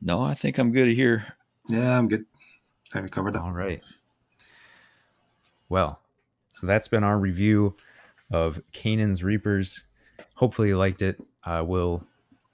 No, 0.00 0.22
I 0.22 0.34
think 0.34 0.58
I'm 0.58 0.72
good 0.72 0.88
here. 0.88 1.24
Yeah, 1.68 1.96
I'm 1.96 2.08
good. 2.08 2.24
I 2.90 2.94
think 2.94 3.04
we 3.04 3.10
covered 3.10 3.34
that. 3.34 3.42
All 3.42 3.52
right. 3.52 3.80
Well, 5.68 6.00
so 6.52 6.66
that's 6.66 6.88
been 6.88 7.04
our 7.04 7.18
review 7.18 7.76
of 8.30 8.60
Kainan's 8.72 9.22
Reapers. 9.22 9.84
Hopefully 10.34 10.68
you 10.68 10.76
liked 10.76 11.02
it. 11.02 11.22
Uh, 11.44 11.62
we'll 11.64 12.04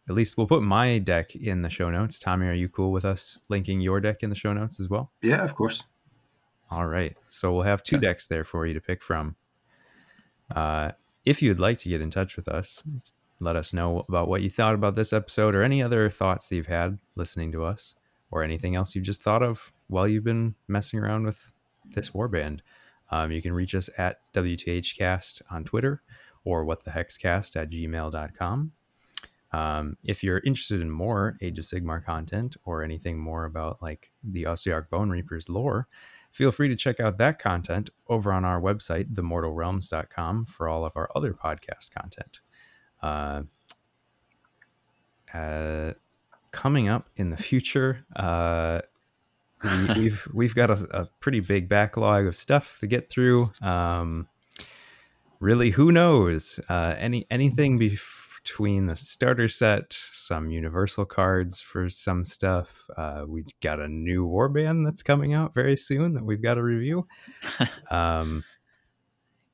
at 0.09 0.15
least 0.15 0.37
we'll 0.37 0.47
put 0.47 0.63
my 0.63 0.99
deck 0.99 1.35
in 1.35 1.63
the 1.63 1.71
show 1.71 1.91
notes. 1.91 2.19
Tommy, 2.19 2.47
are 2.47 2.55
you 2.55 2.69
cool 2.69 2.93
with 2.93 3.05
us 3.05 3.39
linking 3.49 3.81
your 3.81 4.01
deck 4.01 4.23
in 4.23 4.31
the 4.31 4.37
show 4.37 4.53
notes 4.53 4.79
as 4.79 4.89
well? 4.89 5.11
Yeah, 5.23 5.43
of 5.43 5.55
course. 5.55 5.83
All 6.71 6.87
right. 6.87 7.17
So 7.27 7.53
we'll 7.53 7.63
have 7.63 7.83
two 7.83 7.97
okay. 7.97 8.07
decks 8.07 8.27
there 8.27 8.45
for 8.45 8.67
you 8.67 8.75
to 8.75 8.81
pick 8.81 9.03
from. 9.03 9.37
Uh, 10.55 10.93
if 11.25 11.43
you'd 11.43 11.59
like 11.59 11.79
to 11.79 11.89
get 11.89 12.01
in 12.01 12.11
touch 12.11 12.37
with 12.37 12.49
us, 12.49 12.83
let 13.41 13.57
us 13.57 13.73
know 13.73 14.05
about 14.09 14.29
what 14.29 14.43
you 14.43 14.51
thought 14.51 14.75
about 14.75 14.95
this 14.95 15.13
episode 15.13 15.55
or 15.55 15.63
any 15.63 15.83
other 15.83 16.09
thoughts 16.09 16.49
that 16.49 16.57
you've 16.57 16.67
had 16.67 16.99
listening 17.17 17.53
to 17.53 17.65
us 17.65 17.95
or 18.31 18.43
anything 18.43 18.75
else 18.75 18.95
you've 18.95 19.05
just 19.05 19.23
thought 19.23 19.43
of 19.43 19.73
while 19.89 20.09
you've 20.09 20.25
been 20.25 20.55
messing 20.69 20.99
around 20.99 21.25
with 21.25 21.53
this 21.95 22.11
warband. 22.11 22.61
Um, 23.11 23.31
you 23.31 23.41
can 23.41 23.53
reach 23.53 23.75
us 23.75 23.89
at 23.99 24.21
WTHcast 24.33 25.43
on 25.51 25.65
Twitter 25.65 26.03
or 26.45 26.65
whatthehexcast 26.65 27.57
at 27.57 27.71
gmail.com. 27.71 28.73
Um, 29.53 29.97
if 30.03 30.25
you're 30.25 30.43
interested 30.45 30.81
in 30.81 30.91
more 30.91 31.37
Age 31.41 31.59
of 31.59 31.65
Sigmar 31.65 32.05
content 32.05 32.57
or 32.65 32.83
anything 32.83 33.19
more 33.19 33.45
about 33.45 33.81
like 33.81 34.11
the 34.25 34.45
Ossiarch 34.45 34.91
Bone 34.91 35.11
Reapers 35.11 35.49
lore, 35.49 35.87
feel 36.31 36.51
free 36.51 36.69
to 36.69 36.77
check 36.77 36.99
out 37.01 37.19
that 37.19 37.39
content 37.39 37.91
over 38.09 38.33
on 38.33 38.45
our 38.45 38.61
website, 38.61 39.15
themortalrealms.com, 39.15 40.47
for 40.47 40.69
all 40.69 40.85
of 40.85 40.93
our 40.97 41.09
other 41.15 41.33
podcast 41.33 41.95
content. 41.95 42.41
Uh, 43.03 43.43
uh, 45.33 45.93
coming 46.51 46.89
up 46.89 47.09
in 47.17 47.31
the 47.31 47.37
future, 47.37 48.05
uh, 48.17 48.81
we, 49.63 50.05
have 50.09 50.29
we've 50.33 50.55
got 50.55 50.71
a, 50.71 51.03
a, 51.03 51.09
pretty 51.21 51.41
big 51.41 51.69
backlog 51.69 52.27
of 52.27 52.37
stuff 52.37 52.79
to 52.81 52.87
get 52.87 53.11
through. 53.11 53.51
Um, 53.61 54.29
really, 55.41 55.71
who 55.71 55.93
knows? 55.93 56.59
Uh, 56.69 56.95
any 56.99 57.27
anything 57.31 57.79
between 57.79 58.87
the 58.87 58.97
starter 58.97 59.49
set, 59.49 59.93
some 59.93 60.51
universal 60.51 61.05
cards 61.05 61.61
for 61.61 61.89
some 61.89 62.25
stuff. 62.25 62.89
Uh, 62.97 63.25
we 63.27 63.45
got 63.61 63.81
a 63.81 63.89
new 63.89 64.27
warband 64.27 64.85
that's 64.85 65.03
coming 65.03 65.35
out 65.35 65.53
very 65.53 65.77
soon 65.77 66.15
that 66.15 66.25
we've 66.25 66.43
got 66.43 66.55
to 66.55 66.63
review. 66.63 67.07
Um, 67.91 68.43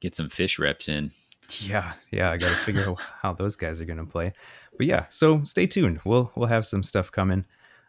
Get 0.03 0.17
some 0.17 0.31
fish 0.31 0.59
reps 0.59 0.89
in. 0.89 1.13
Yeah, 1.61 1.93
yeah, 2.11 2.31
I 2.31 2.37
got 2.37 2.49
to 2.49 2.57
figure 2.57 2.89
out 2.89 3.01
how 3.21 3.33
those 3.33 3.57
guys 3.57 3.81
are 3.81 3.85
going 3.85 3.99
to 3.99 4.07
play. 4.07 4.33
But 4.77 4.87
yeah, 4.87 5.07
so 5.09 5.45
stay 5.45 5.67
tuned. 5.67 6.01
We'll 6.05 6.31
we'll 6.35 6.49
have 6.49 6.67
some 6.67 6.83
stuff 6.83 7.13
coming. 7.13 7.45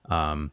Um, 0.10 0.52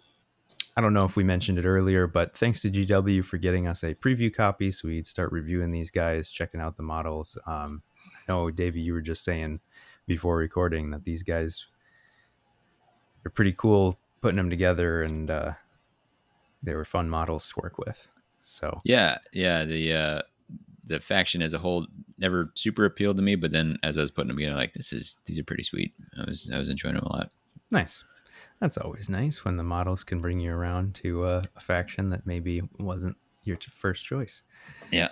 I 0.77 0.81
don't 0.81 0.94
know 0.94 1.05
if 1.05 1.16
we 1.16 1.24
mentioned 1.24 1.59
it 1.59 1.64
earlier, 1.64 2.06
but 2.06 2.36
thanks 2.36 2.62
to 2.62 2.70
GW 2.70 3.24
for 3.24 3.39
getting 3.39 3.66
us 3.66 3.82
a 3.82 3.94
preview 3.94 4.32
copy, 4.32 4.70
so 4.70 4.89
we'd 4.89 5.06
start 5.06 5.32
reviewing 5.32 5.72
these 5.72 5.90
guys, 5.90 6.31
checking 6.31 6.60
out 6.60 6.77
the 6.77 6.82
models. 6.82 7.36
Um, 7.47 7.82
I 8.06 8.32
know, 8.32 8.51
Davy, 8.51 8.81
you 8.81 8.93
were 8.93 9.01
just 9.01 9.24
saying 9.24 9.60
before 10.06 10.36
recording 10.36 10.90
that 10.90 11.05
these 11.05 11.22
guys 11.22 11.66
are 13.27 13.31
pretty 13.31 13.52
cool 13.52 13.98
putting 14.20 14.36
them 14.36 14.51
together, 14.51 15.02
and 15.02 15.31
uh, 15.31 15.52
they 16.62 16.74
were 16.74 16.85
fun 16.85 17.10
models 17.10 17.48
to 17.48 17.60
work 17.62 17.78
with. 17.78 18.09
So 18.43 18.81
Yeah, 18.85 19.18
yeah. 19.32 19.64
The 19.64 19.93
uh, 19.93 20.22
the 20.91 21.01
faction 21.01 21.41
as 21.41 21.55
a 21.55 21.59
whole 21.59 21.87
never 22.19 22.53
super 22.55 22.85
appealed 22.85 23.17
to 23.17 23.23
me, 23.23 23.35
but 23.35 23.53
then 23.53 23.79
as 23.83 23.97
I 23.97 24.03
was 24.03 24.11
putting 24.11 24.29
them 24.29 24.37
together, 24.37 24.57
like 24.57 24.75
this 24.75 24.93
is 24.93 25.17
these 25.25 25.39
are 25.39 25.45
pretty 25.45 25.62
sweet. 25.62 25.95
I 26.19 26.25
was 26.29 26.51
I 26.53 26.59
was 26.59 26.69
enjoying 26.69 26.97
them 26.97 27.05
a 27.05 27.12
lot. 27.12 27.31
Nice. 27.71 28.05
That's 28.61 28.77
always 28.77 29.09
nice 29.09 29.45
when 29.45 29.57
the 29.57 29.62
models 29.62 30.05
can 30.05 30.19
bring 30.19 30.39
you 30.39 30.53
around 30.53 30.95
to 30.97 31.25
uh, 31.25 31.43
a 31.57 31.61
faction 31.61 32.11
that 32.11 32.27
maybe 32.27 32.62
wasn't 32.79 33.17
your 33.45 33.57
first 33.71 34.05
choice. 34.05 34.43
Yeah. 34.91 35.09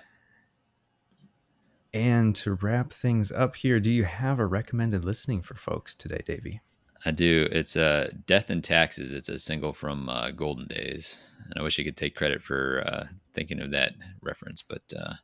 And 1.95 2.35
to 2.37 2.53
wrap 2.55 2.93
things 2.93 3.33
up 3.33 3.57
here, 3.57 3.81
do 3.81 3.91
you 3.91 4.05
have 4.05 4.39
a 4.39 4.47
recommended 4.47 5.05
listening 5.05 5.41
for 5.41 5.55
folks 5.55 5.95
today, 5.95 6.23
Davy? 6.27 6.61
I 7.07 7.13
do. 7.13 7.49
It's 7.51 7.77
uh, 7.77 8.11
Death 8.27 8.51
and 8.51 8.63
Taxes. 8.63 9.15
It's 9.15 9.29
a 9.29 9.39
single 9.39 9.73
from 9.73 10.09
uh, 10.09 10.33
Golden 10.33 10.67
Days, 10.67 11.31
and 11.45 11.55
I 11.59 11.63
wish 11.63 11.79
I 11.79 11.85
could 11.85 11.97
take 11.97 12.17
credit 12.17 12.43
for 12.43 12.83
uh, 12.87 13.05
thinking 13.33 13.61
of 13.61 13.71
that 13.71 13.93
reference, 14.21 14.63
but 14.63 14.83
uh, 14.99 15.15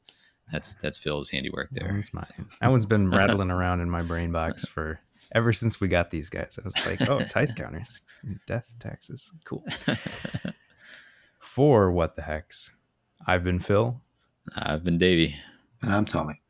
that's 0.53 0.75
that's 0.75 0.99
Phil's 0.99 1.31
handiwork 1.31 1.71
there. 1.73 1.91
That's 1.93 2.13
mine. 2.13 2.25
That 2.61 2.71
one's 2.71 2.87
been 2.87 3.11
rattling 3.13 3.51
around 3.51 3.81
in 3.81 3.91
my 3.91 4.03
brain 4.03 4.33
box 4.33 4.65
for 4.65 5.01
ever 5.33 5.53
since 5.53 5.81
we 5.81 5.89
got 5.89 6.11
these 6.11 6.31
guys. 6.31 6.59
I 6.61 6.65
was 6.65 6.87
like, 6.87 7.09
oh, 7.09 7.19
tithe 7.29 7.57
counters, 7.57 8.05
death 8.47 8.75
taxes, 8.79 9.33
cool. 9.45 9.65
For 11.39 11.93
what 11.93 12.17
the 12.17 12.23
hex? 12.23 12.75
I've 13.27 13.45
been 13.45 13.59
Phil. 13.59 14.01
I've 14.57 14.83
been 14.83 14.99
Davy. 14.99 15.37
And 15.83 15.95
I'm 15.95 16.05
Tommy. 16.05 16.41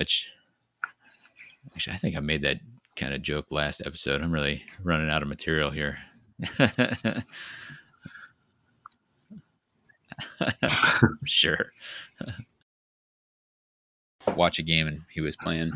Actually, 0.00 1.94
I 1.94 1.98
think 1.98 2.16
I 2.16 2.20
made 2.20 2.42
that 2.42 2.60
kind 2.96 3.14
of 3.14 3.22
joke 3.22 3.50
last 3.50 3.82
episode. 3.84 4.22
I'm 4.22 4.32
really 4.32 4.64
running 4.82 5.10
out 5.10 5.22
of 5.22 5.28
material 5.28 5.70
here. 5.70 5.98
sure. 11.24 11.72
Watch 14.36 14.58
a 14.58 14.62
game 14.62 14.86
and 14.86 15.00
he 15.12 15.20
was 15.20 15.36
playing. 15.36 15.72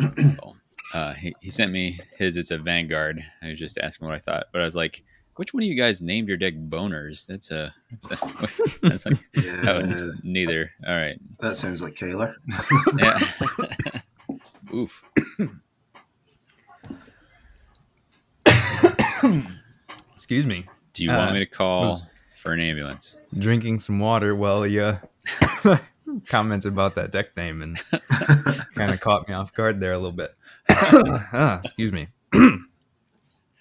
So, 0.00 0.56
uh, 0.94 1.14
he, 1.14 1.34
he 1.40 1.50
sent 1.50 1.72
me 1.72 2.00
his. 2.16 2.36
It's 2.36 2.50
a 2.50 2.58
Vanguard. 2.58 3.24
I 3.42 3.48
was 3.48 3.58
just 3.58 3.78
asking 3.78 4.08
what 4.08 4.14
I 4.14 4.18
thought, 4.18 4.46
but 4.52 4.60
I 4.60 4.64
was 4.64 4.76
like, 4.76 5.02
"Which 5.38 5.54
one 5.54 5.62
of 5.62 5.68
you 5.68 5.74
guys 5.74 6.02
named 6.02 6.28
your 6.28 6.36
deck 6.36 6.54
Boners?" 6.54 7.26
That's 7.26 7.50
a. 7.50 7.72
That's 7.90 8.10
a 8.10 8.78
was 8.82 9.06
like, 9.06 9.18
Yeah, 9.34 9.60
oh, 9.66 10.12
neither. 10.22 10.70
All 10.86 10.94
right. 10.96 11.18
that 11.40 11.56
sounds 11.56 11.80
like 11.82 11.94
Kayla. 11.94 12.34
Yeah. 12.98 14.00
Oof. 14.74 15.02
Excuse 20.14 20.46
me. 20.46 20.66
Do 20.92 21.04
you 21.04 21.10
want 21.10 21.30
Uh, 21.30 21.34
me 21.34 21.38
to 21.40 21.46
call 21.46 22.00
for 22.36 22.52
an 22.52 22.60
ambulance? 22.60 23.18
Drinking 23.38 23.78
some 23.78 23.98
water 23.98 24.34
while 24.34 24.66
you 24.66 24.98
commented 26.26 26.72
about 26.72 26.94
that 26.96 27.12
deck 27.12 27.36
name 27.36 27.62
and 27.62 27.82
kind 28.74 28.92
of 28.92 29.00
caught 29.00 29.28
me 29.28 29.34
off 29.34 29.52
guard 29.54 29.80
there 29.80 29.92
a 29.92 29.96
little 29.96 30.12
bit. 30.12 30.34
ah, 30.68 31.60
excuse 31.62 31.92
me. 31.92 32.08